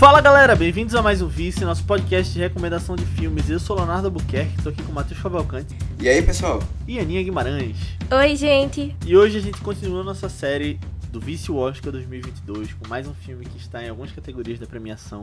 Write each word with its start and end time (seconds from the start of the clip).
Fala 0.00 0.22
galera, 0.22 0.56
bem-vindos 0.56 0.94
a 0.94 1.02
mais 1.02 1.20
um 1.20 1.28
Vice, 1.28 1.62
nosso 1.62 1.84
podcast 1.84 2.32
de 2.32 2.38
recomendação 2.38 2.96
de 2.96 3.04
filmes. 3.04 3.50
Eu 3.50 3.60
sou 3.60 3.76
Leonardo 3.76 4.06
Albuquerque, 4.06 4.62
tô 4.62 4.70
aqui 4.70 4.82
com 4.82 4.92
o 4.92 4.94
Matheus 4.94 5.20
Cavalcante 5.20 5.76
E 6.00 6.08
aí, 6.08 6.22
pessoal? 6.22 6.58
e 6.88 6.98
Aninha 6.98 7.22
Guimarães. 7.22 7.76
Oi, 8.10 8.34
gente. 8.34 8.96
E 9.06 9.14
hoje 9.14 9.36
a 9.36 9.42
gente 9.42 9.60
continua 9.60 10.02
nossa 10.02 10.30
série 10.30 10.80
do 11.12 11.20
Vice 11.20 11.52
Oscar 11.52 11.92
2022 11.92 12.72
com 12.72 12.88
mais 12.88 13.06
um 13.06 13.12
filme 13.12 13.44
que 13.44 13.58
está 13.58 13.84
em 13.84 13.90
algumas 13.90 14.10
categorias 14.10 14.58
da 14.58 14.66
premiação. 14.66 15.22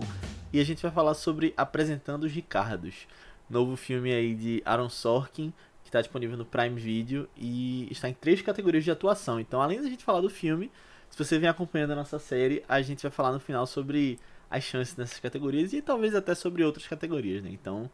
E 0.53 0.59
a 0.59 0.63
gente 0.63 0.83
vai 0.83 0.91
falar 0.91 1.15
sobre 1.15 1.55
Apresentando 1.57 2.25
os 2.25 2.31
Ricardos, 2.31 3.07
novo 3.49 3.75
filme 3.75 4.13
aí 4.13 4.35
de 4.35 4.61
Aaron 4.63 4.89
Sorkin, 4.89 5.51
que 5.81 5.89
está 5.89 6.01
disponível 6.01 6.37
no 6.37 6.45
Prime 6.45 6.79
Video 6.79 7.27
e 7.35 7.87
está 7.89 8.07
em 8.09 8.13
três 8.13 8.43
categorias 8.43 8.83
de 8.83 8.91
atuação. 8.91 9.39
Então, 9.39 9.59
além 9.59 9.81
da 9.81 9.89
gente 9.89 10.03
falar 10.03 10.21
do 10.21 10.29
filme, 10.29 10.69
se 11.09 11.17
você 11.17 11.39
vem 11.39 11.49
acompanhando 11.49 11.93
a 11.93 11.95
nossa 11.95 12.19
série, 12.19 12.63
a 12.69 12.79
gente 12.79 13.01
vai 13.01 13.11
falar 13.11 13.31
no 13.31 13.39
final 13.39 13.65
sobre 13.65 14.19
as 14.49 14.63
chances 14.63 14.95
nessas 14.95 15.19
categorias 15.19 15.73
e 15.73 15.81
talvez 15.81 16.15
até 16.15 16.33
sobre 16.33 16.63
outras 16.63 16.87
categorias, 16.87 17.43
né? 17.43 17.49
Então, 17.51 17.89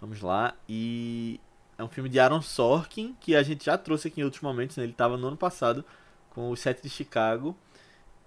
vamos 0.00 0.20
lá. 0.20 0.54
E 0.68 1.40
é 1.78 1.84
um 1.84 1.88
filme 1.88 2.08
de 2.08 2.18
Aaron 2.18 2.42
Sorkin, 2.42 3.14
que 3.20 3.34
a 3.34 3.42
gente 3.42 3.64
já 3.64 3.78
trouxe 3.78 4.08
aqui 4.08 4.20
em 4.20 4.24
outros 4.24 4.42
momentos, 4.42 4.76
né? 4.76 4.84
Ele 4.84 4.92
estava 4.92 5.16
no 5.16 5.28
ano 5.28 5.36
passado 5.36 5.84
com 6.30 6.50
o 6.50 6.56
Sete 6.56 6.82
de 6.82 6.90
Chicago. 6.90 7.56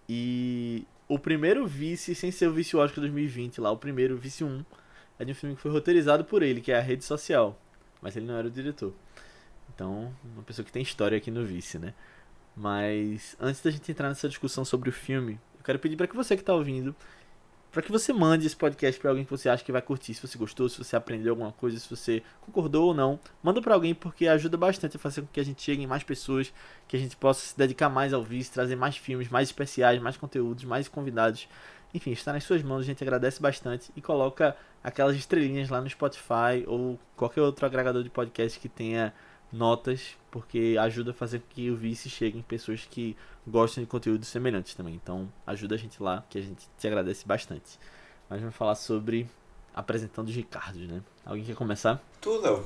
E 0.08 0.86
o 1.08 1.20
primeiro 1.20 1.66
vice, 1.68 2.16
sem 2.16 2.32
ser 2.32 2.48
o 2.48 2.54
vice 2.54 2.76
Oscar 2.76 3.02
2020 3.02 3.59
lá, 3.62 3.72
o 3.72 3.78
primeiro, 3.78 4.18
vice 4.18 4.44
1, 4.44 4.66
é 5.20 5.26
de 5.26 5.31
um 5.31 5.36
filme 5.36 5.56
que 5.56 5.62
foi 5.62 5.72
roteirizado 5.72 6.24
por 6.24 6.44
ele, 6.44 6.62
que 6.62 6.72
é 6.72 6.78
A 6.78 6.81
Rede 6.81 7.04
Social. 7.04 7.59
Mas 8.02 8.16
ele 8.16 8.26
não 8.26 8.36
era 8.36 8.48
o 8.48 8.52
diretor. 8.52 8.94
Então, 9.74 10.14
uma 10.34 10.44
pessoa 10.44 10.66
que 10.66 10.72
tem 10.72 10.81
história 10.81 11.18
aqui 11.18 11.30
no 11.30 11.46
vice, 11.46 11.78
né? 11.78 11.94
Mas 12.56 13.36
antes 13.40 13.62
da 13.62 13.70
gente 13.70 13.92
entrar 13.92 14.09
nessa 14.09 14.28
discussão 14.28 14.66
sobre 14.66 14.90
o 14.90 14.92
filme, 14.92 15.40
eu 15.58 15.64
quero 15.64 15.80
pedir 15.80 15.96
para 15.96 16.08
que 16.08 16.16
você 16.16 16.36
que 16.36 16.42
está 16.42 16.54
ouvindo, 16.54 16.96
para 17.78 17.86
que 17.86 17.92
você 17.92 18.11
mande 18.11 18.47
esse 18.47 18.56
podcast 18.56 19.00
para 19.00 19.11
alguém 19.11 19.23
que 19.23 19.30
você 19.30 19.47
acha 19.47 19.64
que 19.64 19.72
vai 19.72 19.83
curtir, 19.83 20.11
se 20.11 20.28
você 20.28 20.36
gostou, 20.36 20.67
se 20.67 20.80
você 20.80 20.95
aprendeu 20.95 21.33
alguma 21.33 21.52
coisa, 21.52 21.78
se 21.78 21.88
você 21.88 22.23
concordou 22.42 22.88
ou 22.88 22.94
não, 22.95 23.19
manda 23.44 23.61
para 23.61 23.75
alguém 23.75 23.94
porque 23.94 24.28
ajuda 24.28 24.58
bastante 24.58 24.97
a 24.97 25.00
fazer 25.00 25.22
com 25.22 25.28
que 25.28 25.39
a 25.39 25.45
gente 25.45 25.61
chegue 25.61 25.84
em 25.84 25.86
mais 25.86 26.02
pessoas, 26.02 26.52
que 26.88 26.97
a 26.97 27.00
gente 27.00 27.16
possa 27.16 27.45
se 27.45 27.56
dedicar 27.56 27.88
mais 27.88 28.14
ao 28.14 28.23
vice, 28.23 28.52
trazer 28.52 28.75
mais 28.75 28.97
filmes, 28.97 29.30
mais 29.30 29.50
especiais, 29.50 30.02
mais 30.02 30.17
conteúdos, 30.17 30.64
mais 30.64 30.88
convidados. 30.88 31.47
Enfim, 31.94 32.09
está 32.14 32.34
nas 32.34 32.44
suas 32.44 32.64
mãos, 32.64 32.80
a 32.80 32.84
gente 32.84 33.03
agradece 33.03 33.39
bastante 33.39 33.91
e 33.95 34.02
coloca 34.02 34.58
aquelas 34.84 35.16
estrelinhas 35.16 35.69
lá 35.69 35.80
no 35.80 35.88
Spotify 35.88 36.66
ou 36.66 36.97
qualquer 37.16 37.41
outro 37.41 37.64
agregador 37.64 38.02
de 38.02 38.09
podcast 38.09 38.59
que 38.59 38.67
tenha 38.67 39.14
notas, 39.52 40.16
porque 40.30 40.76
ajuda 40.80 41.12
a 41.12 41.14
fazer 41.14 41.40
com 41.40 41.45
que 41.50 41.70
o 41.70 41.76
vice 41.76 42.09
chegue 42.09 42.38
em 42.38 42.42
pessoas 42.42 42.88
que 42.90 43.16
gostam 43.45 43.84
de 43.84 43.90
conteúdos 43.90 44.28
semelhantes 44.28 44.73
também. 44.73 44.94
Então, 44.95 45.31
ajuda 45.45 45.76
a 45.76 45.78
gente 45.78 46.02
lá, 46.02 46.23
que 46.30 46.38
a 46.38 46.42
gente 46.42 46.67
te 46.78 46.88
agradece 46.88 47.26
bastante. 47.26 47.80
Mas 48.30 48.40
vamos 48.42 48.56
falar 48.56 48.75
sobre 48.75 49.28
apresentando 49.73 50.28
os 50.28 50.36
Ricardos, 50.36 50.88
né? 50.88 51.02
Alguém 51.25 51.44
quer 51.44 51.56
começar? 51.56 52.02
Tu, 52.20 52.40
Léo? 52.42 52.64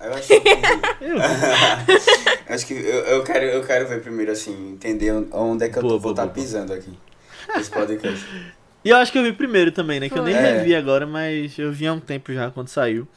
Eu 0.00 0.14
acho 0.14 0.28
que. 0.28 0.34
Eu. 1.00 1.16
acho 2.54 2.66
que 2.66 2.74
eu, 2.74 3.00
eu, 3.06 3.24
quero, 3.24 3.44
eu 3.46 3.64
quero 3.64 3.88
ver 3.88 4.00
primeiro, 4.02 4.32
assim, 4.32 4.72
entender 4.72 5.12
onde 5.32 5.64
é 5.64 5.68
que 5.68 5.78
eu 5.78 5.82
Boa, 5.82 5.94
tô, 5.94 5.98
vou 5.98 6.00
boa, 6.00 6.12
estar 6.12 6.22
boa, 6.24 6.34
boa. 6.34 6.44
pisando 6.44 6.72
aqui. 6.72 6.98
Nesse 7.54 7.70
podcast. 7.70 8.26
E 8.84 8.90
eu 8.90 8.96
acho 8.96 9.10
que 9.10 9.18
eu 9.18 9.22
vi 9.22 9.32
primeiro 9.32 9.72
também, 9.72 9.98
né? 9.98 10.08
Que 10.08 10.18
eu 10.18 10.22
nem. 10.22 10.34
É. 10.34 10.58
revi 10.58 10.74
agora, 10.74 11.06
mas 11.06 11.58
eu 11.58 11.72
vi 11.72 11.86
há 11.86 11.92
um 11.92 12.00
tempo 12.00 12.32
já 12.32 12.50
quando 12.50 12.68
saiu. 12.68 13.08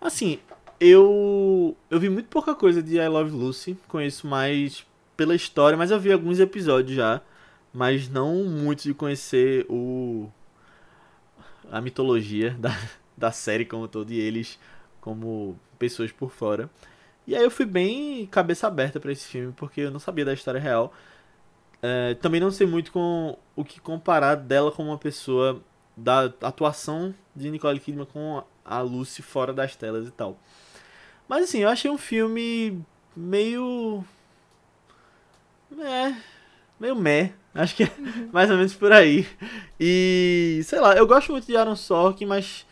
Assim, 0.00 0.38
eu 0.80 1.76
eu 1.90 2.00
vi 2.00 2.08
muito 2.08 2.28
pouca 2.28 2.54
coisa 2.54 2.82
de 2.82 2.96
I 2.96 3.08
Love 3.08 3.30
Lucy, 3.30 3.76
conheço 3.88 4.26
mais 4.26 4.86
pela 5.16 5.34
história, 5.34 5.76
mas 5.76 5.90
eu 5.90 5.98
vi 6.00 6.12
alguns 6.12 6.38
episódios 6.38 6.96
já, 6.96 7.20
mas 7.72 8.08
não 8.08 8.44
muito 8.44 8.84
de 8.84 8.94
conhecer 8.94 9.66
o 9.68 10.28
a 11.70 11.80
mitologia 11.80 12.56
da, 12.58 12.70
da 13.16 13.32
série 13.32 13.64
como 13.64 13.88
todo 13.88 14.10
e 14.12 14.18
eles 14.18 14.58
como 15.00 15.58
pessoas 15.78 16.12
por 16.12 16.30
fora. 16.30 16.70
E 17.26 17.36
aí 17.36 17.42
eu 17.44 17.50
fui 17.50 17.66
bem 17.66 18.26
cabeça 18.26 18.66
aberta 18.66 18.98
pra 18.98 19.12
esse 19.12 19.26
filme, 19.26 19.52
porque 19.56 19.82
eu 19.82 19.90
não 19.90 20.00
sabia 20.00 20.24
da 20.24 20.32
história 20.32 20.60
real. 20.60 20.92
É, 21.82 22.14
também 22.14 22.40
não 22.40 22.50
sei 22.50 22.66
muito 22.66 22.90
com 22.90 23.36
o 23.54 23.64
que 23.64 23.80
comparar 23.80 24.34
dela 24.34 24.72
como 24.72 24.90
uma 24.90 24.98
pessoa 24.98 25.62
da 25.96 26.24
atuação 26.42 27.14
de 27.34 27.50
Nicole 27.50 27.80
Kidman 27.80 28.06
com 28.06 28.42
a 28.64 28.80
Lucy 28.80 29.22
fora 29.22 29.52
das 29.52 29.76
telas 29.76 30.08
e 30.08 30.10
tal. 30.10 30.38
Mas 31.28 31.44
assim, 31.44 31.58
eu 31.60 31.68
achei 31.68 31.90
um 31.90 31.98
filme 31.98 32.80
meio. 33.16 34.04
É. 35.78 36.14
Meio 36.80 36.96
meh. 36.96 37.32
Acho 37.54 37.74
que 37.76 37.84
é 37.84 37.90
mais 38.32 38.50
ou 38.50 38.56
menos 38.56 38.74
por 38.74 38.92
aí. 38.92 39.26
E. 39.80 40.60
Sei 40.64 40.80
lá, 40.80 40.94
eu 40.96 41.06
gosto 41.06 41.32
muito 41.32 41.46
de 41.46 41.56
Aaron 41.56 41.76
Sorkin, 41.76 42.26
mas. 42.26 42.66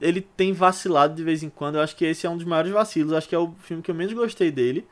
Ele 0.00 0.20
tem 0.20 0.52
vacilado 0.52 1.14
de 1.14 1.24
vez 1.24 1.42
em 1.42 1.48
quando. 1.50 1.76
Eu 1.76 1.82
acho 1.82 1.96
que 1.96 2.04
esse 2.04 2.26
é 2.26 2.30
um 2.30 2.36
dos 2.36 2.44
maiores 2.46 2.72
vacilos. 2.72 3.12
Acho 3.14 3.28
que 3.28 3.34
é 3.34 3.38
o 3.38 3.52
filme 3.60 3.82
que 3.82 3.90
eu 3.90 3.94
menos 3.94 4.12
gostei 4.12 4.50
dele. 4.50 4.86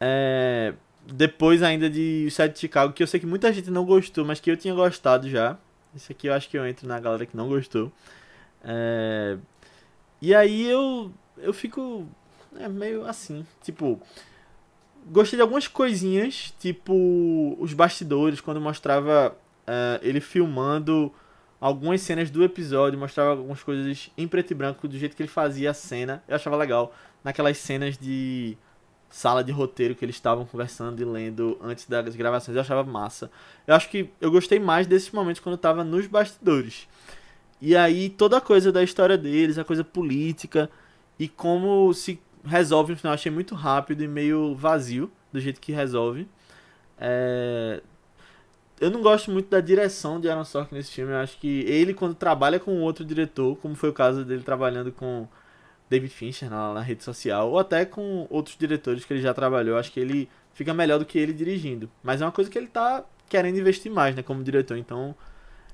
É, 0.00 0.74
depois 1.06 1.62
ainda 1.62 1.90
de 1.90 2.26
O 2.28 2.30
Sete 2.30 2.54
de 2.54 2.60
Chicago, 2.60 2.92
que 2.92 3.02
eu 3.02 3.06
sei 3.06 3.20
que 3.20 3.26
muita 3.26 3.52
gente 3.52 3.70
não 3.70 3.84
gostou, 3.84 4.24
mas 4.24 4.40
que 4.40 4.50
eu 4.50 4.56
tinha 4.56 4.74
gostado 4.74 5.28
já. 5.28 5.58
Esse 5.94 6.12
aqui 6.12 6.28
eu 6.28 6.34
acho 6.34 6.48
que 6.48 6.58
eu 6.58 6.66
entro 6.66 6.86
na 6.88 7.00
galera 7.00 7.26
que 7.26 7.36
não 7.36 7.48
gostou. 7.48 7.92
É, 8.64 9.36
E 10.22 10.34
aí 10.34 10.66
eu, 10.68 11.12
eu 11.42 11.52
fico 11.52 12.06
é, 12.56 12.68
meio 12.68 13.06
assim, 13.06 13.46
tipo... 13.62 14.00
Gostei 15.06 15.38
de 15.38 15.42
algumas 15.42 15.66
coisinhas, 15.66 16.52
tipo 16.58 17.56
os 17.58 17.72
bastidores, 17.72 18.40
quando 18.40 18.60
mostrava 18.60 19.34
é, 19.66 19.98
ele 20.02 20.20
filmando 20.20 21.10
algumas 21.60 22.00
cenas 22.00 22.30
do 22.30 22.42
episódio, 22.42 22.98
mostrava 22.98 23.30
algumas 23.30 23.62
coisas 23.62 24.10
em 24.16 24.26
preto 24.26 24.50
e 24.50 24.54
branco, 24.54 24.88
do 24.88 24.98
jeito 24.98 25.14
que 25.14 25.22
ele 25.22 25.28
fazia 25.28 25.70
a 25.70 25.74
cena. 25.74 26.22
Eu 26.26 26.36
achava 26.36 26.56
legal. 26.56 26.94
Naquelas 27.22 27.58
cenas 27.58 27.98
de 27.98 28.56
sala 29.10 29.42
de 29.42 29.52
roteiro 29.52 29.94
que 29.94 30.04
eles 30.04 30.14
estavam 30.14 30.46
conversando 30.46 31.00
e 31.02 31.04
lendo 31.04 31.58
antes 31.60 31.86
das 31.86 32.14
gravações, 32.16 32.54
eu 32.54 32.62
achava 32.62 32.84
massa. 32.84 33.30
Eu 33.66 33.74
acho 33.74 33.88
que 33.90 34.10
eu 34.20 34.30
gostei 34.30 34.58
mais 34.58 34.86
desses 34.86 35.10
momentos 35.10 35.40
quando 35.40 35.54
eu 35.54 35.58
tava 35.58 35.84
nos 35.84 36.06
bastidores. 36.06 36.88
E 37.60 37.76
aí 37.76 38.08
toda 38.08 38.38
a 38.38 38.40
coisa 38.40 38.72
da 38.72 38.82
história 38.82 39.18
deles, 39.18 39.58
a 39.58 39.64
coisa 39.64 39.84
política 39.84 40.70
e 41.20 41.28
como 41.28 41.92
se 41.94 42.20
resolve 42.44 42.92
no 42.92 42.98
final, 42.98 43.12
achei 43.14 43.30
muito 43.30 43.54
rápido 43.54 44.02
e 44.02 44.08
meio 44.08 44.54
vazio 44.56 45.12
do 45.32 45.38
jeito 45.38 45.60
que 45.60 45.70
resolve. 45.70 46.26
É, 46.98 47.82
Eu 48.80 48.90
não 48.90 49.02
gosto 49.02 49.30
muito 49.30 49.50
da 49.50 49.60
direção 49.60 50.18
de 50.18 50.30
Aaron 50.30 50.44
Sorkin 50.44 50.74
nesse 50.74 50.90
filme. 50.92 51.12
Eu 51.12 51.18
acho 51.18 51.38
que 51.38 51.60
ele, 51.68 51.92
quando 51.92 52.14
trabalha 52.14 52.58
com 52.58 52.80
outro 52.80 53.04
diretor, 53.04 53.54
como 53.58 53.74
foi 53.74 53.90
o 53.90 53.92
caso 53.92 54.24
dele 54.24 54.42
trabalhando 54.42 54.90
com 54.90 55.28
David 55.90 56.12
Fincher 56.14 56.48
na, 56.48 56.72
na 56.72 56.80
rede 56.80 57.04
social, 57.04 57.50
ou 57.50 57.58
até 57.58 57.84
com 57.84 58.26
outros 58.30 58.56
diretores 58.56 59.04
que 59.04 59.12
ele 59.12 59.20
já 59.20 59.34
trabalhou, 59.34 59.76
acho 59.76 59.92
que 59.92 60.00
ele 60.00 60.30
fica 60.54 60.72
melhor 60.72 60.98
do 60.98 61.04
que 61.04 61.18
ele 61.18 61.34
dirigindo. 61.34 61.90
Mas 62.02 62.22
é 62.22 62.24
uma 62.24 62.32
coisa 62.32 62.50
que 62.50 62.56
ele 62.56 62.68
tá 62.68 63.04
querendo 63.28 63.58
investir 63.58 63.92
mais, 63.92 64.16
né, 64.16 64.22
como 64.22 64.42
diretor. 64.42 64.78
Então, 64.78 65.14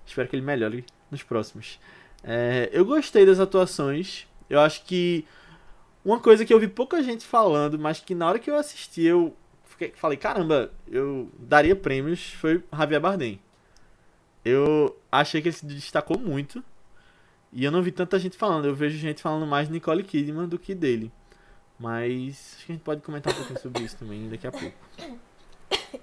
espero 0.04 0.28
que 0.28 0.34
ele 0.34 0.44
melhore 0.44 0.84
nos 1.10 1.22
próximos. 1.22 1.78
É, 2.24 2.68
eu 2.72 2.84
gostei 2.84 3.24
das 3.24 3.38
atuações. 3.38 4.26
Eu 4.50 4.58
acho 4.60 4.84
que 4.84 5.24
uma 6.06 6.20
coisa 6.20 6.44
que 6.44 6.54
eu 6.54 6.60
vi 6.60 6.68
pouca 6.68 7.02
gente 7.02 7.26
falando, 7.26 7.78
mas 7.78 8.00
que 8.00 8.14
na 8.14 8.28
hora 8.28 8.38
que 8.38 8.48
eu 8.50 8.56
assisti 8.56 9.02
eu 9.02 9.36
fiquei- 9.64 9.92
falei, 9.96 10.16
caramba, 10.16 10.72
eu 10.88 11.28
daria 11.38 11.74
prêmios, 11.74 12.32
foi 12.34 12.62
Javier 12.72 13.00
Bardem. 13.00 13.40
Eu 14.44 14.96
achei 15.10 15.42
que 15.42 15.48
ele 15.48 15.56
se 15.56 15.66
destacou 15.66 16.18
muito. 16.18 16.62
E 17.52 17.64
eu 17.64 17.72
não 17.72 17.82
vi 17.82 17.90
tanta 17.90 18.18
gente 18.18 18.36
falando. 18.36 18.66
Eu 18.66 18.74
vejo 18.74 18.96
gente 18.98 19.20
falando 19.20 19.46
mais 19.46 19.66
de 19.66 19.72
Nicole 19.72 20.04
Kidman 20.04 20.46
do 20.46 20.58
que 20.58 20.74
dele. 20.74 21.10
Mas 21.78 22.54
acho 22.56 22.66
que 22.66 22.72
a 22.72 22.74
gente 22.74 22.84
pode 22.84 23.02
comentar 23.02 23.32
um 23.32 23.36
pouquinho 23.36 23.60
sobre 23.60 23.82
isso 23.82 23.96
também 23.96 24.28
daqui 24.28 24.46
a 24.46 24.52
pouco. 24.52 24.72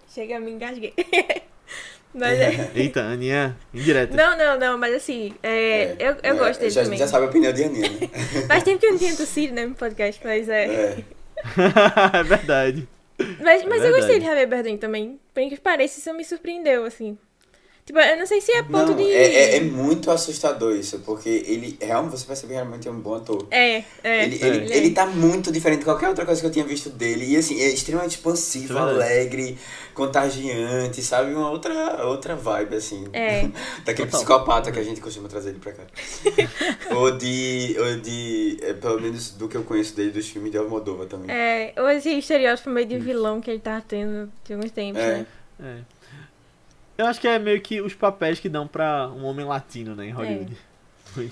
Chega, 0.13 0.39
me 0.39 0.51
engasguei. 0.51 0.93
mas 2.13 2.39
é... 2.39 2.71
Eita, 2.75 3.01
Aninha, 3.01 3.57
indireta. 3.73 4.15
Não, 4.15 4.37
não, 4.37 4.59
não, 4.59 4.77
mas 4.77 4.93
assim, 4.95 5.33
é, 5.41 5.93
eu, 5.99 6.11
eu 6.11 6.17
É, 6.21 6.33
gosto 6.33 6.59
dele 6.59 6.71
já, 6.71 6.83
também. 6.83 6.99
Já 6.99 7.07
sabe 7.07 7.25
a 7.25 7.29
opinião 7.29 7.51
de 7.53 7.63
Aninha, 7.63 7.89
né? 7.89 8.09
Faz 8.47 8.63
tempo 8.63 8.79
que 8.79 8.85
eu 8.85 8.91
não 8.91 8.99
tinha 8.99 9.15
tossido, 9.15 9.53
né, 9.53 9.65
no 9.65 9.75
podcast, 9.75 10.21
mas 10.23 10.47
é... 10.49 10.65
É. 10.65 11.03
é 12.19 12.23
verdade. 12.23 12.87
Mas, 13.39 13.63
mas 13.65 13.83
É 13.83 13.87
eu 13.87 13.91
gostei 13.91 14.19
verdade. 14.19 14.19
de 14.19 14.25
Javier 14.25 14.47
Bardem 14.47 14.77
também. 14.77 15.19
Por 15.33 15.47
que 15.49 15.57
pareça, 15.59 15.99
isso 15.99 16.13
me 16.13 16.23
surpreendeu, 16.25 16.85
assim. 16.85 17.17
Tipo, 17.85 17.99
eu 17.99 18.17
não 18.17 18.25
sei 18.25 18.39
se 18.39 18.49
é 18.53 18.63
ponto 18.63 18.91
Não, 18.91 18.95
de... 18.95 19.03
é, 19.11 19.55
é, 19.55 19.57
é 19.57 19.59
muito 19.59 20.09
assustador 20.09 20.73
isso, 20.73 20.99
porque 20.99 21.27
ele 21.45 21.77
realmente, 21.81 22.11
você 22.17 22.25
percebe 22.25 22.47
que 22.47 22.53
realmente 22.53 22.87
é 22.87 22.91
um 22.91 22.99
bom 22.99 23.15
ator. 23.15 23.45
É, 23.51 23.83
é. 24.01 24.23
Ele, 24.23 24.39
É. 24.41 24.47
ele, 24.47 24.73
ele 24.73 24.89
tá 24.91 25.05
muito 25.05 25.51
diferente 25.51 25.79
de 25.79 25.85
qualquer 25.85 26.07
outra 26.07 26.25
coisa 26.25 26.39
que 26.39 26.47
eu 26.47 26.51
tinha 26.51 26.63
visto 26.63 26.89
dele. 26.89 27.25
E 27.25 27.35
assim, 27.35 27.59
é 27.61 27.67
extremamente 27.67 28.11
expansivo, 28.11 28.77
é 28.77 28.81
alegre, 28.81 29.57
contagiante, 29.93 31.01
sabe? 31.01 31.33
Uma 31.33 31.49
outra, 31.51 32.05
outra 32.05 32.35
vibe, 32.37 32.75
assim. 32.75 33.05
É. 33.11 33.49
Daquele 33.83 34.09
Total. 34.09 34.19
psicopata 34.21 34.71
que 34.71 34.79
a 34.79 34.83
gente 34.83 35.01
costuma 35.01 35.27
trazer 35.27 35.49
ele 35.49 35.59
pra 35.59 35.73
cá. 35.73 35.83
ou 36.95 37.11
de. 37.17 37.75
Ou 37.77 37.97
de. 37.99 38.59
é, 38.61 38.73
pelo 38.73 39.01
menos 39.01 39.31
do 39.31 39.49
que 39.49 39.57
eu 39.57 39.63
conheço 39.63 39.93
dele 39.95 40.11
dos 40.11 40.27
filmes 40.29 40.51
de 40.51 40.57
Almodóvar 40.57 41.07
também. 41.07 41.29
É, 41.35 41.73
ou 41.77 41.89
esse 41.89 42.09
estereótipo 42.17 42.69
meio 42.69 42.87
de 42.87 42.97
vilão 42.99 43.41
que 43.41 43.51
ele 43.51 43.59
tá 43.59 43.81
tendo 43.85 44.31
de 44.45 44.53
alguns 44.53 44.71
tempos, 44.71 45.01
É. 45.01 45.17
né? 45.17 45.25
É. 45.59 45.92
Eu 46.97 47.05
acho 47.07 47.19
que 47.19 47.27
é 47.27 47.39
meio 47.39 47.59
que 47.61 47.81
os 47.81 47.93
papéis 47.93 48.39
que 48.39 48.47
dão 48.49 48.67
pra 48.67 49.07
um 49.09 49.23
homem 49.25 49.45
latino, 49.45 49.95
né, 49.95 50.07
em 50.07 50.11
Hollywood. 50.11 50.55
Pois. 51.13 51.31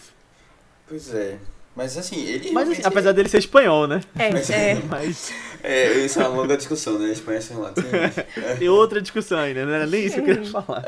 Pois 0.87 1.13
é. 1.13 1.37
Mas 1.73 1.97
assim, 1.97 2.21
ele. 2.25 2.51
Mas 2.51 2.63
assim, 2.63 2.81
realmente- 2.81 2.85
apesar 2.87 3.11
dele 3.13 3.29
ser 3.29 3.37
espanhol, 3.37 3.87
né? 3.87 4.01
Mas- 4.13 4.49
É, 4.49 4.71
é. 4.71 4.75
Mas 4.89 5.31
É, 5.63 5.93
isso 5.99 6.19
é 6.19 6.27
uma 6.27 6.41
longa 6.41 6.57
discussão, 6.57 6.99
né? 6.99 7.11
Espanha 7.11 7.39
sem 7.41 7.55
latino. 7.55 7.87
tem 8.59 8.67
outra 8.67 8.99
discussão 9.01 9.39
ainda, 9.39 9.65
não 9.65 9.71
era 9.73 9.85
nem 9.87 10.03
isso 10.05 10.15
que 10.15 10.21
eu 10.21 10.25
queria 10.35 10.51
falar. 10.51 10.83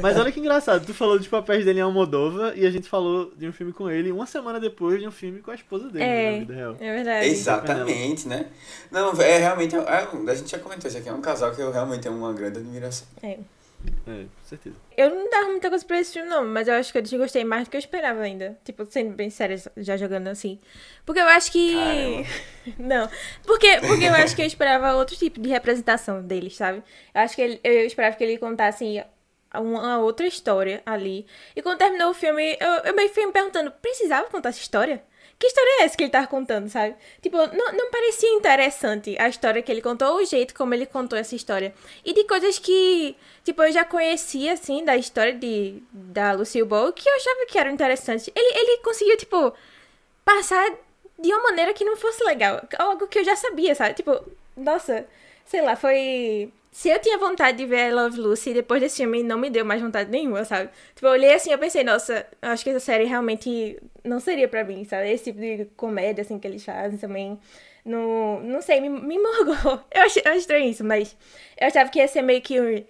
Mas 0.00 0.16
olha 0.16 0.30
que 0.30 0.38
engraçado, 0.38 0.86
tu 0.86 0.94
falou 0.94 1.18
dos 1.18 1.26
papéis 1.26 1.64
dele 1.64 1.80
em 1.80 1.82
Almodova 1.82 2.52
e 2.54 2.64
a 2.64 2.70
gente 2.70 2.88
falou 2.88 3.32
de 3.36 3.48
um 3.48 3.52
filme 3.52 3.72
com 3.72 3.90
ele 3.90 4.12
uma 4.12 4.24
semana 4.26 4.60
depois 4.60 5.00
de 5.00 5.08
um 5.08 5.10
filme 5.10 5.40
com 5.40 5.50
a 5.50 5.54
esposa 5.54 5.88
dele, 5.88 6.04
né, 6.04 6.24
É. 6.26 6.30
na 6.32 6.38
vida 6.38 6.54
real. 6.54 6.76
É 6.78 6.94
verdade. 6.94 7.26
Exatamente, 7.26 8.28
né? 8.28 8.46
Não, 8.90 9.12
é 9.20 9.38
realmente. 9.38 9.74
É, 9.74 9.80
a 10.30 10.34
gente 10.34 10.50
já 10.50 10.58
comentou 10.60 10.86
isso 10.88 10.98
aqui, 10.98 11.08
é 11.08 11.12
um 11.12 11.20
casal 11.22 11.50
que 11.52 11.60
eu 11.60 11.72
realmente 11.72 12.02
tenho 12.02 12.14
uma 12.14 12.32
grande 12.32 12.58
admiração. 12.60 13.06
É. 13.22 13.38
É, 14.06 14.24
com 14.24 14.44
certeza. 14.44 14.76
Eu 14.96 15.10
não 15.10 15.30
dava 15.30 15.46
muita 15.48 15.70
coisa 15.70 15.84
pra 15.84 16.00
esse 16.00 16.12
filme, 16.12 16.28
não, 16.28 16.44
mas 16.44 16.68
eu 16.68 16.74
acho 16.74 16.92
que 16.92 16.98
eu 16.98 17.18
gostei 17.18 17.44
mais 17.44 17.64
do 17.64 17.70
que 17.70 17.76
eu 17.76 17.80
esperava 17.80 18.20
ainda. 18.20 18.58
Tipo, 18.64 18.84
sendo 18.86 19.14
bem 19.14 19.30
séria, 19.30 19.56
já 19.76 19.96
jogando 19.96 20.28
assim. 20.28 20.58
Porque 21.06 21.20
eu 21.20 21.26
acho 21.26 21.50
que. 21.50 21.74
Não. 22.78 23.08
Porque, 23.44 23.80
porque 23.80 24.04
eu 24.04 24.14
acho 24.14 24.36
que 24.36 24.42
eu 24.42 24.46
esperava 24.46 24.94
outro 24.94 25.16
tipo 25.16 25.40
de 25.40 25.48
representação 25.48 26.22
deles, 26.22 26.56
sabe? 26.56 26.82
Eu 27.14 27.20
acho 27.22 27.34
que 27.34 27.42
ele, 27.42 27.60
eu 27.64 27.86
esperava 27.86 28.16
que 28.16 28.24
ele 28.24 28.36
contasse 28.38 29.02
uma 29.54 29.98
outra 29.98 30.26
história 30.26 30.82
ali. 30.84 31.26
E 31.56 31.62
quando 31.62 31.78
terminou 31.78 32.10
o 32.10 32.14
filme, 32.14 32.56
eu, 32.60 32.68
eu 32.84 32.94
meio 32.94 33.08
que 33.08 33.14
fui 33.14 33.26
me 33.26 33.32
perguntando: 33.32 33.70
precisava 33.70 34.28
contar 34.28 34.50
essa 34.50 34.60
história? 34.60 35.02
Que 35.40 35.46
história 35.46 35.80
é 35.80 35.84
essa 35.84 35.96
que 35.96 36.04
ele 36.04 36.10
tava 36.10 36.26
contando, 36.26 36.68
sabe? 36.68 36.94
Tipo, 37.22 37.38
não, 37.38 37.72
não 37.72 37.90
parecia 37.90 38.28
interessante 38.28 39.16
a 39.18 39.26
história 39.26 39.62
que 39.62 39.72
ele 39.72 39.80
contou, 39.80 40.12
ou 40.12 40.16
o 40.18 40.24
jeito 40.26 40.54
como 40.54 40.74
ele 40.74 40.84
contou 40.84 41.18
essa 41.18 41.34
história. 41.34 41.72
E 42.04 42.12
de 42.12 42.24
coisas 42.24 42.58
que, 42.58 43.16
tipo, 43.42 43.62
eu 43.62 43.72
já 43.72 43.82
conhecia, 43.82 44.52
assim, 44.52 44.84
da 44.84 44.98
história 44.98 45.32
de, 45.32 45.82
da 45.90 46.32
Lucille 46.32 46.66
Ball, 46.66 46.92
que 46.92 47.08
eu 47.08 47.14
achava 47.16 47.46
que 47.46 47.58
eram 47.58 47.70
interessantes. 47.70 48.28
Ele, 48.36 48.58
ele 48.58 48.82
conseguiu, 48.82 49.16
tipo, 49.16 49.54
passar 50.22 50.72
de 51.18 51.32
uma 51.32 51.44
maneira 51.44 51.72
que 51.72 51.86
não 51.86 51.96
fosse 51.96 52.22
legal. 52.22 52.60
Algo 52.78 53.06
que 53.08 53.20
eu 53.20 53.24
já 53.24 53.34
sabia, 53.34 53.74
sabe? 53.74 53.94
Tipo, 53.94 54.22
nossa, 54.54 55.06
sei 55.46 55.62
lá, 55.62 55.74
foi. 55.74 56.52
Se 56.72 56.88
eu 56.88 57.00
tinha 57.00 57.18
vontade 57.18 57.58
de 57.58 57.66
ver 57.66 57.88
I 57.90 57.92
Love 57.92 58.18
Lucy, 58.20 58.54
depois 58.54 58.80
desse 58.80 58.98
filme 58.98 59.22
não 59.24 59.36
me 59.38 59.50
deu 59.50 59.64
mais 59.64 59.82
vontade 59.82 60.08
nenhuma, 60.10 60.44
sabe? 60.44 60.70
Tipo, 60.94 61.08
eu 61.08 61.12
olhei 61.12 61.34
assim 61.34 61.50
eu 61.50 61.58
pensei, 61.58 61.82
nossa, 61.82 62.24
acho 62.40 62.62
que 62.62 62.70
essa 62.70 62.78
série 62.80 63.04
realmente 63.04 63.76
não 64.04 64.20
seria 64.20 64.46
pra 64.48 64.62
mim, 64.64 64.84
sabe? 64.84 65.10
Esse 65.10 65.24
tipo 65.24 65.40
de 65.40 65.64
comédia, 65.76 66.22
assim, 66.22 66.38
que 66.38 66.46
eles 66.46 66.64
fazem 66.64 66.96
também. 66.98 67.38
Não, 67.84 68.40
não 68.42 68.62
sei, 68.62 68.80
me, 68.80 68.88
me 68.88 69.18
morgou. 69.18 69.80
Eu 69.92 70.02
achei, 70.02 70.22
eu 70.24 70.34
estranho 70.34 70.66
isso, 70.70 70.84
mas 70.84 71.16
eu 71.60 71.66
achava 71.66 71.90
que 71.90 71.98
ia 71.98 72.06
ser 72.08 72.22
meio 72.22 72.40
que 72.42 72.60
um- 72.60 72.84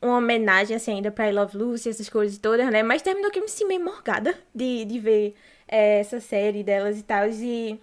uma 0.00 0.18
homenagem, 0.18 0.76
assim, 0.76 0.92
ainda 0.94 1.10
pra 1.10 1.28
I 1.28 1.32
Love 1.32 1.56
Lucy, 1.58 1.88
essas 1.90 2.08
coisas 2.08 2.38
todas, 2.38 2.70
né? 2.70 2.82
Mas 2.82 3.02
terminou 3.02 3.30
que 3.30 3.38
eu 3.38 3.42
me 3.42 3.48
senti 3.48 3.64
meio 3.66 3.84
morgada 3.84 4.34
de, 4.54 4.84
de 4.84 4.98
ver 5.00 5.34
é, 5.68 5.98
essa 6.00 6.20
série 6.20 6.62
delas 6.62 6.98
e 6.98 7.02
tal. 7.02 7.28
E 7.28 7.78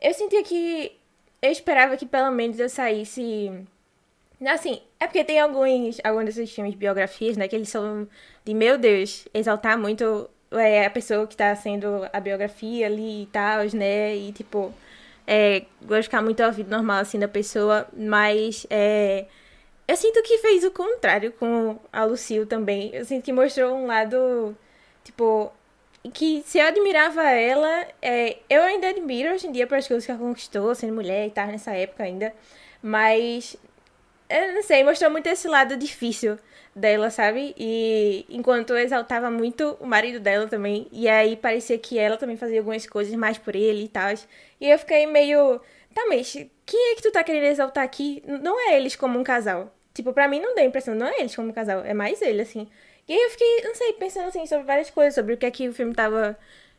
eu 0.00 0.14
sentia 0.14 0.42
que 0.42 0.92
eu 1.42 1.50
esperava 1.50 1.96
que 1.96 2.06
pelo 2.06 2.30
menos 2.32 2.58
eu 2.58 2.68
saísse. 2.68 3.50
Assim, 4.44 4.82
é 5.00 5.06
porque 5.06 5.24
tem 5.24 5.40
alguns, 5.40 5.98
alguns 6.04 6.26
desses 6.26 6.52
filmes 6.52 6.74
biografias, 6.74 7.36
né, 7.36 7.48
que 7.48 7.56
eles 7.56 7.68
são 7.70 8.06
de, 8.44 8.52
meu 8.54 8.76
Deus, 8.76 9.26
exaltar 9.32 9.78
muito 9.78 10.28
é, 10.50 10.84
a 10.86 10.90
pessoa 10.90 11.26
que 11.26 11.36
tá 11.36 11.54
sendo 11.56 12.06
a 12.12 12.20
biografia 12.20 12.86
ali 12.86 13.22
e 13.22 13.26
tal, 13.26 13.64
né, 13.74 14.14
e 14.14 14.32
tipo, 14.32 14.74
é, 15.26 15.64
ficar 16.02 16.22
muito 16.22 16.40
ao 16.42 16.48
ouvido 16.48 16.70
normal, 16.70 16.98
assim, 16.98 17.18
da 17.18 17.28
pessoa, 17.28 17.88
mas 17.96 18.66
é, 18.68 19.26
eu 19.88 19.96
sinto 19.96 20.22
que 20.22 20.38
fez 20.38 20.64
o 20.64 20.70
contrário 20.70 21.32
com 21.32 21.78
a 21.92 22.04
Lucille 22.04 22.46
também. 22.46 22.90
Eu 22.92 23.04
sinto 23.04 23.24
que 23.24 23.32
mostrou 23.32 23.74
um 23.74 23.86
lado, 23.86 24.56
tipo, 25.04 25.52
que 26.12 26.42
se 26.44 26.58
eu 26.58 26.66
admirava 26.66 27.22
ela, 27.22 27.86
é, 28.02 28.38
eu 28.50 28.62
ainda 28.62 28.88
admiro 28.88 29.32
hoje 29.32 29.46
em 29.46 29.52
dia 29.52 29.66
pelas 29.66 29.86
coisas 29.86 30.04
que 30.04 30.10
ela 30.10 30.20
conquistou, 30.20 30.74
sendo 30.74 30.94
mulher 30.94 31.26
e 31.26 31.30
tal, 31.30 31.46
nessa 31.46 31.72
época 31.72 32.02
ainda. 32.04 32.32
Mas, 32.82 33.56
eu 34.28 34.54
não 34.54 34.62
sei, 34.62 34.84
mostrou 34.84 35.10
muito 35.10 35.26
esse 35.26 35.48
lado 35.48 35.76
difícil 35.76 36.38
dela, 36.74 37.10
sabe? 37.10 37.54
E 37.56 38.26
enquanto 38.28 38.70
eu 38.70 38.78
exaltava 38.78 39.30
muito 39.30 39.76
o 39.80 39.86
marido 39.86 40.20
dela 40.20 40.46
também, 40.46 40.88
e 40.92 41.08
aí 41.08 41.36
parecia 41.36 41.78
que 41.78 41.98
ela 41.98 42.16
também 42.16 42.36
fazia 42.36 42.58
algumas 42.58 42.86
coisas 42.86 43.14
mais 43.14 43.38
por 43.38 43.56
ele 43.56 43.84
e 43.84 43.88
tal. 43.88 44.12
E 44.60 44.68
eu 44.68 44.78
fiquei 44.78 45.06
meio, 45.06 45.60
tá, 45.94 46.04
mas 46.08 46.32
quem 46.66 46.92
é 46.92 46.96
que 46.96 47.02
tu 47.02 47.10
tá 47.12 47.24
querendo 47.24 47.44
exaltar 47.44 47.84
aqui? 47.84 48.22
Não 48.26 48.60
é 48.68 48.76
eles 48.76 48.96
como 48.96 49.18
um 49.18 49.24
casal. 49.24 49.72
Tipo, 49.94 50.12
pra 50.12 50.28
mim 50.28 50.40
não 50.40 50.54
deu 50.54 50.64
a 50.64 50.66
impressão, 50.66 50.94
não 50.94 51.06
é 51.06 51.20
eles 51.20 51.34
como 51.34 51.48
um 51.48 51.52
casal, 51.52 51.82
é 51.84 51.94
mais 51.94 52.20
ele, 52.20 52.42
assim. 52.42 52.68
E 53.08 53.12
aí 53.12 53.22
eu 53.22 53.30
fiquei, 53.30 53.62
não 53.62 53.74
sei, 53.74 53.92
pensando 53.94 54.28
assim 54.28 54.46
sobre 54.46 54.66
várias 54.66 54.90
coisas, 54.90 55.14
sobre 55.14 55.34
o 55.34 55.36
que 55.36 55.46
é 55.46 55.50
que 55.50 55.68
o 55.68 55.72
filme 55.72 55.94
tava 55.94 56.36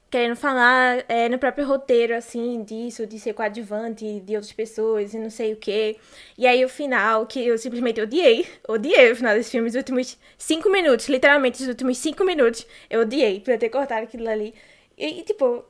querendo 0.10 0.36
falar 0.36 1.04
é, 1.10 1.28
no 1.30 1.38
próprio 1.38 1.66
roteiro, 1.66 2.16
assim, 2.16 2.64
disso, 2.64 3.06
de 3.06 3.20
ser 3.20 3.34
coadjuvante 3.34 4.22
de 4.22 4.36
outras 4.36 4.54
pessoas 4.54 5.14
e 5.14 5.20
não 5.20 5.30
sei 5.30 5.54
o 5.54 5.58
quê. 5.58 5.98
E 6.38 6.48
aí 6.48 6.64
o 6.64 6.70
final, 6.70 7.26
que 7.26 7.46
eu 7.46 7.58
simplesmente 7.58 8.02
odiei, 8.02 8.48
odiei 8.68 9.12
o 9.12 9.16
final 9.16 9.36
desse 9.36 9.52
filme, 9.52 9.68
os 9.68 9.76
últimos 9.76 10.18
cinco 10.38 10.70
minutos, 10.70 11.10
literalmente 11.10 11.62
os 11.62 11.68
últimos 11.68 11.98
cinco 11.98 12.24
minutos, 12.24 12.66
eu 12.90 13.02
odiei 13.02 13.40
por 13.42 13.52
eu 13.52 13.60
ter 13.60 13.70
cortado 13.70 14.04
aquilo 14.04 14.30
ali. 14.30 14.54
E, 14.98 15.20
e, 15.20 15.24
tipo, 15.24 15.64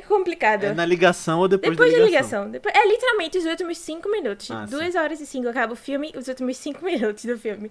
é 0.00 0.06
complicado. 0.08 0.64
É 0.64 0.74
na 0.74 0.84
ligação 0.84 1.38
ou 1.40 1.48
depois, 1.48 1.70
Depois 1.72 1.92
da 1.92 1.98
da 1.98 2.04
ligação? 2.04 2.44
ligação. 2.46 2.50
Depois- 2.50 2.74
é 2.74 2.86
literalmente 2.88 3.38
os 3.38 3.44
últimos 3.46 3.78
cinco 3.78 4.08
minutos. 4.10 4.50
Ah, 4.50 4.66
Duas 4.68 4.94
horas 4.94 5.20
e 5.20 5.26
cinco 5.26 5.48
acaba 5.48 5.72
o 5.72 5.76
filme, 5.76 6.12
os 6.16 6.28
últimos 6.28 6.56
cinco 6.56 6.84
minutos 6.86 7.24
do 7.24 7.38
filme. 7.38 7.70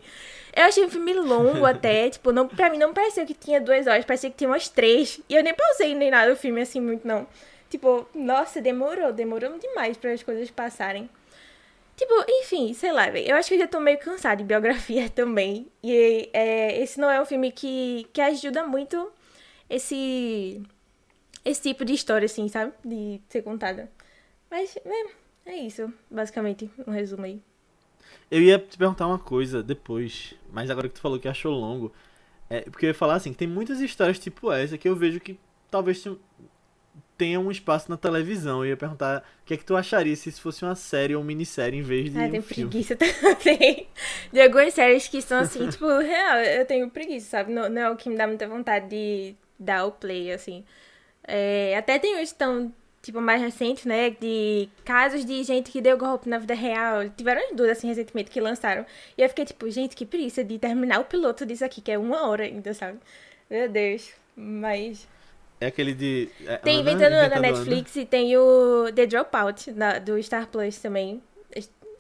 Eu 0.56 0.64
achei 0.66 0.84
o 0.86 0.90
filme 0.90 1.14
longo 1.14 1.66
até, 1.68 2.10
tipo, 2.10 2.31
não, 2.31 2.48
pra 2.48 2.70
mim 2.70 2.78
não 2.78 2.94
pareceu 2.94 3.26
que 3.26 3.34
tinha 3.34 3.60
duas 3.62 3.88
horas, 3.88 4.06
parecia 4.06 4.30
que 4.30 4.38
tinha 4.38 4.50
umas 4.50 4.68
três. 4.70 5.20
E 5.30 5.36
eu 5.36 5.44
nem 5.44 5.54
pausei 5.54 5.94
nem 5.96 6.10
nada 6.12 6.31
o 6.31 6.36
filme 6.36 6.62
assim 6.62 6.80
muito, 6.81 7.08
não. 7.08 7.28
Tipo, 7.70 8.08
nossa, 8.16 8.60
demorou, 8.62 9.14
demorou 9.14 9.58
demais 9.60 9.96
para 9.98 10.12
as 10.12 10.24
coisas 10.24 10.50
passarem. 10.50 11.08
Tipo, 11.96 12.14
enfim, 12.30 12.74
sei 12.74 12.92
lá, 12.94 13.10
velho. 13.10 13.30
Eu 13.30 13.36
acho 13.36 13.50
que 13.50 13.56
eu 13.56 13.60
já 13.60 13.68
tô 13.68 13.80
meio 13.80 13.98
cansada 14.00 14.38
de 14.38 14.44
biografia 14.46 15.10
também. 15.14 15.68
E 15.84 16.30
é, 16.34 16.82
esse 16.82 17.00
não 17.00 17.10
é 17.12 17.22
um 17.22 17.25
filme 17.25 17.51
que, 17.51 18.08
que 18.13 18.22
ajuda 18.22 18.63
muito 18.65 19.12
esse 19.70 20.62
esse 21.46 21.62
tipo 21.62 21.86
de 21.86 21.93
história, 21.93 22.25
assim, 22.25 22.48
sabe? 22.50 22.74
De 22.86 23.22
ser 23.29 23.41
contada. 23.43 23.89
Mas, 24.51 24.77
é, 24.77 25.51
é 25.51 25.58
isso, 25.58 25.93
basicamente, 26.12 26.69
um 26.88 26.91
resumo 26.91 27.25
aí. 27.25 27.41
Eu 28.29 28.41
ia 28.41 28.60
te 28.60 28.77
perguntar 28.77 29.08
uma 29.08 29.19
coisa 29.19 29.63
depois, 29.63 30.34
mas 30.51 30.69
agora 30.69 30.88
que 30.88 30.96
tu 30.96 31.01
falou 31.01 31.19
que 31.19 31.27
achou 31.27 31.53
longo, 31.53 31.91
é, 32.50 32.62
porque 32.63 32.86
eu 32.86 32.89
ia 32.89 32.93
falar 32.96 33.15
assim, 33.15 33.31
que 33.31 33.39
tem 33.39 33.48
muitas 33.48 33.79
histórias 33.81 34.19
tipo 34.19 34.51
essa 34.51 34.77
que 34.77 34.89
eu 34.89 34.96
vejo 34.96 35.19
que 35.19 35.39
talvez 35.72 36.01
te- 36.03 36.17
tenha 37.17 37.39
um 37.39 37.51
espaço 37.51 37.89
na 37.89 37.98
televisão. 37.98 38.63
Eu 38.63 38.69
ia 38.72 38.77
perguntar 38.77 39.24
o 39.41 39.46
que 39.46 39.53
é 39.53 39.58
que 39.58 39.65
tu 39.65 39.75
acharia 39.75 40.15
se 40.15 40.29
isso 40.29 40.41
fosse 40.41 40.63
uma 40.63 40.75
série 40.75 41.15
ou 41.15 41.24
minissérie 41.24 41.79
em 41.79 41.84
vez 41.84 42.12
de 42.12 42.19
Ah, 42.19 42.27
um 42.27 42.29
tenho 42.29 42.41
filme. 42.41 42.74
preguiça 42.74 42.96
também. 42.98 43.88
De 44.31 44.41
algumas 44.41 44.74
séries 44.74 45.08
que 45.08 45.22
são 45.22 45.39
assim, 45.39 45.67
tipo, 45.67 45.86
real, 46.00 46.38
eu 46.39 46.65
tenho 46.65 46.89
preguiça, 46.89 47.29
sabe? 47.29 47.51
Não, 47.53 47.69
não 47.69 47.81
é 47.81 47.89
o 47.89 47.96
que 47.96 48.10
me 48.10 48.17
dá 48.17 48.27
muita 48.27 48.48
vontade 48.48 48.88
de 48.89 49.36
dar 49.60 49.86
o 49.86 49.91
play, 49.91 50.31
assim. 50.31 50.65
É, 51.29 51.77
até 51.77 52.00
tem 52.00 52.15
uns 52.17 52.29
estão, 52.29 52.74
tipo, 53.01 53.21
mais 53.21 53.41
recentes, 53.41 53.86
né? 53.86 54.09
De 54.09 54.67
casos 54.83 55.24
de 55.24 55.43
gente 55.43 55.71
que 55.71 55.79
deu 55.79 55.98
golpe 55.98 56.27
na 56.27 56.38
vida 56.38 56.53
real. 56.53 57.07
Tiveram 57.09 57.41
as 57.50 57.55
duas, 57.55 57.69
assim, 57.71 57.88
recentemente 57.88 58.31
que 58.31 58.41
lançaram. 58.41 58.86
E 59.17 59.21
eu 59.21 59.29
fiquei, 59.29 59.45
tipo, 59.45 59.69
gente, 59.69 59.95
que 59.95 60.05
preguiça 60.05 60.43
de 60.43 60.57
terminar 60.57 61.00
o 61.00 61.05
piloto 61.05 61.45
disso 61.45 61.63
aqui, 61.63 61.81
que 61.81 61.91
é 61.91 61.98
uma 61.98 62.27
hora 62.27 62.43
ainda, 62.43 62.74
sabe? 62.74 62.98
Meu 63.50 63.69
Deus. 63.69 64.12
Mas. 64.36 65.07
É 65.62 65.67
aquele 65.67 65.93
de. 65.93 66.29
é, 66.45 66.57
Tem 66.57 66.79
Ana, 66.79 66.91
Inventando 66.91 67.12
na 67.12 67.25
Ana. 67.25 67.39
Netflix 67.39 67.95
e 67.95 68.05
tem 68.05 68.36
o 68.38 68.86
The 68.95 69.05
Dropout 69.05 69.71
na, 69.71 70.00
do 70.00 70.21
Star 70.24 70.48
Plus 70.48 70.79
também. 70.79 71.21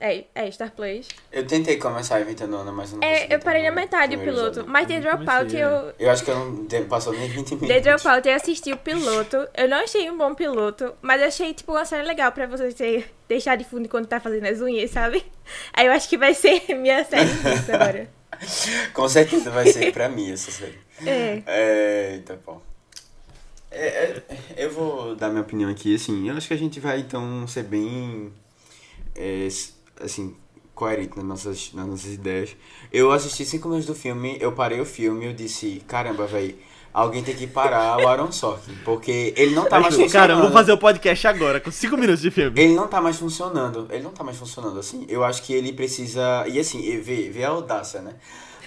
É, 0.01 0.23
é 0.33 0.49
Star 0.49 0.71
Plus. 0.71 1.07
Eu 1.29 1.45
tentei 1.45 1.75
começar 1.77 2.21
inventando 2.21 2.55
Ana, 2.55 2.71
mas 2.71 2.91
eu 2.93 2.99
não 2.99 3.03
É, 3.07 3.15
consegui 3.15 3.33
eu 3.33 3.39
parei 3.39 3.63
na 3.63 3.71
metade 3.71 4.15
do 4.15 4.23
piloto. 4.23 4.47
episódio. 4.61 4.71
Mas 4.71 4.87
The 4.87 4.95
Eu 4.97 5.01
Dropout 5.01 5.27
comecei, 5.37 5.63
eu. 5.63 5.93
Eu 5.99 6.09
acho 6.09 6.23
que 6.23 6.31
eu 6.31 6.39
não 6.39 6.85
passou 6.87 7.11
nem 7.13 7.27
20 7.27 7.55
minutos. 7.55 7.67
The 7.67 7.79
Dropout 7.81 8.27
eu 8.29 8.35
assisti 8.35 8.71
o 8.71 8.77
piloto. 8.77 9.35
Eu 9.57 9.67
não 9.67 9.77
achei 9.83 10.09
um 10.09 10.17
bom 10.17 10.33
piloto, 10.33 10.93
mas 11.01 11.21
achei, 11.21 11.53
tipo, 11.53 11.73
uma 11.73 11.83
série 11.83 12.07
legal 12.07 12.31
pra 12.31 12.47
você 12.47 12.71
ter, 12.71 13.13
deixar 13.27 13.57
de 13.57 13.65
fundo 13.65 13.89
quando 13.89 14.07
tá 14.07 14.21
fazendo 14.21 14.45
as 14.47 14.61
unhas, 14.61 14.89
sabe? 14.89 15.21
Aí 15.73 15.85
eu 15.87 15.91
acho 15.91 16.07
que 16.07 16.17
vai 16.17 16.33
ser 16.33 16.61
minha 16.75 17.03
série 17.03 17.25
disso 17.25 17.71
agora. 17.73 18.09
Com 18.93 19.09
certeza 19.09 19.51
vai 19.51 19.67
ser 19.67 19.91
pra 19.91 20.07
mim 20.07 20.31
essa 20.31 20.49
série. 20.49 20.79
É. 21.05 21.43
É, 21.45 22.19
tá 22.25 22.35
bom. 22.45 22.61
É, 23.71 23.87
é, 23.87 24.23
eu 24.57 24.71
vou 24.71 25.15
dar 25.15 25.29
minha 25.29 25.41
opinião 25.41 25.69
aqui, 25.69 25.93
assim, 25.93 26.27
eu 26.29 26.35
acho 26.37 26.47
que 26.47 26.53
a 26.53 26.57
gente 26.57 26.79
vai 26.79 26.99
então 27.01 27.45
ser 27.47 27.63
bem, 27.63 28.33
é, 29.15 29.47
assim, 29.99 30.35
coerente 30.73 31.17
nas 31.17 31.25
nossas, 31.25 31.71
nas 31.73 31.85
nossas 31.85 32.13
ideias. 32.13 32.55
Eu 32.91 33.11
assisti 33.11 33.45
cinco 33.45 33.67
minutos 33.67 33.87
do 33.87 33.95
filme, 33.95 34.37
eu 34.39 34.51
parei 34.51 34.79
o 34.79 34.85
filme 34.85 35.25
eu 35.25 35.33
disse, 35.33 35.81
caramba, 35.87 36.25
velho, 36.25 36.55
alguém 36.93 37.23
tem 37.23 37.35
que 37.35 37.45
parar 37.47 37.97
o 38.01 38.07
Aaron 38.07 38.31
Sorkin, 38.31 38.73
porque 38.85 39.33
ele 39.35 39.53
não 39.53 39.65
tá 39.65 39.79
mais 39.79 39.95
funcionando. 39.95 40.11
Cara, 40.13 40.33
eu 40.33 40.41
vou 40.41 40.51
fazer 40.51 40.71
o 40.71 40.77
podcast 40.77 41.27
agora, 41.27 41.59
com 41.59 41.71
5 41.71 41.97
minutos 41.97 42.21
de 42.21 42.31
filme. 42.31 42.59
Ele 42.59 42.73
não 42.73 42.87
tá 42.87 43.01
mais 43.01 43.17
funcionando. 43.17 43.87
Ele 43.89 44.03
não 44.03 44.11
tá 44.11 44.23
mais 44.23 44.37
funcionando, 44.37 44.79
assim. 44.79 45.05
Eu 45.09 45.23
acho 45.23 45.43
que 45.43 45.53
ele 45.53 45.73
precisa. 45.73 46.45
E 46.47 46.59
assim, 46.59 46.79
vê, 47.01 47.29
vê 47.29 47.43
a 47.43 47.49
audácia, 47.49 48.01
né? 48.01 48.13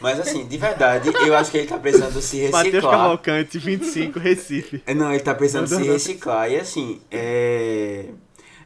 Mas 0.01 0.19
assim, 0.19 0.45
de 0.45 0.59
verdade, 0.59 1.11
eu 1.25 1.35
acho 1.37 1.51
que 1.51 1.59
ele 1.59 1.69
tá 1.69 1.79
precisando 1.79 2.21
se 2.21 2.43
Matheus 2.51 2.75
reciclar. 2.75 2.99
Cavalcante, 2.99 3.59
25, 3.59 4.19
Recife. 4.19 4.83
Não, 4.97 5.12
ele 5.12 5.23
tá 5.23 5.33
precisando 5.33 5.69
se 5.69 5.83
reciclar. 5.83 6.51
E 6.51 6.57
assim, 6.57 7.01
é... 7.09 8.07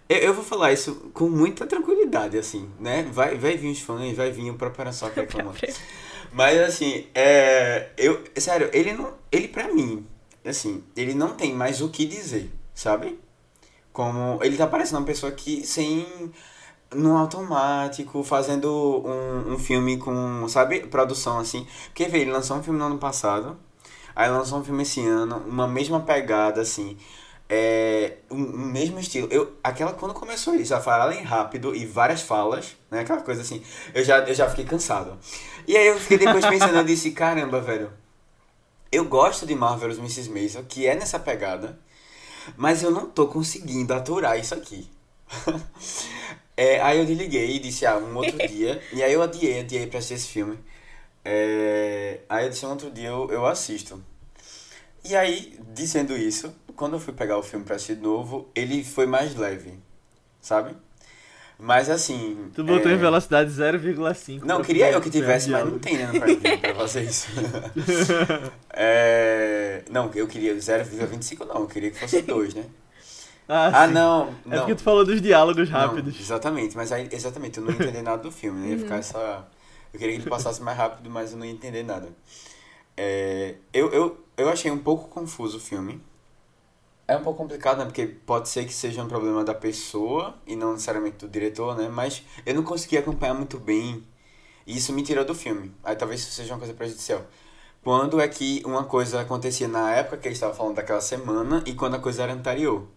eu, 0.09 0.19
eu 0.19 0.35
vou 0.35 0.45
falar 0.45 0.73
isso 0.73 1.11
com 1.13 1.29
muita 1.29 1.67
tranquilidade, 1.67 2.39
assim, 2.39 2.69
né? 2.79 3.03
Vai, 3.13 3.37
vai 3.37 3.57
vir 3.57 3.73
os 3.73 3.81
fãs, 3.81 4.17
vai 4.17 4.31
vir 4.31 4.51
o 4.51 4.55
próprio 4.55 4.85
que 5.13 5.21
reclamando. 5.21 5.59
Mas 6.33 6.59
assim, 6.61 7.07
é... 7.15 7.91
eu, 7.97 8.23
sério, 8.37 8.71
ele 8.73 8.93
não. 8.93 9.15
Ele 9.33 9.49
pra 9.49 9.73
mim, 9.73 10.07
assim, 10.45 10.85
ele 10.97 11.15
não 11.15 11.35
tem 11.35 11.55
mais 11.55 11.81
o 11.81 11.89
que 11.89 12.05
dizer, 12.05 12.51
sabe? 12.75 13.19
Como. 13.93 14.39
Ele 14.43 14.57
tá 14.57 14.67
parecendo 14.67 14.99
uma 15.01 15.07
pessoa 15.07 15.33
que 15.33 15.67
sem. 15.67 16.07
No 16.95 17.17
automático, 17.17 18.23
fazendo 18.23 18.71
um, 19.05 19.55
um 19.55 19.59
filme 19.59 19.99
com, 19.99 20.47
sabe, 20.49 20.87
produção 20.87 21.39
assim. 21.41 21.67
Porque 21.87 22.07
vê, 22.07 22.21
ele 22.21 22.31
lançou 22.31 22.57
um 22.57 22.63
filme 22.63 22.79
no 22.79 22.87
ano 22.87 22.99
passado, 22.99 23.59
aí 24.15 24.31
lançou 24.31 24.61
um 24.61 24.65
filme 24.65 24.85
esse 24.85 25.05
ano, 25.05 25.43
uma 25.49 25.67
mesma 25.67 26.01
pegada, 26.01 26.61
assim. 26.61 26.97
É, 27.49 28.17
um 28.31 28.39
mesmo 28.39 28.99
estilo. 28.99 29.29
Eu, 29.31 29.57
aquela, 29.63 29.93
quando 29.93 30.13
começou 30.15 30.55
isso, 30.55 30.75
a 30.75 30.81
falarem 30.81 31.23
rápido 31.23 31.75
e 31.75 31.87
várias 31.87 32.23
falas, 32.23 32.77
né? 32.91 33.01
Aquela 33.01 33.23
coisa 33.23 33.43
assim, 33.43 33.63
eu 33.95 34.05
já, 34.05 34.19
eu 34.21 34.35
já 34.35 34.49
fiquei 34.49 34.65
cansado. 34.65 35.17
E 35.67 35.77
aí 35.77 35.87
eu 35.87 35.99
fiquei 35.99 36.19
depois 36.19 36.45
pensando, 36.45 36.77
eu 36.77 36.85
disse, 36.85 37.13
caramba, 37.13 37.61
velho. 37.61 37.93
Eu 38.91 39.05
gosto 39.05 39.47
de 39.47 39.55
Marvelous 39.55 39.99
Mrs. 39.99 40.31
Maisel, 40.31 40.65
que 40.65 40.87
é 40.87 40.95
nessa 40.95 41.19
pegada, 41.19 41.79
mas 42.57 42.83
eu 42.83 42.91
não 42.91 43.09
tô 43.11 43.27
conseguindo 43.29 43.93
aturar 43.95 44.39
isso 44.39 44.55
aqui. 44.55 44.89
É, 46.57 46.81
aí 46.81 46.99
eu 46.99 47.05
desliguei 47.05 47.57
e 47.57 47.59
disse, 47.59 47.85
ah, 47.85 47.99
um 47.99 48.17
outro 48.17 48.39
dia. 48.49 48.83
E 48.93 49.03
aí 49.03 49.13
eu 49.13 49.21
adiei, 49.21 49.61
adiei 49.61 49.87
pra 49.87 49.99
assistir 49.99 50.15
esse 50.15 50.29
filme. 50.29 50.59
É, 51.23 52.21
aí 52.29 52.47
eu 52.47 52.51
disse, 52.51 52.65
um 52.65 52.71
outro 52.71 52.91
dia 52.91 53.09
eu, 53.09 53.29
eu 53.31 53.45
assisto. 53.45 54.03
E 55.05 55.15
aí, 55.15 55.59
dizendo 55.75 56.17
isso, 56.17 56.55
quando 56.77 56.95
eu 56.95 57.01
fui 57.01 57.13
pegar 57.13 57.39
o 57.39 57.43
filme 57.43 57.65
pra 57.65 57.77
assistir 57.77 57.97
de 57.97 58.03
novo, 58.03 58.49
ele 58.55 58.85
foi 58.85 59.07
mais 59.07 59.35
leve, 59.35 59.75
sabe? 60.41 60.77
Mas 61.59 61.89
assim. 61.89 62.51
Tu 62.55 62.63
botou 62.63 62.91
é, 62.93 62.95
em 62.95 62.99
velocidade 62.99 63.51
0,5. 63.51 64.43
Não, 64.45 64.57
pra 64.57 64.65
queria 64.67 64.93
eu 64.93 65.01
que 65.01 65.09
tivesse, 65.11 65.49
mas 65.51 65.65
não 65.65 65.79
tem, 65.79 65.97
né, 65.97 66.07
Video 66.13 66.59
pra 66.59 66.75
fazer 66.77 67.03
isso. 67.05 67.29
É, 68.79 69.83
não, 69.91 70.11
eu 70.15 70.27
queria 70.29 70.55
0,25 70.55 71.47
não, 71.47 71.63
eu 71.63 71.67
queria 71.67 71.91
que 71.91 71.99
fosse 71.99 72.23
2, 72.23 72.55
né? 72.55 72.65
Ah, 73.49 73.71
Ah, 73.73 73.87
sim. 73.87 73.93
não, 73.95 74.29
É 74.51 74.57
não. 74.57 74.59
porque 74.59 74.75
tu 74.75 74.83
falou 74.83 75.05
dos 75.05 75.23
diálogos 75.23 75.71
Não, 75.71 75.79
rápidos. 75.79 76.21
exatamente, 76.21 76.77
mas 76.77 76.91
aí, 76.91 77.09
exatamente, 77.13 77.59
eu 77.59 77.65
não 77.65 77.71
ia 77.71 77.79
entender 77.79 78.03
nada 78.03 78.21
do 78.21 78.33
filme, 78.33 78.59
né? 78.61 78.67
Ia 78.71 78.73
Uhum. 78.75 78.79
ficar 78.81 78.97
essa. 78.97 79.47
Eu 79.93 79.99
queria 80.01 80.17
que 80.17 80.23
ele 80.23 80.29
passasse 80.29 80.61
mais 80.61 80.77
rápido, 80.77 81.09
mas 81.09 81.31
eu 81.31 81.39
não 81.39 81.47
ia 81.47 81.53
entender 81.53 81.85
nada. 81.85 82.09
É, 82.97 83.55
eu, 83.73 83.93
eu, 83.93 84.25
eu 84.37 84.49
achei 84.49 84.69
um 84.71 84.79
pouco 84.79 85.09
confuso 85.09 85.59
o 85.59 85.61
filme. 85.61 86.03
É 87.09 87.17
um 87.17 87.23
pouco 87.23 87.39
complicado, 87.39 87.79
né? 87.79 87.85
Porque 87.85 88.07
pode 88.07 88.49
ser 88.49 88.65
que 88.65 88.73
seja 88.73 89.03
um 89.03 89.09
problema 89.09 89.45
da 89.45 89.55
pessoa 89.55 90.37
e 90.47 90.57
não 90.57 90.73
necessariamente 90.73 91.19
do 91.19 91.29
diretor, 91.29 91.77
né? 91.77 91.89
Mas 91.89 92.23
eu 92.45 92.55
não 92.55 92.65
consegui 92.65 92.99
acompanhar 92.99 93.35
muito 93.35 93.59
bem. 93.59 94.05
E 94.67 94.77
isso 94.77 94.93
me 94.93 95.03
tirou 95.03 95.25
do 95.25 95.35
filme. 95.35 95.73
Aí 95.85 95.95
talvez 95.95 96.21
isso 96.21 96.33
seja 96.33 96.53
uma 96.55 96.59
coisa 96.59 96.75
prejudicial. 96.75 97.25
Quando 97.83 98.21
é 98.21 98.27
que 98.27 98.61
uma 98.67 98.85
coisa 98.85 99.21
acontecia 99.21 99.69
na 99.69 99.95
época 99.95 100.17
que 100.17 100.27
eles 100.27 100.37
estavam 100.39 100.57
falando 100.57 100.75
daquela 100.75 101.01
semana 101.01 101.63
e 101.65 101.75
quando 101.75 101.95
a 101.95 102.01
coisa 102.01 102.25
era 102.25 102.33
anterior. 102.33 102.89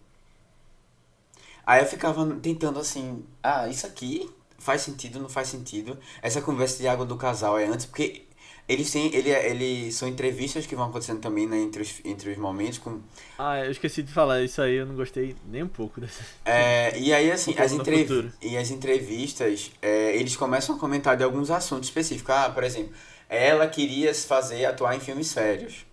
Aí 1.64 1.80
eu 1.80 1.86
ficava 1.86 2.26
tentando 2.42 2.80
assim, 2.80 3.24
ah, 3.40 3.68
isso 3.68 3.86
aqui 3.86 4.28
faz 4.58 4.82
sentido, 4.82 5.20
não 5.20 5.28
faz 5.28 5.46
sentido. 5.46 5.96
Essa 6.20 6.42
conversa 6.42 6.78
de 6.78 6.88
água 6.88 7.06
do 7.06 7.16
casal 7.16 7.56
é 7.56 7.66
antes, 7.66 7.86
porque 7.86 8.26
eles 8.70 8.88
têm, 8.88 9.12
ele, 9.12 9.30
ele 9.30 9.90
são 9.90 10.06
entrevistas 10.06 10.64
que 10.64 10.76
vão 10.76 10.86
acontecendo 10.86 11.20
também, 11.20 11.44
né, 11.44 11.58
entre 11.58 11.82
os, 11.82 12.00
entre 12.04 12.30
os 12.30 12.38
momentos 12.38 12.78
com 12.78 13.00
Ah, 13.36 13.58
eu 13.64 13.70
esqueci 13.72 14.00
de 14.00 14.12
falar 14.12 14.42
isso 14.42 14.62
aí, 14.62 14.76
eu 14.76 14.86
não 14.86 14.94
gostei 14.94 15.34
nem 15.48 15.64
um 15.64 15.68
pouco 15.68 16.00
dessa. 16.00 16.22
É, 16.44 16.96
e 16.96 17.12
aí, 17.12 17.32
assim, 17.32 17.52
as, 17.58 17.72
ao 17.72 17.78
entrev 17.78 18.30
e 18.40 18.56
as 18.56 18.70
entrevistas, 18.70 19.72
é, 19.82 20.14
eles 20.14 20.36
começam 20.36 20.76
a 20.76 20.78
comentar 20.78 21.16
de 21.16 21.24
alguns 21.24 21.50
assuntos 21.50 21.88
específicos. 21.88 22.32
Ah, 22.32 22.48
por 22.48 22.62
exemplo, 22.62 22.92
ela 23.28 23.66
queria 23.66 24.14
se 24.14 24.24
fazer 24.24 24.64
atuar 24.64 24.94
em 24.94 25.00
filmes 25.00 25.26
sérios. 25.26 25.84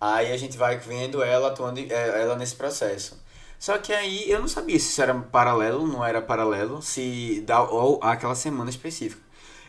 Aí 0.00 0.32
a 0.32 0.36
gente 0.38 0.56
vai 0.56 0.78
vendo 0.78 1.22
ela 1.22 1.48
atuando, 1.48 1.80
é, 1.80 2.22
ela 2.22 2.34
nesse 2.34 2.56
processo. 2.56 3.22
Só 3.58 3.76
que 3.76 3.92
aí 3.92 4.30
eu 4.30 4.40
não 4.40 4.48
sabia 4.48 4.78
se 4.78 4.88
isso 4.90 5.02
era 5.02 5.14
paralelo, 5.14 5.86
não 5.86 6.02
era 6.02 6.22
paralelo, 6.22 6.80
se 6.80 7.42
dá 7.46 7.62
ou 7.62 8.00
aquela 8.02 8.34
semana 8.34 8.70
específica. 8.70 9.23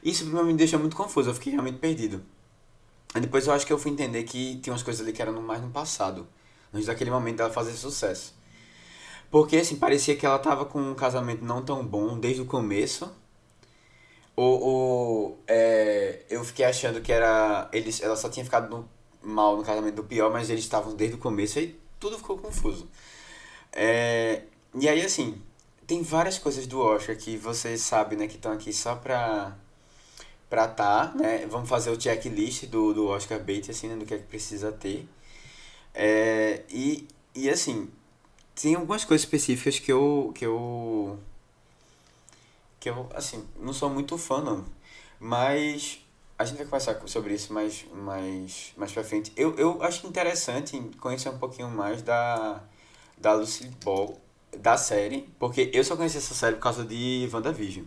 Isso 0.05 0.25
me 0.27 0.53
deixa 0.55 0.77
muito 0.79 0.95
confuso, 0.95 1.31
eu 1.31 1.35
fiquei 1.35 1.51
realmente 1.53 1.79
perdido. 1.79 2.24
Depois 3.19 3.47
eu 3.47 3.53
acho 3.53 3.65
que 3.65 3.74
eu 3.74 3.79
fui 3.79 3.91
entender 3.91 4.24
que 4.24 4.57
tinha 4.59 4.74
umas 4.74 4.83
coisas 4.83 5.01
ali 5.01 5.13
que 5.13 5.21
eram 5.21 5.41
mais 5.41 5.62
no 5.62 5.69
passado, 5.71 6.27
antes 6.74 6.88
daquele 6.88 7.12
momento 7.12 7.38
dela 7.38 7.51
fazer 7.51 7.74
sucesso. 7.74 8.35
Porque, 9.31 9.57
assim, 9.57 9.77
parecia 9.77 10.15
que 10.15 10.25
ela 10.25 10.39
tava 10.39 10.65
com 10.65 10.81
um 10.81 10.95
casamento 10.95 11.43
não 11.45 11.63
tão 11.63 11.85
bom 11.85 12.19
desde 12.19 12.41
o 12.41 12.45
começo. 12.45 13.12
Ou, 14.35 14.62
ou 14.62 15.39
é, 15.47 16.24
eu 16.29 16.43
fiquei 16.43 16.65
achando 16.65 17.01
que 17.01 17.12
era. 17.12 17.69
Eles, 17.71 18.01
ela 18.01 18.15
só 18.15 18.29
tinha 18.29 18.43
ficado 18.43 18.69
no- 18.69 18.89
mal 19.24 19.55
no 19.57 19.63
casamento 19.63 19.95
do 19.95 20.03
pior, 20.03 20.31
mas 20.31 20.50
eles 20.50 20.63
estavam 20.63 20.93
desde 20.95 21.15
o 21.15 21.19
começo 21.19 21.57
e 21.59 21.79
tudo 22.00 22.17
ficou 22.17 22.38
confuso. 22.38 22.88
É, 23.74 24.43
e 24.75 24.89
aí, 24.89 25.01
assim, 25.05 25.41
tem 25.88 26.03
várias 26.03 26.38
coisas 26.39 26.67
do 26.67 26.79
Oscar 26.81 27.17
que 27.17 27.38
você 27.38 27.77
sabe, 27.77 28.15
né, 28.17 28.27
que 28.27 28.35
estão 28.38 28.51
aqui 28.53 28.74
só 28.74 28.95
pra. 28.95 29.57
Pra 30.55 30.69
tá, 30.69 31.12
né? 31.15 31.45
Vamos 31.47 31.67
fazer 31.67 31.89
o 31.89 32.00
checklist 32.00 32.67
do, 32.67 32.93
do 32.93 33.07
Oscar 33.07 33.43
Bait, 33.43 33.69
assim, 33.69 33.89
né, 33.89 33.97
do 33.97 34.05
que 34.05 34.13
é 34.13 34.17
que 34.17 34.24
precisa 34.24 34.71
ter. 34.71 35.05
É, 35.93 36.63
e, 36.69 37.05
e 37.35 37.50
assim, 37.50 37.89
tem 38.55 38.75
algumas 38.75 39.03
coisas 39.03 39.25
específicas 39.25 39.79
que 39.79 39.91
eu 39.91 40.31
que 40.33 40.45
eu 40.45 41.19
que 42.79 42.89
eu 42.89 43.09
assim 43.13 43.45
não 43.59 43.74
sou 43.74 43.89
muito 43.89 44.17
fã 44.17 44.41
não 44.41 44.65
mas 45.19 46.00
a 46.38 46.45
gente 46.45 46.57
vai 46.57 46.65
conversar 46.65 47.01
sobre 47.07 47.33
isso 47.33 47.53
mais 47.53 47.85
mais 47.93 48.74
mais 48.77 48.91
para 48.91 49.03
frente 49.03 49.31
eu, 49.35 49.55
eu 49.57 49.81
acho 49.83 50.05
interessante 50.07 50.77
conhecer 51.00 51.29
um 51.29 51.38
pouquinho 51.38 51.69
mais 51.69 52.01
da 52.01 52.62
da 53.17 53.33
Lucy 53.33 53.69
Ball 53.83 54.19
da 54.57 54.77
série 54.77 55.29
porque 55.39 55.71
eu 55.74 55.83
só 55.83 55.95
conheci 55.95 56.17
essa 56.17 56.33
série 56.33 56.55
por 56.55 56.63
causa 56.63 56.83
de 56.85 57.29
WandaVision 57.31 57.85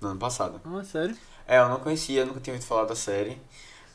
no 0.00 0.08
ano 0.08 0.18
passado 0.18 0.60
Ah, 0.64 0.84
sério? 0.84 1.16
É 1.48 1.58
eu 1.58 1.68
não 1.68 1.80
conhecia 1.80 2.24
nunca 2.24 2.38
tinha 2.40 2.54
ouvido 2.54 2.68
falar 2.68 2.84
da 2.84 2.94
série 2.94 3.36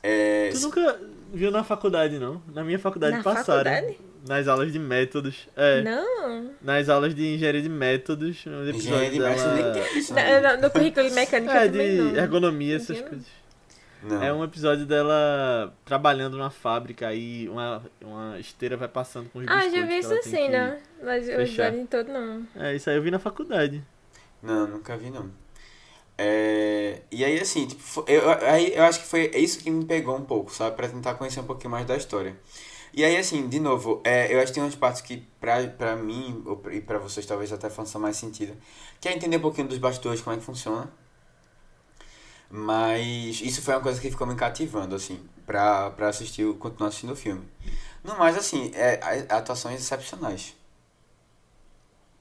é, 0.05 0.49
Tu 0.51 0.59
nunca 0.59 0.99
viu 1.33 1.49
na 1.49 1.63
faculdade, 1.63 2.19
não? 2.19 2.41
Na 2.53 2.61
minha 2.63 2.77
faculdade 2.77 3.15
Na 3.17 3.23
passaram. 3.23 3.71
faculdade? 3.71 3.97
Nas 4.27 4.47
aulas 4.49 4.71
de 4.73 4.77
métodos. 4.79 5.47
É. 5.55 5.81
Não. 5.81 6.51
Nas 6.61 6.89
aulas 6.89 7.15
de 7.15 7.25
engenharia 7.25 7.61
de 7.61 7.69
métodos. 7.69 8.45
Engenharia 8.45 9.09
de 9.11 9.19
métodos 9.19 9.53
nem 9.53 9.63
dela... 9.63 9.73
tem 9.73 9.97
isso 9.97 10.13
No, 10.13 10.15
né? 10.19 10.69
currículo 10.69 11.09
mecânico 11.11 11.51
É, 11.53 11.65
eu 11.65 11.71
também 11.71 11.91
de 11.95 12.01
não. 12.01 12.15
ergonomia, 12.17 12.75
essas 12.75 12.97
Entendo. 12.97 13.09
coisas. 13.09 13.27
não 14.03 14.23
É 14.23 14.33
um 14.33 14.43
episódio 14.43 14.85
dela 14.85 15.73
trabalhando 15.85 16.35
numa 16.37 16.49
fábrica 16.49 17.07
aí 17.07 17.47
uma, 17.49 17.81
uma 18.01 18.37
esteira 18.39 18.75
vai 18.75 18.89
passando 18.89 19.29
com 19.29 19.39
os 19.39 19.45
Ah, 19.47 19.61
já 19.69 19.85
vi 19.85 20.01
tem 20.01 20.17
que- 20.19 20.23
cena. 20.29 20.77
Mas 21.01 21.23
o 21.23 21.31
fechar. 21.31 21.67
episódio 21.73 21.87
todo 21.87 22.11
não. 22.11 22.45
É, 22.57 22.75
isso 22.75 22.89
aí 22.89 22.97
eu 22.97 23.01
vi 23.01 23.09
na 23.09 23.19
faculdade. 23.19 23.81
Não, 24.41 24.67
nunca 24.67 24.97
vi 24.97 25.09
não. 25.09 25.29
É, 26.17 27.01
e 27.11 27.23
aí, 27.25 27.39
assim, 27.39 27.65
tipo, 27.67 28.05
eu, 28.07 28.29
aí 28.47 28.73
eu 28.75 28.83
acho 28.83 28.99
que 29.01 29.07
foi 29.07 29.31
isso 29.35 29.59
que 29.59 29.69
me 29.71 29.85
pegou 29.85 30.15
um 30.15 30.23
pouco, 30.23 30.53
sabe? 30.53 30.75
Pra 30.75 30.87
tentar 30.87 31.15
conhecer 31.15 31.39
um 31.39 31.45
pouquinho 31.45 31.71
mais 31.71 31.85
da 31.85 31.97
história. 31.97 32.37
E 32.93 33.03
aí, 33.03 33.17
assim, 33.17 33.47
de 33.49 33.59
novo, 33.59 34.01
é, 34.03 34.33
eu 34.33 34.39
acho 34.39 34.47
que 34.47 34.53
tem 34.53 34.63
umas 34.63 34.75
partes 34.75 35.01
que 35.01 35.17
pra, 35.39 35.67
pra 35.67 35.95
mim, 35.95 36.43
ou 36.45 36.61
e 36.71 36.79
pra 36.81 36.99
vocês 36.99 37.25
talvez 37.25 37.51
até 37.51 37.69
façam 37.69 37.99
mais 37.99 38.17
sentido, 38.17 38.55
que 39.01 39.09
é 39.09 39.13
entender 39.15 39.37
um 39.37 39.41
pouquinho 39.41 39.67
dos 39.67 39.79
bastidores, 39.79 40.21
como 40.21 40.35
é 40.35 40.39
que 40.39 40.45
funciona. 40.45 40.91
Mas 42.49 43.41
isso 43.41 43.61
foi 43.63 43.73
uma 43.73 43.81
coisa 43.81 43.99
que 43.99 44.11
ficou 44.11 44.27
me 44.27 44.35
cativando, 44.35 44.95
assim, 44.95 45.19
pra, 45.45 45.89
pra 45.91 46.09
assistir, 46.09 46.45
continuar 46.57 46.89
assistindo 46.89 47.13
o 47.13 47.15
filme. 47.15 47.43
No 48.03 48.17
mais, 48.17 48.37
assim, 48.37 48.71
é, 48.75 48.99
atuações 49.29 49.81
excepcionais. 49.81 50.55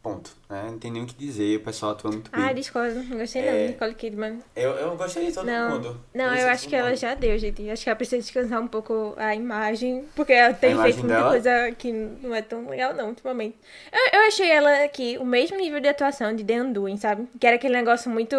Ponto. 0.02 0.32
Né? 0.50 0.64
Não 0.68 0.78
tem 0.80 0.90
nem 0.90 1.04
o 1.04 1.06
que 1.06 1.14
dizer, 1.14 1.58
o 1.58 1.60
pessoal 1.60 1.92
atua 1.92 2.10
muito 2.10 2.28
bem. 2.28 2.42
Ah, 2.44 2.52
discordo. 2.52 3.04
Não 3.04 3.18
gostei 3.18 3.42
não, 3.42 3.48
É. 3.52 3.68
Nicole 3.68 3.94
Kidman. 3.94 4.40
Eu, 4.56 4.70
eu 4.72 4.96
gostei 4.96 5.26
de 5.26 5.32
todo 5.32 5.46
Não, 5.46 5.70
mundo. 5.70 6.00
Não, 6.12 6.24
eu 6.34 6.38
de 6.38 6.42
acho 6.50 6.68
que 6.68 6.74
ela 6.74 6.88
mundo. 6.88 6.98
já 6.98 7.14
deu, 7.14 7.38
gente. 7.38 7.70
Acho 7.70 7.84
que 7.84 7.88
ela 7.88 7.96
precisa 7.96 8.20
descansar 8.20 8.60
um 8.60 8.66
pouco 8.66 9.14
a 9.16 9.32
imagem, 9.32 10.04
porque 10.16 10.32
ela 10.32 10.52
tem 10.54 10.76
feito 10.76 10.98
muita 10.98 11.14
dela? 11.14 11.30
coisa 11.30 11.72
que 11.78 11.92
não 11.92 12.34
é 12.34 12.42
tão 12.42 12.68
legal, 12.68 12.92
não, 12.94 13.10
ultimamente. 13.10 13.56
Eu, 13.92 14.18
eu 14.20 14.26
achei 14.26 14.50
ela 14.50 14.82
aqui 14.82 15.16
o 15.20 15.24
mesmo 15.24 15.56
nível 15.56 15.78
de 15.80 15.88
atuação 15.88 16.34
de 16.34 16.42
The 16.42 16.60
Undoing, 16.62 16.96
sabe? 16.96 17.28
Que 17.38 17.46
era 17.46 17.54
aquele 17.54 17.74
negócio 17.74 18.10
muito. 18.10 18.36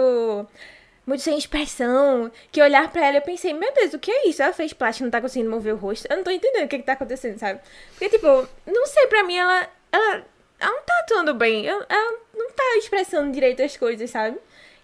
Muito 1.06 1.22
sem 1.22 1.38
expressão. 1.38 2.30
Que 2.52 2.62
olhar 2.62 2.90
pra 2.92 3.06
ela 3.08 3.18
eu 3.18 3.22
pensei, 3.22 3.54
meu 3.54 3.74
Deus, 3.74 3.94
o 3.94 4.00
que 4.00 4.12
é 4.12 4.28
isso? 4.28 4.42
Ela 4.44 4.52
fez 4.54 4.74
plástico, 4.74 5.06
não 5.06 5.12
tá 5.12 5.20
conseguindo 5.22 5.50
mover 5.50 5.74
o 5.74 5.78
rosto. 5.78 6.08
Eu 6.10 6.18
não 6.18 6.24
tô 6.26 6.32
entendendo 6.32 6.66
o 6.66 6.68
que, 6.68 6.78
que 6.78 6.84
tá 6.84 6.94
acontecendo, 6.94 7.38
sabe? 7.40 7.60
Porque, 7.92 8.10
tipo, 8.10 8.28
não 8.68 8.86
sei, 8.86 9.08
pra 9.08 9.24
mim 9.24 9.38
ela. 9.38 9.68
Ela, 9.92 10.24
ela 10.64 10.72
não 10.72 10.84
tá 10.84 11.00
atuando 11.02 11.34
bem. 11.34 11.66
Eu- 11.66 11.86
Ela 11.90 12.18
não 12.36 12.52
tá 12.52 12.64
expressando 12.78 13.32
direito 13.32 13.62
as 13.62 13.76
coisas, 13.78 14.10
sabe? 14.10 14.38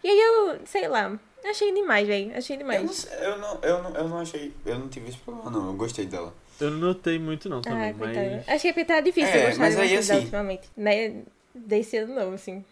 E 0.03 0.07
aí 0.09 0.19
eu, 0.19 0.59
sei 0.65 0.87
lá, 0.87 1.17
Achei 1.41 1.73
demais, 1.73 2.05
velho. 2.05 2.37
Achei 2.37 2.57
Eu 2.57 2.59
não, 2.65 2.69
demais. 2.75 3.07
eu, 3.21 3.37
não, 3.37 3.59
eu, 3.63 3.83
não, 3.83 3.95
eu 3.95 4.09
não 4.09 4.17
achei. 4.19 4.53
Eu 4.65 4.77
não 4.77 4.89
tive 4.89 5.07
esse 5.07 5.17
problema, 5.19 5.49
não. 5.49 5.67
Eu 5.67 5.73
gostei 5.73 6.05
dela. 6.05 6.33
Eu 6.59 6.69
não 6.71 6.79
notei 6.79 7.17
muito 7.17 7.47
não 7.47 7.61
também, 7.61 7.91
Ah, 7.91 7.93
coitada. 7.93 8.43
mas... 8.45 8.49
Achei 8.49 8.73
que 8.73 8.83
tá 8.83 8.99
difícil 8.99 9.33
É, 9.33 9.45
gostar 9.45 9.59
mas 9.61 9.75
de 9.75 9.81
aí, 9.81 9.97
assim- 9.97 10.15
ultimamente. 10.17 10.67
Né? 10.75 11.21
Desse 11.55 11.95
ano 11.95 12.13
novo, 12.13 12.33
assim. 12.35 12.63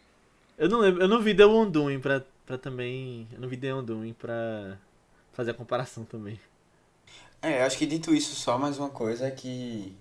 Eu 0.58 0.68
não 0.68 0.80
lembro, 0.80 1.02
eu 1.02 1.08
não 1.08 1.22
vi 1.22 1.34
The 1.34 1.46
Undoing 1.46 2.02
pra, 2.02 2.22
pra 2.46 2.58
também... 2.58 3.26
Eu 3.32 3.40
não 3.40 3.48
vi 3.48 3.56
The 3.56 3.74
Undoing 3.74 4.12
pra 4.12 4.78
fazer 5.32 5.52
a 5.52 5.54
comparação 5.54 6.04
também. 6.04 6.38
É, 7.42 7.64
acho 7.64 7.78
que 7.78 7.86
dito 7.86 8.14
isso, 8.14 8.36
só 8.36 8.58
mais 8.58 8.78
uma 8.78 8.90
coisa 8.90 9.28
é 9.28 9.32
que. 9.32 9.96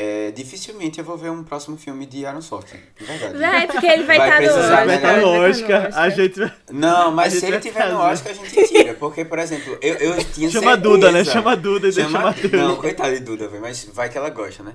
É, 0.00 0.30
dificilmente 0.30 1.00
eu 1.00 1.04
vou 1.04 1.16
ver 1.16 1.28
um 1.28 1.42
próximo 1.42 1.76
filme 1.76 2.06
de 2.06 2.24
Aaron 2.24 2.40
Sorkin. 2.40 2.76
De 2.96 3.04
verdade. 3.04 3.36
Vai, 3.36 3.66
porque 3.66 3.84
ele 3.86 4.04
vai 4.04 4.16
Vai 4.16 4.28
estar 4.28 4.40
no 4.40 4.48
Oscar. 4.60 4.86
Né? 4.86 4.96
no 4.96 5.00
vai 5.00 5.00
tá 5.00 5.20
no 5.20 5.28
Oscar, 5.50 5.90
a 5.92 6.08
gente... 6.08 6.52
Não, 6.70 7.10
mas 7.10 7.32
gente 7.32 7.40
se 7.40 7.46
ele 7.46 7.52
vai 7.52 7.60
tiver 7.60 7.90
no. 7.90 7.98
Oscar, 7.98 8.30
a 8.30 8.34
gente 8.36 8.68
tira. 8.68 8.94
Porque, 8.94 9.24
por 9.24 9.40
exemplo, 9.40 9.76
eu, 9.82 9.94
eu 9.96 10.22
tinha 10.32 10.48
Chama 10.50 10.66
a 10.70 10.74
certeza... 10.74 10.76
Duda, 10.76 11.10
né? 11.10 11.24
Chama 11.24 11.50
a 11.50 11.54
Duda 11.56 11.88
e 11.88 11.90
deixa 11.90 12.08
Chama- 12.08 12.26
Matheus. 12.26 12.52
Não, 12.52 12.76
coitado 12.76 13.12
de 13.12 13.20
Duda, 13.20 13.48
velho, 13.48 13.60
mas 13.60 13.90
vai 13.92 14.08
que 14.08 14.16
ela 14.16 14.30
gosta, 14.30 14.62
né? 14.62 14.74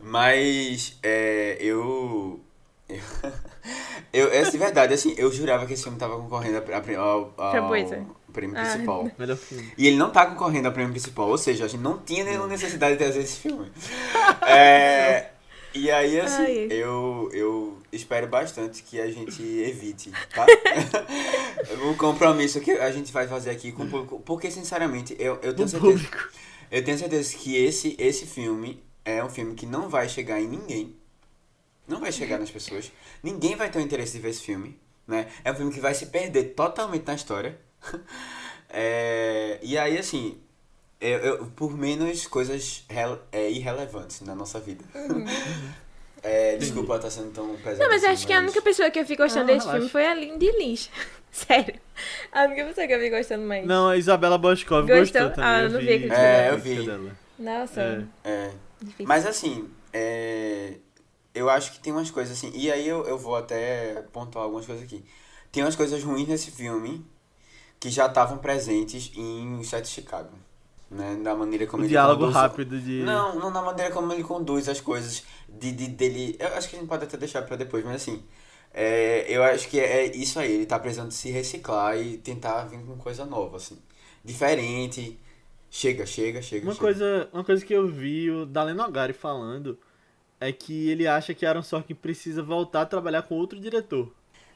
Mas, 0.00 0.98
é, 1.04 1.56
eu... 1.60 2.40
Eu, 2.88 2.98
eu, 4.12 4.32
é 4.32 4.42
de 4.42 4.58
verdade, 4.58 4.92
assim, 4.92 5.14
eu 5.16 5.30
jurava 5.32 5.66
que 5.66 5.72
esse 5.74 5.84
filme 5.84 5.96
tava 5.98 6.16
concorrendo 6.16 6.58
a- 6.58 6.60
a- 6.76 7.00
ao, 7.00 7.32
ao. 7.38 7.52
Prêmio 8.34 8.58
Ah. 8.58 8.62
principal. 8.62 9.10
Melhor 9.18 9.36
filme. 9.36 9.72
E 9.78 9.86
ele 9.86 9.96
não 9.96 10.10
tá 10.10 10.26
concorrendo 10.26 10.68
ao 10.68 10.74
prêmio 10.74 10.92
principal, 10.92 11.28
ou 11.28 11.38
seja, 11.38 11.64
a 11.64 11.68
gente 11.68 11.80
não 11.80 11.96
tinha 11.98 12.24
nenhuma 12.24 12.46
necessidade 12.48 12.92
de 12.96 12.98
trazer 13.04 13.20
esse 13.20 13.38
filme. 13.38 13.70
É, 14.46 15.30
e 15.72 15.90
aí, 15.90 16.20
assim, 16.20 16.42
Ai. 16.42 16.68
eu, 16.70 17.28
eu 17.32 17.78
espero 17.92 18.26
bastante 18.26 18.82
que 18.82 19.00
a 19.00 19.10
gente 19.10 19.42
evite, 19.42 20.12
tá? 20.34 20.46
o 21.90 21.96
compromisso 21.96 22.60
que 22.60 22.70
a 22.72 22.90
gente 22.92 23.12
vai 23.12 23.26
fazer 23.26 23.50
aqui 23.50 23.72
com 23.72 23.84
o 23.84 23.88
público, 23.88 24.20
porque, 24.24 24.50
sinceramente, 24.50 25.16
eu, 25.18 25.38
eu 25.42 25.54
tenho 25.54 25.66
O 25.66 25.70
certeza... 25.70 25.80
público. 25.80 26.28
Eu 26.70 26.84
tenho 26.84 26.98
certeza 26.98 27.36
que 27.36 27.56
esse, 27.56 27.94
esse 27.98 28.26
filme 28.26 28.82
é 29.04 29.22
um 29.24 29.28
filme 29.30 29.54
que 29.54 29.66
não 29.66 29.88
vai 29.88 30.08
chegar 30.08 30.40
em 30.40 30.46
ninguém. 30.48 30.94
Não 31.86 32.00
vai 32.00 32.10
chegar 32.10 32.38
nas 32.38 32.50
pessoas. 32.50 32.90
Ninguém 33.22 33.54
vai 33.56 33.70
ter 33.70 33.78
o 33.78 33.82
interesse 33.82 34.12
de 34.12 34.18
ver 34.20 34.30
esse 34.30 34.42
filme. 34.42 34.78
Né? 35.06 35.26
É 35.44 35.52
um 35.52 35.54
filme 35.54 35.72
que 35.72 35.80
vai 35.80 35.94
se 35.94 36.06
perder 36.06 36.54
totalmente 36.54 37.06
na 37.06 37.14
história. 37.14 37.58
É, 38.76 39.60
e 39.62 39.78
aí, 39.78 39.96
assim, 39.96 40.36
eu, 41.00 41.18
eu- 41.20 41.46
por 41.54 41.76
menos 41.76 42.26
coisas 42.26 42.84
é, 43.30 43.48
irrelevantes 43.50 44.20
na 44.22 44.34
nossa 44.34 44.58
vida. 44.58 44.84
É, 46.26 46.56
desculpa 46.56 46.96
estar 46.96 47.10
sendo 47.10 47.32
tão 47.32 47.54
pesado. 47.56 47.80
Não, 47.80 47.88
mas 47.90 48.02
eu 48.02 48.08
assim, 48.08 48.16
acho 48.16 48.26
que 48.26 48.32
a 48.32 48.40
única 48.40 48.62
pessoa 48.62 48.90
que 48.90 48.98
eu 48.98 49.04
vi 49.04 49.14
gostando 49.14 49.46
Não, 49.46 49.52
desse 49.54 49.66
relaxa. 49.66 49.72
filme 49.78 49.90
foi 49.90 50.06
a 50.06 50.14
Lindy 50.14 50.50
Lynch. 50.52 50.90
Sério. 51.30 51.74
A 52.32 52.44
única 52.44 52.64
pessoa 52.64 52.86
que 52.86 52.94
eu 52.94 52.98
vi 52.98 53.10
gostando 53.10 53.44
mais. 53.46 53.66
Não, 53.66 53.90
a 53.90 53.96
Isabela 53.98 54.38
Boscov 54.38 54.86
Gostou? 54.86 55.00
gostou 55.00 55.30
também. 55.32 55.50
Ah, 55.50 55.62
eu 55.64 55.70
não 55.70 55.78
vi 55.80 55.92
a 55.92 55.98
crítica 55.98 56.14
dela. 56.16 56.26
É, 56.26 56.48
a 56.48 56.52
eu 56.52 56.58
vi. 56.58 56.86
dela. 56.86 57.16
Nossa, 57.38 57.80
É. 58.24 58.30
É, 58.30 58.50
difícil. 58.80 59.06
Mas 59.06 59.26
assim, 59.26 59.68
é, 59.92 60.78
eu 61.34 61.50
acho 61.50 61.72
que 61.72 61.80
tem 61.80 61.92
umas 61.92 62.10
coisas 62.10 62.38
assim. 62.38 62.50
E 62.54 62.72
aí 62.72 62.88
eu, 62.88 63.04
eu 63.06 63.18
vou 63.18 63.36
até 63.36 64.02
pontuar 64.10 64.44
algumas 64.46 64.64
coisas 64.64 64.82
aqui. 64.82 65.04
Tem 65.52 65.62
umas 65.62 65.76
coisas 65.76 66.02
ruins 66.02 66.26
nesse 66.26 66.50
filme 66.50 67.04
que 67.84 67.90
já 67.90 68.06
estavam 68.06 68.38
presentes 68.38 69.12
em 69.14 69.60
Os 69.60 69.68
Sete 69.68 69.84
de 69.84 69.90
Chicago. 69.90 70.30
Né? 70.90 71.20
Da 71.22 71.34
maneira 71.34 71.66
como 71.66 71.82
O 71.82 71.84
ele 71.84 71.90
diálogo 71.90 72.20
conduz- 72.20 72.34
rápido 72.34 72.80
de... 72.80 73.02
Não, 73.02 73.38
não 73.38 73.50
na 73.50 73.60
maneira 73.60 73.92
como 73.92 74.10
ele 74.10 74.24
conduz 74.24 74.70
as 74.70 74.80
coisas. 74.80 75.22
De, 75.46 75.70
de, 75.70 75.88
dele. 75.88 76.34
Eu 76.38 76.48
acho 76.54 76.70
que 76.70 76.76
a 76.76 76.78
gente 76.78 76.88
pode 76.88 77.04
até 77.04 77.18
deixar 77.18 77.42
pra 77.42 77.56
depois, 77.56 77.84
mas 77.84 77.96
assim. 77.96 78.22
é, 78.72 79.26
eu 79.28 79.42
acho 79.44 79.68
que 79.68 79.78
é 79.78 80.06
isso 80.16 80.38
aí. 80.38 80.50
Ele 80.52 80.64
tá 80.64 80.78
precisando 80.78 81.10
se 81.10 81.30
reciclar 81.30 81.98
e 82.00 82.16
tentar 82.16 82.64
vir 82.64 82.78
com 82.78 82.96
coisa 82.96 83.26
nova, 83.26 83.58
assim. 83.58 83.76
Diferente. 84.24 85.20
Chega, 85.70 86.06
chega, 86.06 86.40
chega. 86.40 86.64
Uma 86.64 86.72
chega. 86.72 86.84
coisa, 86.84 87.28
uma 87.34 87.44
coisa 87.44 87.62
que 87.66 87.74
eu 87.74 87.86
vi 87.86 88.30
o 88.30 88.46
Dalen 88.46 88.74
Nogari 88.76 89.12
falando 89.12 89.78
é 90.40 90.50
que 90.52 90.88
ele 90.88 91.06
acha 91.06 91.34
que 91.34 91.44
Aaron 91.44 91.62
Sorkin 91.62 91.94
precisa 91.94 92.42
voltar 92.42 92.80
a 92.82 92.86
trabalhar 92.86 93.22
com 93.22 93.34
outro 93.34 93.60
diretor. 93.60 94.10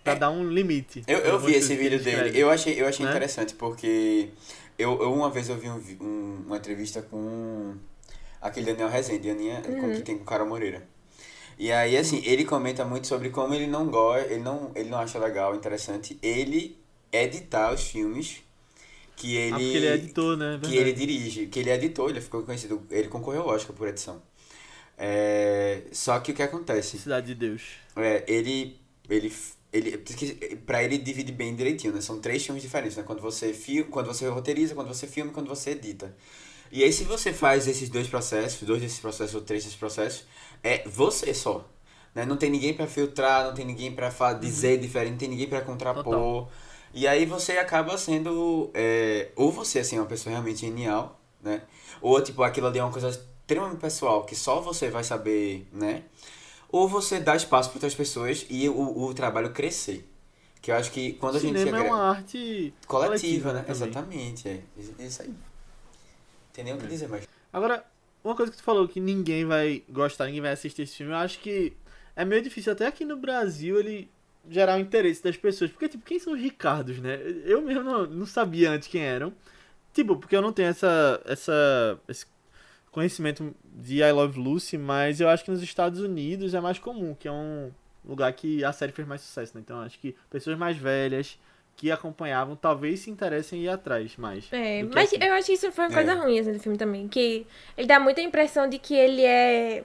Pra 0.04 0.14
dar 0.14 0.30
um 0.30 0.48
limite. 0.48 1.02
É. 1.06 1.14
Eu, 1.14 1.18
eu 1.18 1.38
vi 1.38 1.54
esse 1.54 1.68
que 1.68 1.74
vídeo 1.82 1.96
ele 1.96 2.04
dele. 2.04 2.16
escreve. 2.16 2.38
Eu 2.38 2.50
achei, 2.50 2.80
eu 2.80 2.86
achei 2.86 3.04
né? 3.04 3.10
interessante 3.12 3.54
porque 3.54 4.28
eu, 4.78 5.00
eu 5.02 5.12
uma 5.12 5.30
vez 5.30 5.48
eu 5.48 5.56
vi 5.56 5.68
um 5.68 5.78
um- 6.00 6.42
uma 6.46 6.56
entrevista 6.56 7.02
com 7.02 7.74
aquele 8.40 8.66
Daniel 8.66 8.88
Rezende, 8.88 9.28
Aninha, 9.30 9.60
com, 9.62 9.92
que 9.94 10.00
tem 10.02 10.16
com 10.16 10.22
o 10.22 10.26
Cara 10.26 10.44
Moreira. 10.44 10.86
E 11.58 11.72
aí, 11.72 11.96
assim, 11.96 12.22
ele 12.24 12.44
comenta 12.44 12.84
muito 12.84 13.06
sobre 13.08 13.30
como 13.30 13.52
ele 13.52 13.66
não 13.66 13.88
gosta, 13.88 14.32
ele 14.32 14.42
não, 14.42 14.70
ele 14.76 14.88
não 14.88 14.98
acha 14.98 15.18
legal, 15.18 15.56
interessante, 15.56 16.16
ele 16.22 16.78
editar 17.12 17.72
os 17.74 17.82
filmes 17.82 18.42
que 19.16 19.34
ele. 19.34 19.54
Ah, 19.56 19.60
ele 19.60 19.86
é 19.88 19.94
editor, 19.94 20.36
né? 20.36 20.58
que 20.62 20.68
Verdade. 20.70 20.76
ele 20.78 20.92
dirige, 20.92 21.46
que 21.48 21.58
ele 21.58 21.70
editou, 21.70 22.08
ele 22.08 22.20
ficou 22.20 22.44
conhecido, 22.44 22.86
ele 22.90 23.08
concorreu 23.08 23.42
ao 23.42 23.48
Oscar 23.48 23.74
por 23.74 23.88
edição. 23.88 24.22
É, 24.96 25.82
só 25.92 26.18
que 26.20 26.32
o 26.32 26.34
que 26.34 26.42
acontece? 26.42 26.98
Cidade 26.98 27.26
de 27.28 27.34
Deus. 27.34 27.62
É, 27.96 28.24
ele, 28.28 28.76
ele, 29.08 29.32
ele, 29.72 29.98
pra 30.66 30.82
ele 30.82 30.98
divide 30.98 31.32
bem 31.32 31.54
direitinho, 31.54 31.92
né? 31.92 32.00
São 32.00 32.20
três 32.20 32.44
filmes 32.44 32.62
diferentes, 32.62 32.96
né? 32.96 33.02
Quando 33.02 33.20
você, 33.20 33.54
quando 33.90 34.06
você 34.06 34.26
roteiriza, 34.28 34.74
quando 34.74 34.88
você 34.88 35.06
filma 35.06 35.30
e 35.30 35.34
quando 35.34 35.48
você 35.48 35.70
edita. 35.70 36.14
E 36.70 36.82
aí, 36.84 36.92
se 36.92 37.04
você 37.04 37.32
faz 37.32 37.66
esses 37.66 37.88
dois 37.88 38.06
processos, 38.08 38.62
dois 38.66 38.80
desses 38.80 38.98
processos 38.98 39.34
ou 39.34 39.40
três 39.40 39.64
desses 39.64 39.78
processos, 39.78 40.24
é 40.62 40.86
você 40.86 41.32
só. 41.32 41.66
Né? 42.14 42.24
Não 42.26 42.36
tem 42.36 42.50
ninguém 42.50 42.74
pra 42.74 42.86
filtrar, 42.86 43.44
não 43.46 43.54
tem 43.54 43.64
ninguém 43.64 43.92
pra 43.92 44.10
fa- 44.10 44.32
dizer 44.32 44.78
diferente, 44.78 45.12
não 45.12 45.18
tem 45.18 45.28
ninguém 45.28 45.48
pra 45.48 45.60
contrapor. 45.62 46.04
Total. 46.04 46.50
E 46.92 47.06
aí 47.06 47.26
você 47.26 47.52
acaba 47.58 47.96
sendo. 47.98 48.70
é, 48.74 49.28
ou 49.36 49.52
você, 49.52 49.80
assim, 49.80 49.96
é 49.96 50.00
uma 50.00 50.06
pessoa 50.06 50.32
realmente 50.32 50.60
genial, 50.60 51.20
né? 51.42 51.62
Ou, 52.00 52.20
tipo, 52.22 52.42
aquilo 52.42 52.66
ali 52.66 52.78
é 52.78 52.82
uma 52.82 52.92
coisa 52.92 53.10
extremamente 53.10 53.78
pessoal, 53.80 54.24
que 54.24 54.34
só 54.34 54.60
você 54.60 54.88
vai 54.90 55.04
saber, 55.04 55.66
né? 55.72 56.04
Ou 56.70 56.88
você 56.88 57.18
dá 57.18 57.34
espaço 57.34 57.70
para 57.70 57.76
outras 57.76 57.94
pessoas 57.94 58.46
e 58.50 58.68
o, 58.68 59.04
o 59.04 59.14
trabalho 59.14 59.50
crescer. 59.50 60.06
Que 60.60 60.70
eu 60.70 60.76
acho 60.76 60.90
que 60.90 61.12
quando 61.14 61.36
a 61.36 61.40
gente 61.40 61.58
cinema 61.58 61.78
é 61.78 61.82
uma 61.82 62.10
arte 62.10 62.74
coletiva, 62.86 63.52
né? 63.52 63.60
também. 63.60 63.76
Exatamente, 63.76 64.48
é. 64.48 64.60
É 64.98 65.04
Isso 65.04 65.22
aí. 65.22 65.32
Tem 66.52 66.64
nem 66.64 66.74
o 66.74 66.78
que 66.78 66.86
dizer 66.86 67.08
mais. 67.08 67.26
Agora, 67.52 67.84
uma 68.22 68.34
coisa 68.34 68.50
que 68.50 68.58
tu 68.58 68.64
falou 68.64 68.88
que 68.88 69.00
ninguém 69.00 69.44
vai 69.44 69.82
gostar, 69.88 70.26
ninguém 70.26 70.40
vai 70.40 70.52
assistir 70.52 70.82
esse 70.82 70.96
filme, 70.96 71.12
eu 71.12 71.18
acho 71.18 71.38
que 71.38 71.72
é 72.16 72.24
meio 72.24 72.42
difícil 72.42 72.72
até 72.72 72.86
aqui 72.86 73.04
no 73.04 73.16
Brasil 73.16 73.78
ele 73.78 74.10
gerar 74.50 74.76
o 74.76 74.80
interesse 74.80 75.22
das 75.22 75.36
pessoas. 75.36 75.70
Porque, 75.70 75.88
tipo, 75.88 76.04
quem 76.04 76.18
são 76.18 76.32
os 76.32 76.40
Ricardos, 76.40 76.98
né? 76.98 77.20
Eu 77.44 77.62
mesmo 77.62 77.84
não, 77.84 78.06
não 78.06 78.26
sabia 78.26 78.70
antes 78.70 78.88
quem 78.88 79.02
eram. 79.02 79.32
Tipo, 79.92 80.16
porque 80.16 80.34
eu 80.34 80.42
não 80.42 80.52
tenho 80.52 80.68
essa, 80.68 81.20
essa, 81.24 81.98
esse 82.08 82.26
conhecimento 82.98 83.54
de 83.64 84.02
I 84.02 84.10
Love 84.12 84.38
Lucy, 84.38 84.76
mas 84.76 85.20
eu 85.20 85.28
acho 85.28 85.44
que 85.44 85.50
nos 85.50 85.62
Estados 85.62 86.00
Unidos 86.00 86.52
é 86.52 86.60
mais 86.60 86.78
comum, 86.78 87.14
que 87.14 87.28
é 87.28 87.32
um 87.32 87.70
lugar 88.04 88.32
que 88.32 88.64
a 88.64 88.72
série 88.72 88.90
fez 88.92 89.06
mais 89.06 89.20
sucesso, 89.20 89.52
né? 89.54 89.60
Então 89.64 89.76
eu 89.78 89.84
acho 89.84 89.98
que 90.00 90.16
pessoas 90.28 90.58
mais 90.58 90.76
velhas 90.76 91.38
que 91.76 91.92
acompanhavam 91.92 92.56
talvez 92.56 93.00
se 93.00 93.10
interessem 93.10 93.60
em 93.60 93.64
ir 93.64 93.68
atrás 93.68 94.16
mais. 94.16 94.46
É, 94.50 94.82
mas 94.82 95.12
aqui. 95.12 95.24
eu 95.24 95.32
acho 95.34 95.46
que 95.46 95.52
isso 95.52 95.70
foi 95.70 95.84
uma 95.86 95.94
coisa 95.94 96.10
É. 96.10 96.14
ruim 96.14 96.40
assim, 96.40 96.52
do 96.52 96.58
filme 96.58 96.76
também. 96.76 97.06
Que 97.06 97.46
ele 97.76 97.86
dá 97.86 98.00
muita 98.00 98.20
impressão 98.20 98.68
de 98.68 98.78
que 98.80 98.94
ele 98.94 99.22
é 99.24 99.84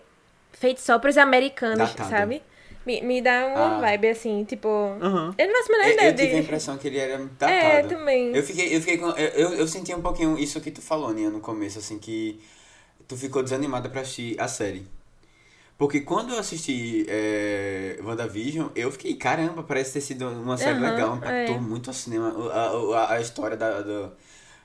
feito 0.53 0.81
só 0.81 0.97
pros 0.97 1.17
americanos, 1.19 1.77
Datado. 1.91 2.09
sabe? 2.09 2.41
Me, 2.85 2.99
me 3.01 3.21
dá 3.21 3.45
uma 3.45 3.77
Ah. 3.77 3.79
vibe 3.79 4.09
assim, 4.09 4.43
tipo. 4.43 4.67
Aham. 4.67 5.35
Eu 5.37 5.47
não 5.47 5.55
faço 5.55 5.71
a 5.71 5.77
menor 5.77 5.93
ideia 5.93 6.09
eu 6.09 6.15
tive 6.15 6.35
a 6.35 6.39
impressão 6.39 6.77
que 6.79 6.87
ele 6.87 6.97
era 6.97 7.17
datado. 7.19 7.51
É, 7.53 7.83
também. 7.83 8.35
Eu 8.35 8.41
fiquei, 8.43 8.75
eu 8.75 8.79
fiquei 8.81 8.97
com. 8.97 9.09
Eu, 9.11 9.27
eu, 9.29 9.49
eu 9.53 9.67
senti 9.67 9.93
um 9.93 10.01
pouquinho 10.01 10.37
isso 10.37 10.59
que 10.59 10.71
tu 10.71 10.81
falou, 10.81 11.13
Nia, 11.13 11.29
no 11.29 11.39
começo, 11.39 11.77
assim, 11.79 11.97
que 11.99 12.41
tu 13.07 13.17
ficou 13.17 13.43
desanimada 13.43 13.89
pra 13.89 14.01
assistir 14.01 14.39
a 14.39 14.47
série. 14.47 14.87
Porque 15.77 16.01
quando 16.01 16.33
eu 16.33 16.39
assisti 16.39 17.05
é, 17.09 17.99
WandaVision, 18.03 18.69
eu 18.75 18.91
fiquei, 18.91 19.15
caramba, 19.15 19.63
parece 19.63 19.93
ter 19.93 20.01
sido 20.01 20.29
uma 20.29 20.57
série 20.57 20.79
Aham, 20.79 20.79
legal, 20.79 21.17
impactou 21.17 21.59
é. 21.59 21.59
muito 21.59 21.89
ao 21.89 21.93
cinema, 21.93 22.29
a, 22.53 22.69
a, 23.11 23.13
a 23.15 23.21
história 23.21 23.57
da, 23.57 23.81
do, 23.81 24.11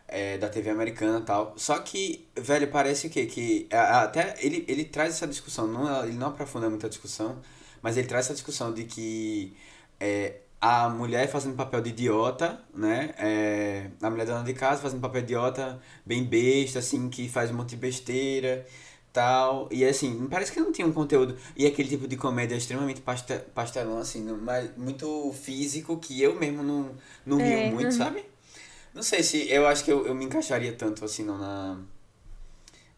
é, 0.09 0.39
da 0.39 0.49
TV 0.49 0.71
americana 0.71 1.21
e 1.21 1.23
tal. 1.23 1.55
Só 1.57 1.79
que, 1.81 2.27
velho, 2.37 2.69
parece 2.71 3.07
o 3.09 3.11
quê? 3.11 3.27
Que 3.27 3.69
a- 3.73 4.03
até 4.05 4.37
ele, 4.41 4.65
ele 4.69 4.85
traz 4.85 5.15
essa 5.15 5.27
discussão, 5.27 5.67
não, 5.69 6.05
ele 6.05 6.17
não 6.17 6.29
aprofunda 6.29 6.69
muito 6.71 6.87
a 6.87 6.89
discussão, 6.89 7.41
mas 7.83 7.97
ele 7.97 8.07
traz 8.09 8.27
essa 8.27 8.35
discussão 8.35 8.73
de 8.75 8.85
que 8.85 9.57
é, 10.01 10.41
a 10.61 10.89
mulher 10.89 11.29
fazendo 11.29 11.55
papel 11.55 11.81
de 11.81 11.91
idiota, 11.91 12.61
né? 12.75 13.15
É, 13.19 13.91
a 14.03 14.11
mulher 14.11 14.27
dona 14.27 14.43
de 14.43 14.55
casa 14.55 14.83
fazendo 14.83 15.01
papel 15.01 15.23
de 15.23 15.27
idiota, 15.29 15.81
bem 16.05 16.25
besta, 16.25 16.81
assim, 16.81 17.09
que 17.09 17.29
faz 17.29 17.51
um 17.51 17.55
monte 17.55 17.71
de 17.71 17.77
besteira, 17.77 18.67
tal. 19.13 19.69
E 19.71 19.85
assim, 19.85 20.27
parece 20.29 20.51
que 20.51 20.61
não 20.61 20.73
tinha 20.73 20.87
um 20.87 20.93
conteúdo. 20.93 21.37
E 21.57 21.65
aquele 21.67 21.89
tipo 21.89 22.09
de 22.09 22.17
comédia 22.17 22.57
extremamente 22.57 23.01
paste- 23.01 23.41
pastelão, 23.55 23.99
assim, 23.99 24.23
mas 24.43 24.77
muito 24.77 25.33
físico, 25.33 25.97
que 25.97 26.21
eu 26.21 26.35
mesmo 26.35 26.63
não, 26.63 26.91
não 27.25 27.41
É, 27.41 27.67
rio 27.67 27.75
muito, 27.75 27.93
uhum. 27.93 27.99
sabe? 27.99 28.25
Não 28.93 29.03
sei 29.03 29.23
se. 29.23 29.49
Eu 29.49 29.65
acho 29.67 29.85
que 29.85 29.93
eu, 29.93 30.07
eu 30.07 30.15
me 30.15 30.25
encaixaria 30.25 30.73
tanto 30.73 31.05
assim, 31.05 31.23
não, 31.25 31.39
na. 31.39 31.79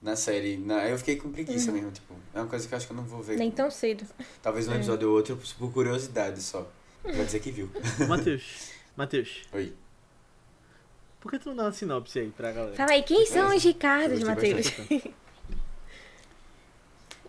Na 0.01 0.17
série. 0.17 0.57
Na, 0.57 0.89
eu 0.89 0.97
fiquei 0.97 1.17
com 1.17 1.31
preguiça 1.31 1.71
mesmo, 1.71 1.91
tipo. 1.91 2.15
É 2.33 2.41
uma 2.41 2.47
coisa 2.47 2.67
que 2.67 2.73
eu 2.73 2.77
acho 2.79 2.87
que 2.87 2.93
eu 2.95 2.97
não 2.97 3.05
vou 3.05 3.21
ver. 3.23 3.35
Uhum. 3.35 3.39
Nem 3.41 3.51
tão 3.51 3.71
cedo. 3.71 4.07
Talvez 4.43 4.67
um 4.67 4.75
episódio 4.75 5.11
ou 5.11 5.15
outro 5.17 5.39
por 5.59 5.71
curiosidade 5.71 6.41
só. 6.41 6.67
Pra 7.03 7.25
dizer 7.25 7.41
que 7.41 7.51
viu. 7.51 7.71
Matheus, 8.09 8.71
Matheus, 8.97 9.43
Oi. 9.53 9.73
Por 11.21 11.31
que 11.31 11.39
tu 11.39 11.51
não 11.51 11.57
dá 11.57 11.65
uma 11.65 11.73
sinopse 11.73 12.19
aí 12.19 12.31
pra 12.31 12.51
galera? 12.51 12.75
Fala 12.77 12.93
aí, 12.93 13.03
quem 13.03 13.27
são 13.27 13.55
os 13.55 13.63
Ricardos, 13.63 14.21
vai 14.21 14.35
Matheus? 14.35 14.67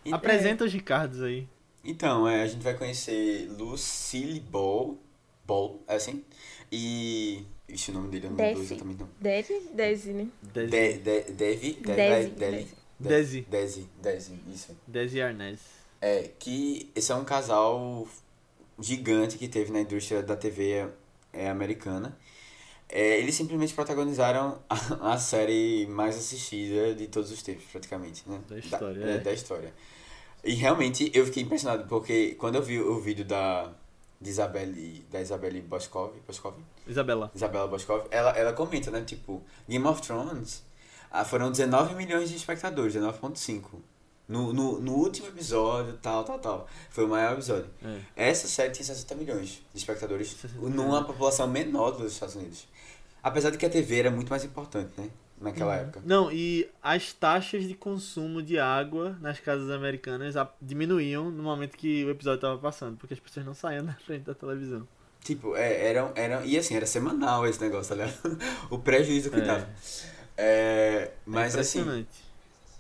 Apresenta 0.12 0.64
os 0.64 0.74
Ricardos 0.74 1.22
aí. 1.22 1.48
Então, 1.84 2.28
é, 2.28 2.44
a 2.44 2.48
gente 2.48 2.62
vai 2.64 2.74
conhecer 2.76 3.50
Lucille 3.58 4.40
Ball. 4.40 4.98
Ball, 5.46 5.82
é 5.88 5.96
assim? 5.96 6.24
E. 6.72 7.44
Ixi, 7.68 7.92
o 7.92 7.94
nome 7.96 8.10
dele 8.10 8.28
eu 8.28 8.32
não 8.32 8.38
lembro 8.38 8.62
exatamente 8.64 9.00
não. 9.00 9.10
Desi, 9.20 9.70
Desi, 9.74 10.14
né? 10.14 10.28
Desi, 10.42 10.70
De, 10.70 10.98
de, 10.98 11.22
Devi? 11.32 11.72
De- 11.74 11.82
Desi, 11.82 12.30
Deli- 12.32 12.68
Desi. 13.00 13.42
Desi, 13.50 13.90
Desi, 14.02 14.40
isso. 14.54 15.22
Arnaz. 15.22 15.60
É, 16.02 16.30
que 16.40 16.90
esse 16.96 17.12
é 17.12 17.16
um 17.16 17.24
casal 17.26 18.08
gigante 18.80 19.38
que 19.38 19.48
teve 19.48 19.72
na 19.72 19.82
indústria 19.82 20.22
da 20.22 20.36
TV 20.36 20.88
é, 21.34 21.50
americana. 21.50 22.18
É, 22.90 23.20
eles 23.20 23.36
simplesmente 23.36 23.74
protagonizaram 23.74 24.60
a, 24.70 25.14
a 25.14 25.18
série 25.18 25.88
mais 25.88 26.18
assistida 26.18 26.94
de 26.94 27.08
todos 27.08 27.32
os 27.32 27.42
tempos, 27.42 27.64
praticamente, 27.72 28.24
né? 28.28 28.42
Da 28.50 28.58
história, 28.58 29.06
Da, 29.06 29.12
é. 29.12 29.18
da 29.20 29.34
história. 29.34 29.74
E 30.44 30.54
realmente 30.54 31.12
eu 31.14 31.26
fiquei 31.26 31.44
impressionado, 31.44 31.88
porque 31.88 32.36
quando 32.36 32.56
eu 32.56 32.64
vi 32.64 32.80
o 32.82 33.00
vídeo 33.00 33.24
da, 33.24 33.72
de 34.20 34.30
Isabelle, 34.30 35.06
da 35.10 35.22
Isabelle 35.22 35.62
Boscov, 35.62 36.14
Boscov? 36.28 36.56
Isabela. 36.88 37.32
Isabela 37.34 37.68
Boscov, 37.68 38.06
ela, 38.12 38.32
ela 38.32 38.52
comenta, 38.54 38.92
né? 38.92 39.02
Tipo, 39.02 39.42
Game 39.70 39.86
of 39.86 40.02
Thrones 40.02 40.64
ah, 41.12 41.26
foram 41.26 41.52
19 41.52 41.96
milhões 41.96 42.30
de 42.30 42.36
espectadores, 42.36 42.96
19.5. 42.96 43.64
No, 44.32 44.54
no, 44.54 44.80
no 44.80 44.94
último 44.94 45.28
episódio, 45.28 45.94
tal, 46.02 46.24
tal, 46.24 46.40
tal. 46.40 46.68
Foi 46.90 47.04
o 47.04 47.08
maior 47.10 47.34
episódio. 47.34 47.70
É. 47.84 48.30
Essa 48.30 48.48
série 48.48 48.72
tem 48.72 48.82
60 48.84 49.14
milhões 49.16 49.62
de 49.74 49.78
espectadores 49.78 50.30
60 50.30 50.58
numa 50.70 51.04
população 51.04 51.48
menor 51.48 51.92
dos 51.92 52.14
Estados 52.14 52.36
Unidos. 52.36 52.66
Apesar 53.22 53.50
de 53.50 53.58
que 53.58 53.66
a 53.66 53.70
TV 53.70 54.00
era 54.00 54.10
muito 54.10 54.30
mais 54.30 54.44
importante, 54.46 54.90
né? 54.98 55.10
Naquela 55.40 55.76
época. 55.76 56.02
Não, 56.06 56.32
e 56.32 56.70
as 56.84 57.12
taxas 57.14 57.68
de 57.68 57.74
consumo 57.74 58.42
de 58.44 58.58
água 58.60 59.18
nas 59.20 59.40
casas 59.40 59.70
americanas 59.72 60.36
diminuíam 60.62 61.30
no 61.32 61.42
momento 61.44 61.76
que 61.76 62.06
o 62.06 62.12
episódio 62.12 62.40
tava 62.40 62.58
passando, 62.60 62.96
porque 62.98 63.14
as 63.16 63.20
pessoas 63.20 63.46
não 63.46 63.54
saíam 63.54 63.84
na 63.84 63.96
frente 63.96 64.24
da 64.24 64.34
televisão. 64.34 64.88
Tipo, 65.24 65.56
é, 65.56 65.88
era, 65.90 66.12
era, 66.16 66.46
e 66.46 66.58
assim, 66.58 66.76
era 66.76 66.86
semanal 66.86 67.46
esse 67.46 67.60
negócio, 67.60 67.96
tá 67.96 68.04
ligado? 68.06 68.40
o 68.72 68.80
prejuízo 68.80 69.30
que 69.30 69.40
É. 69.40 69.42
dava. 69.42 69.70
É, 70.38 71.12
mas 71.26 71.56
é 71.56 71.60
assim, 71.60 71.80
impressionante. 71.82 72.31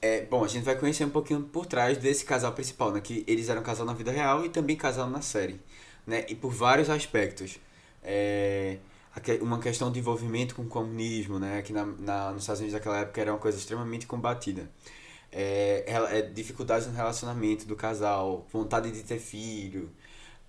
É, 0.01 0.25
bom, 0.25 0.43
a 0.43 0.47
gente 0.47 0.63
vai 0.63 0.75
conhecer 0.77 1.05
um 1.05 1.09
pouquinho 1.11 1.43
por 1.43 1.65
trás 1.65 1.97
desse 1.97 2.25
casal 2.25 2.53
principal, 2.53 2.91
né? 2.91 2.99
Que 3.01 3.23
eles 3.27 3.49
eram 3.49 3.61
casal 3.61 3.85
na 3.85 3.93
vida 3.93 4.11
real 4.11 4.43
e 4.43 4.49
também 4.49 4.75
casal 4.75 5.07
na 5.09 5.21
série, 5.21 5.59
né? 6.07 6.25
E 6.27 6.35
por 6.35 6.51
vários 6.51 6.89
aspectos. 6.89 7.59
É, 8.03 8.77
uma 9.41 9.59
questão 9.59 9.91
de 9.91 9.99
envolvimento 9.99 10.55
com 10.55 10.63
o 10.63 10.67
comunismo, 10.67 11.37
né? 11.39 11.61
Que 11.61 11.71
na, 11.73 11.85
na, 11.85 12.31
nos 12.31 12.43
Estados 12.43 12.61
Unidos 12.61 12.73
daquela 12.73 12.99
época 12.99 13.21
era 13.21 13.31
uma 13.31 13.39
coisa 13.39 13.57
extremamente 13.57 14.07
combatida. 14.07 14.69
É, 15.31 15.85
é, 15.87 16.21
dificuldades 16.23 16.87
no 16.87 16.93
relacionamento 16.93 17.65
do 17.67 17.75
casal, 17.75 18.47
vontade 18.51 18.91
de 18.91 19.03
ter 19.03 19.19
filho. 19.19 19.91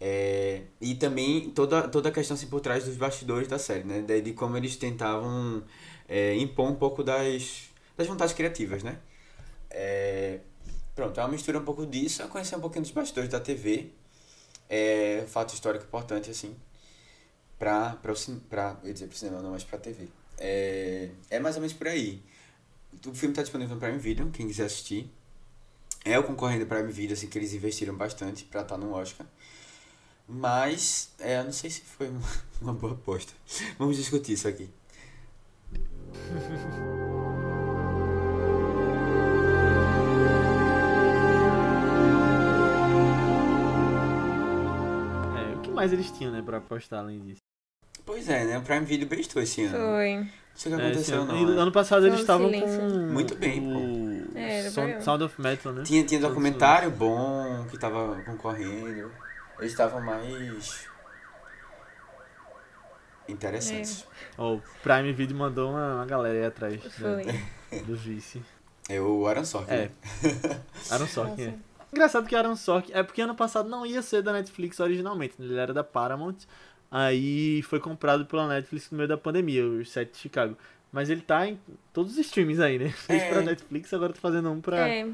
é, 0.00 0.62
e 0.80 0.94
também 0.96 1.50
toda, 1.50 1.88
toda 1.88 2.08
a 2.10 2.12
questão 2.12 2.34
assim, 2.36 2.48
por 2.48 2.60
trás 2.60 2.84
dos 2.84 2.96
bastidores 2.96 3.48
da 3.48 3.58
série, 3.58 3.84
né? 3.84 4.02
De, 4.02 4.20
de 4.22 4.32
como 4.34 4.56
eles 4.56 4.76
tentavam 4.76 5.62
é, 6.08 6.36
impor 6.36 6.68
um 6.70 6.74
pouco 6.76 7.04
das, 7.04 7.70
das 7.96 8.06
vontades 8.08 8.34
criativas, 8.34 8.82
né? 8.82 8.98
É, 9.72 10.40
pronto, 10.94 11.18
é 11.18 11.22
uma 11.22 11.30
mistura 11.30 11.58
um 11.58 11.64
pouco 11.64 11.86
disso, 11.86 12.22
a 12.22 12.28
conhecer 12.28 12.56
um 12.56 12.60
pouquinho 12.60 12.82
dos 12.82 12.92
bastidores 12.92 13.30
da 13.30 13.40
TV. 13.40 13.90
É 14.68 15.24
fato 15.28 15.52
histórico 15.54 15.84
importante, 15.84 16.30
assim, 16.30 16.56
pra, 17.58 17.96
pra, 17.96 18.14
pra 18.48 18.76
eu 18.84 18.92
dizer 18.92 19.06
pro 19.06 19.16
cinema, 19.16 19.42
não, 19.42 19.50
mas 19.50 19.64
pra 19.64 19.78
TV. 19.78 20.08
É, 20.38 21.10
é 21.30 21.40
mais 21.40 21.56
ou 21.56 21.60
menos 21.60 21.74
por 21.74 21.88
aí. 21.88 22.22
O 23.06 23.14
filme 23.14 23.34
tá 23.34 23.42
disponível 23.42 23.74
no 23.74 23.80
Prime 23.80 23.98
Video, 23.98 24.30
quem 24.30 24.46
quiser 24.46 24.66
assistir. 24.66 25.10
É 26.04 26.18
o 26.18 26.24
concorrente 26.24 26.64
do 26.64 26.66
Prime 26.66 26.90
Video, 26.90 27.14
assim, 27.14 27.28
que 27.28 27.38
eles 27.38 27.52
investiram 27.54 27.94
bastante 27.96 28.44
pra 28.44 28.62
estar 28.62 28.76
no 28.76 28.92
Oscar. 28.92 29.26
Mas, 30.28 31.10
é, 31.18 31.42
não 31.42 31.52
sei 31.52 31.70
se 31.70 31.82
foi 31.82 32.08
uma, 32.08 32.28
uma 32.60 32.72
boa 32.72 32.92
aposta. 32.94 33.32
Vamos 33.78 33.96
discutir 33.96 34.32
isso 34.32 34.48
aqui. 34.48 34.68
mais 45.72 45.92
eles 45.92 46.10
tinham, 46.10 46.32
né, 46.32 46.42
pra 46.42 46.58
apostar 46.58 47.00
além 47.00 47.20
disso? 47.20 47.40
Pois 48.04 48.28
é, 48.28 48.44
né? 48.44 48.58
O 48.58 48.62
Prime 48.62 48.84
Video 48.84 49.06
bestou 49.08 49.40
esse 49.42 49.64
ano. 49.64 49.78
Não 49.78 49.86
Foi. 49.94 50.28
sei 50.54 50.72
o 50.72 50.76
que 50.76 50.82
É, 50.82 50.86
aconteceu, 50.86 51.22
ano, 51.22 51.32
não. 51.32 51.38
e 51.40 51.46
né? 51.54 51.60
ano 51.62 51.72
passado 51.72 52.06
eles 52.06 52.20
estavam 52.20 52.50
com 52.50 52.66
Muito 53.12 53.34
bem, 53.36 53.60
o 53.60 54.36
É, 54.36 54.58
era 54.60 54.70
Sound. 54.70 55.04
Sound 55.04 55.24
of 55.24 55.40
Metal, 55.40 55.72
né? 55.72 55.82
Tinha, 55.84 56.04
tinha 56.04 56.20
documentário 56.20 56.90
bom 56.90 57.64
que 57.70 57.78
tava 57.78 58.20
concorrendo. 58.24 59.12
Eles 59.58 59.70
estavam 59.72 60.00
mais. 60.00 60.88
interessantes. 63.28 64.06
Ó, 64.36 64.54
o 64.54 64.62
Prime 64.82 65.12
Video 65.12 65.36
mandou 65.36 65.70
uma, 65.70 65.96
uma 65.96 66.06
galera 66.06 66.34
aí 66.38 66.44
atrás 66.44 66.80
Foi. 66.94 67.24
da- 67.24 67.78
do 67.86 67.96
vice. 67.96 68.42
É 68.88 69.00
o 69.00 69.26
Aaron 69.26 69.44
Sorkin. 69.44 69.72
É. 69.72 69.76
né? 69.78 69.90
Aaron 70.90 71.06
Sorkin, 71.06 71.42
é. 71.42 71.54
Engraçado 71.92 72.26
que 72.26 72.34
Aaron 72.34 72.56
Sorkin... 72.56 72.92
É 72.94 73.02
porque 73.02 73.20
ano 73.20 73.34
passado 73.34 73.68
não 73.68 73.84
ia 73.84 74.00
ser 74.02 74.22
da 74.22 74.32
Netflix 74.32 74.80
originalmente, 74.80 75.34
né? 75.38 75.46
ele 75.46 75.56
era 75.58 75.74
da 75.74 75.84
Paramount. 75.84 76.36
Aí 76.90 77.62
foi 77.62 77.80
comprado 77.80 78.26
pela 78.26 78.46
Netflix 78.48 78.90
no 78.90 78.96
meio 78.98 79.08
da 79.08 79.16
pandemia, 79.16 79.64
o 79.66 79.84
set 79.84 80.12
de 80.12 80.18
Chicago. 80.18 80.56
Mas 80.92 81.08
ele 81.08 81.22
tá 81.22 81.46
em 81.46 81.58
todos 81.92 82.12
os 82.12 82.18
streamings 82.18 82.60
aí, 82.60 82.78
né? 82.78 82.90
Fez 83.06 83.22
É. 83.22 83.28
pra 83.30 83.42
Netflix, 83.42 83.92
agora 83.94 84.12
tá 84.12 84.20
fazendo 84.20 84.50
um 84.50 84.60
pra... 84.60 84.88
É, 84.88 85.06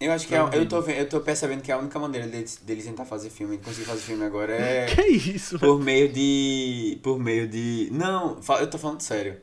Eu 0.00 0.12
acho 0.12 0.28
que 0.28 0.34
é, 0.34 0.38
eu, 0.38 0.66
tô, 0.68 0.80
eu 0.82 1.08
tô 1.08 1.20
percebendo 1.20 1.62
que 1.62 1.72
a 1.72 1.78
única 1.78 1.98
maneira 1.98 2.26
deles, 2.26 2.56
deles 2.62 2.84
tentar 2.84 3.04
fazer 3.06 3.30
filme, 3.30 3.56
de 3.56 3.64
conseguir 3.64 3.86
fazer 3.86 4.02
filme 4.02 4.24
agora 4.24 4.52
é 4.54 4.86
Que 4.94 5.02
isso, 5.02 5.54
mano? 5.60 5.74
por 5.78 5.82
meio 5.84 6.08
de. 6.12 6.98
Por 7.02 7.18
meio 7.18 7.48
de. 7.48 7.88
Não, 7.90 8.38
eu 8.60 8.70
tô 8.70 8.78
falando 8.78 9.00
sério. 9.00 9.38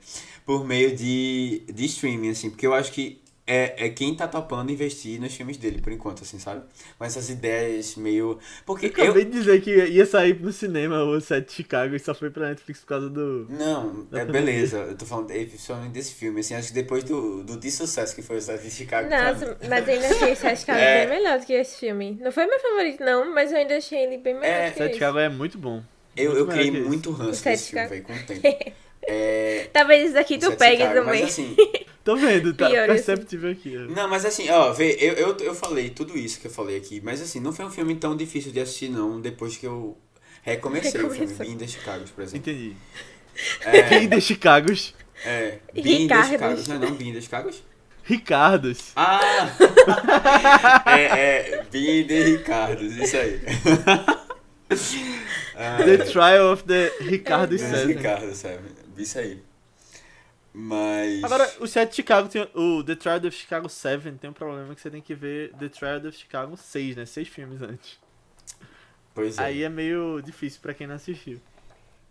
Por 0.45 0.63
meio 0.63 0.95
de, 0.95 1.63
de 1.73 1.85
streaming, 1.85 2.29
assim, 2.29 2.49
porque 2.51 2.65
eu 2.67 2.73
acho 2.73 2.91
que 2.91 3.19
é, 3.47 3.85
é 3.85 3.89
quem 3.89 4.15
tá 4.15 4.27
topando 4.27 4.71
investir 4.71 5.19
nos 5.21 5.35
filmes 5.35 5.57
dele, 5.57 5.79
por 5.81 5.91
enquanto, 5.91 6.23
assim, 6.23 6.39
sabe? 6.39 6.63
Com 6.97 7.05
essas 7.05 7.29
ideias 7.29 7.95
meio. 7.95 8.39
Porque 8.65 8.87
Eu 8.87 8.91
eu. 8.97 9.03
acabei 9.03 9.25
de 9.25 9.31
dizer 9.31 9.61
que 9.61 9.71
ia 9.85 10.05
sair 10.05 10.39
no 10.39 10.51
cinema 10.51 11.03
o 11.03 11.21
set 11.21 11.45
de 11.47 11.53
Chicago 11.53 11.95
e 11.95 11.99
só 11.99 12.15
foi 12.15 12.29
pra 12.31 12.47
Netflix 12.49 12.79
por 12.81 12.87
causa 12.87 13.09
do... 13.09 13.45
Não, 13.49 14.07
é 14.11 14.25
beleza. 14.25 14.77
Eu 14.79 14.97
tô 14.97 15.05
falando 15.05 15.29
é, 15.31 15.45
principalmente 15.45 15.91
desse 15.91 16.13
filme, 16.15 16.39
assim, 16.39 16.55
acho 16.55 16.69
que 16.69 16.73
depois 16.73 17.03
do, 17.03 17.43
do 17.43 17.57
de 17.59 17.69
sucesso 17.69 18.15
que 18.15 18.21
foi 18.23 18.37
o 18.37 18.41
set 18.41 18.61
de 18.63 18.71
Chicago. 18.71 19.09
Nossa, 19.09 19.57
mas 19.69 19.87
eu 19.87 19.93
ainda 19.93 20.07
achei 20.09 20.31
esse 20.31 20.55
Chicago 20.55 20.79
É. 20.85 21.05
bem 21.05 21.17
melhor 21.17 21.39
do 21.39 21.45
que 21.45 21.53
esse 21.53 21.79
filme. 21.79 22.17
Não 22.21 22.31
foi 22.31 22.45
meu 22.47 22.59
favorito, 22.59 23.03
não, 23.03 23.33
mas 23.33 23.51
eu 23.51 23.57
ainda 23.59 23.77
achei 23.77 23.99
ele 24.05 24.17
bem 24.17 24.33
melhor 24.33 24.47
É, 24.47 24.69
O 24.69 24.73
set 24.73 24.87
de. 24.87 24.93
Chicago 24.95 25.19
é 25.19 25.29
muito 25.29 25.57
bom. 25.57 25.83
Eu, 26.17 26.31
Muito 26.31 26.39
eu 26.39 26.47
criei 26.47 26.71
muito 26.71 27.09
O 27.09 27.13
ranço 27.13 27.41
set 27.41 27.51
desse 27.51 27.65
de 27.65 27.71
filme, 27.71 27.87
velho, 27.89 28.03
com 28.03 28.13
o 28.13 28.23
tempo. 28.25 28.71
É, 29.07 29.69
Talvez 29.71 30.05
esse 30.05 30.13
daqui 30.13 30.35
o 30.35 30.39
tu 30.39 30.49
de 30.51 30.57
pegue 30.57 30.77
Chicago, 30.81 31.05
também. 31.05 31.21
Mas 31.21 31.31
assim, 31.31 31.55
Tô 32.03 32.15
vendo, 32.15 32.53
tá 32.53 32.69
Pior, 32.69 32.83
assim. 32.89 33.03
perceptível 33.03 33.51
aqui. 33.51 33.75
ó. 33.77 33.81
Não, 33.91 34.07
mas 34.07 34.25
assim, 34.25 34.49
ó, 34.49 34.71
vê, 34.71 34.95
eu, 34.99 35.13
eu, 35.13 35.37
eu 35.37 35.55
falei 35.55 35.89
tudo 35.89 36.17
isso 36.17 36.39
que 36.39 36.47
eu 36.47 36.51
falei 36.51 36.77
aqui, 36.77 37.01
mas 37.03 37.21
assim, 37.21 37.39
não 37.39 37.51
foi 37.51 37.65
um 37.65 37.71
filme 37.71 37.95
tão 37.95 38.15
difícil 38.15 38.51
de 38.51 38.59
assistir, 38.59 38.89
não, 38.89 39.19
depois 39.19 39.57
que 39.57 39.65
eu 39.65 39.97
recomecei 40.43 40.91
o 40.91 41.09
filme 41.09 41.17
Recomeçou. 41.19 41.45
Being 41.45 41.57
the 41.57 41.67
Chicago, 41.67 42.05
por 42.15 42.23
exemplo. 42.23 42.51
Entendi. 42.51 42.75
É, 43.61 43.81
Quem 43.89 44.07
de 44.07 44.21
Chicagos? 44.21 44.93
é 45.25 45.59
Being 45.73 46.07
the. 46.07 46.23
Chicago, 46.23 46.61
não 46.67 46.75
é 46.75 46.79
não? 46.79 46.91
Being 46.95 47.13
the 47.13 47.21
Chicago? 47.21 47.49
Ricardos. 48.03 48.91
Ah! 48.95 49.19
é, 50.95 51.01
é, 51.01 51.65
Being 51.71 52.05
the 52.05 52.23
Ricardos, 52.23 52.95
isso 52.95 53.17
aí. 53.17 53.41
The 55.77 55.97
Trial 56.05 56.51
of 56.53 56.63
the 56.65 56.91
Ricardo 57.01 57.57
Being 57.57 57.97
the 57.97 58.33
Seven. 58.33 58.84
Sabe? 58.95 59.03
Isso 59.03 59.19
aí. 59.19 59.43
Mas... 60.53 61.23
Agora, 61.23 61.53
o 61.59 61.67
set 61.67 61.89
de 61.89 61.95
Chicago 61.97 62.29
tem. 62.29 62.47
O 62.55 62.81
The 62.81 62.95
Trial 62.95 63.17
of 63.17 63.31
Chicago 63.31 63.67
7 63.67 64.11
tem 64.13 64.29
um 64.29 64.33
problema 64.33 64.73
que 64.73 64.79
você 64.79 64.89
tem 64.89 65.01
que 65.01 65.13
ver 65.13 65.51
The 65.59 65.67
Trial 65.67 66.07
of 66.07 66.17
Chicago 66.17 66.55
6, 66.55 66.95
né? 66.95 67.05
Seis 67.05 67.27
filmes 67.27 67.61
antes. 67.61 67.99
Pois 69.13 69.37
é. 69.37 69.43
Aí 69.43 69.63
é 69.63 69.69
meio 69.69 70.21
difícil 70.21 70.61
pra 70.61 70.73
quem 70.73 70.87
não 70.87 70.95
assistiu. 70.95 71.41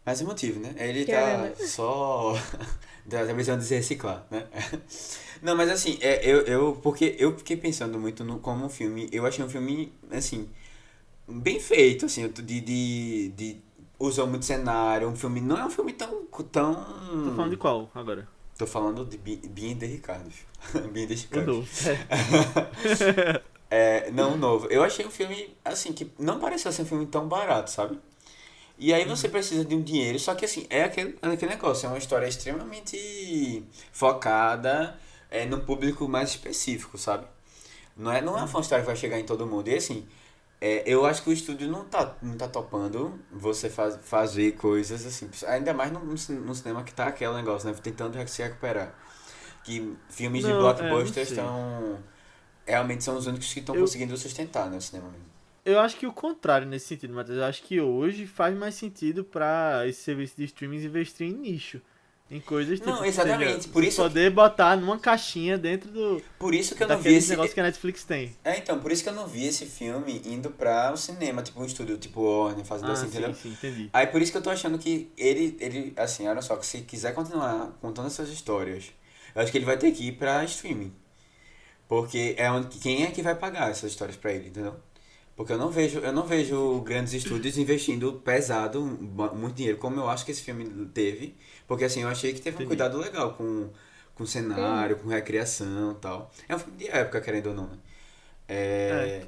Mas 0.05 0.21
o 0.21 0.27
motivo, 0.27 0.61
né? 0.61 0.75
Ele 0.77 1.07
Que 1.07 1.13
tá 1.13 1.19
é, 1.19 1.37
né? 1.39 1.55
só. 1.55 2.35
tá 3.09 3.25
precisando 3.25 3.61
de 3.61 3.67
se 3.67 3.75
reciclar, 3.75 4.27
né? 4.31 4.47
Não, 5.43 5.57
mas 5.57 5.71
assim, 5.71 5.99
é, 6.01 6.25
eu, 6.25 6.43
eu. 6.43 6.79
Porque 6.83 7.17
eu 7.19 7.37
fiquei 7.39 7.57
pensando 7.57 7.99
muito 7.99 8.25
no, 8.25 8.39
como 8.39 8.67
um 8.67 8.69
filme. 8.69 9.09
Eu 9.11 9.27
achei 9.27 9.45
um 9.45 9.49
filme, 9.49 9.93
assim. 10.11 10.49
Bem 11.27 11.59
feito, 11.59 12.05
assim, 12.05 12.29
de. 12.29 12.61
de, 12.61 13.29
de 13.31 13.57
usou 14.05 14.27
muito 14.27 14.45
cenário. 14.45 15.09
Um 15.09 15.17
filme. 15.17 15.41
Não 15.41 15.57
é 15.59 15.65
um 15.65 15.71
filme 15.71 15.93
tão. 15.93 16.25
tão 16.53 16.75
Tô 16.75 17.33
falando 17.35 17.51
de 17.51 17.57
qual 17.57 17.91
agora? 17.95 18.29
Tô 18.57 18.67
falando 18.67 19.05
de 19.05 19.19
Bi- 19.19 19.43
Being 19.49 19.77
the 19.77 19.87
Ricardo. 19.87 20.31
Being 20.93 21.07
the 21.09 21.15
O 21.15 21.17
Chicago. 21.19 21.53
novo. 21.53 21.69
É. 21.89 23.43
É, 23.71 24.11
não, 24.13 24.37
novo. 24.37 24.67
Eu 24.69 24.83
achei 24.85 25.05
um 25.05 25.11
filme, 25.11 25.57
assim, 25.65 25.93
que 25.93 26.11
não 26.19 26.39
pareceu 26.39 26.71
ser 26.71 26.83
um 26.83 26.87
filme 26.87 27.07
tão 27.07 27.27
barato, 27.27 27.71
sabe? 27.71 27.99
E 28.79 28.93
aí 28.93 29.05
você 29.05 29.29
precisa 29.29 29.65
de 29.65 29.75
um 29.75 29.83
dinheiro, 29.83 30.19
só 30.19 30.35
que 30.35 30.45
assim, 30.45 30.67
é 30.69 30.83
aquele, 30.85 31.17
é 31.23 31.29
aquele 31.29 31.53
negócio, 31.53 31.87
é 31.87 31.89
uma 31.89 31.99
história 31.99 32.27
extremamente 32.27 33.65
focada 33.93 34.99
é, 35.31 35.45
no 35.47 35.61
público 35.61 36.09
mais 36.09 36.31
específico, 36.31 36.99
sabe? 36.99 37.25
Não 37.97 38.11
é, 38.13 38.21
não 38.21 38.37
é 38.39 38.43
uma 38.43 38.61
história 38.61 38.83
que 38.83 38.87
vai 38.87 38.97
chegar 38.97 39.19
em 39.19 39.25
todo 39.25 39.47
mundo. 39.47 39.69
E 39.69 39.75
assim, 39.77 40.05
é, 40.61 40.83
eu 40.87 41.05
acho 41.05 41.23
que 41.23 41.31
o 41.31 41.33
estúdio 41.33 41.69
não 41.71 41.85
tá, 41.85 42.17
não 42.23 42.37
tá 42.37 42.49
topando 42.49 43.19
você 43.31 43.69
faz, 43.69 43.99
fazer 44.03 44.53
coisas 44.53 45.05
assim. 45.07 45.29
Ainda 45.47 45.75
mais 45.75 45.93
no, 45.93 46.01
no 46.01 46.55
cinema 46.55 46.83
que 46.85 46.95
tá 46.95 47.07
aquele 47.07 47.35
negócio, 47.35 47.69
né? 47.69 47.77
Tentando 47.83 48.17
se 48.29 48.43
recuperar. 48.43 48.95
Que 49.63 49.95
filmes 50.11 50.43
Não, 50.43 50.51
de 50.51 50.57
é, 50.57 50.59
blockbusters 50.61 51.31
estão. 51.31 51.99
Realmente 52.67 53.05
são 53.05 53.17
os 53.17 53.27
únicos 53.27 53.53
que 53.53 53.61
estão 53.61 53.75
Eu- 53.75 53.83
conseguindo 53.83 54.17
sustentar 54.17 54.71
né, 54.71 54.77
o 54.77 54.81
cinema 54.81 55.09
mesmo. 55.11 55.35
Eu 55.65 55.81
acho 55.81 55.97
que 55.97 56.07
o 56.07 56.13
contrário 56.13 56.67
nesse 56.67 56.87
sentido, 56.89 57.15
Matheus. 57.15 57.39
Eu 57.39 57.45
acho 57.45 57.63
que 57.63 57.81
hoje 57.81 58.27
faz 58.27 58.55
mais 58.55 58.75
sentido 58.75 59.25
pra 59.25 59.83
esse 59.87 60.03
serviço 60.03 60.37
de 60.37 60.45
streaming 60.45 60.85
investir 60.85 61.27
em 61.27 61.33
nicho. 61.33 61.81
Em 62.31 62.41
coisas 62.41 62.79
tipo. 62.79 62.91
Não, 62.91 63.03
que 63.03 63.09
exatamente, 63.09 63.53
seja, 63.53 63.69
por 63.69 63.85
isso 63.85 64.03
Poder 64.03 64.31
botar 64.31 64.77
numa 64.77 64.99
caixinha 64.99 65.59
dentro 65.59 65.91
do. 65.91 66.23
Por 66.39 66.55
isso 66.55 66.75
que 66.75 66.83
eu 66.83 66.89
não 66.89 66.99
vi 66.99 67.15
esse. 67.15 67.29
negócios 67.29 67.53
que 67.53 67.61
a 67.61 67.63
Netflix 67.63 68.03
tem. 68.05 68.35
É, 68.43 68.57
então, 68.57 68.79
por 68.81 68.91
isso 68.91 69.03
que 69.03 69.09
eu 69.11 69.13
não 69.15 69.27
vi 69.27 69.47
esse 69.47 69.67
filme 69.67 70.23
indo 70.25 70.49
pra 70.51 70.91
o 70.93 70.97
cinema, 70.97 71.43
tipo 71.43 71.61
um 71.61 71.67
estúdio 71.67 71.99
tipo 71.99 72.23
Warner, 72.23 72.65
fazendo 72.65 72.89
Ah, 72.89 72.93
assim, 72.93 73.03
sim, 73.03 73.19
entendeu? 73.19 73.35
sim, 73.35 73.51
entendi. 73.51 73.91
Aí 73.93 74.07
por 74.07 74.23
isso 74.23 74.33
que 74.33 74.39
eu 74.39 74.43
tô 74.43 74.49
achando 74.51 74.79
que 74.79 75.11
ele, 75.19 75.57
ele, 75.61 75.93
assim, 75.97 76.27
olha 76.27 76.41
só, 76.41 76.57
que 76.57 76.65
se 76.67 76.81
quiser 76.81 77.15
continuar 77.15 77.77
contando 77.83 78.07
essas 78.07 78.31
histórias, 78.31 78.87
eu 79.35 79.43
acho 79.43 79.53
que 79.53 79.59
ele 79.59 79.67
vai 79.67 79.77
ter 79.77 79.93
que 79.93 80.09
ir 80.09 80.13
pra 80.13 80.43
streaming. 80.45 80.93
Porque 81.87 82.35
é 82.39 82.51
onde, 82.51 82.79
quem 82.79 83.05
é 83.05 83.11
que 83.11 83.21
vai 83.23 83.35
pagar 83.35 83.71
essas 83.71 83.91
histórias 83.91 84.17
pra 84.17 84.33
ele, 84.33 84.49
entendeu? 84.49 84.75
Porque 85.37 85.53
eu 85.53 85.59
não 85.59 85.71
vejo, 85.71 85.99
eu 85.99 86.13
não 86.13 86.25
vejo 86.27 86.81
grandes 86.83 87.13
estúdios 87.13 87.59
investindo 87.59 88.13
pesado, 88.25 88.81
mu- 88.85 89.35
muito 89.35 89.57
dinheiro, 89.57 89.79
como 89.79 89.99
eu 90.01 90.09
acho 90.09 90.25
que 90.25 90.31
esse 90.31 90.43
filme 90.43 90.87
teve. 90.95 91.35
Porque 91.67 91.85
assim, 91.85 92.03
eu 92.03 92.09
achei 92.09 92.33
que 92.33 92.41
teve 92.41 92.57
um 92.59 92.63
cuidado 92.65 92.99
legal 92.99 93.35
com, 93.35 93.71
com 94.15 94.27
cenário, 94.27 94.97
com 94.97 95.09
recriação 95.09 95.93
e 95.93 95.95
tal. 95.97 96.31
É 96.49 96.55
um 96.55 96.59
filme 96.59 96.77
de 96.79 96.89
época, 96.89 97.21
querendo 97.21 97.49
ou 97.49 97.55
não, 97.55 97.67
né? 97.69 97.79
É, 98.49 99.21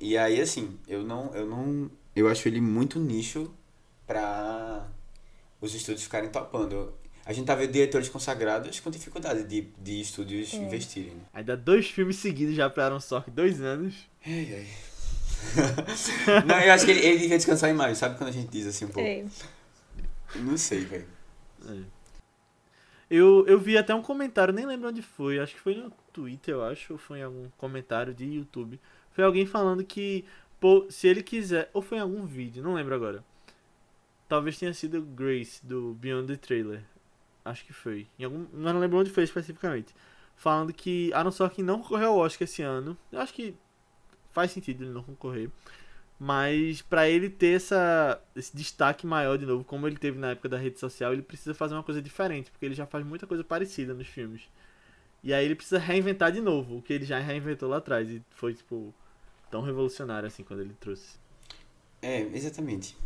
É, 0.00 0.04
e 0.06 0.18
aí, 0.18 0.40
assim, 0.40 0.78
eu 0.88 1.02
não, 1.04 1.32
eu 1.34 1.46
não. 1.46 1.90
Eu 2.14 2.28
acho 2.28 2.48
ele 2.48 2.60
muito 2.60 2.98
nicho 3.00 3.52
pra 4.06 4.88
os 5.60 5.74
estúdios 5.74 6.04
ficarem 6.04 6.30
topando. 6.30 6.94
A 7.24 7.32
gente 7.32 7.46
tá 7.46 7.54
vendo 7.54 7.72
diretores 7.72 8.08
consagrados 8.08 8.80
com 8.80 8.90
dificuldade 8.90 9.44
de, 9.44 9.62
de 9.78 10.00
estúdios 10.00 10.52
investirem. 10.54 11.14
né? 11.14 11.22
Aí 11.32 11.44
dá 11.44 11.54
dois 11.56 11.88
filmes 11.88 12.16
seguidos 12.16 12.54
já 12.56 12.68
pra 12.70 12.84
Aaron 12.86 13.00
Sorkin, 13.00 13.30
dois 13.32 13.60
anos. 13.60 13.94
Ai, 14.26 14.54
ai. 14.54 14.68
não, 16.46 16.60
eu 16.60 16.72
acho 16.72 16.84
que 16.84 16.90
ele, 16.90 17.00
ele 17.00 17.18
devia 17.18 17.36
descansar 17.36 17.70
em 17.70 17.74
maio, 17.74 17.94
sabe 17.94 18.16
quando 18.16 18.30
a 18.30 18.32
gente 18.32 18.48
diz 18.48 18.66
assim 18.66 18.86
um 18.86 18.88
pouco? 18.88 19.08
É. 19.08 19.24
Não 20.36 20.56
sei, 20.56 20.80
velho. 20.80 21.06
É. 21.68 21.82
Eu, 23.10 23.44
eu 23.46 23.58
vi 23.58 23.76
até 23.76 23.94
um 23.94 24.00
comentário, 24.00 24.54
nem 24.54 24.64
lembro 24.64 24.88
onde 24.88 25.02
foi, 25.02 25.38
acho 25.38 25.54
que 25.54 25.60
foi 25.60 25.74
no 25.74 25.92
Twitter, 26.12 26.54
eu 26.54 26.64
acho, 26.64 26.94
ou 26.94 26.98
foi 26.98 27.18
em 27.18 27.22
algum 27.22 27.48
comentário 27.58 28.14
de 28.14 28.24
YouTube. 28.24 28.80
Foi 29.12 29.22
alguém 29.22 29.44
falando 29.44 29.84
que, 29.84 30.24
pô, 30.58 30.86
se 30.88 31.08
ele 31.08 31.22
quiser, 31.22 31.68
ou 31.74 31.82
foi 31.82 31.98
em 31.98 32.00
algum 32.00 32.24
vídeo, 32.24 32.62
não 32.62 32.72
lembro 32.72 32.94
agora. 32.94 33.22
Talvez 34.26 34.58
tenha 34.58 34.72
sido 34.72 35.02
Grace, 35.02 35.60
do 35.62 35.92
Beyond 36.00 36.28
the 36.28 36.36
Trailer. 36.36 36.82
Acho 37.44 37.66
que 37.66 37.72
foi. 37.74 38.06
Em 38.18 38.24
algum, 38.24 38.46
mas 38.50 38.72
não 38.72 38.80
lembro 38.80 38.98
onde 38.98 39.10
foi 39.10 39.24
especificamente. 39.24 39.94
Falando 40.34 40.72
que 40.72 41.12
Aaron 41.12 41.30
Sorkin 41.30 41.62
não 41.62 41.82
concorreu 41.82 42.08
ao 42.08 42.18
Oscar 42.18 42.44
esse 42.44 42.62
ano. 42.62 42.96
Eu 43.10 43.20
acho 43.20 43.34
que 43.34 43.54
faz 44.32 44.50
sentido 44.50 44.84
ele 44.84 44.92
não 44.92 45.02
concorrer. 45.02 45.50
Mas 46.18 46.82
pra 46.82 47.08
ele 47.08 47.28
ter 47.28 47.56
essa, 47.56 48.22
esse 48.36 48.56
destaque 48.56 49.06
maior 49.06 49.36
de 49.36 49.44
novo, 49.44 49.64
como 49.64 49.88
ele 49.88 49.96
teve 49.96 50.18
na 50.18 50.30
época 50.30 50.48
da 50.48 50.56
rede 50.56 50.78
social, 50.78 51.12
ele 51.12 51.22
precisa 51.22 51.52
fazer 51.52 51.74
uma 51.74 51.82
coisa 51.82 52.00
diferente, 52.00 52.50
porque 52.50 52.64
ele 52.64 52.74
já 52.74 52.86
faz 52.86 53.04
muita 53.04 53.26
coisa 53.26 53.42
parecida 53.42 53.92
nos 53.92 54.06
filmes. 54.06 54.42
E 55.24 55.32
aí 55.32 55.44
ele 55.44 55.54
precisa 55.54 55.78
reinventar 55.78 56.30
de 56.30 56.40
novo 56.40 56.78
o 56.78 56.82
que 56.82 56.92
ele 56.92 57.04
já 57.04 57.18
reinventou 57.18 57.68
lá 57.68 57.78
atrás. 57.78 58.08
E 58.08 58.22
foi, 58.30 58.54
tipo, 58.54 58.94
tão 59.50 59.62
revolucionário 59.62 60.26
assim 60.26 60.44
quando 60.44 60.60
ele 60.60 60.74
trouxe. 60.78 61.16
É, 62.00 62.20
exatamente. 62.20 62.96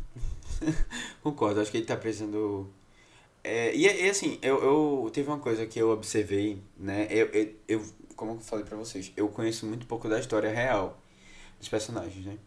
Concordo, 1.23 1.61
acho 1.61 1.71
que 1.71 1.79
ele 1.79 1.87
tá 1.87 1.97
precisando. 1.97 2.71
É, 3.45 3.75
e, 3.75 3.85
e 3.85 4.11
assim, 4.11 4.39
eu, 4.43 4.63
eu 4.63 5.11
teve 5.11 5.29
uma 5.29 5.39
coisa 5.39 5.67
que 5.67 5.79
eu 5.79 5.91
observei, 5.91 6.61
né? 6.79 7.07
Eu, 7.11 7.27
eu, 7.29 7.55
eu, 7.69 7.87
como 8.15 8.33
eu 8.33 8.41
falei 8.41 8.65
pra 8.65 8.77
vocês, 8.77 9.13
eu 9.17 9.29
conheço 9.29 9.67
muito 9.67 9.87
pouco 9.87 10.09
da 10.09 10.19
história 10.19 10.51
real 10.51 11.01
dos 11.59 11.69
personagens, 11.69 12.25
né? 12.25 12.39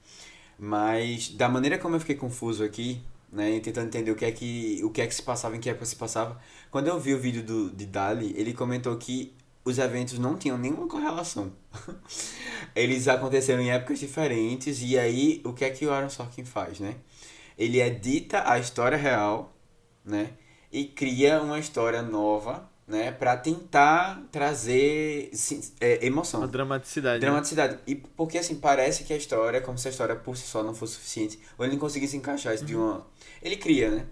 Mas 0.58 1.30
da 1.30 1.48
maneira 1.48 1.78
como 1.78 1.96
eu 1.96 2.00
fiquei 2.00 2.16
confuso 2.16 2.64
aqui, 2.64 3.02
né, 3.32 3.60
tentando 3.60 3.88
entender 3.88 4.12
o 4.12 4.16
que 4.16 4.26
é 4.26 4.32
que 4.32 4.82
o 4.84 4.90
que 4.90 5.02
é 5.02 5.08
que 5.08 5.16
se 5.16 5.22
passava, 5.22 5.56
em 5.56 5.60
que 5.60 5.70
época 5.70 5.86
se 5.86 5.96
passava, 5.96 6.40
quando 6.70 6.88
eu 6.88 7.00
vi 7.00 7.14
o 7.14 7.20
vídeo 7.20 7.44
do 7.44 7.70
de 7.70 7.86
Dali, 7.86 8.34
ele 8.38 8.54
comentou 8.54 8.96
que 8.98 9.34
os 9.64 9.78
eventos 9.78 10.18
não 10.20 10.38
tinham 10.38 10.58
nenhuma 10.58 10.88
correlação. 10.88 11.52
Eles 12.76 13.08
aconteceram 13.08 13.62
em 13.62 13.72
épocas 13.72 14.00
diferentes 14.00 14.82
e 14.82 14.98
aí 14.98 15.42
o 15.46 15.54
que 15.54 15.66
é 15.66 15.70
que 15.70 15.86
o 15.86 15.92
Aaron 15.92 16.10
Sorkin 16.10 16.46
faz, 16.46 16.80
né? 16.80 16.96
Ele 17.58 17.82
edita 17.82 18.50
a 18.50 18.58
história 18.58 18.98
real, 18.98 19.54
né? 20.04 20.32
E 20.72 20.86
cria 20.86 21.42
uma 21.42 21.60
história 21.60 22.02
nova, 22.02 22.69
né? 22.90 23.12
Pra 23.12 23.38
tentar 23.38 24.22
trazer 24.32 25.30
sim, 25.34 25.62
é, 25.80 26.06
emoção. 26.06 26.44
A 26.44 26.48
dramaticidade. 26.48 27.16
né? 27.16 27.20
Dramaticidade. 27.28 27.78
E 27.88 27.96
porque 27.96 28.38
assim, 28.38 28.56
parece 28.56 29.04
que 29.04 29.14
a 29.14 29.18
história 29.18 29.60
é 29.60 29.62
como 29.62 29.78
se 29.78 29.88
a 29.88 29.92
história 29.92 30.16
por 30.16 30.36
si 30.36 30.46
só 30.48 30.64
não 30.64 30.74
fosse 30.76 30.96
suficiente. 30.96 31.40
Ou 31.58 31.64
ele 31.66 31.74
não 31.76 31.80
conseguisse 31.80 32.18
encaixar 32.18 32.54
isso 32.56 32.66
de 32.66 32.76
uma. 32.76 33.06
Ele 33.42 33.56
cria, 33.56 33.90
né? 33.92 34.06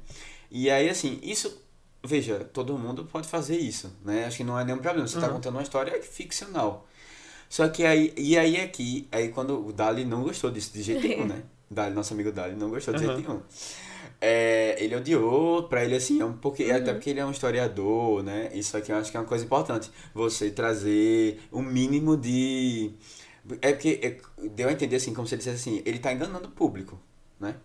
E 0.50 0.70
aí, 0.70 0.90
assim, 0.90 1.20
isso. 1.22 1.64
Veja, 2.06 2.40
todo 2.54 2.78
mundo 2.78 3.04
pode 3.06 3.28
fazer 3.28 3.58
isso, 3.58 3.92
né? 4.06 4.26
Acho 4.26 4.38
que 4.38 4.44
não 4.44 4.58
é 4.58 4.64
nenhum 4.64 4.78
problema. 4.78 5.06
Você 5.08 5.20
tá 5.20 5.28
Uhum. 5.28 5.34
contando 5.34 5.56
uma 5.56 5.64
história 5.64 6.02
ficcional. 6.02 6.88
Só 7.50 7.68
que 7.68 7.84
aí. 7.84 8.14
E 8.16 8.38
aí 8.38 8.62
aqui, 8.62 9.08
aí 9.12 9.30
quando 9.30 9.68
o 9.68 9.74
Dali 9.74 10.06
não 10.06 10.22
gostou 10.24 10.52
disso 10.52 10.72
de 10.74 10.84
jeito 10.84 11.06
nenhum, 11.06 11.26
né? 11.28 11.42
Dali, 11.70 11.94
nosso 11.94 12.14
amigo 12.14 12.32
Dali, 12.32 12.56
não 12.56 12.70
gostou 12.70 12.94
de 12.94 13.00
jeito 13.02 13.16
Uhum. 13.16 13.22
nenhum. 13.28 13.42
É, 14.20 14.76
ele 14.84 14.96
odiou, 14.96 15.64
pra 15.64 15.84
ele 15.84 15.96
assim, 15.96 16.20
é 16.22 16.26
um 16.26 16.34
porque, 16.34 16.64
até 16.72 16.92
porque 16.94 17.12
ele 17.12 17.20
é 17.20 17.26
um 17.26 17.32
historiador, 17.32 18.24
né? 18.24 18.50
Isso 18.54 18.76
aqui 18.76 18.92
eu 18.92 18.98
acho 18.98 19.12
que 19.12 19.18
é 19.18 19.20
uma 19.20 19.26
coisa 19.28 19.46
importante. 19.46 19.92
Você 20.14 20.50
trazer 20.50 21.40
um 21.52 21.62
mínimo 21.62 22.18
de. 22.18 22.94
É 23.62 23.72
porque 23.74 24.00
é, 24.04 24.48
deu 24.50 24.70
a 24.70 24.72
entender 24.72 24.96
assim, 24.98 25.14
como 25.14 25.28
se 25.28 25.36
ele 25.36 25.40
dissesse 25.40 25.70
assim, 25.70 25.82
ele 25.86 26.00
tá 26.00 26.12
enganando 26.12 26.48
o 26.48 26.52
público, 26.52 27.00
né? 27.40 27.56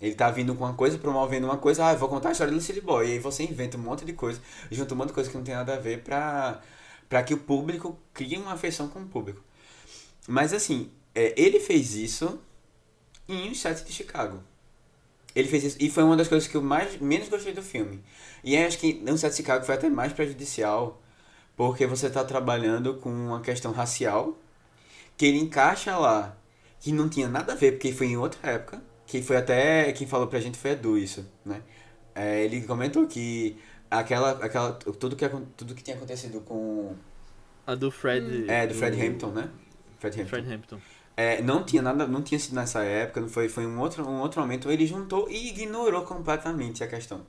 Ele 0.00 0.14
tá 0.14 0.30
vindo 0.30 0.54
com 0.54 0.64
uma 0.64 0.74
coisa, 0.74 0.98
promovendo 0.98 1.46
uma 1.46 1.58
coisa, 1.58 1.86
ah, 1.86 1.92
eu 1.92 1.98
vou 1.98 2.08
contar 2.08 2.30
a 2.30 2.32
história 2.32 2.52
do 2.52 2.60
Silly 2.60 2.80
Boy. 2.80 3.08
E 3.08 3.12
aí 3.12 3.18
você 3.18 3.44
inventa 3.44 3.76
um 3.78 3.80
monte 3.80 4.04
de 4.04 4.12
coisa, 4.12 4.40
junta 4.70 4.94
um 4.94 4.96
monte 4.98 5.08
de 5.08 5.14
coisa 5.14 5.30
que 5.30 5.36
não 5.36 5.44
tem 5.44 5.54
nada 5.54 5.74
a 5.74 5.78
ver 5.78 6.02
pra, 6.02 6.60
pra 7.08 7.22
que 7.22 7.32
o 7.34 7.38
público 7.38 7.98
crie 8.12 8.36
uma 8.36 8.52
afeição 8.52 8.88
com 8.88 9.00
o 9.00 9.06
público. 9.06 9.42
Mas 10.28 10.52
assim, 10.52 10.90
é, 11.14 11.34
ele 11.40 11.60
fez 11.60 11.94
isso 11.94 12.40
em 13.28 13.50
um 13.50 13.54
set 13.54 13.84
de 13.84 13.92
Chicago. 13.92 14.42
Ele 15.34 15.48
fez 15.48 15.64
isso, 15.64 15.76
e 15.80 15.88
foi 15.88 16.02
uma 16.02 16.16
das 16.16 16.28
coisas 16.28 16.46
que 16.46 16.56
eu 16.56 16.62
mais, 16.62 16.98
menos 17.00 17.28
gostei 17.28 17.52
do 17.52 17.62
filme. 17.62 18.02
E 18.44 18.56
acho 18.56 18.78
que 18.78 19.02
set 19.16 19.30
de 19.30 19.36
Chicago 19.36 19.64
foi 19.64 19.74
até 19.74 19.88
mais 19.88 20.12
prejudicial, 20.12 21.00
porque 21.56 21.86
você 21.86 22.10
tá 22.10 22.24
trabalhando 22.24 22.94
com 22.94 23.10
uma 23.10 23.40
questão 23.40 23.72
racial, 23.72 24.36
que 25.16 25.26
ele 25.26 25.38
encaixa 25.38 25.96
lá, 25.96 26.36
que 26.80 26.92
não 26.92 27.08
tinha 27.08 27.28
nada 27.28 27.52
a 27.52 27.56
ver, 27.56 27.72
porque 27.72 27.92
foi 27.92 28.08
em 28.08 28.16
outra 28.16 28.50
época, 28.50 28.82
que 29.06 29.22
foi 29.22 29.36
até, 29.36 29.92
quem 29.92 30.06
falou 30.06 30.26
pra 30.26 30.40
gente 30.40 30.58
foi 30.58 30.72
Edu 30.72 30.98
isso, 30.98 31.26
né? 31.44 31.62
É, 32.14 32.44
ele 32.44 32.62
comentou 32.62 33.06
que 33.06 33.56
aquela, 33.90 34.32
aquela, 34.44 34.72
tudo 34.72 35.16
que, 35.16 35.26
tudo 35.56 35.74
que 35.74 35.82
tinha 35.82 35.96
acontecido 35.96 36.40
com, 36.40 36.94
A 37.66 37.74
do 37.74 37.90
Fred. 37.90 38.50
é, 38.50 38.66
do 38.66 38.74
Fred 38.74 39.00
Hampton, 39.00 39.30
né? 39.30 39.48
Fred 39.98 40.20
Hampton. 40.20 40.28
Fred 40.28 40.52
Hampton. 40.52 40.80
É, 41.16 41.42
não 41.42 41.64
tinha 41.64 41.82
nada, 41.82 42.06
não 42.06 42.22
tinha 42.22 42.38
sido 42.38 42.54
nessa 42.54 42.82
época, 42.82 43.20
não 43.20 43.28
foi, 43.28 43.48
foi 43.48 43.66
um 43.66 43.78
outro, 43.80 44.06
um 44.08 44.20
outro 44.20 44.40
momento, 44.40 44.70
ele 44.70 44.86
juntou 44.86 45.28
e 45.30 45.48
ignorou 45.48 46.02
completamente 46.02 46.82
a 46.82 46.86
questão. 46.88 47.26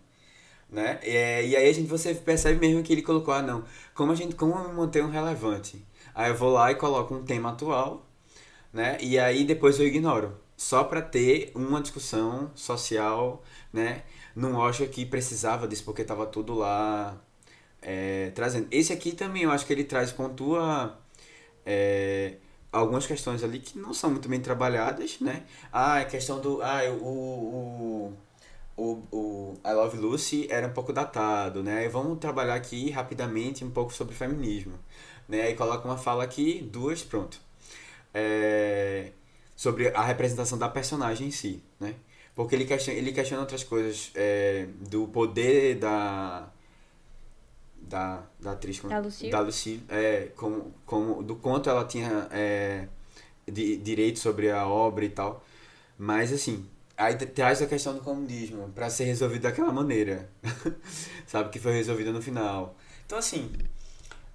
Né? 0.69 1.00
É, 1.04 1.46
e 1.46 1.56
aí 1.56 1.69
a 1.69 1.74
gente, 1.74 1.88
você 1.88 2.15
percebe 2.15 2.60
mesmo 2.60 2.84
que 2.84 2.93
ele 2.93 3.02
colocou, 3.04 3.34
ah 3.34 3.41
não, 3.41 3.63
como 3.93 4.12
a 4.12 4.15
gente, 4.15 4.36
como 4.36 4.56
manter 4.74 5.04
um 5.04 5.10
relevante? 5.10 5.86
Aí 6.15 6.30
eu 6.32 6.36
vou 6.36 6.52
lá 6.52 6.72
e 6.72 6.76
coloco 6.76 7.13
um 7.15 7.24
tema 7.24 7.52
atual, 7.52 8.06
né? 8.72 8.98
E 9.02 9.19
aí 9.19 9.43
depois 9.46 9.80
eu 9.80 9.88
ignoro. 9.88 10.38
Só 10.58 10.84
pra 10.84 11.02
ter 11.02 11.52
uma 11.56 11.82
discussão 11.82 12.52
social, 12.56 13.43
né? 13.72 14.04
Num 14.36 14.56
Oscar 14.56 14.88
que 14.88 15.06
precisava 15.06 15.67
disso, 15.67 15.84
porque 15.84 16.04
tava 16.04 16.26
tudo 16.28 16.54
lá 16.56 17.17
é, 17.82 18.32
trazendo. 18.36 18.67
Esse 18.72 18.93
aqui 18.93 19.13
também 19.13 19.43
eu 19.43 19.52
acho 19.52 19.65
que 19.65 19.74
ele 19.74 19.84
traz, 19.84 20.12
pontua 20.12 20.98
é, 21.65 22.36
algumas 22.74 23.06
questões 23.06 23.44
ali 23.44 23.60
que 23.60 23.78
não 23.80 23.94
são 23.94 24.10
muito 24.10 24.28
bem 24.28 24.42
trabalhadas, 24.42 25.20
né? 25.22 25.44
Ah, 25.72 26.00
a 26.00 26.06
questão 26.06 26.42
do. 26.42 26.62
Ah, 26.62 26.82
o. 27.02 28.14
o 28.14 28.14
o, 28.76 29.54
I 29.64 29.72
Love 29.74 29.98
Lucy 29.98 30.48
era 30.50 30.68
um 30.68 30.74
pouco 30.74 30.92
datado, 30.92 31.62
né? 31.64 31.86
E 31.86 31.90
vamos 31.90 32.18
trabalhar 32.20 32.56
aqui 32.56 32.90
rapidamente 32.90 33.64
um 33.64 33.70
pouco 33.70 33.94
sobre 33.94 34.16
feminismo, 34.16 34.74
né? 35.28 35.44
Aí 35.44 35.56
coloca 35.56 35.88
uma 35.88 35.98
fala 35.98 36.24
aqui, 36.24 36.68
duas, 36.72 37.04
pronto. 37.04 37.40
É, 38.14 39.12
sobre 39.56 39.90
a 39.90 40.04
representação 40.04 40.58
da 40.58 40.70
personagem 40.70 41.28
em 41.28 41.32
si, 41.32 41.64
né? 41.80 41.96
Porque 42.36 42.56
ele 42.56 42.66
questiona, 42.66 43.00
ele 43.00 43.12
questiona 43.12 43.42
outras 43.44 43.64
coisas 43.64 44.12
é, 44.16 44.68
do 44.90 45.08
poder 45.08 45.76
da. 45.76 46.50
Da, 47.89 48.24
da 48.39 48.52
atriz 48.54 48.80
como- 48.80 48.91
Da 48.93 49.00
Lucille? 49.00 49.32
da 49.32 49.39
Lucille, 49.41 49.84
é, 49.89 50.30
como, 50.36 50.74
como, 50.86 51.22
do 51.22 51.36
quanto 51.36 51.69
ela 51.69 51.86
tinha 51.86 52.28
é, 52.32 52.88
de, 53.48 53.78
direito 53.78 54.19
sobre 54.19 54.50
a 54.50 54.65
obra 54.67 55.04
e 55.06 55.10
tal. 55.10 55.43
Mas 55.98 56.32
assim, 56.34 56.65
aí 56.98 57.15
tra- 57.15 57.28
traz 57.28 57.62
a 57.62 57.67
questão 57.67 57.93
do 57.93 58.02
comunismo 58.02 58.69
pra 58.74 58.89
ser 58.89 59.04
resolvido 59.06 59.43
daquela 59.43 59.72
maneira. 59.72 60.30
Sabe? 61.28 61.50
Que 61.50 61.60
foi 61.60 61.74
resolvida 61.74 62.12
no 62.12 62.22
final. 62.22 62.76
Então 63.06 63.17
assim, 63.17 63.52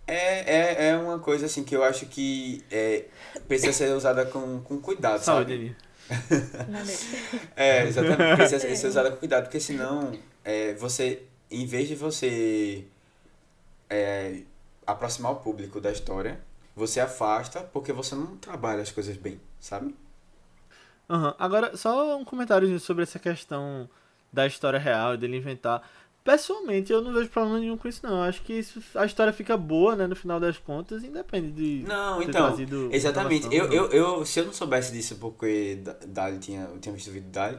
é, 0.06 0.84
é, 0.86 0.88
é 0.90 0.96
uma 0.96 1.18
coisa 1.18 1.46
assim 1.46 1.64
que 1.64 1.74
eu 1.74 1.82
acho 1.82 2.06
que 2.06 2.62
é, 2.70 3.06
precisa 3.48 3.72
ser 3.72 3.92
usada 3.94 4.24
com, 4.26 4.60
com 4.60 4.78
cuidado, 4.78 5.22
Saúde, 5.22 5.74
sabe? 5.74 5.76
É, 7.56 7.86
exatamente. 7.86 8.36
Precisa 8.36 8.58
ser 8.76 8.86
usada 8.86 9.10
com 9.10 9.16
cuidado, 9.16 9.44
porque 9.44 9.60
senão 9.60 10.12
é, 10.44 10.74
você, 10.74 11.22
em 11.50 11.66
vez 11.66 11.88
de 11.88 11.94
você 11.94 12.84
é, 13.90 14.42
aproximar 14.86 15.32
o 15.32 15.36
público 15.36 15.80
da 15.80 15.90
história, 15.90 16.40
você 16.74 17.00
afasta 17.00 17.60
porque 17.60 17.92
você 17.92 18.14
não 18.14 18.36
trabalha 18.36 18.82
as 18.82 18.90
coisas 18.90 19.16
bem, 19.16 19.40
sabe? 19.60 19.94
Aham. 21.08 21.34
Agora, 21.38 21.76
só 21.76 22.16
um 22.18 22.24
comentário 22.24 22.78
sobre 22.80 23.02
essa 23.02 23.18
questão 23.18 23.88
da 24.32 24.46
história 24.46 24.78
real, 24.78 25.16
dele 25.16 25.36
inventar. 25.38 25.82
Pessoalmente, 26.22 26.92
eu 26.92 27.00
não 27.00 27.12
vejo 27.14 27.30
problema 27.30 27.58
nenhum 27.58 27.78
com 27.78 27.88
isso, 27.88 28.06
não. 28.06 28.16
Eu 28.18 28.22
acho 28.24 28.42
que 28.42 28.52
isso, 28.52 28.82
a 28.94 29.06
história 29.06 29.32
fica 29.32 29.56
boa, 29.56 29.96
né, 29.96 30.06
no 30.06 30.14
final 30.14 30.38
das 30.38 30.58
contas, 30.58 31.02
independe 31.02 31.50
de 31.50 31.84
Não, 31.88 32.20
então, 32.22 32.54
exatamente. 32.92 33.48
Eu, 33.50 33.72
eu, 33.72 33.86
eu, 33.90 34.26
se 34.26 34.40
eu 34.40 34.44
não 34.44 34.52
soubesse 34.52 34.92
disso 34.92 35.16
porque 35.16 35.76
Da- 35.82 35.96
Dali 36.06 36.38
tinha, 36.38 36.64
eu 36.64 36.78
tinha 36.78 36.94
visto 36.94 37.08
o 37.08 37.12
vídeo 37.12 37.30
Dali, 37.30 37.58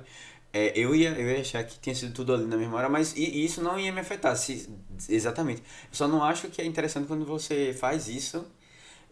é, 0.53 0.71
eu, 0.77 0.95
ia, 0.95 1.09
eu 1.11 1.29
ia 1.29 1.41
achar 1.41 1.63
que 1.63 1.79
tinha 1.79 1.95
sido 1.95 2.13
tudo 2.13 2.33
ali 2.33 2.45
na 2.45 2.57
mesma 2.57 2.77
hora, 2.77 2.89
mas 2.89 3.15
i- 3.15 3.23
e 3.23 3.45
isso 3.45 3.61
não 3.61 3.79
ia 3.79 3.91
me 3.91 3.99
afetar. 4.01 4.35
Se, 4.35 4.69
exatamente. 5.09 5.61
Eu 5.61 5.93
só 5.93 6.07
não 6.07 6.23
acho 6.23 6.49
que 6.49 6.61
é 6.61 6.65
interessante 6.65 7.07
quando 7.07 7.25
você 7.25 7.73
faz 7.79 8.07
isso 8.07 8.45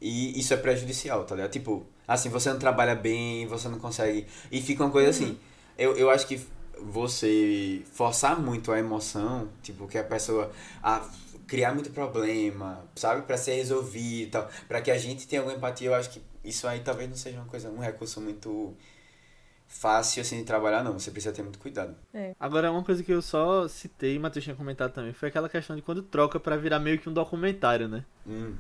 e 0.02 0.40
isso 0.40 0.54
é 0.54 0.58
prejudicial, 0.58 1.26
tá 1.26 1.36
ligado? 1.36 1.52
Tipo, 1.52 1.86
assim, 2.08 2.30
você 2.30 2.50
não 2.52 2.60
trabalha 2.60 2.96
bem, 2.96 3.48
você 3.48 3.68
não 3.70 3.80
consegue. 3.80 4.28
E 4.52 4.62
fica 4.62 4.84
uma 4.84 4.92
coisa 4.92 5.10
assim. 5.10 5.38
Eu, 5.78 5.96
eu 5.98 6.10
acho 6.10 6.28
que 6.28 6.40
você 6.80 7.82
forçar 7.94 8.40
muito 8.40 8.72
a 8.72 8.80
emoção, 8.80 9.50
tipo, 9.64 9.88
que 9.88 9.98
a 9.98 10.04
pessoa. 10.04 10.52
A, 10.84 11.08
criar 11.48 11.74
muito 11.74 11.92
problema, 11.92 12.84
sabe? 12.96 13.22
Pra 13.22 13.38
ser 13.38 13.54
resolvido 13.56 14.28
e 14.28 14.32
tal. 14.32 14.50
Pra 14.68 14.82
que 14.82 14.92
a 14.92 14.98
gente 14.98 15.26
tenha 15.28 15.42
alguma 15.42 15.58
empatia, 15.58 15.88
eu 15.88 15.96
acho 15.96 16.10
que 16.10 16.22
isso 16.44 16.68
aí 16.68 16.82
talvez 16.82 17.10
não 17.10 17.16
seja 17.16 17.38
uma 17.38 17.46
coisa, 17.46 17.70
um 17.70 17.80
recurso 17.80 18.20
muito 18.20 18.76
fácil 19.68 20.22
assim 20.22 20.38
de 20.38 20.44
trabalhar, 20.46 20.84
não. 20.84 20.94
Você 20.94 21.12
precisa 21.12 21.34
ter 21.34 21.44
muito 21.44 21.60
cuidado. 21.60 21.96
Agora, 22.40 22.72
uma 22.72 22.84
coisa 22.84 23.04
que 23.04 23.12
eu 23.12 23.22
só 23.22 23.68
citei, 23.68 24.16
e 24.16 24.18
o 24.18 24.22
Matheus 24.22 24.44
tinha 24.44 24.56
comentado 24.56 24.92
também, 24.94 25.14
foi 25.14 25.30
aquela 25.30 25.50
questão 25.50 25.76
de 25.76 25.82
quando 25.82 26.02
troca 26.02 26.40
pra 26.40 26.56
virar 26.58 26.80
meio 26.80 26.98
que 27.00 27.10
um 27.10 27.14
documentário, 27.14 27.88
né? 27.88 28.04
Hum. 28.26 28.56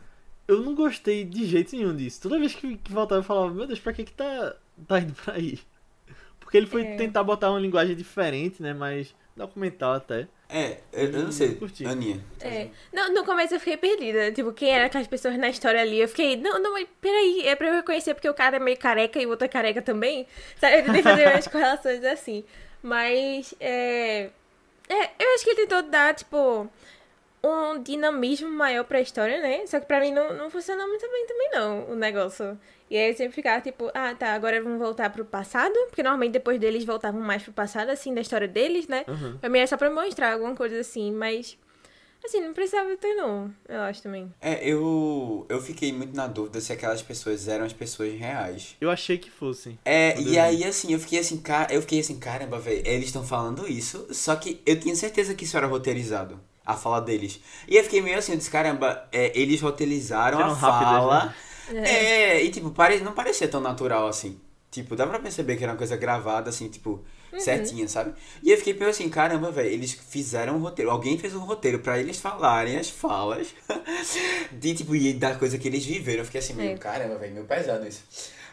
Eu 0.47 0.61
não 0.61 0.73
gostei 0.75 1.25
de 1.25 1.45
jeito 1.45 1.75
nenhum 1.75 1.95
disso. 1.95 2.21
Toda 2.21 2.39
vez 2.39 2.53
que, 2.55 2.77
que 2.77 2.91
voltava 2.91 3.19
eu 3.19 3.23
falava, 3.23 3.53
meu 3.53 3.67
Deus, 3.67 3.79
pra 3.79 3.91
que 3.93 4.03
que 4.05 4.13
tá, 4.13 4.55
tá 4.87 4.99
indo 4.99 5.13
pra 5.13 5.33
aí? 5.33 5.59
Porque 6.39 6.55
ele 6.55 6.67
foi 6.67 6.83
É. 6.85 6.95
tentar 6.95 7.23
botar 7.23 7.49
uma 7.51 7.59
linguagem 7.59 7.95
diferente, 7.95 8.61
né? 8.61 8.73
Mais 8.73 9.13
documental 9.37 9.93
até. 9.93 10.27
É, 10.49 10.77
eu, 10.93 11.11
eu 11.11 11.23
não 11.23 11.31
sei, 11.31 11.55
Curti. 11.55 11.85
Aninha. 11.85 12.23
É. 12.41 12.69
Não, 12.91 13.13
no 13.13 13.25
começo 13.25 13.53
eu 13.53 13.59
fiquei 13.59 13.77
perdida. 13.77 14.31
Tipo, 14.31 14.51
quem 14.53 14.71
eram 14.71 14.85
aquelas 14.85 15.07
pessoas 15.07 15.37
na 15.37 15.49
história 15.49 15.81
ali? 15.81 15.99
Eu 15.99 16.07
fiquei, 16.07 16.35
não, 16.37 16.59
não, 16.59 16.73
mas 16.73 16.87
peraí, 17.01 17.47
é 17.47 17.55
pra 17.55 17.67
eu 17.67 17.73
reconhecer 17.75 18.13
porque 18.13 18.29
o 18.29 18.33
cara 18.33 18.55
é 18.55 18.59
meio 18.59 18.77
careca 18.77 19.19
e 19.19 19.25
o 19.25 19.29
outro 19.29 19.45
é 19.45 19.49
careca 19.49 19.81
também. 19.81 20.25
Sabe? 20.59 20.79
Eu 20.79 20.85
tentei 20.85 21.03
fazer 21.03 21.27
umas 21.27 21.47
correlações 21.49 22.03
assim. 22.03 22.43
Mas, 22.81 23.53
é. 23.59 24.29
É, 24.89 25.03
eu 25.19 25.33
acho 25.35 25.43
que 25.43 25.49
ele 25.49 25.67
tentou 25.67 25.81
dar, 25.83 26.15
tipo, 26.15 26.69
um 27.43 27.81
dinamismo 27.81 28.49
maior 28.49 28.85
pra 28.85 29.01
história, 29.01 29.41
né? 29.41 29.67
Só 29.67 29.79
que 29.79 29.85
pra 29.85 29.99
mim 29.99 30.11
não, 30.11 30.33
não 30.33 30.49
funcionou 30.49 30.87
muito 30.87 31.05
bem 31.11 31.27
também, 31.27 31.49
não, 31.51 31.91
o 31.91 31.95
negócio. 31.95 32.57
E 32.89 32.97
aí 32.97 33.09
eu 33.11 33.15
sempre 33.17 33.33
ficava, 33.33 33.61
tipo, 33.61 33.91
ah, 33.93 34.15
tá, 34.15 34.33
agora 34.33 34.61
vamos 34.61 34.79
voltar 34.79 35.09
pro 35.09 35.25
passado. 35.25 35.73
Porque 35.87 36.01
normalmente 36.01 36.31
depois 36.33 36.59
deles 36.59 36.85
voltavam 36.85 37.19
mais 37.21 37.43
pro 37.43 37.51
passado, 37.51 37.89
assim, 37.89 38.13
da 38.13 38.21
história 38.21 38.47
deles, 38.47 38.87
né? 38.87 39.03
Uhum. 39.07 39.37
Pra 39.37 39.49
mim 39.49 39.59
era 39.59 39.67
só 39.67 39.75
pra 39.77 39.89
mostrar 39.89 40.33
alguma 40.33 40.55
coisa 40.55 40.79
assim, 40.79 41.11
mas. 41.11 41.57
Assim, 42.25 42.41
não 42.41 42.51
precisava 42.53 42.95
ter, 42.97 43.13
não. 43.13 43.53
Eu 43.69 43.81
acho 43.81 44.01
também. 44.01 44.33
É, 44.41 44.67
eu, 44.67 45.45
eu 45.47 45.61
fiquei 45.61 45.93
muito 45.93 46.15
na 46.15 46.27
dúvida 46.27 46.59
se 46.59 46.73
aquelas 46.73 47.01
pessoas 47.01 47.47
eram 47.47 47.63
as 47.63 47.73
pessoas 47.73 48.11
reais. 48.17 48.75
Eu 48.81 48.89
achei 48.89 49.17
que 49.17 49.29
fossem. 49.29 49.77
É, 49.85 50.19
e 50.19 50.37
aí 50.37 50.63
assim, 50.63 50.91
eu 50.91 50.99
fiquei 50.99 51.19
assim, 51.19 51.37
cara, 51.37 51.71
eu 51.73 51.79
fiquei 51.81 51.99
assim, 51.99 52.17
caramba, 52.19 52.57
velho, 52.59 52.81
eles 52.85 53.05
estão 53.05 53.23
falando 53.23 53.67
isso, 53.67 54.07
só 54.11 54.35
que 54.35 54.59
eu 54.65 54.79
tinha 54.79 54.95
certeza 54.95 55.35
que 55.35 55.43
isso 55.45 55.55
era 55.55 55.67
roteirizado, 55.67 56.39
a 56.65 56.73
fala 56.73 56.99
deles. 56.99 57.39
E 57.67 57.77
eu 57.77 57.83
fiquei 57.83 58.01
meio 58.01 58.17
assim, 58.17 58.31
eu 58.31 58.37
disse, 58.39 58.49
caramba, 58.49 59.07
é, 59.11 59.31
eles 59.39 59.61
roteirizaram 59.61 60.39
Eram 60.39 60.51
a 60.51 60.53
rápidas, 60.55 60.93
fala. 60.93 61.25
né? 61.27 61.35
É, 61.73 62.43
e 62.43 62.49
tipo, 62.51 62.69
pare, 62.71 62.99
não 63.01 63.13
parecia 63.13 63.47
tão 63.47 63.61
natural 63.61 64.07
assim. 64.07 64.39
Tipo, 64.69 64.95
dá 64.95 65.07
pra 65.07 65.19
perceber 65.19 65.55
que 65.55 65.63
era 65.63 65.71
uma 65.73 65.77
coisa 65.77 65.95
gravada, 65.95 66.49
assim, 66.49 66.67
tipo, 66.69 67.03
certinha, 67.39 67.87
sabe? 67.87 68.13
E 68.43 68.51
eu 68.51 68.57
fiquei 68.57 68.73
meio 68.73 68.89
assim, 68.89 69.09
caramba, 69.09 69.49
velho, 69.49 69.69
eles 69.69 69.93
fizeram 69.93 70.55
um 70.57 70.59
roteiro. 70.59 70.91
Alguém 70.91 71.17
fez 71.17 71.33
um 71.33 71.39
roteiro 71.39 71.79
pra 71.79 71.97
eles 71.97 72.19
falarem 72.19 72.77
as 72.77 72.89
falas 72.89 73.47
de, 74.51 74.73
tipo, 74.75 74.95
e 74.95 75.13
da 75.13 75.35
coisa 75.35 75.57
que 75.57 75.67
eles 75.67 75.85
viveram. 75.85 76.19
Eu 76.19 76.25
fiquei 76.25 76.39
assim, 76.39 76.53
meio, 76.53 76.71
É. 76.71 76.77
caramba, 76.77 77.15
velho, 77.17 77.33
meio 77.33 77.45
pesado 77.45 77.87
isso. 77.87 78.01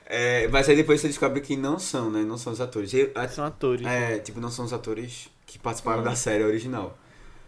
É, 0.06 0.46
mas 0.48 0.68
aí 0.68 0.76
depois 0.76 1.00
você 1.00 1.08
descobre 1.08 1.40
que 1.40 1.56
não 1.56 1.78
são, 1.78 2.10
né? 2.10 2.22
Não 2.22 2.36
são 2.38 2.52
os 2.52 2.60
atores. 2.60 2.92
Eu- 2.94 3.10
São 3.30 3.44
atores. 3.44 3.86
é, 3.86 4.18
tipo, 4.18 4.38
não 4.40 4.50
são 4.50 4.64
os 4.64 4.72
atores 4.72 5.28
que 5.46 5.58
participaram 5.58 6.02
da 6.02 6.14
série 6.14 6.44
original. 6.44 6.96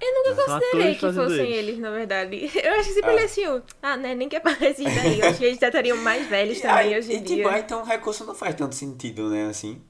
Eu 0.00 0.12
nunca 0.14 0.34
São 0.34 0.60
considerei 0.60 0.94
que 0.94 1.00
fossem 1.00 1.46
eles. 1.46 1.56
eles, 1.68 1.78
na 1.78 1.90
verdade. 1.90 2.36
Eu 2.62 2.72
acho 2.74 2.88
que 2.88 2.94
sempre 2.94 3.10
Ah. 3.10 3.14
olhei 3.14 3.24
assim, 3.24 3.62
ah, 3.82 3.96
né, 3.96 4.14
nem 4.14 4.28
que 4.28 4.36
aparece 4.36 4.84
daí. 4.84 5.20
Eu 5.20 5.28
acho 5.28 5.38
que 5.38 5.44
eles 5.46 5.58
já 5.58 5.66
estariam 5.68 5.96
mais 5.98 6.28
velhos 6.28 6.60
também 6.60 6.96
hoje 6.96 7.12
em 7.12 7.16
e, 7.16 7.20
tipo, 7.22 7.34
dia. 7.36 7.50
aí, 7.50 7.60
então 7.62 7.80
o 7.80 7.84
recurso 7.84 8.24
não 8.24 8.34
faz 8.34 8.54
tanto 8.54 8.74
sentido, 8.74 9.30
né? 9.30 9.46
Assim. 9.46 9.80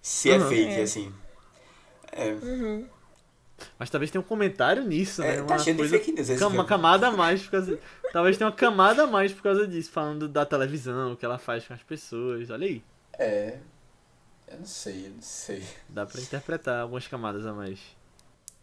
Se 0.00 0.30
é 0.30 0.38
Uhum. 0.38 0.48
fake, 0.48 0.72
É. 0.72 0.82
assim. 0.82 1.12
É. 2.12 2.28
Uhum. 2.32 2.86
Mas 3.78 3.90
talvez 3.90 4.10
tenha 4.10 4.20
um 4.20 4.24
comentário 4.24 4.84
nisso, 4.84 5.22
É, 5.22 5.36
né? 5.38 5.42
tá 5.42 5.54
Uma 5.54 5.58
cheio 5.58 5.74
de 5.76 5.82
coisa- 5.82 5.98
fake 5.98 6.12
news 6.12 6.28
Uma 6.28 6.50
filme. 6.50 6.66
camada 6.66 7.08
a 7.08 7.10
mais 7.10 7.42
por 7.42 7.50
causa. 7.52 7.78
Talvez 8.12 8.36
tenha 8.36 8.48
uma 8.48 8.54
camada 8.56 9.02
a 9.04 9.06
mais 9.06 9.32
por 9.32 9.42
causa 9.42 9.66
disso, 9.66 9.90
falando 9.90 10.28
da 10.28 10.44
televisão, 10.46 11.12
o 11.12 11.16
que 11.16 11.24
ela 11.24 11.38
faz 11.38 11.66
com 11.66 11.74
as 11.74 11.82
pessoas. 11.82 12.48
Olha 12.50 12.66
aí. 12.66 12.82
É. 13.18 13.58
Eu 14.46 14.58
não 14.58 14.66
sei, 14.66 15.06
eu 15.06 15.10
não 15.10 15.22
sei. 15.22 15.62
Dá 15.88 16.06
pra 16.06 16.20
interpretar 16.20 16.82
algumas 16.82 17.08
camadas 17.08 17.44
a 17.46 17.52
mais. 17.52 17.80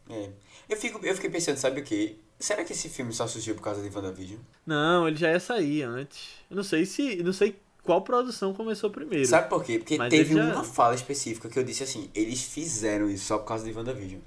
É. 0.09 0.29
Eu, 0.69 0.77
fico, 0.77 1.05
eu 1.05 1.13
fiquei 1.15 1.29
pensando, 1.29 1.57
sabe 1.57 1.81
o 1.81 1.83
quê? 1.83 2.15
Será 2.39 2.63
que 2.63 2.73
esse 2.73 2.89
filme 2.89 3.13
só 3.13 3.27
surgiu 3.27 3.55
por 3.55 3.61
causa 3.61 3.81
de 3.81 3.95
WandaVision? 3.95 4.39
Não, 4.65 5.07
ele 5.07 5.17
já 5.17 5.31
ia 5.31 5.39
sair 5.39 5.83
antes. 5.83 6.29
Eu 6.49 6.55
não 6.57 6.63
sei 6.63 6.85
se. 6.85 7.21
Não 7.23 7.33
sei 7.33 7.55
qual 7.83 8.01
produção 8.01 8.53
começou 8.53 8.89
primeiro. 8.89 9.25
Sabe 9.25 9.49
por 9.49 9.63
quê? 9.63 9.77
Porque 9.77 9.97
Mas 9.97 10.09
teve 10.09 10.33
já- 10.33 10.43
uma 10.43 10.63
fala 10.63 10.95
específica 10.95 11.49
que 11.49 11.59
eu 11.59 11.63
disse 11.63 11.83
assim, 11.83 12.09
eles 12.15 12.41
fizeram 12.43 13.09
isso 13.09 13.25
só 13.25 13.37
por 13.37 13.45
causa 13.47 13.63
de 13.65 13.71
WandaVision. 13.77 14.21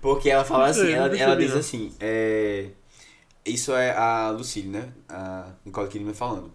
Porque 0.00 0.30
ela 0.30 0.44
fala 0.44 0.66
assim, 0.68 0.90
ela, 0.90 1.14
ela 1.16 1.36
diz 1.36 1.52
assim, 1.52 1.92
é... 2.00 2.70
Isso 3.44 3.72
é 3.72 3.90
a 3.96 4.30
Lucille, 4.30 4.68
né? 4.68 4.92
A 5.08 5.50
Nicole 5.64 5.88
Kidman 5.88 6.14
falando. 6.14 6.52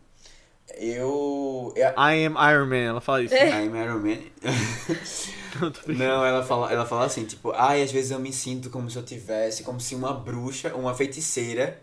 Eu... 0.73 1.73
eu 1.75 1.89
I 1.89 2.25
am 2.25 2.35
Iron 2.51 2.65
Man, 2.65 2.75
ela 2.89 3.01
fala 3.01 3.23
isso. 3.23 3.35
I'm 3.35 3.75
Iron 3.75 3.99
Man. 3.99 4.17
Não. 5.87 5.95
Não, 5.95 6.25
ela 6.25 6.43
fala, 6.43 6.71
ela 6.71 6.85
fala 6.85 7.05
assim, 7.05 7.23
tipo, 7.23 7.51
ai, 7.51 7.81
às 7.81 7.91
vezes 7.91 8.11
eu 8.11 8.19
me 8.19 8.33
sinto 8.33 8.69
como 8.69 8.89
se 8.89 8.97
eu 8.97 9.03
tivesse, 9.03 9.63
como 9.63 9.79
se 9.79 9.95
uma 9.95 10.13
bruxa, 10.13 10.75
uma 10.75 10.93
feiticeira, 10.93 11.81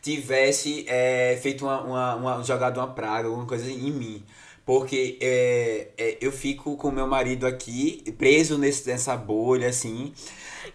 tivesse 0.00 0.86
é, 0.88 1.38
feito 1.42 1.66
uma, 1.66 1.82
uma, 1.82 2.14
uma, 2.14 2.42
jogado 2.42 2.78
uma 2.78 2.88
praga, 2.88 3.28
alguma 3.28 3.46
coisa 3.46 3.70
em 3.70 3.90
mim. 3.90 4.24
Porque 4.64 5.18
é, 5.20 5.88
é, 5.98 6.18
eu 6.20 6.32
fico 6.32 6.76
com 6.76 6.90
meu 6.90 7.06
marido 7.06 7.46
aqui, 7.46 8.04
preso 8.16 8.56
nesse, 8.56 8.88
nessa 8.88 9.16
bolha, 9.16 9.68
assim. 9.68 10.14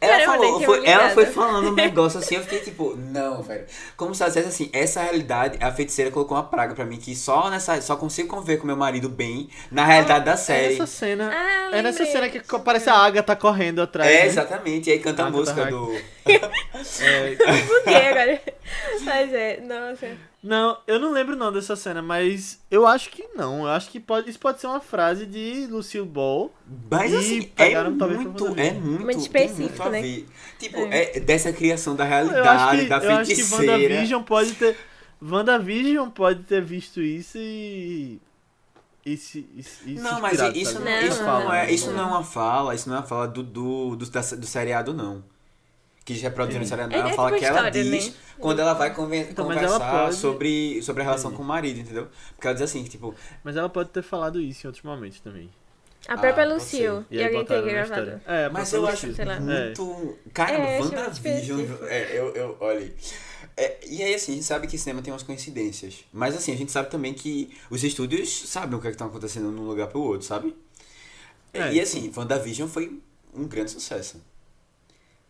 Ela, 0.01 0.19
Caramba, 0.19 0.43
falou, 0.43 0.61
foi, 0.61 0.85
ela 0.87 1.09
foi 1.09 1.25
falando 1.25 1.69
um 1.69 1.73
negócio 1.73 2.19
assim, 2.19 2.35
eu 2.35 2.41
fiquei 2.41 2.59
tipo, 2.59 2.95
não, 2.95 3.41
velho. 3.41 3.65
Como 3.95 4.13
se 4.13 4.21
ela 4.23 4.29
dissesse 4.29 4.47
assim, 4.47 4.69
essa 4.73 5.01
realidade, 5.01 5.57
a 5.61 5.71
feiticeira 5.71 6.11
colocou 6.11 6.35
uma 6.37 6.43
praga 6.43 6.73
pra 6.75 6.85
mim 6.85 6.97
que 6.97 7.15
só 7.15 7.49
nessa, 7.49 7.81
só 7.81 7.95
consigo 7.95 8.27
conviver 8.29 8.57
com 8.57 8.67
meu 8.67 8.75
marido 8.77 9.07
bem 9.09 9.49
na 9.71 9.85
realidade 9.85 10.25
da 10.25 10.33
É 10.33 10.37
série. 10.37 10.69
nessa 10.73 10.85
cena. 10.87 11.31
Ah, 11.33 11.77
é 11.77 11.81
nessa 11.81 12.05
cena 12.05 12.29
que 12.29 12.41
parece 12.59 12.89
a 12.89 12.95
Agatha 12.95 13.35
correndo 13.35 13.81
atrás. 13.81 14.09
É, 14.09 14.19
né? 14.21 14.25
exatamente. 14.25 14.89
E 14.89 14.93
aí 14.93 14.99
canta 14.99 15.23
a 15.23 15.27
Agatha 15.27 15.37
música 15.39 15.65
do. 15.65 15.95
É, 17.01 17.35
Por 17.35 17.83
que 17.83 17.89
agora? 17.95 18.41
Mas 19.03 19.33
é, 19.33 19.61
nossa. 19.61 20.17
Não, 20.41 20.77
eu 20.85 20.99
não 20.99 21.11
lembro 21.11 21.35
não 21.35 21.51
dessa 21.51 21.75
cena, 21.75 22.03
mas 22.03 22.59
eu 22.69 22.85
acho 22.85 23.09
que 23.09 23.27
não. 23.35 23.63
Eu 23.63 23.69
acho 23.69 23.89
que 23.89 23.99
pode, 23.99 24.29
isso 24.29 24.39
pode 24.39 24.61
ser 24.61 24.67
uma 24.67 24.79
frase 24.79 25.25
de 25.25 25.65
Lucille 25.65 26.05
Ball. 26.05 26.53
Mas 26.89 27.15
assim, 27.15 27.51
é 27.57 27.83
muito, 27.83 28.05
é 28.55 28.67
isso. 28.67 28.79
muito, 28.79 29.05
Muito 29.05 29.19
específico, 29.19 29.89
muito 29.89 29.89
né? 29.89 30.23
Tipo, 30.59 30.77
é. 30.91 31.19
dessa 31.19 31.51
criação 31.51 31.95
da 31.95 32.03
realidade, 32.03 32.83
que, 32.83 32.87
da 32.87 32.97
eu 32.97 33.11
acho 33.15 33.29
que 33.29 33.35
feiticeira. 33.35 33.71
WandaVision 33.73 34.23
pode 34.23 34.53
ter. 34.53 34.77
WandaVision 35.19 36.09
pode 36.09 36.43
ter 36.43 36.61
visto 36.61 37.01
isso 37.01 37.39
e. 37.39 38.21
esse, 39.03 39.49
isso 39.55 39.81
Não, 39.87 40.21
mas 40.21 40.33
isso, 40.33 40.79
não, 40.79 41.01
isso, 41.01 41.23
não, 41.23 41.53
é, 41.53 41.71
isso 41.71 41.91
não 41.91 41.99
é 41.99 42.05
uma 42.05 42.23
fala, 42.23 42.75
isso 42.75 42.87
não 42.87 42.97
é 42.97 42.99
uma 42.99 43.07
fala 43.07 43.27
do, 43.27 43.41
do, 43.41 43.95
do, 43.95 44.05
do 44.05 44.45
seriado, 44.45 44.93
não. 44.93 45.23
Que 46.05 46.13
eles 46.13 46.21
reproduziram 46.21 46.61
no 46.61 46.67
seriado, 46.67 46.91
não. 46.95 47.03
É- 47.03 47.09
É 47.09 47.11
é 47.11 47.15
fala 47.15 47.29
tipo 47.29 47.39
que 47.39 47.45
ela 47.45 47.67
história, 47.67 47.83
diz 47.83 48.07
né? 48.09 48.13
quando 48.39 48.59
ela 48.59 48.73
vai 48.73 48.93
conven- 48.93 49.27
Então, 49.27 49.47
mas 49.47 49.57
ela 49.57 49.71
conversar 49.79 50.03
pode- 50.05 50.15
sobre, 50.15 50.81
sobre 50.83 51.01
a 51.01 51.05
relação 51.05 51.31
Entendi. 51.31 51.37
com 51.37 51.43
o 51.43 51.47
marido, 51.47 51.79
entendeu? 51.79 52.07
Porque 52.35 52.45
ela 52.47 52.53
diz 52.53 52.61
assim, 52.63 52.83
tipo, 52.83 53.15
Mas 53.43 53.57
ela 53.57 53.67
pode 53.69 53.89
ter 53.89 54.03
falado 54.03 54.39
isso 54.39 54.65
em 54.65 54.67
outros 54.67 54.83
momentos 54.83 55.19
também. 55.19 55.49
A 56.07 56.15
própria 56.15 56.45
Ah, 56.45 56.53
Lucille. 56.53 56.83
ser. 56.83 57.05
E, 57.09 57.23
alguém 57.57 57.73
na 57.75 57.81
gravado. 57.87 58.11
história. 58.11 58.23
É, 58.27 58.49
Mas 58.49 58.69
própria 58.69 58.77
eu 58.77 58.93
acho 58.93 59.07
muito. 59.07 60.17
Cara, 60.31 60.51
É, 60.53 60.79
WandaVision. 60.79 61.61
É, 61.87 62.19
eu, 62.19 62.35
eu, 62.35 62.57
olha. 62.59 62.93
é, 63.57 63.77
e 63.87 64.03
aí, 64.03 64.13
assim, 64.13 64.33
a 64.33 64.35
gente 64.35 64.45
sabe 64.45 64.67
que 64.67 64.77
cinema 64.77 65.01
tem 65.01 65.11
umas 65.11 65.23
coincidências. 65.23 66.05
Mas, 66.13 66.35
assim, 66.35 66.53
a 66.53 66.55
gente 66.55 66.71
sabe 66.71 66.91
também 66.91 67.15
que 67.15 67.57
os 67.71 67.83
estúdios 67.83 68.47
sabem 68.47 68.77
o 68.77 68.81
que 68.81 68.87
é 68.87 68.91
que 68.91 68.97
tá 68.97 69.05
acontecendo 69.05 69.49
num 69.49 69.65
lugar 69.65 69.87
pro 69.87 69.99
outro, 69.99 70.27
sabe? 70.27 70.55
É. 71.51 71.73
E, 71.73 71.81
assim, 71.81 72.11
WandaVision 72.15 72.69
foi 72.69 73.01
um 73.33 73.47
grande 73.47 73.71
sucesso. 73.71 74.21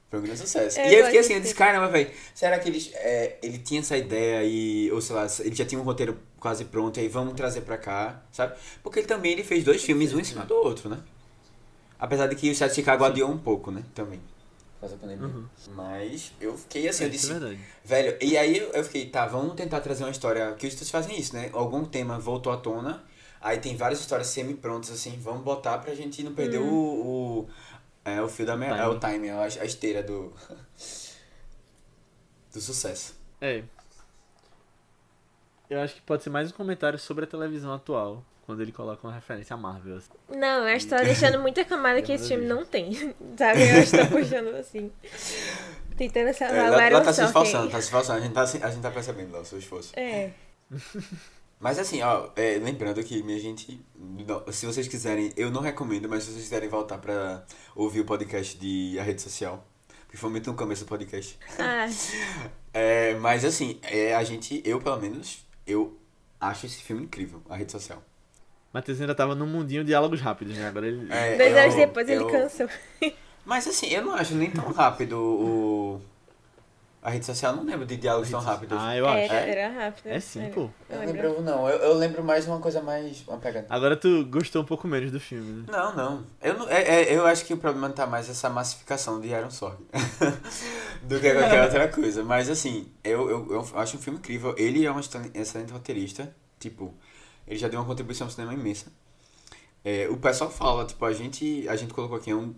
Foi 0.10 0.20
um 0.20 0.24
grande 0.24 0.40
sucesso. 0.40 0.80
Eu 0.80 0.86
e 0.86 0.88
aí 0.88 0.96
eu 1.00 1.06
fiquei 1.06 1.20
assim, 1.20 1.34
eu 1.34 1.42
disse, 1.42 1.56
caramba, 1.56 1.88
velho, 1.90 2.12
será 2.34 2.60
que 2.60 2.70
eles, 2.70 2.92
é, 2.94 3.38
ele 3.42 3.58
tinha 3.58 3.80
essa 3.82 3.98
ideia 3.98 4.44
e, 4.44 4.92
ou 4.92 5.02
sei 5.02 5.16
lá, 5.16 5.28
ele 5.40 5.56
já 5.56 5.66
tinha 5.66 5.80
um 5.82 5.84
roteiro 5.84 6.18
quase 6.40 6.66
pronto 6.66 6.98
e 6.98 7.02
aí 7.02 7.08
vamos 7.08 7.34
trazer 7.34 7.62
pra 7.62 7.78
cá, 7.78 8.22
sabe? 8.32 8.56
Porque 8.84 9.00
ele 9.00 9.08
também 9.08 9.32
ele 9.34 9.44
fez 9.44 9.64
dois 9.64 9.84
filmes, 9.84 10.14
um 10.14 10.20
em 10.20 10.24
cima 10.24 10.46
do 10.46 10.56
outro, 10.56 10.90
né? 10.90 11.00
Apesar 12.00 12.28
de 12.28 12.36
que 12.36 12.50
o 12.52 12.56
Sete 12.56 12.70
de 12.72 12.76
Chicago 12.76 13.04
adiou 13.04 13.30
um 13.32 13.38
pouco, 13.38 13.72
né? 13.72 13.84
Também. 13.94 14.20
Por 14.76 14.82
causa 14.82 14.96
da 14.96 15.02
pandemia. 15.02 15.28
Uhum. 15.28 15.46
Mas 15.74 16.32
eu 16.40 16.56
fiquei 16.58 16.88
assim, 16.88 17.06
eu 17.06 17.10
Isso 17.10 17.34
disse, 17.34 17.46
é 17.46 17.58
velho, 17.84 18.18
e 18.22 18.38
aí 18.38 18.58
eu- 18.58 18.72
eu 18.74 18.84
fiquei, 18.84 19.08
tá, 19.10 19.26
vamos 19.26 19.56
tentar 19.56 19.80
trazer 19.82 20.04
uma 20.04 20.12
história, 20.12 20.54
que 20.54 20.68
os 20.68 20.74
estúdios 20.74 20.92
fazem 20.92 21.18
isso, 21.20 21.34
né? 21.34 21.50
Algum 21.54 21.86
tema 21.86 22.20
voltou 22.20 22.52
à 22.52 22.58
tona, 22.58 23.04
aí 23.42 23.58
tem 23.58 23.76
várias 23.76 24.02
histórias 24.02 24.28
semi-prontas, 24.28 24.92
assim, 24.92 25.18
vamos 25.20 25.44
botar 25.44 25.78
pra 25.80 25.96
gente 25.96 26.22
não 26.22 26.34
perder 26.34 26.60
o, 26.60 26.66
o, 26.66 27.50
é, 28.06 28.22
o 28.22 28.30
fio 28.30 28.46
da 28.46 28.56
meia, 28.56 28.72
é 28.76 28.88
o 28.88 29.00
time, 29.00 29.30
a, 29.30 29.42
a 29.42 29.48
esteira 29.66 30.04
do, 30.04 30.32
do 32.54 32.62
sucesso. 32.62 33.16
É. 33.42 33.64
Eu 35.70 35.82
acho 35.82 35.96
que 35.96 36.02
pode 36.02 36.24
ser 36.24 36.30
mais 36.30 36.52
um 36.52 36.54
comentário 36.54 37.00
sobre 37.00 37.24
a 37.26 37.28
televisão 37.28 37.74
atual, 37.74 38.24
quando 38.46 38.62
ele 38.62 38.72
coloca 38.72 39.06
uma 39.08 39.14
referência 39.14 39.56
à 39.56 39.58
Marvel. 39.58 39.98
assim. 39.98 40.12
Não, 40.30 40.68
eu 40.68 40.76
acho 40.76 40.86
que 40.86 40.92
tá 40.92 41.02
deixando 41.02 41.40
muita 41.40 41.66
camada 41.66 42.02
que 42.02 42.12
esse 42.14 42.28
filme 42.28 42.46
não 42.46 42.64
tem. 42.64 42.94
Sabe? 43.36 43.68
Eu 43.68 43.82
acho 43.82 43.92
que 43.92 43.98
tá 43.98 44.06
puxando 44.06 44.56
assim. 44.56 44.92
Tentando 45.98 46.28
É, 46.28 46.34
salvar 46.34 46.58
ela, 46.58 46.78
o 46.78 46.80
ela 46.82 47.02
tá 47.02 47.14
se 47.14 47.24
esforçando, 47.24 47.72
tá 47.72 47.80
se 47.80 47.86
esforçando, 47.86 48.20
a 48.20 48.22
gente 48.22 48.34
tá, 48.34 48.42
a 48.42 48.70
gente 48.70 48.82
tá 48.82 48.92
percebendo 48.92 49.32
lá 49.32 49.40
o 49.40 49.46
seu 49.46 49.58
esforço. 49.58 49.98
É. 49.98 50.32
Mas 51.66 51.80
assim, 51.80 52.00
ó, 52.04 52.30
é, 52.36 52.60
lembrando 52.64 53.04
que, 53.04 53.24
minha 53.24 53.40
gente, 53.40 53.84
não- 53.98 54.44
se 54.52 54.68
vocês 54.68 54.88
quiserem, 54.88 55.34
eu 55.36 55.50
não 55.50 55.62
recomendo, 55.62 56.08
mas 56.08 56.22
se 56.24 56.30
vocês 56.30 56.44
quiserem 56.44 56.70
voltar 56.70 57.00
pra 57.00 57.44
ouvir 57.76 58.02
o 58.02 58.06
podcast 58.06 58.56
de 58.56 59.00
A 59.00 59.02
Rede 59.04 59.20
Social, 59.24 59.66
porque 60.04 60.16
foi 60.16 60.30
muito 60.30 60.52
no 60.52 60.56
começo 60.56 60.86
do 60.86 60.88
podcast. 60.88 61.40
Ah, 61.58 61.88
É, 62.72 63.16
mas 63.16 63.44
assim, 63.44 63.80
é, 63.82 64.14
a 64.14 64.24
gente, 64.24 64.62
eu 64.64 64.80
pelo 64.80 64.98
menos, 65.02 65.44
eu 65.66 65.98
acho 66.40 66.68
esse 66.68 66.84
filme 66.84 67.02
incrível, 67.06 67.42
A 67.50 67.56
Rede 67.56 67.72
Social. 67.72 68.00
Matheus 68.72 69.02
ainda 69.02 69.16
tava 69.16 69.34
num 69.34 69.48
mundinho 69.48 69.82
de 69.82 69.88
diálogos 69.88 70.22
rápidos, 70.22 70.56
né? 70.58 70.68
Agora 70.68 70.86
ele. 70.88 71.08
É, 71.12 71.36
dois 71.36 71.52
eu- 71.52 71.58
anos 71.64 71.76
depois 71.76 72.08
ele 72.10 72.22
eu- 72.22 72.30
cansou. 72.30 72.68
Mas 73.44 73.68
assim, 73.68 73.88
eu 73.88 74.04
não 74.04 74.14
acho 74.14 74.36
nem 74.36 74.52
tão 74.52 74.72
rápido 74.72 75.18
o... 75.18 76.02
A 77.06 77.12
Rede 77.12 77.24
Social, 77.28 77.56
não 77.56 77.64
lembro 77.64 77.86
de 77.86 77.98
diálogos 77.98 78.32
tão 78.32 78.40
rápidos. 78.40 78.76
Ah, 78.82 78.98
eu 78.98 79.08
É, 79.08 79.26
acho. 79.26 79.34
era 79.36 79.70
rápido. 79.86 80.08
É 80.08 80.20
sim, 80.20 80.42
Era. 80.42 80.54
pô. 80.56 80.70
Eu 80.90 81.00
lembro. 81.02 81.42
não, 81.44 81.70
eu, 81.70 81.78
eu 81.78 81.94
lembro 81.94 82.24
mais 82.24 82.48
uma 82.48 82.60
coisa 82.60 82.82
mais, 82.82 83.24
uma 83.28 83.38
pegada. 83.38 83.68
Agora 83.70 83.96
tu 83.96 84.26
gostou 84.26 84.64
um 84.64 84.66
pouco 84.66 84.88
menos 84.88 85.12
do 85.12 85.20
filme, 85.20 85.62
né? 85.62 85.66
Não, 85.72 85.96
não. 85.96 86.26
Eu, 86.42 86.58
não, 86.58 86.68
é, 86.68 86.82
é- 87.04 87.16
eu 87.16 87.24
acho 87.28 87.46
que 87.46 87.54
o 87.54 87.58
problema 87.58 87.90
tá 87.92 88.08
mais 88.08 88.28
essa 88.28 88.50
massificação 88.50 89.22
de 89.22 89.28
Iron 89.28 89.52
Sorg 89.52 89.78
do 91.04 91.20
que 91.20 91.32
qualquer 91.32 91.62
outra 91.66 91.88
coisa. 91.90 92.24
Mas 92.24 92.50
assim, 92.50 92.88
eu, 93.04 93.30
eu, 93.30 93.48
eu 93.52 93.80
acho 93.80 93.98
um 93.98 94.00
filme 94.02 94.18
incrível. 94.18 94.56
Ele 94.58 94.84
é 94.84 94.92
um 94.92 95.00
excelente 95.00 95.38
excelente 95.38 95.72
roteirista. 95.72 96.36
Tipo, 96.60 96.92
ele 97.48 97.60
já 97.60 97.68
deu 97.68 97.80
uma 97.80 97.86
contribuição 97.86 98.26
ao 98.26 98.32
cinema 98.32 98.54
imensa. 98.54 98.88
É, 99.84 100.08
o 100.10 100.18
pessoal 100.18 100.50
fala, 100.50 100.84
tipo, 100.86 101.06
a 101.06 101.14
gente, 101.14 101.68
a 101.70 101.76
gente 101.76 101.94
colocou 101.94 102.18
aqui 102.18 102.34
um. 102.34 102.56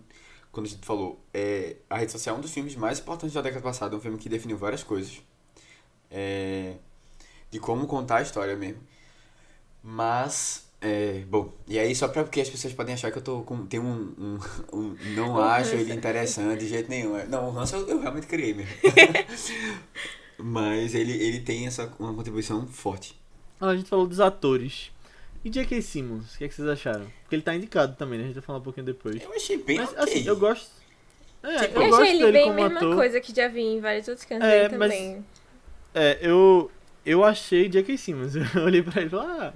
Quando 0.52 0.66
a 0.66 0.68
gente 0.70 0.84
falou, 0.86 1.20
é, 1.32 1.76
a 1.88 1.98
rede 1.98 2.12
social 2.12 2.36
é 2.36 2.38
um 2.38 2.42
dos 2.42 2.50
filmes 2.52 2.74
mais 2.76 2.98
importantes 3.00 3.34
da 3.34 3.42
década 3.42 3.62
passada, 3.62 3.96
um 3.96 4.00
filme 4.00 4.18
que 4.18 4.28
definiu 4.28 4.56
várias 4.56 4.82
coisas. 4.82 5.20
É, 6.10 6.74
de 7.50 7.60
como 7.60 7.86
contar 7.86 8.18
a 8.18 8.22
história 8.22 8.56
mesmo. 8.56 8.80
Mas, 9.82 10.66
é, 10.80 11.20
bom, 11.28 11.52
e 11.66 11.78
aí 11.78 11.94
só 11.94 12.08
pra 12.08 12.24
porque 12.24 12.40
as 12.40 12.50
pessoas 12.50 12.72
podem 12.74 12.94
achar 12.94 13.10
que 13.10 13.18
eu 13.18 13.22
tô 13.22 13.42
com. 13.42 13.66
Tem 13.66 13.80
um. 13.80 14.14
um, 14.18 14.38
um- 14.72 14.96
não 15.14 15.38
acho 15.40 15.74
ele 15.76 15.92
interessante 15.94 16.60
de 16.60 16.68
jeito 16.68 16.88
nenhum. 16.90 17.16
É, 17.16 17.26
Não, 17.26 17.50
o 17.52 17.58
Hans 17.58 17.72
eu, 17.72 17.86
eu 17.88 18.00
realmente 18.00 18.26
criei 18.26 18.54
mesmo. 18.54 18.72
Mas 20.38 20.94
ele, 20.94 21.12
ele 21.12 21.40
tem 21.40 21.66
essa 21.66 21.92
uma 21.98 22.14
contribuição 22.14 22.66
forte. 22.66 23.18
Ah, 23.60 23.68
a 23.70 23.76
gente 23.76 23.88
falou 23.88 24.06
dos 24.06 24.20
atores. 24.20 24.90
E 25.44 25.50
J.K. 25.50 25.80
Simmons, 25.82 26.34
o 26.34 26.38
que, 26.38 26.44
é 26.44 26.48
que 26.48 26.54
vocês 26.54 26.68
acharam? 26.68 27.06
Porque 27.22 27.34
ele 27.36 27.42
tá 27.42 27.54
indicado 27.54 27.94
também, 27.96 28.18
né? 28.18 28.24
A 28.24 28.26
gente 28.28 28.34
vai 28.36 28.42
falar 28.42 28.58
um 28.58 28.62
pouquinho 28.62 28.84
depois. 28.86 29.22
Eu 29.22 29.32
achei 29.32 29.56
bem 29.58 29.78
Mas, 29.78 29.90
ok. 29.92 30.02
assim, 30.02 30.26
eu 30.26 30.36
gosto. 30.36 30.70
É, 31.42 31.58
Tipo, 31.68 31.80
eu 31.80 31.94
achei 31.94 32.08
ele 32.16 32.18
dele 32.18 32.32
bem 32.32 32.50
a 32.50 32.54
mesma 32.54 32.76
ator. 32.78 32.96
coisa 32.96 33.20
que 33.20 33.34
já 33.34 33.46
vi 33.48 33.60
em 33.62 33.80
vários 33.80 34.08
outros 34.08 34.26
cantos 34.26 34.46
É, 34.48 34.62
mas- 34.70 34.92
também. 34.92 35.24
É, 35.94 36.18
eu. 36.20 36.70
Eu 37.06 37.24
achei 37.24 37.68
J.K. 37.68 37.96
Simmons. 37.96 38.34
Eu 38.54 38.64
olhei 38.64 38.82
pra 38.82 39.00
ele 39.00 39.06
e 39.06 39.10
falei, 39.10 39.26
ah, 39.40 39.52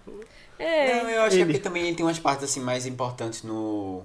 É. 0.58 1.02
Não, 1.02 1.10
eu 1.10 1.22
acho 1.22 1.30
que 1.30 1.42
é 1.42 1.44
Ele. 1.44 1.52
porque 1.52 1.58
também 1.62 1.86
ele 1.88 1.96
tem 1.96 2.06
umas 2.06 2.18
partes 2.18 2.44
assim 2.44 2.60
mais 2.60 2.86
importantes 2.86 3.42
no. 3.42 4.04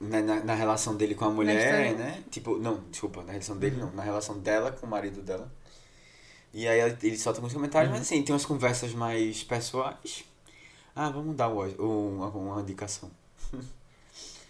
Na, 0.00 0.20
na, 0.22 0.42
na 0.44 0.54
relação 0.54 0.96
dele 0.96 1.14
com 1.14 1.24
a 1.24 1.30
mulher, 1.30 1.94
né? 1.94 2.22
Tipo, 2.30 2.56
não, 2.58 2.80
desculpa, 2.90 3.22
na 3.22 3.32
relação 3.32 3.56
dele 3.56 3.76
Uhum. 3.76 3.86
não, 3.86 3.92
na 3.94 4.02
relação 4.02 4.38
dela 4.38 4.70
com 4.72 4.86
o 4.86 4.88
marido 4.90 5.20
dela. 5.20 5.50
E 6.54 6.66
aí 6.66 6.80
ele 7.02 7.16
solta 7.18 7.38
alguns 7.38 7.52
comentários, 7.52 7.90
Uhum. 7.92 7.98
mas 7.98 8.06
assim, 8.06 8.22
tem 8.22 8.32
umas 8.32 8.44
conversas 8.46 8.92
mais 8.94 9.42
pessoais. 9.42 10.24
Ah, 10.94 11.10
vamos 11.10 11.34
dar 11.36 11.48
um, 11.48 11.60
um, 11.78 12.16
uma, 12.16 12.28
uma 12.28 12.60
indicação. 12.60 13.10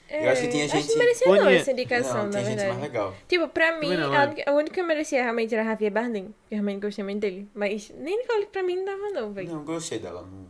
É, 0.08 0.26
eu 0.26 0.30
acho 0.32 0.42
que 0.42 0.48
tinha 0.48 0.64
Acho 0.66 0.76
gente- 0.76 0.88
que 0.88 0.96
merecia 0.98 1.26
não 1.28 1.48
essa 1.48 1.70
indicação, 1.72 2.14
não, 2.16 2.24
na 2.24 2.30
tem 2.32 2.44
gente 2.44 2.56
verdade. 2.58 2.70
mais 2.78 2.82
legal. 2.92 3.14
Tipo, 3.28 3.48
pra 3.48 3.72
mim, 3.78 3.88
Também 3.90 3.98
não, 3.98 4.12
a, 4.12 4.16
é. 4.22 4.26
única, 4.26 4.50
a 4.50 4.54
única 4.54 4.74
que 4.74 4.82
merecia 4.82 5.22
realmente 5.22 5.54
era 5.54 5.62
a 5.62 5.66
Javier 5.66 5.92
Bardem. 5.92 6.24
Eu 6.50 6.56
realmente 6.56 6.80
gostei 6.80 7.04
muito 7.04 7.20
dele. 7.20 7.48
Mas 7.54 7.90
nem 7.96 8.18
Nicole 8.18 8.46
pra 8.46 8.62
mim 8.62 8.76
não 8.76 8.84
dava 8.84 9.08
não, 9.10 9.32
velho. 9.32 9.48
Não, 9.50 9.58
eu 9.60 9.64
gostei 9.64 9.98
dela, 9.98 10.22
não 10.22 10.46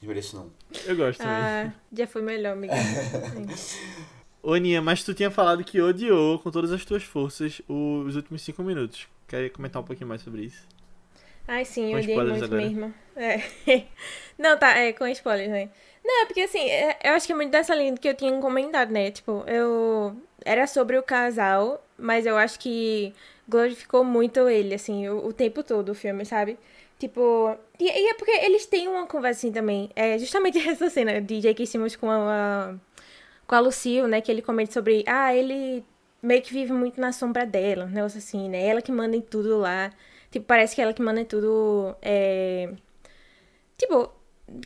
desmereço 0.00 0.34
não. 0.36 0.50
eu 0.84 0.96
gosto 0.96 1.18
também. 1.18 1.32
Ah, 1.34 1.72
já 1.92 2.06
foi 2.08 2.22
melhor, 2.22 2.52
amiga. 2.54 2.74
Ô, 4.42 4.52
Aninha, 4.54 4.82
mas 4.82 5.04
tu 5.04 5.14
tinha 5.14 5.30
falado 5.30 5.62
que 5.62 5.80
odiou 5.80 6.38
com 6.40 6.50
todas 6.50 6.72
as 6.72 6.84
tuas 6.84 7.04
forças 7.04 7.62
os 7.68 8.16
últimos 8.16 8.42
cinco 8.42 8.62
minutos. 8.64 9.06
Quer 9.28 9.48
comentar 9.50 9.80
um 9.80 9.84
pouquinho 9.84 10.08
mais 10.08 10.20
sobre 10.22 10.42
isso? 10.46 10.66
Ai, 11.46 11.64
sim, 11.64 11.90
Com 11.90 11.96
eu 11.96 11.98
odiei 11.98 12.16
muito 12.24 12.44
agora. 12.44 12.62
mesmo. 12.62 12.94
É. 13.16 13.42
Não, 14.38 14.56
tá, 14.58 14.76
é, 14.78 14.92
com 14.92 15.06
spoilers, 15.08 15.50
né? 15.50 15.68
Não, 16.04 16.22
é 16.22 16.26
porque 16.26 16.40
assim, 16.40 16.68
é- 16.68 16.98
eu 17.04 17.12
acho 17.12 17.26
que 17.26 17.32
é 17.32 17.36
muito 17.36 17.50
dessa 17.50 17.74
linha 17.74 17.94
que 17.96 18.08
eu 18.08 18.14
tinha 18.14 18.32
comentado, 18.40 18.90
né? 18.90 19.10
Tipo, 19.10 19.44
eu. 19.46 20.16
Era 20.44 20.66
sobre 20.66 20.98
o 20.98 21.02
casal, 21.02 21.84
mas 21.96 22.26
eu 22.26 22.36
acho 22.36 22.58
que 22.58 23.14
glorificou 23.48 24.02
muito 24.04 24.48
ele, 24.48 24.74
assim, 24.74 25.08
o, 25.08 25.26
o 25.26 25.32
tempo 25.32 25.62
todo, 25.62 25.90
o 25.90 25.94
filme, 25.94 26.24
sabe? 26.24 26.58
Tipo. 26.98 27.56
E, 27.78 27.84
e 27.84 28.08
é 28.10 28.14
porque 28.14 28.30
eles 28.32 28.66
têm 28.66 28.88
uma 28.88 29.06
conversa 29.06 29.40
assim 29.40 29.52
também. 29.52 29.90
É 29.94 30.18
justamente 30.18 30.58
essa 30.68 30.88
cena 30.90 31.20
de 31.20 31.40
J.K. 31.40 31.66
Simmons 31.66 31.96
com 31.96 32.10
a. 32.10 32.74
Com 33.46 33.54
a 33.54 33.60
Lucille, 33.60 34.08
né? 34.08 34.20
Que 34.20 34.32
ele 34.32 34.42
comenta 34.42 34.72
sobre. 34.72 35.04
Ah, 35.06 35.34
ele 35.34 35.84
meio 36.22 36.40
que 36.42 36.52
vive 36.52 36.72
muito 36.72 37.00
na 37.00 37.12
sombra 37.12 37.44
dela, 37.44 37.84
um 37.84 37.88
negócio 37.88 38.18
assim, 38.18 38.48
né? 38.48 38.66
Ela 38.66 38.80
que 38.82 38.90
manda 38.92 39.16
em 39.16 39.20
tudo 39.20 39.58
lá. 39.58 39.92
Tipo, 40.32 40.46
parece 40.46 40.74
que 40.74 40.80
ela 40.80 40.94
que 40.94 41.02
manda 41.02 41.24
tudo. 41.26 41.94
É... 42.00 42.70
Tipo, 43.76 44.10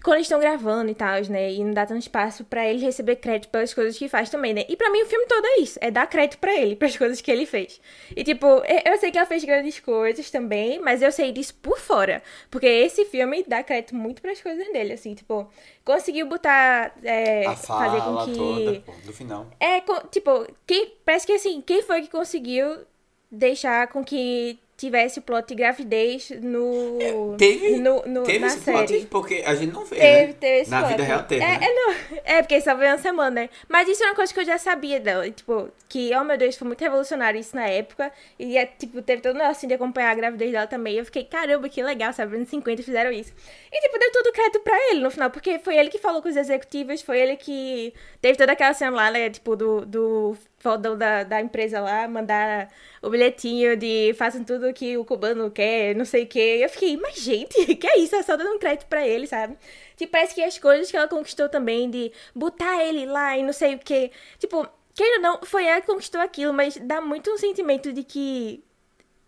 quando 0.03 0.17
eles 0.17 0.27
estão 0.27 0.39
gravando 0.39 0.91
e 0.91 0.95
tal, 0.95 1.21
né? 1.29 1.53
E 1.53 1.65
não 1.65 1.73
dá 1.73 1.85
tanto 1.85 2.01
espaço 2.01 2.45
pra 2.45 2.67
ele 2.67 2.79
receber 2.81 3.17
crédito 3.17 3.51
pelas 3.51 3.75
coisas 3.75 3.99
que 3.99 4.09
faz 4.09 4.31
também, 4.31 4.55
né? 4.55 4.65
E 4.69 4.77
pra 4.77 4.91
mim 4.91 5.03
o 5.03 5.07
filme 5.07 5.27
todo 5.27 5.45
é 5.45 5.61
isso. 5.61 5.77
É 5.83 5.91
dar 5.91 6.07
crédito 6.07 6.39
pra 6.39 6.55
ele, 6.55 6.75
pras 6.77 6.97
coisas 6.97 7.21
que 7.21 7.31
ele 7.31 7.47
fez. 7.47 7.81
E 8.15 8.23
tipo, 8.23 8.47
eu 8.47 8.99
sei 8.99 9.11
que 9.11 9.19
ela 9.19 9.27
fez 9.27 9.45
grandes 9.45 9.81
coisas 9.81 10.31
também, 10.31 10.79
mas 10.79 11.03
eu 11.03 11.11
sei 11.11 11.33
disso 11.33 11.55
por 11.57 11.79
fora. 11.79 12.23
Porque 12.49 12.67
esse 12.67 13.05
filme 13.07 13.45
dá 13.47 13.63
crédito 13.63 13.95
muito 13.97 14.23
pras 14.23 14.41
coisas 14.41 14.67
dele, 14.73 14.93
assim, 14.93 15.15
tipo, 15.15 15.51
conseguiu 15.85 16.27
botar. 16.27 16.95
é, 17.03 17.47
a 17.47 17.57
fazer 17.57 17.99
fala 17.99 18.25
com 18.25 18.33
que. 18.33 18.39
toda, 18.39 18.81
pô, 18.81 18.93
do 19.05 19.13
final. 19.13 19.47
É, 19.59 19.81
tipo, 20.11 20.47
quem, 20.65 20.95
parece 21.05 21.27
que 21.27 21.33
assim, 21.33 21.61
quem 21.61 21.83
foi 21.83 22.03
que 22.03 22.09
conseguiu 22.09 22.87
deixar 23.31 23.89
com 23.89 24.05
que 24.05 24.59
tivesse 24.77 25.19
o 25.19 25.23
plot 25.23 25.49
de 25.49 25.55
gravidez 25.55 26.31
no. 26.43 26.99
É, 27.01 27.37
teve? 27.39 27.77
No, 27.79 28.03
no, 28.07 28.23
teve 28.25 28.41
na 28.41 28.47
esse 28.49 28.61
série. 28.61 28.87
plot? 28.87 29.07
Porque 29.07 29.43
a 29.47 29.55
gente 29.55 29.73
não 29.73 29.85
vê, 29.85 29.97
Teve, 29.97 30.27
né? 30.27 30.33
teve 30.39 30.59
esse 30.61 30.71
Na 30.71 30.81
plot. 30.81 30.91
vida 30.91 31.03
real 31.03 31.23
teve, 31.23 31.43
é, 31.45 31.47
né? 31.47 31.59
é, 31.63 31.75
não, 31.75 31.95
é, 32.25 32.43
porque 32.43 32.61
só 32.61 32.75
veio 32.75 32.91
uma 32.93 32.99
semana, 32.99 33.31
né? 33.43 33.51
Mas 33.69 33.89
isso 33.89 34.03
é 34.05 34.07
uma 34.07 34.15
coisa 34.15 34.33
que 34.35 34.41
eu 34.41 34.45
já 34.45 34.59
sabia 34.59 35.01
dela. 35.01 35.31
Tipo, 35.31 35.71
que, 35.89 36.15
oh 36.15 36.25
meu 36.25 36.37
Deus, 36.37 36.57
foi 36.57 36.67
muito 36.67 36.81
revolucionário 36.81 37.41
isso 37.41 37.57
na 37.57 37.67
época. 37.67 38.13
E, 38.39 38.59
é, 38.59 38.67
tipo, 38.67 39.01
teve 39.01 39.23
todo 39.23 39.35
o 39.35 39.39
negócio 39.39 39.57
assim, 39.59 39.69
de 39.69 39.75
acompanhar 39.75 40.11
a 40.11 40.15
gravidez 40.15 40.53
dela 40.53 40.67
também. 40.67 40.97
Eu 40.97 41.05
fiquei, 41.05 41.25
caramba, 41.25 41.69
que 41.69 41.83
legal, 41.83 42.13
sabe? 42.13 42.37
Anos 42.37 42.49
50 42.49 42.83
fizeram 42.83 43.11
isso. 43.11 43.33
E, 43.73 43.81
tipo, 43.81 43.99
deu 43.99 44.13
todo 44.13 44.27
o 44.27 44.33
crédito 44.33 44.61
pra 44.61 44.77
ele 44.91 45.01
no 45.01 45.11
final. 45.11 45.31
Porque 45.31 45.59
foi 45.59 45.77
ele 45.77 45.89
que 45.89 45.99
falou 45.99 46.21
com 46.21 46.29
os 46.29 46.37
executivos, 46.37 47.01
foi 47.03 47.19
ele 47.19 47.37
que 47.37 47.95
teve 48.21 48.37
toda 48.37 48.53
aquela 48.53 48.75
cena 48.75 48.95
lá, 48.95 49.11
né? 49.11 49.31
Tipo, 49.31 49.57
do, 49.57 49.87
do 49.87 50.37
fodão 50.59 50.97
da, 50.97 51.23
da 51.23 51.41
empresa 51.41 51.81
lá, 51.81 52.09
mandar 52.09 52.71
o 53.03 53.11
bilhetinho 53.11 53.77
de 53.77 54.15
façam 54.15 54.43
tudo 54.45 54.73
que 54.73 54.97
o 54.97 55.05
cubano 55.05 55.51
quer, 55.51 55.95
não 55.95 56.05
sei 56.05 56.25
o 56.25 56.27
quê. 56.27 56.61
Eu 56.63 56.69
fiquei, 56.69 56.97
mas 56.97 57.17
gente, 57.17 57.55
que 57.77 57.87
é 57.87 57.99
isso? 57.99 58.17
É 58.17 58.23
só 58.23 58.37
dando 58.37 58.55
um 58.55 58.59
crédito 58.59 58.87
pra 58.87 59.07
ele, 59.07 59.27
sabe? 59.27 59.57
Tipo, 59.97 60.13
parece 60.13 60.35
que 60.35 60.43
as 60.43 60.59
coisas 60.59 60.91
que 60.91 60.97
ela 60.97 61.09
conquistou 61.09 61.49
também, 61.49 61.91
de 61.91 62.13
botar 62.35 62.83
ele 62.85 63.07
lá 63.07 63.37
e 63.37 63.43
não 63.43 63.53
sei 63.53 63.75
o 63.75 63.79
quê. 63.79 64.11
Tipo, 64.39 64.69
ou 64.99 65.21
não, 65.21 65.41
foi 65.45 65.67
ela 65.67 65.81
que 65.81 65.87
conquistou 65.87 66.21
aquilo, 66.21 66.53
mas 66.53 66.77
dá 66.77 67.01
muito 67.01 67.31
um 67.31 67.39
sentimento 67.39 67.93
de 67.93 68.03
que 68.03 68.65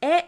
é 0.01 0.24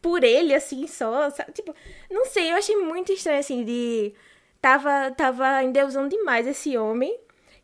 por 0.00 0.24
ele, 0.24 0.54
assim, 0.54 0.86
só, 0.86 1.30
sabe? 1.30 1.52
Tipo, 1.52 1.74
não 2.10 2.26
sei, 2.26 2.50
eu 2.50 2.56
achei 2.56 2.76
muito 2.76 3.12
estranho, 3.12 3.38
assim, 3.38 3.64
de... 3.64 4.12
Tava, 4.60 5.10
tava 5.12 5.62
endeusando 5.64 6.08
demais 6.08 6.46
esse 6.46 6.76
homem. 6.78 7.18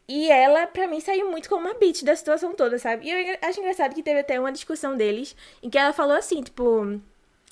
E 0.09 0.30
ela, 0.30 0.66
pra 0.66 0.88
mim, 0.88 1.00
saiu 1.00 1.30
muito 1.30 1.48
como 1.50 1.66
uma 1.66 1.74
bitch 1.74 2.02
da 2.02 2.16
situação 2.16 2.54
toda, 2.54 2.78
sabe? 2.78 3.06
E 3.06 3.11
eu 3.11 3.38
acho 3.42 3.61
engraçado 3.61 3.94
que 3.94 4.02
teve 4.02 4.20
até 4.20 4.40
uma 4.40 4.50
discussão 4.50 4.96
deles 4.96 5.36
em 5.62 5.68
que 5.68 5.76
ela 5.78 5.92
falou 5.92 6.16
assim, 6.16 6.42
tipo. 6.42 7.00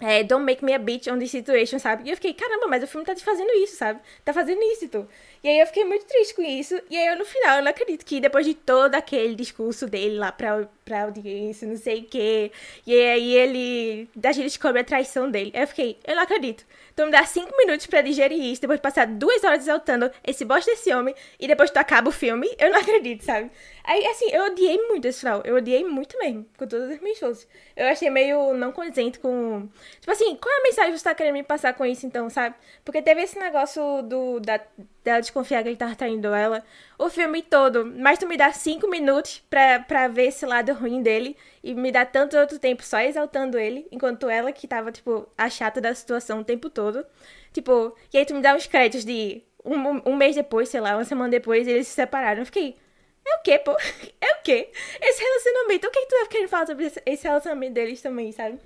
É, 0.01 0.23
don't 0.23 0.45
make 0.45 0.63
me 0.63 0.75
a 0.75 0.79
bitch 0.79 1.07
on 1.09 1.19
this 1.19 1.31
situation, 1.31 1.79
sabe? 1.79 2.05
E 2.07 2.11
eu 2.11 2.17
fiquei, 2.17 2.35
caramba, 2.35 2.67
mas 2.69 2.83
o 2.83 2.87
filme 2.87 3.07
tá 3.07 3.15
te 3.15 3.25
fazendo 3.25 3.51
isso, 3.55 3.77
sabe? 3.77 4.01
Tá 4.25 4.33
fazendo 4.33 4.61
isso, 4.63 4.89
tu. 4.89 5.09
E 5.47 5.49
aí 5.49 5.61
eu 5.61 5.67
fiquei 5.69 5.85
muito 5.85 6.05
triste 6.07 6.35
com 6.35 6.43
isso. 6.43 6.75
E 6.91 6.97
aí 6.97 7.07
eu, 7.07 7.17
no 7.17 7.25
final, 7.25 7.59
eu 7.59 7.63
não 7.63 7.71
acredito 7.71 8.05
que 8.05 8.19
depois 8.19 8.45
de 8.45 8.53
todo 8.53 8.97
aquele 8.97 9.37
discurso 9.37 9.87
dele 9.87 10.19
lá 10.19 10.33
pra, 10.33 10.69
pra 10.85 11.05
audiência, 11.05 11.69
não 11.69 11.77
sei 11.77 12.01
o 12.01 12.05
quê. 12.05 12.51
E 12.85 12.93
aí 12.93 13.33
ele. 13.33 14.09
A 14.25 14.33
gente 14.33 14.47
descobre 14.47 14.81
a 14.81 14.85
traição 14.85 15.31
dele. 15.31 15.53
Aí 15.55 15.63
eu 15.63 15.69
fiquei, 15.69 16.01
eu 16.05 16.17
não 16.17 16.25
acredito. 16.25 16.67
Então 16.93 17.07
me 17.07 17.13
dá 17.13 17.25
cinco 17.25 17.57
minutos 17.57 17.87
pra 17.87 18.03
digerir 18.03 18.43
isso, 18.43 18.61
depois 18.61 18.79
de 18.79 18.83
passar 18.83 19.07
duas 19.07 19.45
horas 19.45 19.61
exaltando 19.61 20.11
esse 20.27 20.45
bosta 20.45 20.71
desse 20.71 20.93
homem, 20.93 21.15
e 21.39 21.47
depois 21.47 21.71
tu 21.71 21.77
acaba 21.77 22.09
o 22.09 22.13
filme, 22.13 22.49
eu 22.59 22.71
não 22.71 22.81
acredito, 22.81 23.23
sabe? 23.23 23.51
Aí, 23.85 24.05
assim, 24.07 24.29
eu 24.33 24.47
odiei 24.47 24.79
muito 24.89 25.07
esse 25.07 25.21
final. 25.21 25.43
Eu 25.45 25.57
odiei 25.57 25.85
muito 25.85 26.19
mesmo, 26.19 26.45
com 26.57 26.67
todas 26.67 26.91
as 26.91 27.01
minhas 27.01 27.21
forças. 27.21 27.47
Eu 27.77 27.87
achei 27.87 28.11
meio 28.11 28.53
não 28.55 28.73
condizente 28.73 29.21
com. 29.21 29.69
Tipo 30.01 30.11
assim, 30.11 30.35
qual 30.35 30.53
é 30.53 30.59
a 30.59 30.63
mensagem 30.65 30.93
que 30.93 30.99
você 30.99 31.05
tá 31.05 31.15
querendo 31.15 31.35
me 31.35 31.45
passar 31.45 31.73
com 31.75 31.87
isso, 31.87 32.05
então, 32.05 32.29
sabe? 32.29 32.57
Porque 32.85 33.01
teve 33.01 33.23
esse 33.23 33.39
negócio 33.39 34.03
do, 34.03 34.41
da, 34.41 34.61
dela 35.07 35.21
desconfiar 35.21 35.63
que 35.63 35.69
ele 35.71 35.77
tava 35.77 35.95
traindo 35.97 36.29
ela 36.35 36.63
o 36.99 37.09
filme 37.09 37.43
todo. 37.43 37.87
Mas 37.87 38.19
tu 38.19 38.27
me 38.27 38.37
dá 38.37 38.53
cinco 38.53 38.87
minutos 38.89 39.43
pra, 39.49 39.81
pra 39.81 40.09
ver 40.09 40.27
esse 40.27 40.45
lado 40.45 40.73
ruim 40.75 41.03
dele. 41.03 41.37
E 41.65 41.75
me 41.75 41.91
dá 41.91 42.05
tanto 42.05 42.37
outro 42.37 42.59
tempo 42.59 42.83
só 42.85 43.01
exaltando 43.01 43.59
ele. 43.59 43.87
Enquanto 43.91 44.29
ela 44.29 44.53
que 44.53 44.67
tava, 44.69 44.93
tipo, 44.93 45.27
a 45.39 45.49
chata 45.49 45.81
da 45.81 45.95
situação 45.95 46.41
o 46.41 46.45
tempo 46.45 46.69
todo. 46.69 47.05
Tipo, 47.53 47.97
e 48.13 48.19
aí 48.19 48.27
tu 48.27 48.35
me 48.35 48.43
dá 48.43 48.55
uns 48.55 48.67
créditos 48.67 49.05
de 49.05 49.43
um, 49.65 50.11
um 50.11 50.15
mês 50.17 50.37
depois, 50.37 50.69
sei 50.69 50.81
lá, 50.81 50.95
uma 50.97 51.05
semana 51.05 51.31
depois, 51.31 51.67
eles 51.67 51.89
se 51.89 51.95
separaram. 51.95 52.41
Eu 52.43 52.47
fiquei. 52.47 52.77
É 53.25 53.35
o 53.37 53.43
quê, 53.43 53.59
pô? 53.59 53.75
É 54.21 54.33
o 54.35 54.43
quê? 54.43 54.69
Esse 55.01 55.23
relacionamento. 55.23 55.87
O 55.89 55.91
que, 55.91 55.99
é 55.99 56.03
que 56.03 56.09
tu 56.09 56.21
tá 56.21 56.27
querendo 56.29 56.49
falar 56.49 56.67
sobre 56.67 56.85
esse- 56.87 57.25
relacionamento 57.27 57.73
deles 57.75 58.01
também, 58.03 58.31
sabe? 58.33 58.59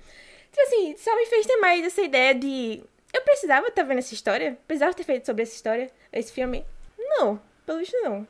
Tipo 0.51 0.61
assim, 0.63 0.95
só 0.97 1.15
me 1.15 1.25
fez 1.27 1.45
ter 1.45 1.57
mais 1.57 1.83
essa 1.85 2.01
ideia 2.01 2.35
de. 2.35 2.83
Eu 3.13 3.21
precisava 3.23 3.67
estar 3.67 3.83
vendo 3.83 3.99
essa 3.99 4.13
história? 4.13 4.57
Precisava 4.67 4.93
ter 4.93 5.03
feito 5.03 5.25
sobre 5.25 5.43
essa 5.43 5.55
história, 5.55 5.91
esse 6.13 6.31
filme? 6.31 6.65
Não, 6.97 7.39
pelo 7.65 7.79
visto 7.79 7.95
não. 8.01 8.27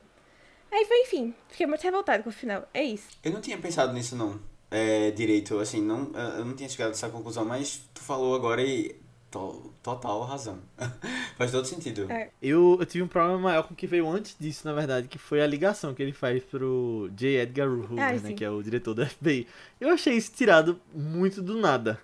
Aí 0.70 0.84
foi, 0.86 1.02
enfim, 1.02 1.34
fiquei 1.48 1.66
muito 1.66 1.82
revoltada 1.82 2.22
com 2.22 2.30
o 2.30 2.32
final. 2.32 2.66
É 2.72 2.82
isso. 2.82 3.08
Eu 3.22 3.30
não 3.32 3.40
tinha 3.40 3.58
pensado 3.58 3.92
nisso, 3.92 4.16
não. 4.16 4.40
É, 4.70 5.10
direito, 5.10 5.58
assim, 5.58 5.82
não, 5.82 6.10
eu 6.38 6.44
não 6.44 6.54
tinha 6.56 6.68
chegado 6.68 6.88
a 6.88 6.92
essa 6.92 7.08
conclusão, 7.10 7.44
mas 7.44 7.82
tu 7.92 8.00
falou 8.00 8.34
agora 8.34 8.62
e. 8.62 8.96
to- 9.30 9.70
total 9.82 10.22
razão. 10.22 10.58
Faz 11.36 11.50
todo 11.52 11.66
sentido. 11.66 12.10
É. 12.10 12.30
Eu, 12.40 12.78
eu 12.80 12.86
tive 12.86 13.04
um 13.04 13.08
problema 13.08 13.38
maior 13.38 13.64
com 13.64 13.74
o 13.74 13.76
que 13.76 13.86
veio 13.86 14.08
antes 14.08 14.34
disso, 14.40 14.66
na 14.66 14.72
verdade, 14.72 15.08
que 15.08 15.18
foi 15.18 15.42
a 15.42 15.46
ligação 15.46 15.92
que 15.94 16.02
ele 16.02 16.12
faz 16.12 16.42
pro 16.42 17.10
J. 17.14 17.40
Edgar 17.42 17.68
Hoover, 17.68 17.98
Ah, 18.02 18.12
né, 18.14 18.32
que 18.32 18.44
é 18.44 18.50
o 18.50 18.62
diretor 18.62 18.94
do 18.94 19.04
FBI. 19.06 19.46
Eu 19.78 19.90
achei 19.90 20.14
isso 20.16 20.32
tirado 20.32 20.80
muito 20.94 21.42
do 21.42 21.58
nada. 21.60 22.00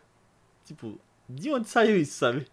Tipo, 0.66 1.00
de 1.28 1.50
onde 1.50 1.68
saiu 1.70 1.96
isso, 1.96 2.18
sabe? 2.18 2.46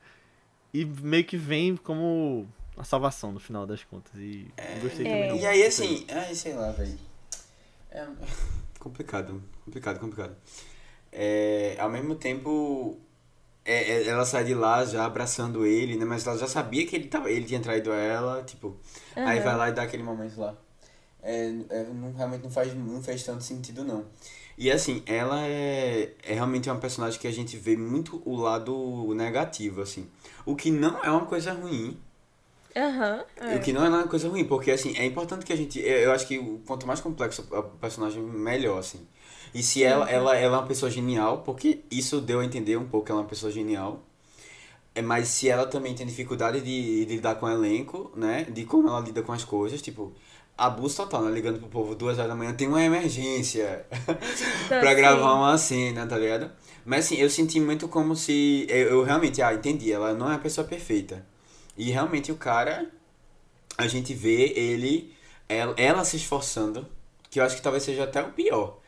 E 0.76 0.84
meio 0.84 1.24
que 1.24 1.38
vem 1.38 1.78
como 1.78 2.46
a 2.76 2.84
salvação 2.84 3.32
no 3.32 3.40
final 3.40 3.66
das 3.66 3.82
contas. 3.86 4.12
E 4.18 4.46
não 4.74 4.82
gostei 4.82 5.06
É. 5.06 5.10
também 5.10 5.30
não. 5.30 5.38
E 5.38 5.46
aí, 5.46 5.64
assim, 5.66 6.06
ai, 6.10 6.36
sei 6.36 6.54
lá, 6.54 6.70
velho. 6.72 6.98
É 7.90 8.06
complicado, 8.78 9.42
complicado, 9.64 10.00
complicado. 10.02 10.36
É, 11.14 11.78
ao 11.80 11.90
mesmo 11.90 12.16
tempo, 12.16 13.00
é, 13.64 13.94
é, 13.94 14.08
ela 14.08 14.26
sai 14.26 14.44
de 14.44 14.54
lá 14.54 14.84
já 14.84 15.06
abraçando 15.06 15.66
ele, 15.66 15.96
né? 15.96 16.04
Mas 16.04 16.28
ela 16.28 16.38
já 16.38 16.48
sabia 16.48 16.86
que 16.86 16.94
ele, 16.94 17.08
tava, 17.08 17.32
ele 17.32 17.46
tinha 17.46 17.62
traído 17.62 17.94
ela, 17.94 18.44
tipo. 18.44 18.76
Aí 19.16 19.38
Aham. 19.38 19.46
vai 19.46 19.56
lá 19.56 19.70
e 19.70 19.72
dá 19.72 19.84
aquele 19.84 20.04
momento 20.04 20.38
lá. 20.38 20.58
É, 21.24 21.54
é, 21.70 21.84
não, 21.86 22.12
realmente 22.12 22.44
não 22.44 22.52
faz, 22.52 22.76
não 22.76 23.02
fez 23.02 23.24
tanto 23.24 23.46
sentido, 23.46 23.82
não. 23.86 24.06
E 24.58 24.70
assim, 24.70 25.02
ela 25.06 25.42
é, 25.48 26.14
é 26.22 26.34
realmente 26.34 26.70
uma 26.70 26.80
personagem 26.80 27.18
que 27.20 27.28
a 27.28 27.32
gente 27.32 27.56
vê 27.58 27.78
muito 27.78 28.22
o 28.26 28.36
lado 28.36 29.14
negativo, 29.16 29.82
assim. 29.82 30.08
O 30.46 30.56
que 30.56 30.72
não 30.72 31.04
é 31.04 31.10
uma 31.10 31.26
coisa 31.26 31.54
ruim, 31.54 31.98
Aham. 32.76 33.24
é. 33.38 33.56
o 33.56 33.62
que 33.62 33.72
não 33.72 33.86
é 33.86 33.90
uma 33.90 34.08
coisa 34.08 34.28
ruim, 34.30 34.44
porque 34.46 34.72
assim, 34.72 34.96
é 34.98 35.06
importante 35.06 35.46
que 35.46 35.54
a 35.54 35.56
gente. 35.56 35.80
Eu 35.80 36.12
acho 36.12 36.28
que 36.28 36.38
quanto 36.68 36.86
mais 36.86 37.00
complexo 37.00 37.48
o 37.52 37.64
personagem, 37.80 38.22
melhor, 38.22 38.80
assim. 38.80 39.08
E 39.54 39.64
se 39.64 39.84
ela, 39.84 40.10
ela, 40.10 40.36
ela 40.36 40.56
é 40.58 40.60
uma 40.60 40.68
pessoa 40.68 40.92
genial, 40.92 41.40
porque 41.44 41.84
isso 41.90 42.20
deu 42.20 42.42
a 42.42 42.46
entender 42.46 42.76
um 42.78 42.86
pouco 42.88 43.06
que 43.06 43.12
ela 43.12 43.22
é 43.22 43.24
uma 43.24 43.30
pessoa 43.30 43.52
genial. 43.52 44.04
É, 44.94 45.02
mas 45.02 45.28
se 45.30 45.50
ela 45.50 45.66
também 45.68 45.94
tem 45.96 46.06
dificuldade 46.06 46.62
de, 46.62 47.06
de 47.06 47.16
lidar 47.16 47.36
com 47.36 47.46
o 47.46 47.50
elenco, 47.50 48.12
né? 48.16 48.44
De 48.46 48.66
como 48.66 48.88
ela 48.90 49.00
lida 49.02 49.22
com 49.22 49.32
as 49.34 49.44
coisas, 49.44 49.82
tipo, 49.82 50.14
abuso 50.58 50.98
total, 50.98 51.24
né? 51.24 51.32
Ligando 51.32 51.60
pro 51.60 51.68
povo 51.70 51.96
duas 51.96 52.18
horas 52.18 52.30
da 52.30 52.36
manhã, 52.36 52.54
tem 52.54 52.68
uma 52.68 52.82
emergência 52.84 53.86
pra 54.68 54.90
sim. 54.92 54.96
gravar 54.96 55.34
uma 55.36 55.58
cena, 55.58 56.06
tá 56.08 56.18
ligado? 56.18 56.52
Mas 56.86 57.06
assim, 57.06 57.16
eu 57.18 57.30
senti 57.30 57.60
muito 57.60 57.88
como 57.88 58.16
se. 58.16 58.66
Eu, 58.70 58.88
eu 58.90 59.04
realmente, 59.04 59.42
ah, 59.42 59.54
entendi, 59.54 59.92
ela 59.92 60.14
não 60.14 60.32
é 60.32 60.36
a 60.36 60.40
pessoa 60.40 60.68
perfeita. 60.68 61.26
E 61.78 61.90
realmente 61.92 62.32
o 62.32 62.36
cara, 62.38 62.90
a 63.78 63.88
gente 63.88 64.14
vê 64.14 64.54
ele, 64.56 65.14
ela, 65.50 65.74
ela 65.78 66.06
se 66.06 66.16
esforçando, 66.18 66.88
que 67.30 67.40
eu 67.40 67.44
acho 67.44 67.56
que 67.58 67.62
talvez 67.62 67.84
seja 67.84 68.04
até 68.04 68.22
o 68.22 68.32
pior. 68.32 68.80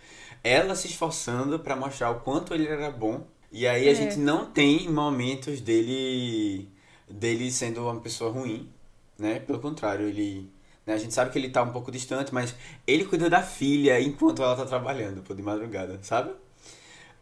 Ela 0.43 0.75
se 0.75 0.87
esforçando 0.87 1.59
pra 1.59 1.75
mostrar 1.75 2.11
o 2.11 2.19
quanto 2.21 2.53
ele 2.53 2.67
era 2.67 2.89
bom. 2.91 3.25
E 3.51 3.67
aí 3.67 3.87
a 3.87 3.91
É. 3.91 3.95
gente 3.95 4.17
não 4.19 4.45
tem 4.45 4.89
momentos 4.89 5.59
dele 5.61 6.69
dele 7.09 7.49
sendo 7.51 7.81
uma 7.83 7.99
pessoa 8.01 8.31
ruim, 8.31 8.69
né? 9.17 9.39
Pelo 9.39 9.59
contrário, 9.59 10.07
ele 10.07 10.49
né? 10.85 10.93
A 10.93 10.97
gente 10.97 11.13
sabe 11.13 11.31
que 11.31 11.37
ele 11.37 11.49
tá 11.49 11.63
um 11.63 11.71
pouco 11.71 11.91
distante, 11.91 12.33
mas 12.33 12.55
ele 12.85 13.05
cuida 13.05 13.29
da 13.29 13.41
filha 13.43 13.99
enquanto 13.99 14.41
ela 14.41 14.55
tá 14.55 14.65
trabalhando, 14.65 15.21
pô, 15.21 15.33
de 15.33 15.41
madrugada, 15.41 15.99
sabe? 16.01 16.31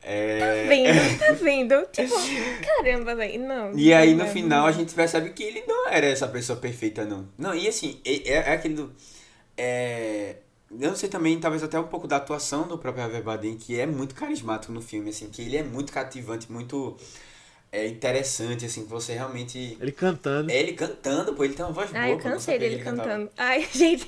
É... 0.07 0.37
Tá 0.37 0.69
vendo? 0.69 1.17
Tá 1.17 1.31
vendo? 1.33 1.87
Tipo, 1.91 2.15
caramba, 2.63 3.15
velho. 3.15 3.43
Não. 3.43 3.75
E 3.75 3.91
aí 3.91 4.13
no 4.13 4.27
final 4.27 4.67
a 4.67 4.71
gente 4.71 4.93
percebe 4.93 5.31
que 5.31 5.41
ele 5.41 5.63
não 5.67 5.89
era 5.89 6.05
essa 6.05 6.27
pessoa 6.27 6.59
perfeita, 6.59 7.03
não. 7.03 7.27
Não, 7.35 7.55
e 7.55 7.67
assim, 7.67 7.99
é, 8.05 8.33
é 8.33 8.53
aquele 8.53 8.75
do. 8.75 8.93
É, 9.57 10.35
eu 10.69 10.89
não 10.89 10.95
sei 10.95 11.09
também, 11.09 11.39
talvez 11.39 11.63
até 11.63 11.79
um 11.79 11.87
pouco 11.87 12.07
da 12.07 12.17
atuação 12.17 12.67
do 12.67 12.77
próprio 12.77 13.03
Javier 13.03 13.23
Bardem, 13.23 13.57
que 13.57 13.79
é 13.79 13.87
muito 13.87 14.13
carismático 14.13 14.71
no 14.71 14.81
filme, 14.81 15.09
assim, 15.09 15.27
que 15.29 15.41
ele 15.41 15.57
é 15.57 15.63
muito 15.63 15.91
cativante, 15.91 16.51
muito 16.51 16.95
é, 17.71 17.87
interessante, 17.87 18.65
assim, 18.65 18.83
que 18.83 18.89
você 18.89 19.13
realmente. 19.13 19.77
Ele 19.81 19.91
cantando. 19.91 20.51
É 20.51 20.59
ele 20.59 20.73
cantando, 20.73 21.33
pô, 21.33 21.43
ele 21.43 21.55
tem 21.55 21.65
uma 21.65 21.73
voz 21.73 21.89
boa. 21.89 22.01
Ai, 22.01 22.13
eu 22.13 22.19
cansei 22.19 22.59
dele 22.59 22.83
cantando. 22.83 23.29
Ai, 23.35 23.67
gente. 23.73 24.07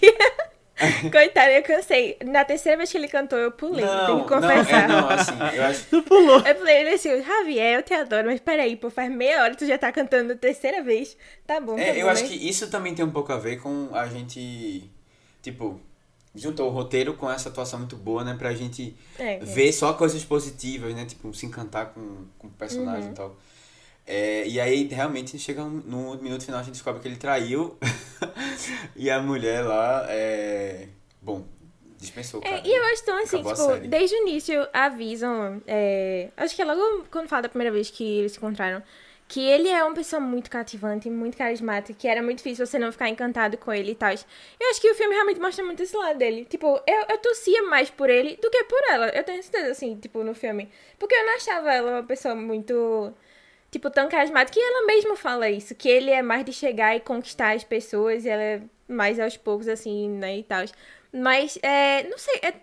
Coitado, 1.11 1.49
eu 1.51 1.63
cansei. 1.63 2.17
Na 2.25 2.45
terceira 2.45 2.77
vez 2.77 2.91
que 2.91 2.97
ele 2.97 3.07
cantou, 3.07 3.37
eu 3.39 3.51
pulei. 3.51 3.83
Não, 3.85 4.05
tenho 4.05 4.25
que 4.25 4.31
não, 4.31 4.41
confessar. 4.41 4.83
é, 4.83 4.87
não, 4.87 5.09
assim, 5.09 5.31
eu 5.55 5.63
acho. 5.65 5.85
Tu 5.89 6.01
pulou. 6.03 6.39
Eu 6.39 6.55
falei 6.55 6.77
ele 6.81 6.89
assim, 6.91 7.23
Javier, 7.23 7.75
eu 7.77 7.83
te 7.83 7.93
adoro, 7.93 8.27
mas 8.27 8.39
peraí, 8.39 8.75
pô, 8.75 8.89
faz 8.89 9.11
meia 9.11 9.41
hora 9.43 9.51
que 9.51 9.57
tu 9.57 9.65
já 9.67 9.77
tá 9.77 9.91
cantando 9.91 10.33
a 10.33 10.35
terceira 10.35 10.83
vez. 10.83 11.17
Tá 11.45 11.59
bom, 11.59 11.75
tá 11.75 11.81
É, 11.81 11.97
eu 12.01 12.05
bom, 12.05 12.11
acho 12.11 12.25
que 12.25 12.33
isso 12.35 12.69
também 12.69 12.93
tem 12.93 13.03
um 13.03 13.11
pouco 13.11 13.31
a 13.33 13.37
ver 13.37 13.59
com 13.61 13.89
a 13.93 14.05
gente, 14.07 14.89
tipo, 15.41 15.79
juntou 16.35 16.67
o 16.67 16.71
roteiro 16.71 17.15
com 17.15 17.29
essa 17.31 17.49
atuação 17.49 17.79
muito 17.79 17.95
boa, 17.95 18.23
né? 18.23 18.35
Pra 18.37 18.53
gente 18.53 18.95
É, 19.17 19.35
é. 19.35 19.39
ver 19.39 19.71
só 19.71 19.93
coisas 19.93 20.23
positivas, 20.23 20.93
né? 20.95 21.05
Tipo, 21.05 21.33
se 21.33 21.45
encantar 21.47 21.87
com, 21.87 22.25
com 22.37 22.47
o 22.47 22.51
personagem 22.51 23.05
Uhum. 23.07 23.11
e 23.11 23.15
tal. 23.15 23.35
É, 24.07 24.47
e 24.47 24.57
aí, 24.59 24.87
realmente, 24.87 25.37
chega 25.37 25.61
no 25.63 26.15
minuto 26.15 26.45
final, 26.45 26.61
a 26.61 26.63
gente 26.63 26.75
descobre 26.75 27.01
que 27.01 27.07
ele 27.09 27.17
traiu. 27.17 27.77
e 28.95 29.09
a 29.09 29.21
mulher 29.21 29.65
lá, 29.65 30.05
é... 30.09 30.87
Bom, 31.21 31.45
dispensou, 31.99 32.39
É, 32.43 32.49
cara. 32.49 32.61
e 32.65 32.71
eu 32.71 32.83
acho 32.85 33.03
tão 33.03 33.17
assim, 33.21 33.41
Acabou 33.41 33.75
tipo, 33.75 33.87
desde 33.89 34.15
o 34.15 34.19
início 34.21 34.67
avisam. 34.71 35.61
é, 35.67 36.29
acho 36.37 36.55
que 36.55 36.61
é 36.61 36.65
logo 36.65 37.05
quando 37.11 37.27
fala 37.27 37.43
da 37.43 37.49
primeira 37.49 37.71
vez 37.73 37.89
que 37.89 38.19
eles 38.19 38.31
se 38.31 38.37
encontraram. 38.37 38.81
Que 39.27 39.41
ele 39.41 39.67
é 39.67 39.83
uma 39.83 39.93
pessoa 39.93 40.21
muito 40.21 40.49
cativante, 40.49 41.09
muito 41.09 41.35
carismática, 41.35 41.93
que 41.99 42.07
era 42.07 42.23
muito 42.23 42.37
difícil 42.37 42.65
você 42.65 42.79
não 42.79 42.93
ficar 42.93 43.09
encantado 43.09 43.57
com 43.57 43.73
ele 43.73 43.91
e 43.91 43.95
tal. 43.95 44.09
Eu 44.11 44.69
acho 44.69 44.79
que 44.79 44.89
o 44.89 44.95
filme 44.95 45.13
realmente 45.13 45.41
mostra 45.41 45.65
muito 45.65 45.83
esse 45.83 45.97
lado 45.97 46.17
dele. 46.17 46.45
Tipo, 46.45 46.81
eu, 46.87 47.05
eu 47.09 47.17
torcia 47.17 47.61
mais 47.63 47.89
por 47.89 48.09
ele 48.09 48.37
do 48.41 48.49
que 48.49 48.63
por 48.63 48.79
ela. 48.89 49.09
Eu 49.09 49.25
tenho 49.25 49.43
certeza, 49.43 49.71
assim, 49.71 49.97
tipo, 49.97 50.23
no 50.23 50.33
filme. 50.33 50.69
Porque 50.97 51.13
eu 51.13 51.25
não 51.25 51.35
achava 51.35 51.73
ela 51.73 51.91
uma 51.91 52.03
pessoa 52.03 52.35
muito. 52.35 53.13
Tipo, 53.77 53.91
tão 53.91 54.09
carismática. 54.09 54.59
E 54.59 54.63
ela 54.63 54.87
mesma 54.87 55.15
fala 55.15 55.47
isso. 55.49 55.75
Que 55.75 55.87
ele 55.87 56.09
é 56.09 56.23
mais 56.23 56.43
de 56.43 56.51
chegar 56.51 56.95
e 56.95 56.99
conquistar 56.99 57.55
as 57.55 57.63
pessoas. 57.63 58.25
E 58.25 58.29
ela 58.29 58.41
é 58.41 58.61
mais 58.87 59.19
aos 59.19 59.37
poucos, 59.37 59.67
assim, 59.67 60.09
né, 60.09 60.37
e 60.39 60.43
tal. 60.43 60.65
Mas, 61.13 61.59
é, 61.61 62.03
não 62.09 62.17
sei, 62.17 62.39
é, 62.41 62.53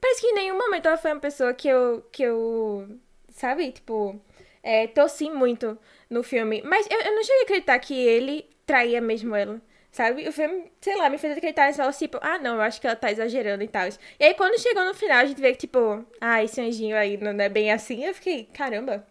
parece 0.00 0.20
que 0.20 0.26
em 0.28 0.34
nenhum 0.34 0.58
momento 0.58 0.86
ela 0.86 0.96
foi 0.96 1.12
uma 1.12 1.20
pessoa 1.20 1.54
que 1.54 1.68
eu, 1.68 2.04
que 2.10 2.24
eu 2.24 2.88
sabe, 3.30 3.70
tipo, 3.70 4.20
é, 4.62 4.88
torci 4.88 5.30
muito 5.30 5.78
no 6.10 6.24
filme. 6.24 6.60
Mas 6.64 6.88
eu, 6.90 7.00
eu 7.00 7.14
não 7.14 7.22
cheguei 7.22 7.40
a 7.42 7.44
acreditar 7.44 7.78
que 7.78 7.94
ele 7.94 8.44
traía 8.66 9.00
mesmo 9.00 9.36
ela. 9.36 9.60
Sabe? 9.92 10.28
O 10.28 10.32
filme, 10.32 10.72
sei 10.80 10.96
lá, 10.96 11.08
me 11.08 11.18
fez 11.18 11.36
acreditar 11.36 11.66
nessa 11.66 11.90
tipo, 11.92 12.18
ah, 12.20 12.38
não, 12.38 12.56
eu 12.56 12.62
acho 12.62 12.80
que 12.80 12.86
ela 12.86 12.96
tá 12.96 13.12
exagerando 13.12 13.62
e 13.62 13.68
tal. 13.68 13.88
E 14.18 14.24
aí, 14.24 14.34
quando 14.34 14.60
chegou 14.60 14.84
no 14.84 14.94
final, 14.94 15.18
a 15.18 15.24
gente 15.24 15.40
vê 15.40 15.52
que, 15.52 15.58
tipo, 15.58 16.04
ah, 16.20 16.42
esse 16.42 16.60
anjinho 16.60 16.96
aí 16.96 17.16
não 17.16 17.30
é 17.42 17.48
bem 17.48 17.72
assim. 17.72 18.04
Eu 18.04 18.14
fiquei, 18.14 18.44
caramba, 18.52 19.06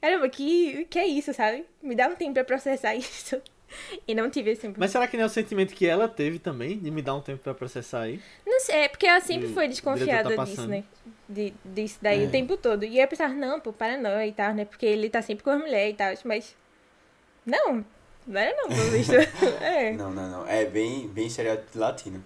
caramba, 0.00 0.28
que, 0.28 0.86
que 0.86 0.98
é 0.98 1.06
isso, 1.06 1.32
sabe? 1.32 1.64
Me 1.82 1.94
dá 1.94 2.08
um 2.08 2.14
tempo 2.14 2.34
pra 2.34 2.44
processar 2.44 2.94
isso. 2.96 3.40
E 4.06 4.14
não 4.14 4.30
tive 4.30 4.50
esse 4.50 4.62
tempo. 4.62 4.80
Mas 4.80 4.90
será 4.90 5.06
que 5.06 5.16
não 5.16 5.24
é 5.24 5.26
o 5.26 5.30
sentimento 5.30 5.74
que 5.74 5.86
ela 5.86 6.08
teve 6.08 6.38
também, 6.38 6.78
de 6.78 6.90
me 6.90 7.02
dar 7.02 7.14
um 7.14 7.20
tempo 7.20 7.42
pra 7.42 7.52
processar 7.52 8.02
aí? 8.02 8.20
Não 8.46 8.60
sei, 8.60 8.76
é 8.84 8.88
porque 8.88 9.06
ela 9.06 9.20
sempre 9.20 9.48
E 9.48 9.52
foi 9.52 9.66
o 9.66 9.68
desconfiada 9.68 10.34
tá 10.34 10.44
disso, 10.44 10.66
né? 10.66 10.84
De, 11.28 11.52
disso 11.64 11.98
daí 12.00 12.26
o 12.26 12.30
tempo 12.30 12.56
todo. 12.56 12.84
E 12.84 12.98
eu 12.98 13.06
pensava, 13.06 13.34
não, 13.34 13.60
pô, 13.60 13.72
paranoia 13.72 14.26
e 14.26 14.32
tal, 14.32 14.54
né? 14.54 14.64
Porque 14.64 14.86
ele 14.86 15.10
tá 15.10 15.20
sempre 15.20 15.44
com 15.44 15.50
as 15.50 15.60
mulheres 15.60 15.92
e 15.94 15.96
tal, 15.96 16.14
mas. 16.24 16.56
Não, 17.44 17.84
não 18.26 18.40
era 18.40 18.56
não, 18.56 18.68
pelo 18.68 18.90
visto. 18.92 19.12
é. 19.62 19.92
Não, 19.92 20.10
não, 20.10 20.30
não. 20.30 20.46
É 20.48 20.64
bem, 20.64 21.08
bem 21.08 21.26
estereótipo 21.26 21.78
latino. 21.78 22.24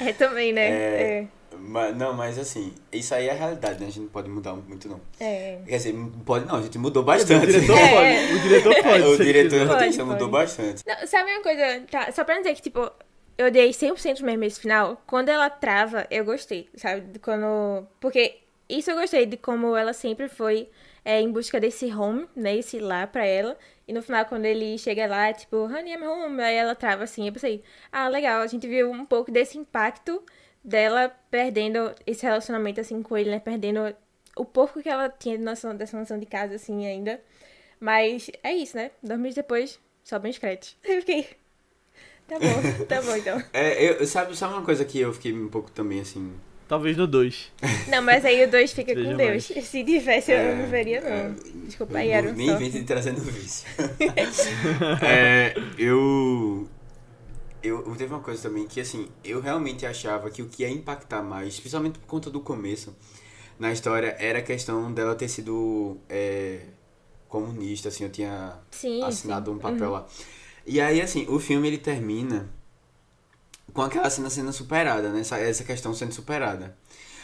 é 0.00 0.12
também, 0.12 0.52
né? 0.52 0.68
É. 0.70 1.26
Mas, 1.58 1.96
não, 1.96 2.12
mas 2.14 2.38
assim, 2.38 2.74
isso 2.92 3.14
aí 3.14 3.28
é 3.28 3.30
a 3.32 3.34
realidade, 3.34 3.78
né? 3.80 3.86
A 3.86 3.88
gente 3.90 4.00
não 4.00 4.08
pode 4.08 4.28
mudar 4.28 4.54
muito, 4.54 4.88
não. 4.88 5.00
É. 5.20 5.58
Quer 5.66 5.76
dizer, 5.76 5.94
pode 6.24 6.44
não, 6.46 6.56
a 6.56 6.62
gente 6.62 6.78
mudou 6.78 7.02
O 7.02 7.06
bastante. 7.06 7.46
diretor 7.52 7.76
É, 7.78 7.88
pode. 7.90 8.06
é. 8.06 8.32
O 8.34 8.38
diretor 8.40 8.74
pode. 8.82 9.02
o 9.04 9.16
diretor 9.18 9.58
Pode, 9.58 9.70
roteirista 9.72 10.04
mudou 10.04 10.28
pode. 10.30 10.42
bastante. 10.44 10.82
Não, 10.86 11.06
sabe 11.06 11.30
uma 11.32 11.42
coisa? 11.42 11.80
Tá, 11.90 12.12
só 12.12 12.24
pra 12.24 12.38
dizer 12.38 12.54
que, 12.54 12.62
tipo, 12.62 12.90
eu 13.36 13.50
dei 13.50 13.70
100% 13.70 14.22
mesmo 14.22 14.44
esse 14.44 14.60
final. 14.60 15.02
Quando 15.06 15.28
ela 15.28 15.48
trava, 15.50 16.06
eu 16.10 16.24
gostei, 16.24 16.68
sabe? 16.76 17.18
Quando... 17.20 17.86
Porque 18.00 18.36
isso 18.68 18.90
eu 18.90 18.96
gostei 18.96 19.26
de 19.26 19.36
como 19.36 19.76
ela 19.76 19.92
sempre 19.92 20.28
foi 20.28 20.68
é, 21.04 21.20
em 21.20 21.30
busca 21.30 21.60
desse 21.60 21.86
home, 21.92 22.26
né? 22.34 22.56
Esse 22.56 22.78
lá 22.78 23.06
pra 23.06 23.26
ela. 23.26 23.56
E 23.86 23.92
no 23.92 24.00
final, 24.02 24.24
quando 24.24 24.46
ele 24.46 24.78
chega 24.78 25.06
lá, 25.06 25.28
é 25.28 25.32
tipo, 25.34 25.56
honey, 25.64 25.92
I'm 25.92 26.06
home. 26.06 26.42
Aí 26.42 26.54
ela 26.56 26.74
trava 26.74 27.04
assim. 27.04 27.26
Eu 27.26 27.32
pensei, 27.34 27.62
ah, 27.92 28.08
legal. 28.08 28.40
A 28.40 28.46
gente 28.46 28.66
viu 28.66 28.90
um 28.90 29.04
pouco 29.04 29.30
desse 29.30 29.58
impacto 29.58 30.22
dela 30.64 31.14
perdendo 31.30 31.94
esse 32.06 32.22
relacionamento, 32.24 32.80
assim, 32.80 33.02
com 33.02 33.16
ele, 33.16 33.30
né? 33.30 33.38
Perdendo 33.38 33.94
o 34.36 34.44
pouco 34.44 34.82
que 34.82 34.88
ela 34.88 35.08
tinha 35.08 35.36
de 35.36 35.44
noção, 35.44 35.76
dessa 35.76 35.98
noção 35.98 36.18
de 36.18 36.26
casa, 36.26 36.54
assim, 36.54 36.86
ainda. 36.86 37.20
Mas 37.78 38.30
é 38.42 38.54
isso, 38.54 38.76
né? 38.76 38.90
Dois 39.02 39.20
meses 39.20 39.34
depois, 39.34 39.78
sobem 40.02 40.30
os 40.30 40.38
créditos. 40.38 40.76
Eu 40.82 41.00
fiquei. 41.00 41.28
Tá 42.26 42.38
bom, 42.38 42.84
tá 42.86 43.02
bom 43.02 43.16
então. 43.16 43.42
É, 43.52 44.00
eu, 44.00 44.06
sabe, 44.06 44.34
sabe 44.36 44.54
uma 44.54 44.62
coisa 44.62 44.84
que 44.84 44.98
eu 44.98 45.12
fiquei 45.12 45.32
um 45.32 45.48
pouco 45.48 45.70
também 45.70 46.00
assim. 46.00 46.32
Talvez 46.66 46.96
no 46.96 47.06
2. 47.06 47.52
Não, 47.88 48.00
mas 48.00 48.24
aí 48.24 48.42
o 48.42 48.50
dois 48.50 48.72
fica 48.72 48.94
Veja 48.94 49.10
com 49.10 49.16
Deus. 49.18 49.44
Se 49.44 49.84
tivesse, 49.84 50.32
eu 50.32 50.56
não 50.56 50.66
veria, 50.66 51.02
não. 51.02 51.10
é, 51.10 51.32
Desculpa, 51.66 51.98
aí 51.98 52.08
era 52.08 52.30
um 52.30 52.32
Nem 52.32 52.72
só. 52.72 52.84
trazer 52.86 53.12
no 53.12 53.20
vício. 53.20 53.68
é, 55.06 55.54
eu, 55.76 56.66
eu. 57.64 57.86
Eu 57.86 57.96
teve 57.96 58.12
uma 58.12 58.20
coisa 58.22 58.42
também 58.42 58.66
que 58.66 58.80
assim, 58.80 59.08
eu 59.24 59.40
realmente 59.40 59.86
achava 59.86 60.30
que 60.30 60.42
o 60.42 60.48
que 60.48 60.62
ia 60.62 60.70
impactar 60.70 61.22
mais, 61.22 61.54
especialmente 61.54 61.98
por 61.98 62.06
conta 62.06 62.30
do 62.30 62.40
começo 62.40 62.96
na 63.58 63.72
história, 63.72 64.16
era 64.18 64.40
a 64.40 64.42
questão 64.42 64.92
dela 64.92 65.14
ter 65.14 65.28
sido 65.28 65.98
é, 66.08 66.60
comunista, 67.28 67.88
assim, 67.88 68.04
eu 68.04 68.10
tinha 68.10 68.58
Sim, 68.70 69.02
assinado 69.02 69.50
sim. 69.50 69.56
um 69.56 69.60
papel 69.60 69.90
lá. 69.90 70.06
E 70.66 70.80
aí, 70.80 71.00
assim, 71.00 71.26
o 71.28 71.38
filme 71.40 71.68
ele 71.68 71.78
termina 71.78 72.48
com 73.72 73.82
aquela 73.82 74.08
cena 74.10 74.30
sendo 74.30 74.52
superada, 74.52 75.10
né? 75.10 75.20
Essa, 75.20 75.38
essa 75.38 75.64
questão 75.64 75.94
sendo 75.94 76.12
superada. 76.12 76.76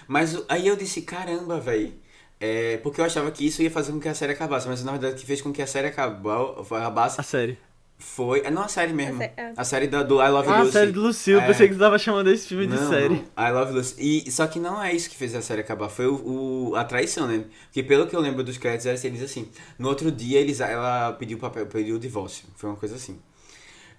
Mas 0.09 0.36
aí 0.49 0.66
eu 0.66 0.76
disse, 0.76 1.03
caramba, 1.03 1.61
velho. 1.61 1.95
É, 2.41 2.78
porque 2.78 3.01
eu 3.01 3.05
achava 3.05 3.30
que 3.30 3.47
isso 3.47 3.62
ia 3.62 3.70
fazer 3.70 3.93
com 3.93 4.01
que 4.01 4.09
a 4.09 4.14
série 4.14 4.32
acabasse, 4.32 4.66
mas 4.66 4.82
na 4.82 4.93
verdade 4.93 5.14
o 5.14 5.18
que 5.18 5.26
fez 5.26 5.43
com 5.43 5.53
que 5.53 5.61
a 5.62 5.66
série 5.66 5.88
acabou, 5.88 6.61
acabasse 6.62 7.20
A 7.20 7.22
série. 7.22 7.59
Foi. 8.01 8.40
É, 8.40 8.51
não 8.51 8.62
a 8.62 8.68
série 8.68 8.92
mesmo. 8.92 9.14
A 9.16 9.18
sé- 9.18 9.32
é. 9.36 9.53
A 9.57 9.64
série 9.64 9.86
da, 9.86 10.03
do 10.03 10.20
I 10.20 10.28
Love 10.28 10.48
Ah, 10.48 10.55
a 10.57 10.61
Lucy. 10.62 10.72
série 10.72 10.90
do 10.92 11.01
Lucille. 11.03 11.38
É. 11.38 11.46
Pensei 11.46 11.68
que 11.68 11.74
tu 11.74 11.78
tava 11.78 11.98
chamando 11.98 12.28
esse 12.30 12.48
filme 12.48 12.66
de 12.66 12.74
Não, 12.74 12.88
série. 12.90 13.09
não. 13.36 13.46
I 13.48 13.53
Love 13.53 13.72
Lucy. 13.74 13.94
E, 14.26 14.30
só 14.32 14.46
que 14.48 14.59
não 14.59 14.82
é 14.82 14.92
isso 14.92 15.09
que 15.09 15.16
fez 15.16 15.34
a 15.34 15.40
série 15.42 15.61
acabar, 15.61 15.88
foi 15.88 16.07
o, 16.09 16.70
o- 16.70 16.76
a 16.76 16.82
traição, 16.82 17.28
né? 17.28 17.44
Porque 17.66 17.82
pelo 17.82 18.07
que 18.09 18.16
eu 18.16 18.20
lembro 18.20 18.42
dos 18.42 18.59
créditos, 18.59 18.86
era 18.86 18.96
assim, 18.96 19.07
eles 19.09 19.22
assim. 19.22 19.48
No 19.78 19.88
outro 19.88 20.11
dia 20.11 20.40
eles, 20.40 20.59
ela 20.61 21.12
pediu 21.12 21.38
papel, 21.38 21.66
pediu 21.66 21.94
o 21.96 21.98
divórcio. 22.01 22.44
Foi 22.57 22.68
uma 22.70 22.76
coisa 22.76 22.96
assim. 22.96 23.20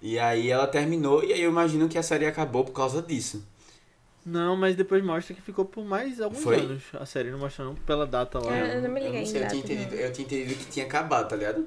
E 0.02 0.18
aí 0.18 0.50
ela 0.50 0.66
terminou, 0.66 1.22
e 1.24 1.32
aí 1.32 1.40
eu 1.42 1.50
imagino 1.50 1.88
que 1.88 1.96
a 1.96 2.02
série 2.02 2.26
acabou 2.26 2.64
por 2.64 2.72
causa 2.72 3.00
disso. 3.00 3.46
Não, 4.24 4.56
mas 4.56 4.76
depois 4.76 5.02
mostra 5.04 5.34
que 5.34 5.42
ficou 5.42 5.64
por 5.64 5.84
mais 5.84 6.20
alguns 6.20 6.42
Foi? 6.42 6.56
anos. 6.60 6.82
A 6.94 7.04
série 7.04 7.30
não 7.32 7.38
mostra 7.40 7.64
não 7.64 7.74
pela 7.74 8.06
data 8.06 8.38
lá. 8.38 8.56
É, 8.56 8.76
eu 8.76 8.82
não 8.82 8.88
me 8.90 9.00
liguei 9.00 9.14
não 9.20 9.22
em 9.22 9.26
sei, 9.26 9.42
eu 9.42 9.48
tinha, 9.48 9.60
entendido, 9.62 9.94
não. 9.96 10.00
eu 10.00 10.12
tinha 10.12 10.24
entendido 10.26 10.54
que 10.54 10.66
tinha 10.66 10.86
acabado, 10.86 11.28
tá 11.28 11.34
ligado? 11.36 11.66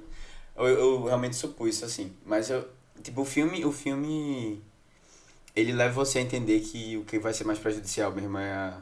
Eu, 0.56 0.66
eu 0.68 1.03
realmente 1.06 1.36
supus 1.36 1.76
isso 1.76 1.86
assim. 1.86 2.14
Mas 2.26 2.49
eu. 2.49 2.68
Tipo, 3.03 3.22
o 3.22 3.26
filme. 3.26 3.66
O 3.66 3.72
filme. 3.72 4.62
Ele 5.56 5.72
leva 5.72 5.93
você 5.93 6.20
a 6.20 6.22
entender 6.22 6.60
que 6.62 6.97
o 6.97 7.06
que 7.06 7.18
vai 7.20 7.34
ser 7.34 7.43
mais 7.45 7.60
prejudicial 7.60 8.12
mesmo 8.12 8.38
é 8.38 8.51
a. 8.53 8.78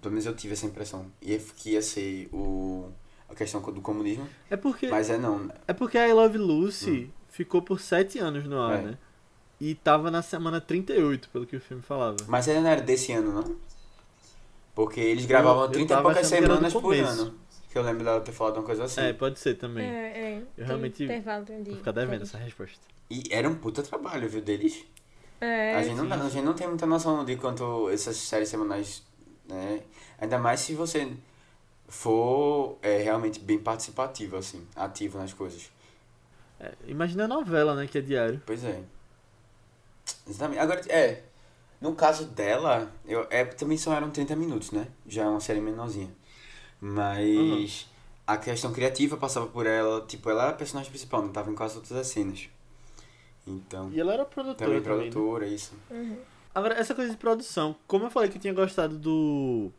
Pelo 0.00 0.12
menos 0.12 0.26
eu 0.26 0.34
tive 0.34 0.54
essa 0.54 0.66
impressão. 0.66 1.06
Ia, 1.22 1.38
que 1.56 1.70
ia 1.70 1.82
ser 1.82 2.28
o. 2.32 2.88
A 3.28 3.34
questão 3.34 3.60
do 3.62 3.80
comunismo. 3.80 4.28
É 4.50 4.56
porque, 4.56 4.86
Mas 4.88 5.08
é 5.10 5.16
não. 5.16 5.50
é 5.66 5.72
porque 5.72 5.96
a 5.96 6.06
I 6.06 6.12
Love 6.12 6.36
Lucy 6.38 7.10
ficou 7.30 7.62
por 7.62 7.80
7 7.80 8.18
anos 8.18 8.44
no 8.44 8.60
ar, 8.60 8.78
É. 8.78 8.82
né? 8.82 8.98
E 9.60 9.74
tava 9.74 10.10
na 10.10 10.20
semana 10.20 10.60
38, 10.60 11.30
pelo 11.30 11.46
que 11.46 11.56
o 11.56 11.60
filme 11.60 11.82
falava. 11.82 12.18
Mas 12.28 12.46
ele 12.48 12.60
não 12.60 12.68
era 12.68 12.82
desse 12.82 13.12
ano, 13.12 13.32
não? 13.32 13.56
Porque 14.74 15.00
eles 15.00 15.24
gravavam 15.24 15.62
Eu- 15.62 15.66
eu 15.68 15.72
30 15.72 15.84
e 15.92 15.96
tava 15.96 16.02
poucas 16.10 16.26
semanas 16.26 16.72
por 16.72 16.94
ano. 16.94 17.34
Que 17.74 17.78
eu 17.78 17.82
lembro 17.82 18.04
dela 18.04 18.20
ter 18.20 18.30
falado 18.30 18.58
uma 18.58 18.62
coisa 18.62 18.84
assim. 18.84 19.00
É, 19.00 19.12
pode 19.12 19.36
ser 19.36 19.56
também. 19.56 19.84
É, 19.84 20.34
é. 20.36 20.42
Tem 20.54 20.64
realmente 20.64 21.04
Vou 21.08 21.76
ficar 21.76 21.90
devendo 21.90 22.22
essa 22.22 22.38
resposta. 22.38 22.78
E 23.10 23.24
era 23.32 23.48
um 23.48 23.56
puta 23.56 23.82
trabalho, 23.82 24.28
viu, 24.28 24.40
deles. 24.40 24.86
É, 25.40 25.74
a, 25.74 25.82
gente 25.82 25.96
não, 25.96 26.12
a 26.12 26.28
gente 26.28 26.44
não 26.44 26.54
tem 26.54 26.68
muita 26.68 26.86
noção 26.86 27.24
de 27.24 27.34
quanto 27.34 27.90
essas 27.90 28.16
séries 28.16 28.48
semanais, 28.48 29.02
né? 29.48 29.80
Ainda 30.20 30.38
mais 30.38 30.60
se 30.60 30.72
você 30.72 31.14
for 31.88 32.78
é, 32.80 32.98
realmente 32.98 33.40
bem 33.40 33.58
participativo, 33.58 34.36
assim, 34.36 34.64
ativo 34.76 35.18
nas 35.18 35.32
coisas. 35.32 35.68
É, 36.60 36.70
imagina 36.86 37.24
a 37.24 37.28
novela, 37.28 37.74
né? 37.74 37.88
Que 37.88 37.98
é 37.98 38.00
diário. 38.00 38.40
Pois 38.46 38.62
é. 38.62 38.84
Exatamente. 40.28 40.60
Agora, 40.60 40.80
é, 40.88 41.24
no 41.80 41.92
caso 41.96 42.26
dela, 42.26 42.92
eu, 43.04 43.26
é, 43.30 43.44
também 43.44 43.76
só 43.76 43.92
eram 43.92 44.12
30 44.12 44.36
minutos, 44.36 44.70
né? 44.70 44.86
Já 45.08 45.24
é 45.24 45.26
uma 45.26 45.40
série 45.40 45.60
menorzinha. 45.60 46.14
Mas 46.86 47.88
a 48.26 48.36
questão 48.36 48.70
criativa 48.70 49.16
passava 49.16 49.46
por 49.46 49.66
ela, 49.66 50.02
tipo, 50.02 50.28
ela 50.28 50.42
era 50.42 50.50
a 50.50 50.54
personagem 50.54 50.90
principal, 50.90 51.22
não 51.22 51.30
tava 51.30 51.50
em 51.50 51.54
quase 51.54 51.74
todas 51.74 51.92
as 51.92 52.06
cenas. 52.08 52.46
Então, 53.46 53.90
E 53.90 53.98
ela 53.98 54.12
era 54.12 54.24
produtora 54.26 54.66
também 54.68 54.82
também. 54.82 54.98
né? 55.06 55.10
produtora, 55.10 55.46
isso. 55.46 55.72
Agora, 56.54 56.74
essa 56.74 56.94
coisa 56.94 57.10
de 57.10 57.16
produção, 57.16 57.74
como 57.86 58.04
eu 58.04 58.10
falei 58.10 58.28
que 58.28 58.36
eu 58.36 58.40
tinha 58.40 58.52
gostado 58.52 58.98
do 58.98 59.70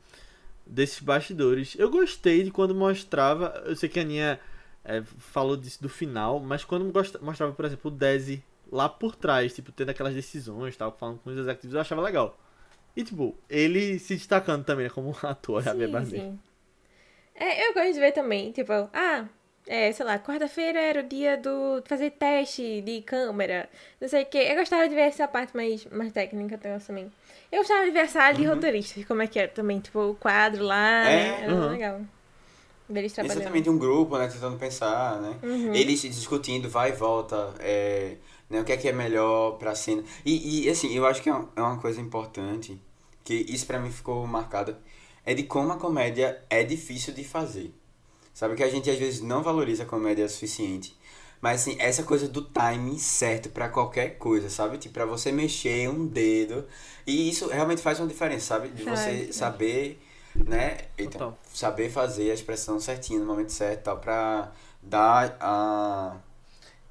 desses 0.66 1.00
bastidores, 1.00 1.76
eu 1.78 1.92
gostei 1.92 2.42
de 2.42 2.50
quando 2.50 2.74
mostrava. 2.74 3.64
Eu 3.68 3.76
sei 3.76 3.88
que 3.88 4.00
a 4.00 4.02
Aninha 4.02 4.40
é, 4.84 5.04
falou 5.04 5.56
disso 5.56 5.82
do 5.84 5.88
final, 5.90 6.40
mas 6.40 6.66
quando 6.66 6.92
mostrava, 7.22 7.54
por 7.54 7.66
exemplo, 7.66 7.92
o 7.92 7.94
Desi 7.94 8.44
lá 8.72 8.90
por 8.90 9.16
trás, 9.16 9.54
tipo, 9.54 9.72
tendo 9.72 9.90
aquelas 9.92 10.16
decisões, 10.16 10.76
tal, 10.76 10.92
falando 11.00 11.20
com 11.20 11.30
os 11.30 11.38
executivos, 11.38 11.76
eu 11.76 11.82
achava 11.82 12.02
legal. 12.02 12.36
E, 12.96 13.04
tipo, 13.04 13.36
ele 13.48 14.00
se 14.00 14.16
destacando 14.16 14.64
também, 14.64 14.86
né, 14.86 14.90
como 14.90 15.10
um 15.10 15.16
ator, 15.28 15.62
sim, 15.62 15.88
Bardem. 15.88 16.22
sim. 16.22 16.40
É, 17.36 17.68
eu 17.68 17.74
gosto 17.74 17.94
de 17.94 18.00
ver 18.00 18.14
também, 18.14 18.52
tipo, 18.52 18.72
ah, 18.94 19.26
é, 19.68 19.92
sei 19.92 20.06
lá, 20.06 20.18
quarta-feira 20.20 20.80
era 20.80 21.02
o 21.02 21.04
dia 21.04 21.38
do 21.38 21.84
fazer 21.86 22.12
teste 22.12 22.82
de 22.82 23.02
câmera, 23.02 23.70
não 24.00 24.08
sei 24.08 24.24
o 24.24 24.26
que. 24.26 24.38
Eu 24.38 24.56
gostava 24.56 24.88
de 24.88 24.96
ver 24.96 25.02
essa 25.02 25.28
parte 25.28 25.56
mais, 25.56 25.86
mais 25.88 26.12
técnica 26.12 26.58
também. 26.58 27.12
Eu 27.52 27.60
gostava 27.60 27.86
de 27.86 27.92
ver 27.92 28.00
essa 28.00 28.22
área 28.22 28.38
de 28.38 28.46
roteiristas, 28.46 29.06
como 29.06 29.22
é 29.22 29.28
que 29.28 29.40
era 29.40 29.48
também, 29.50 29.80
tipo, 29.80 30.00
o 30.00 30.16
quadro 30.16 30.64
lá, 30.64 31.10
É, 31.10 31.16
né? 31.16 31.44
Era 31.44 31.54
uhum. 31.54 31.70
legal. 31.70 32.02
Ver 32.88 33.00
eles 33.00 33.14
trabalhando. 33.14 33.42
Exatamente, 33.42 33.70
um 33.70 33.78
grupo, 33.78 34.18
né, 34.18 34.28
tentando 34.28 34.58
pensar, 34.58 35.20
né? 35.20 35.36
Uhum. 35.42 35.74
Eles 35.74 36.02
discutindo, 36.02 36.70
vai 36.70 36.90
e 36.92 36.94
volta, 36.94 37.54
é, 37.60 38.18
né, 38.50 38.62
o 38.62 38.64
que 38.64 38.72
é 38.72 38.78
que 38.78 38.88
é 38.88 38.92
melhor 38.92 39.54
pra 39.58 39.74
cena. 39.74 40.04
E, 40.24 40.66
e 40.66 40.70
assim, 40.70 40.96
eu 40.96 41.06
acho 41.06 41.22
que 41.22 41.30
é 41.30 41.34
uma, 41.34 41.50
é 41.56 41.62
uma 41.62 41.80
coisa 41.80 42.00
importante, 42.00 42.80
que 43.24 43.34
isso 43.34 43.66
pra 43.66 43.80
mim 43.80 43.90
ficou 43.90 44.28
marcado, 44.28 44.78
é 45.26 45.34
de 45.34 45.44
como 45.44 45.72
a 45.72 45.78
comédia 45.78 46.42
é 46.50 46.64
difícil 46.64 47.14
de 47.14 47.24
fazer. 47.24 47.74
Sabe 48.34 48.56
que 48.56 48.64
a 48.64 48.70
gente 48.70 48.90
às 48.90 48.98
vezes 49.00 49.22
não 49.22 49.42
valoriza 49.42 49.84
a 49.84 49.86
comédia 49.86 50.26
o 50.26 50.30
suficiente. 50.30 50.96
Mas 51.42 51.62
assim, 51.62 51.76
essa 51.80 52.04
coisa 52.04 52.28
do 52.28 52.42
timing 52.42 52.98
certo 52.98 53.50
pra 53.50 53.70
qualquer 53.70 54.18
coisa, 54.18 54.50
sabe? 54.50 54.78
Tipo, 54.78 54.96
pra 54.96 55.06
você 55.06 55.32
mexer 55.32 55.90
um 55.90 56.06
dedo. 56.06 56.66
E 57.06 57.30
isso 57.30 57.48
realmente 57.50 57.82
faz 57.82 58.00
uma 58.00 58.08
diferença, 58.08 58.46
sabe? 58.46 58.70
De 58.70 58.84
você 58.84 59.26
Faz. 59.26 59.36
saber, 59.36 60.02
né? 60.36 60.78
Então, 60.98 61.38
saber 61.54 61.90
fazer 61.90 62.32
a 62.32 62.34
expressão 62.34 62.80
certinha 62.80 63.20
no 63.20 63.26
momento 63.26 63.52
certo 63.52 63.80
e 63.80 63.84
tal, 63.84 64.00
pra 64.00 64.52
dar 64.82 65.38
a, 65.40 66.18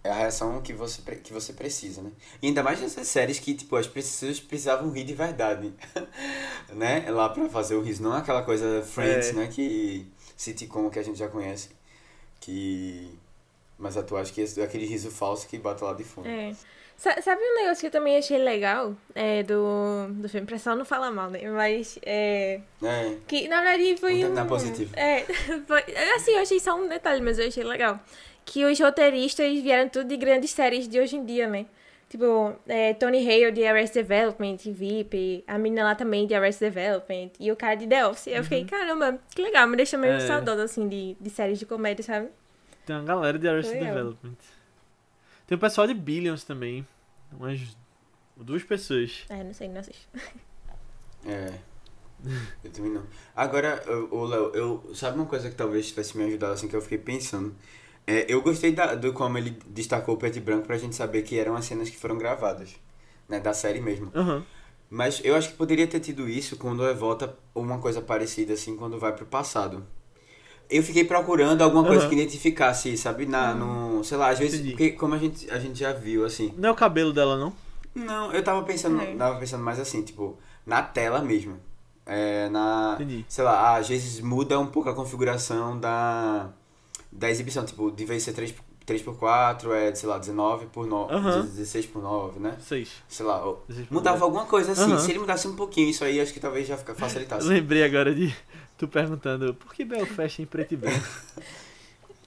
é 0.05 0.11
a 0.11 0.15
reação 0.15 0.61
que 0.61 0.73
você, 0.75 1.01
que 1.17 1.33
você 1.33 1.53
precisa, 1.55 2.03
né? 2.03 2.13
E 2.43 2.47
ainda 2.49 2.63
mais 2.63 2.79
nessas 2.81 3.09
séries 3.09 3.39
que, 3.39 3.55
tipo, 3.55 3.75
as 3.75 3.87
pessoas 3.87 4.39
precisavam 4.39 4.91
rir 4.91 5.05
de 5.05 5.15
verdade, 5.15 5.73
né? 6.73 7.11
Lá 7.11 7.29
pra 7.31 7.49
fazer 7.49 7.75
o 7.75 7.81
riso, 7.81 8.03
não 8.03 8.13
aquela 8.13 8.43
coisa 8.43 8.83
Friends, 8.83 9.31
É. 9.31 9.33
né? 9.33 9.49
Que 9.51 10.07
sitcom 10.37 10.91
que 10.91 10.99
a 10.99 11.03
gente 11.03 11.19
já 11.19 11.29
conhece, 11.29 11.71
que... 12.41 13.19
Mas 13.79 13.97
atu 13.97 14.17
acho 14.17 14.33
que 14.33 14.41
esse, 14.41 14.61
aquele 14.63 14.87
riso 14.87 15.11
falso 15.11 15.49
que 15.49 15.59
bota 15.59 15.85
lá 15.85 15.93
de 15.95 16.05
fundo. 16.05 16.29
É. 16.29 16.55
Sa- 16.97 17.21
Sabe 17.21 17.41
um 17.43 17.57
negócio 17.57 17.81
que 17.81 17.87
eu 17.89 17.91
também 17.91 18.17
achei 18.17 18.39
legal 18.39 18.95
é, 19.17 19.43
do, 19.43 20.07
do 20.13 20.29
filme? 20.29 20.47
Pra 20.47 20.59
só 20.61 20.77
não 20.77 20.85
falar 20.85 21.11
mal, 21.11 21.29
né? 21.29 21.41
Mas 21.51 21.99
é. 22.03 22.61
É, 22.81 23.17
Que 23.27 23.49
na 23.49 23.61
verdade 23.63 23.97
foi 23.99 24.15
um. 24.15 24.21
terminar 24.21 24.47
positivo. 24.47 24.95
É, 24.97 25.25
foi, 25.67 25.81
assim, 26.15 26.33
eu 26.33 26.39
achei 26.43 26.61
só 26.61 26.77
um 26.77 26.89
detalhe, 26.89 27.21
mas 27.21 27.37
eu 27.41 27.49
achei 27.49 27.65
legal. 27.65 27.99
Que 28.45 28.65
os 28.65 28.79
roteiristas 28.79 29.53
vieram 29.61 29.89
tudo 29.89 30.09
de 30.09 30.17
grandes 30.17 30.51
séries 30.51 30.87
de 30.89 31.01
hoje 31.01 31.17
em 31.17 31.25
dia, 31.25 31.49
né? 31.49 31.67
Tipo, 32.09 32.55
é, 32.69 32.95
Tony 32.95 33.19
Hale 33.19 33.51
de 33.51 33.67
Arrested 33.67 34.07
Development, 34.07 34.59
VIP, 34.67 35.43
a 35.49 35.59
menina 35.59 35.83
lá 35.85 35.95
também 35.95 36.27
de 36.27 36.35
Arrested 36.35 36.73
Development, 36.73 37.31
e 37.41 37.51
o 37.51 37.57
cara 37.57 37.75
de 37.75 37.87
The 37.87 38.07
Office. 38.07 38.27
Eu 38.29 38.43
fiquei, 38.45 38.65
caramba, 38.65 39.19
que 39.35 39.43
legal, 39.43 39.67
me 39.67 39.77
deixa 39.77 39.97
meio 39.99 40.13
Uhum. 40.13 40.19
É. 40.19 40.27
saudosa, 40.27 40.63
assim, 40.65 40.87
de, 40.87 41.17
de 41.21 41.31
séries 41.31 41.59
de 41.59 41.67
comédia, 41.67 42.05
sabe? 42.05 42.29
Tem 42.87 42.95
uma 42.95 43.05
galera 43.05 43.39
de 43.39 43.49
Arrested. 43.49 43.81
Development. 43.83 44.37
Tem 45.47 45.57
o 45.57 45.59
pessoal 45.61 45.87
de 45.87 45.95
Billions 45.95 46.45
também. 46.45 46.87
Umas 47.33 47.61
duas 48.37 48.63
pessoas. 48.63 49.25
É, 49.29 49.43
não 49.43 49.53
sei, 49.55 49.69
não 49.69 49.81
assisto. 49.81 50.07
é. 51.27 51.53
Eu 52.63 52.71
também 52.71 52.93
não. 52.93 53.05
Agora, 53.35 53.83
ô, 54.11 54.25
Léo, 54.25 54.51
eu, 54.55 54.95
sabe 54.95 55.17
uma 55.19 55.27
coisa 55.27 55.51
que 55.51 55.57
talvez 55.57 55.89
tivesse 55.89 56.17
me 56.17 56.25
ajudado, 56.25 56.53
assim, 56.55 56.69
que 56.69 56.77
eu 56.77 56.81
fiquei 56.81 56.97
pensando? 56.99 57.55
É, 58.07 58.27
eu 58.29 58.43
gostei 58.43 58.73
da, 58.73 58.95
do 58.95 59.13
como 59.13 59.39
ele 59.39 59.59
destacou 59.67 60.15
o 60.15 60.19
preto 60.19 60.37
e 60.37 60.41
branco 60.41 60.67
pra 60.67 60.77
gente 60.77 60.95
saber 60.95 61.23
que 61.23 61.39
eram 61.39 61.57
as 61.57 61.65
cenas 61.65 61.89
que 61.89 61.97
foram 61.97 62.19
gravadas, 62.19 62.75
né, 63.29 63.41
da 63.41 63.55
série 63.55 63.81
mesmo. 63.81 64.11
Aham. 64.15 64.45
Mas 64.91 65.21
eu 65.25 65.35
acho 65.35 65.49
que 65.51 65.57
poderia 65.57 65.87
ter 65.87 66.01
tido 66.01 66.29
isso 66.29 66.57
quando 66.57 66.87
é 66.87 66.93
volta 66.95 67.37
uma 67.55 67.79
coisa 67.79 68.01
parecida 68.03 68.53
assim 68.53 68.77
quando 68.77 68.99
vai 68.99 69.13
pro 69.13 69.25
passado. 69.27 69.85
Eu 70.69 70.83
fiquei 70.83 71.05
procurando 71.05 71.63
alguma 71.63 71.85
coisa 71.85 72.03
Aham. 72.03 72.09
que 72.11 72.15
identificasse, 72.15 72.97
sabe, 72.97 73.27
na 73.27 73.55
no, 73.55 74.05
sei 74.05 74.17
lá, 74.17 74.29
às 74.29 74.39
vezes, 74.39 74.61
porque 74.61 74.93
como 74.93 75.15
a 75.15 75.19
gente 75.19 75.51
a 75.51 75.59
gente 75.59 75.79
já 75.79 75.93
viu 75.93 76.25
assim. 76.25 76.53
Não 76.57 76.69
é 76.69 76.73
o 76.73 76.75
cabelo 76.77 77.13
dela, 77.13 77.37
não? 77.37 77.53
Não, 77.95 78.33
eu 78.33 78.43
tava 78.43 78.63
pensando, 78.65 79.01
É. 79.01 79.15
tava 79.15 79.39
pensando 79.39 79.63
mais 79.63 79.79
assim, 79.79 80.03
tipo, 80.03 80.39
na 80.67 80.83
tela 80.83 81.23
mesmo. 81.23 81.59
É, 82.07 82.49
na, 82.51 82.95
Entendi. 82.97 83.25
sei 83.29 83.45
lá, 83.45 83.77
às 83.77 83.89
vezes 83.89 84.21
muda 84.21 84.59
um 84.59 84.67
pouco 84.67 84.89
a 84.91 84.95
configuração 84.95 85.79
da 85.79 86.51
da 87.15 87.31
exibição, 87.31 87.65
tipo, 87.65 87.91
de 87.91 88.05
vez 88.05 88.23
ser 88.23 88.33
3 88.35 88.55
3 88.85 89.01
por 89.01 89.17
4 89.17 89.73
é, 89.73 89.95
sei 89.95 90.07
lá, 90.07 90.19
19 90.19 90.67
por 90.67 90.87
9, 90.87 91.15
Aham. 91.15 91.41
16 91.47 91.87
por 91.87 92.03
9, 92.03 92.39
né? 92.39 92.55
Seis. 92.61 92.91
Sei 93.09 93.25
lá, 93.25 93.43
ó, 93.43 93.57
16 93.67 93.89
por 93.89 93.95
mudava 93.95 94.17
dez. 94.17 94.23
alguma 94.23 94.45
coisa 94.45 94.73
assim. 94.73 94.93
Aham. 94.93 94.99
Se 94.99 95.11
ele 95.11 95.21
mudasse 95.21 95.49
um 95.49 95.57
pouquinho 95.57 95.89
isso 95.89 96.05
aí, 96.05 96.21
acho 96.21 96.35
que 96.35 96.41
talvez 96.41 96.67
já 96.69 96.77
facilitasse. 96.77 97.47
Eu 97.49 97.53
lembrei 97.55 97.83
agora 97.83 98.15
de 98.15 98.35
tu 98.77 98.87
perguntando 98.87 99.55
por 99.55 99.73
que 99.73 99.87
Belfast 99.87 100.39
é 100.39 100.43
em 100.43 100.47
preto 100.47 100.75
e 100.75 100.77
branco. 100.77 101.07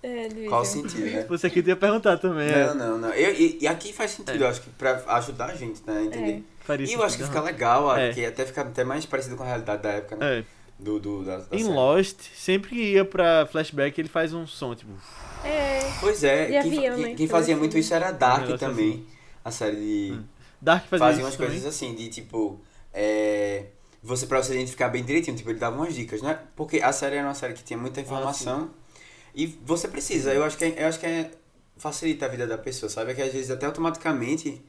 É, 0.04 0.30
Qual 0.48 0.62
o 0.62 0.66
sentido, 0.66 1.06
né? 1.06 1.26
Você 1.28 1.48
aqui 1.48 1.60
ia 1.66 1.76
perguntar 1.76 2.18
também. 2.18 2.48
é. 2.48 2.68
Não, 2.68 2.76
não, 2.76 2.98
não. 3.00 3.10
Eu, 3.10 3.34
e, 3.34 3.58
e 3.62 3.68
aqui 3.68 3.92
faz 3.92 4.12
sentido, 4.12 4.42
eu 4.44 4.48
acho 4.48 4.62
que 4.62 4.70
pra 4.70 5.04
ajudar 5.16 5.46
a 5.50 5.56
gente, 5.56 5.82
né, 5.88 6.04
entender. 6.06 6.44
Faria 6.60 6.86
E 6.88 6.94
eu 6.94 7.02
acho 7.04 7.18
que 7.18 7.24
fica 7.24 7.42
legal, 7.42 7.98
É. 7.98 8.14
que 8.14 8.24
até 8.24 8.46
fica 8.46 8.62
até 8.62 8.84
mais 8.84 9.06
parecido 9.08 9.36
com 9.36 9.42
a 9.44 9.48
realidade 9.48 9.82
da 9.82 9.90
época, 9.90 10.16
né? 10.16 10.40
É. 10.40 10.44
Do, 10.80 11.00
do, 11.00 11.24
da, 11.24 11.38
da 11.38 11.56
Em 11.56 11.64
série. 11.64 11.74
Lost, 11.74 12.20
sempre 12.36 12.70
que 12.70 12.76
ia 12.94 13.04
pra 13.04 13.48
flashback, 13.48 14.00
ele 14.00 14.08
faz 14.10 14.34
um 14.34 14.46
som, 14.46 14.76
tipo. 14.76 14.92
É, 15.44 15.80
Pois 16.00 16.24
é, 16.24 16.62
quem, 16.62 16.70
viam, 16.70 16.96
quem, 16.96 17.06
né? 17.06 17.16
quem 17.16 17.28
fazia 17.28 17.54
assim. 17.56 17.60
muito 17.60 17.78
isso 17.78 17.94
era 17.94 18.12
Dark 18.12 18.48
Um 18.50 18.58
também. 18.58 19.06
A 19.44 19.50
série 19.52 19.76
de. 19.76 20.12
Hum. 20.14 20.24
Dark 20.62 20.86
fazia, 20.88 21.00
fazia 21.08 21.16
isso 21.22 21.26
umas 21.26 21.36
também. 21.36 21.50
coisas 21.52 21.66
assim, 21.76 21.96
de 21.96 22.10
tipo. 22.10 22.60
É, 22.94 23.66
você 24.04 24.26
pra 24.28 24.42
você 24.42 24.54
identificar 24.54 24.90
bem 24.90 25.04
direitinho, 25.04 25.36
tipo, 25.36 25.50
ele 25.50 25.60
dava 25.60 25.76
umas 25.76 25.94
dicas, 25.96 26.22
né? 26.22 26.40
Porque 26.56 26.80
a 26.82 26.92
série 26.94 27.16
era 27.16 27.28
uma 27.28 27.34
série 27.34 27.54
que 27.54 27.64
tinha 27.64 27.78
Ah, 27.78 27.82
muita 27.82 28.00
informação. 28.02 28.70
e 29.36 29.46
você 29.66 29.88
precisa, 29.88 30.34
eu 30.34 30.44
acho 30.44 30.58
que 30.58 30.66
é, 30.66 30.84
eu 30.84 30.88
acho 30.88 31.00
que 31.00 31.06
é, 31.06 31.32
facilita 31.78 32.26
a 32.26 32.30
vida 32.30 32.46
da 32.48 32.58
pessoa, 32.58 32.90
sabe? 32.90 33.12
É 33.12 33.16
que 33.16 33.22
às 33.22 33.34
vezes 33.34 33.50
até 33.52 33.66
automaticamente 33.66 34.62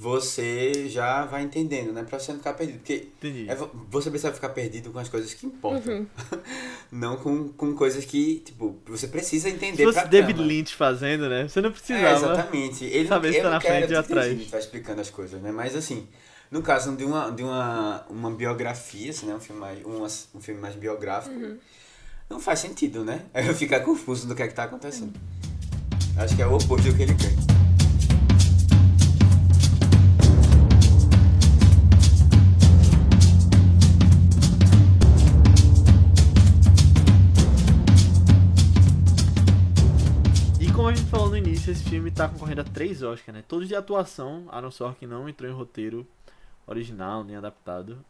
você 0.00 0.88
já 0.88 1.26
vai 1.26 1.42
entendendo, 1.42 1.92
né? 1.92 2.02
Pra 2.02 2.18
você 2.18 2.32
não 2.32 2.38
ficar 2.38 2.54
perdido. 2.54 2.78
Porque 2.78 3.08
Entendi. 3.18 3.50
é 3.50 3.54
vo- 3.54 3.70
você 3.90 4.08
precisa 4.08 4.32
ficar 4.32 4.48
perdido 4.48 4.90
com 4.90 4.98
as 4.98 5.10
coisas 5.10 5.34
que 5.34 5.44
importam. 5.46 5.92
Uhum. 5.98 6.06
não 6.90 7.16
com, 7.18 7.48
com 7.50 7.74
coisas 7.74 8.02
que, 8.06 8.36
tipo, 8.42 8.78
você 8.86 9.06
precisa 9.08 9.50
entender 9.50 9.76
Se 9.76 9.84
fosse 9.84 9.98
pra 10.00 10.08
David 10.08 10.32
trama. 10.36 10.48
Lynch 10.48 10.74
fazendo, 10.74 11.28
né? 11.28 11.46
Você 11.46 11.60
não 11.60 11.68
É, 11.68 11.72
precisava. 11.72 12.16
exatamente. 12.16 12.84
Ele 12.86 13.08
saber 13.08 13.26
não, 13.28 13.32
se 13.34 13.38
eu 13.40 13.42
tá 13.42 13.48
não 13.50 13.54
na 13.56 13.60
quero 13.60 13.76
frente 13.76 13.92
ou 13.92 14.00
atrás. 14.00 14.30
Ele 14.32 14.44
tá 14.46 14.58
explicando 14.58 15.00
as 15.02 15.10
coisas, 15.10 15.42
né? 15.42 15.52
Mas 15.52 15.76
assim, 15.76 16.08
no 16.50 16.62
caso 16.62 16.96
de 16.96 17.04
uma, 17.04 17.30
de 17.30 17.42
uma, 17.42 18.06
uma 18.08 18.30
biografia, 18.30 19.10
assim, 19.10 19.26
né? 19.26 19.34
Um 19.34 19.40
filme 19.40 19.60
mais, 19.60 19.84
um, 19.84 20.02
um 20.38 20.40
filme 20.40 20.58
mais 20.62 20.74
biográfico, 20.76 21.38
não 22.30 22.40
faz 22.40 22.60
sentido, 22.60 23.04
né? 23.04 23.20
Eu 23.36 23.54
ficar 23.54 23.80
confuso 23.80 24.26
do 24.26 24.34
que 24.34 24.42
é 24.42 24.48
que 24.48 24.54
tá 24.54 24.64
acontecendo. 24.64 25.12
Acho 26.16 26.34
que 26.34 26.40
é 26.40 26.46
o 26.46 26.54
oposto 26.54 26.88
do 26.90 26.96
que 26.96 27.02
ele 27.02 27.14
quer. 27.14 27.69
Como 40.80 40.88
a 40.88 40.94
gente 40.94 41.10
falou 41.10 41.28
no 41.28 41.36
início, 41.36 41.70
esse 41.70 41.84
filme 41.84 42.10
tá 42.10 42.26
concorrendo 42.26 42.62
a 42.62 42.64
três 42.64 43.02
Oscars, 43.02 43.36
né? 43.36 43.44
Todos 43.46 43.68
de 43.68 43.74
atuação, 43.74 44.46
Aaron 44.48 44.70
Sorkin 44.70 45.04
não 45.04 45.28
entrou 45.28 45.50
em 45.50 45.52
roteiro 45.52 46.06
original, 46.66 47.22
nem 47.22 47.36
adaptado. 47.36 48.02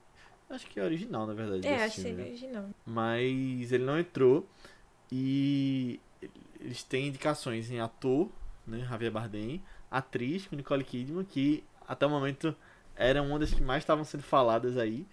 Acho 0.49 0.69
que 0.69 0.79
é 0.79 0.85
original, 0.85 1.27
na 1.27 1.35
verdade. 1.35 1.67
é 1.67 1.83
acho 1.83 2.01
que 2.01 2.13
né? 2.13 2.23
original. 2.23 2.71
Mas 2.87 3.73
ele 3.73 3.83
não 3.83 3.99
entrou. 3.99 4.49
E 5.11 5.99
eles 6.61 6.85
têm 6.85 7.09
indicações 7.09 7.73
em 7.73 7.81
ator, 7.81 8.29
né? 8.65 8.87
Javier 8.89 9.11
Bardem, 9.11 9.61
atriz, 9.91 10.47
com 10.47 10.55
Nicole 10.55 10.85
Kidman, 10.85 11.25
que 11.25 11.65
até 11.89 12.07
o 12.07 12.11
momento 12.11 12.55
era 12.95 13.21
uma 13.21 13.37
das 13.37 13.53
que 13.53 13.61
mais 13.61 13.83
estavam 13.83 14.05
sendo 14.05 14.23
faladas 14.23 14.79
aí. 14.79 15.05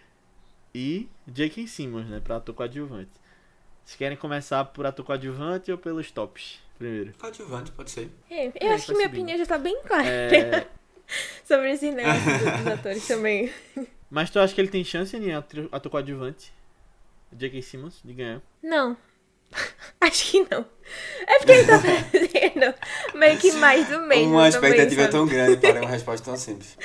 E 0.76 1.10
J.K. 1.28 1.66
Simmons, 1.66 2.05
né? 2.05 2.20
Pra 2.20 2.36
ator 2.36 2.53
coadjuvante. 2.53 3.10
Vocês 3.84 3.97
querem 3.97 4.16
começar 4.16 4.64
por 4.66 4.86
ator 4.86 5.03
coadjuvante 5.03 5.72
ou 5.72 5.78
pelos 5.80 6.12
tops? 6.12 6.66
Primeiro. 6.78 7.13
Coadjuvante, 7.19 7.71
pode 7.71 7.91
ser. 7.91 8.09
É, 8.30 8.47
eu 8.47 8.51
É, 8.59 8.73
acho 8.73 8.86
que 8.86 8.91
minha 8.93 9.05
subindo. 9.07 9.21
opinião 9.21 9.38
já 9.38 9.45
tá 9.45 9.57
bem 9.57 9.82
clara 9.86 10.07
É, 10.07 10.67
sobre 11.43 11.71
esse 11.71 11.91
negócio 11.91 12.21
dos- 12.39 12.67
atores 12.73 13.07
também. 13.07 13.51
mas 14.09 14.30
tu 14.30 14.39
acha 14.39 14.53
que 14.53 14.61
ele 14.61 14.67
tem 14.69 14.84
chance 14.84 15.15
em 15.17 15.34
ator, 15.34 15.89
coadjuvante? 15.89 16.53
J.K. 17.34 17.61
Simmons, 17.61 17.99
de 18.05 18.13
ganhar? 18.13 18.41
Não. 18.63 18.95
Acho 20.01 20.32
que 20.32 20.45
não. 20.51 20.65
É 21.25 21.38
porque 21.39 21.51
ele 21.53 21.65
tá 21.67 21.80
fazendo 21.80 22.75
meio 23.17 23.38
que 23.38 23.51
mais 23.53 23.88
do 23.88 23.99
mesmo. 24.01 24.32
uma 24.34 24.49
também, 24.51 24.69
expectativa 24.69 25.01
sabe? 25.03 25.11
tão 25.11 25.25
grande 25.25 25.57
para 25.57 25.82
uma 25.82 25.89
resposta 25.89 26.25
tão 26.25 26.38
simples. 26.38 26.78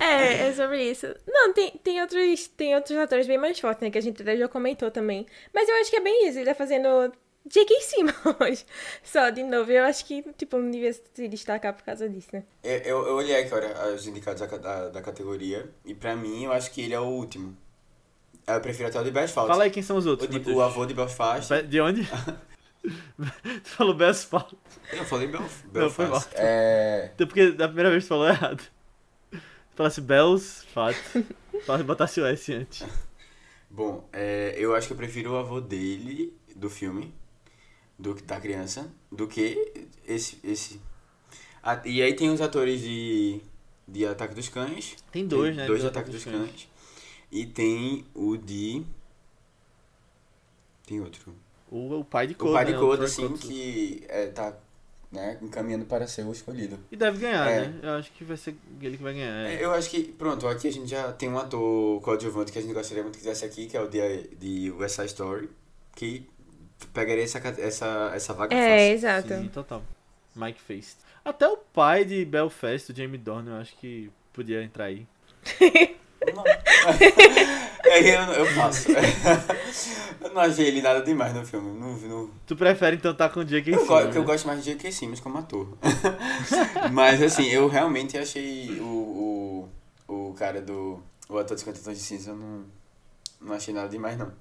É, 0.00 0.48
é 0.48 0.52
sobre 0.54 0.82
isso. 0.90 1.06
Não, 1.26 1.52
tem, 1.52 1.70
tem, 1.82 2.00
outros, 2.00 2.48
tem 2.48 2.74
outros 2.74 2.96
atores 2.98 3.26
bem 3.26 3.38
mais 3.38 3.58
fortes, 3.58 3.82
né? 3.82 3.90
Que 3.90 3.98
a 3.98 4.02
gente 4.02 4.20
até 4.20 4.36
já 4.36 4.48
comentou 4.48 4.90
também. 4.90 5.26
Mas 5.54 5.68
eu 5.68 5.76
acho 5.76 5.90
que 5.90 5.96
é 5.96 6.00
bem 6.00 6.26
isso. 6.28 6.38
Ele 6.38 6.46
tá 6.46 6.54
fazendo 6.54 7.12
J.K. 7.46 7.80
Simmons. 7.82 8.64
Só, 9.04 9.28
de 9.30 9.42
novo, 9.42 9.70
eu 9.70 9.84
acho 9.84 10.04
que, 10.06 10.22
tipo, 10.36 10.56
não 10.58 10.70
devia 10.70 10.92
se 10.92 11.28
destacar 11.28 11.74
por 11.74 11.82
causa 11.84 12.08
disso, 12.08 12.28
né? 12.32 12.42
Eu, 12.62 12.78
eu, 12.80 13.06
eu 13.08 13.14
olhei 13.16 13.36
aqui, 13.36 13.52
olha, 13.54 13.94
os 13.94 14.06
indicados 14.06 14.40
da, 14.40 14.46
da, 14.56 14.88
da 14.88 15.02
categoria, 15.02 15.68
e 15.84 15.94
pra 15.94 16.16
mim 16.16 16.44
eu 16.44 16.52
acho 16.52 16.70
que 16.70 16.80
ele 16.80 16.94
é 16.94 17.00
o 17.00 17.04
último. 17.04 17.56
Eu 18.46 18.60
prefiro 18.60 18.88
até 18.88 19.00
o 19.00 19.04
de 19.04 19.10
Belfast. 19.10 19.48
Fala 19.48 19.64
aí 19.64 19.70
quem 19.70 19.82
são 19.82 19.96
os 19.96 20.06
O, 20.06 20.10
outros. 20.10 20.28
de, 20.28 20.38
Matheus. 20.38 20.56
o 20.56 20.60
avô 20.62 20.84
de 20.86 20.94
Belfast. 20.94 21.48
Be- 21.50 21.62
De 21.62 21.80
onde? 21.80 22.08
tu 23.62 23.70
falou 23.70 23.94
Best 23.94 24.26
Fall. 24.26 24.50
Eu 24.92 25.04
falei 25.04 25.28
Belf 25.28 25.64
Não, 25.72 25.88
foi 25.90 26.04
Belfast. 26.06 26.30
É. 26.34 27.10
Então, 27.14 27.26
porque 27.26 27.52
da 27.52 27.66
primeira 27.68 27.90
vez 27.90 28.04
tu 28.04 28.08
falou 28.08 28.28
errado. 28.28 28.62
Tu 29.30 29.76
falasse. 29.76 30.02
Fala- 31.66 31.82
Botasse 31.82 32.20
o 32.20 32.26
S 32.26 32.52
antes. 32.52 32.86
Bom, 33.70 34.06
é, 34.12 34.54
eu 34.58 34.74
acho 34.74 34.86
que 34.88 34.92
eu 34.92 34.96
prefiro 34.96 35.32
o 35.32 35.36
avô 35.36 35.60
dele, 35.60 36.36
do 36.54 36.68
filme, 36.68 37.14
do 37.98 38.14
da 38.14 38.40
criança, 38.40 38.90
do 39.10 39.26
que 39.28 39.88
esse. 40.06 40.38
esse. 40.44 40.80
Ah, 41.62 41.80
e 41.84 42.02
aí 42.02 42.14
tem 42.14 42.30
os 42.30 42.40
atores 42.40 42.80
de, 42.80 43.40
de 43.88 44.04
Ataque 44.06 44.34
dos 44.34 44.48
Cães. 44.48 44.96
Tem 45.10 45.26
dois, 45.26 45.50
Tem 45.50 45.56
né? 45.56 45.66
Dois 45.66 45.82
do 45.82 45.88
Ataque 45.88 46.10
dos 46.10 46.24
Cães. 46.24 46.68
E 47.32 47.46
tem 47.46 48.04
o 48.14 48.36
de. 48.36 48.84
Tem 50.86 51.00
outro. 51.00 51.34
O, 51.70 52.00
o 52.00 52.04
pai 52.04 52.26
de 52.26 52.34
O 52.34 52.36
Coda, 52.36 52.52
pai 52.54 52.64
de 52.66 52.72
né? 52.72 52.78
Coda, 52.78 53.04
assim, 53.04 53.36
que 53.36 54.04
é, 54.08 54.26
tá 54.26 54.54
né, 55.10 55.38
encaminhando 55.40 55.86
para 55.86 56.06
ser 56.06 56.24
o 56.24 56.32
escolhido. 56.32 56.78
E 56.92 56.96
deve 56.96 57.18
ganhar, 57.18 57.48
É. 57.48 57.68
né? 57.68 57.80
Eu 57.82 57.90
acho 57.92 58.12
que 58.12 58.22
vai 58.24 58.36
ser 58.36 58.54
ele 58.80 58.96
que 58.96 59.02
vai 59.02 59.14
ganhar. 59.14 59.46
é. 59.48 59.54
É, 59.54 59.64
Eu 59.64 59.70
acho 59.72 59.88
que, 59.88 60.04
pronto, 60.04 60.46
aqui 60.46 60.68
a 60.68 60.72
gente 60.72 60.88
já 60.88 61.12
tem 61.12 61.28
um 61.30 61.38
ator 61.38 62.00
coadjuvante 62.02 62.52
que 62.52 62.58
a 62.58 62.62
gente 62.62 62.74
gostaria 62.74 63.02
muito 63.02 63.14
que 63.16 63.22
tivesse 63.22 63.44
aqui, 63.44 63.66
que 63.66 63.76
é 63.76 63.80
o 63.80 63.88
de, 63.88 64.28
de 64.36 64.70
West 64.72 64.96
Side 64.96 65.08
Story, 65.08 65.48
que 65.96 66.28
pegaria 66.92 67.24
essa, 67.24 67.38
essa, 67.38 68.12
essa 68.14 68.34
vaga 68.34 68.54
É, 68.54 68.68
fácil. 68.92 68.92
exato. 68.94 69.28
Sim, 69.28 69.48
total. 69.48 69.82
Mike 70.34 70.60
Feist. 70.60 70.96
Até 71.24 71.48
o 71.48 71.56
pai 71.56 72.04
de 72.04 72.24
Belfast, 72.24 72.90
o 72.92 72.96
Jamie 72.96 73.18
Dornan, 73.18 73.52
eu 73.56 73.60
acho 73.60 73.76
que 73.76 74.10
podia 74.32 74.62
entrar 74.62 74.84
aí. 74.86 75.06
Não. 76.34 76.44
É, 77.86 78.00
eu, 78.16 78.22
eu 78.32 78.54
passo. 78.54 78.88
eu 80.22 80.30
não 80.32 80.40
achei 80.40 80.66
ele 80.68 80.80
nada 80.80 81.02
demais 81.02 81.34
no 81.34 81.44
filme. 81.44 81.78
Não, 81.78 81.92
não, 81.98 82.30
Tu 82.46 82.56
prefere 82.56 82.96
então 82.96 83.12
estar 83.12 83.28
com 83.28 83.40
o 83.40 83.44
J.K. 83.44 83.74
eu, 83.74 83.78
go- 83.78 83.84
Simmons, 83.86 84.10
que 84.12 84.16
eu 84.16 84.20
né? 84.22 84.26
gosto 84.26 84.46
mais 84.46 84.64
de 84.64 84.70
J.K. 84.72 84.90
Simmons 84.90 85.20
como 85.20 85.36
ator. 85.36 85.76
Mas 86.92 87.22
assim, 87.22 87.44
eu 87.50 87.68
realmente 87.68 88.16
achei 88.16 88.80
o, 88.80 89.68
o, 90.08 90.18
o 90.30 90.34
cara 90.34 90.62
do. 90.62 91.02
O 91.28 91.36
ator 91.36 91.54
de 91.56 91.60
50 91.60 91.80
tons 91.84 91.98
de 91.98 92.02
cinza, 92.02 92.30
eu 92.30 92.36
não, 92.36 92.64
não 93.40 93.54
achei 93.54 93.74
nada 93.74 93.88
demais, 93.88 94.16
não. 94.16 94.32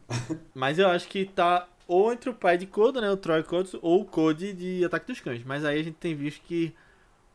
Mas 0.55 0.79
eu 0.79 0.87
acho 0.87 1.07
que 1.09 1.25
tá 1.25 1.67
ou 1.87 2.11
entre 2.11 2.29
o 2.29 2.33
pai 2.33 2.57
de 2.57 2.65
Coda, 2.65 3.01
né? 3.01 3.09
O 3.09 3.17
Troy 3.17 3.43
Kotsu, 3.43 3.79
ou 3.81 4.01
o 4.01 4.05
Cody 4.05 4.53
de 4.53 4.85
Ataque 4.85 5.07
dos 5.07 5.19
Cães. 5.19 5.43
Mas 5.43 5.65
aí 5.65 5.79
a 5.79 5.83
gente 5.83 5.95
tem 5.95 6.15
visto 6.15 6.41
que 6.43 6.73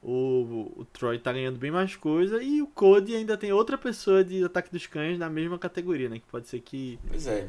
o, 0.02 0.72
o 0.76 0.84
Troy 0.92 1.18
tá 1.18 1.32
ganhando 1.32 1.58
bem 1.58 1.70
mais 1.70 1.96
coisa 1.96 2.42
e 2.42 2.62
o 2.62 2.66
Cody 2.66 3.14
ainda 3.16 3.36
tem 3.36 3.52
outra 3.52 3.76
pessoa 3.76 4.24
de 4.24 4.44
Ataque 4.44 4.70
dos 4.70 4.86
Cães 4.86 5.18
na 5.18 5.28
mesma 5.28 5.58
categoria, 5.58 6.08
né? 6.08 6.18
Que 6.18 6.26
pode 6.26 6.48
ser 6.48 6.60
que, 6.60 6.98
Pois 7.08 7.26
é. 7.26 7.48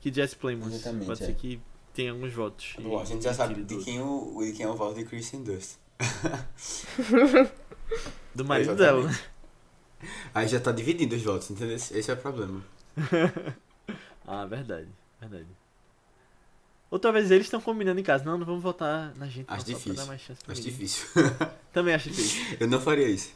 que 0.00 0.12
Jesse 0.12 0.36
Plemons. 0.36 0.74
Exatamente, 0.74 1.06
Pode 1.06 1.22
é. 1.22 1.26
ser 1.26 1.34
que 1.34 1.60
tenha 1.92 2.12
alguns 2.12 2.32
votos. 2.32 2.76
Bom, 2.80 3.00
a 3.00 3.04
gente 3.04 3.24
já 3.24 3.34
sabe 3.34 3.62
de 3.62 3.84
quem, 3.84 4.00
o, 4.00 4.40
de 4.42 4.52
quem 4.52 4.64
é 4.64 4.68
o 4.68 4.74
voto 4.74 4.94
de 4.94 5.04
Kristen 5.04 5.42
Dust. 5.42 5.76
Do 8.34 8.44
marido 8.44 8.72
Exatamente. 8.72 9.06
dela, 9.06 9.10
né? 9.10 9.18
Aí 10.32 10.48
já 10.48 10.60
tá 10.60 10.72
dividindo 10.72 11.14
os 11.14 11.22
votos, 11.22 11.50
entendeu? 11.50 11.76
Esse 11.76 12.10
é 12.10 12.14
o 12.14 12.16
problema. 12.16 12.62
Ah, 14.26 14.46
verdade. 14.46 14.86
Verdade. 15.20 15.46
Ou 16.90 16.98
talvez 16.98 17.30
eles 17.30 17.46
estão 17.46 17.60
combinando 17.60 18.00
em 18.00 18.02
casa. 18.02 18.24
Não, 18.24 18.36
não 18.36 18.44
vamos 18.44 18.62
votar 18.62 19.14
na 19.16 19.26
gente. 19.28 19.46
Acho 19.48 19.70
não, 19.70 19.78
difícil. 19.78 20.12
Acho 20.48 20.60
difícil. 20.62 21.06
Também 21.72 21.94
acho 21.94 22.10
difícil. 22.10 22.56
Eu 22.58 22.66
não 22.68 22.80
faria 22.80 23.08
isso. 23.08 23.32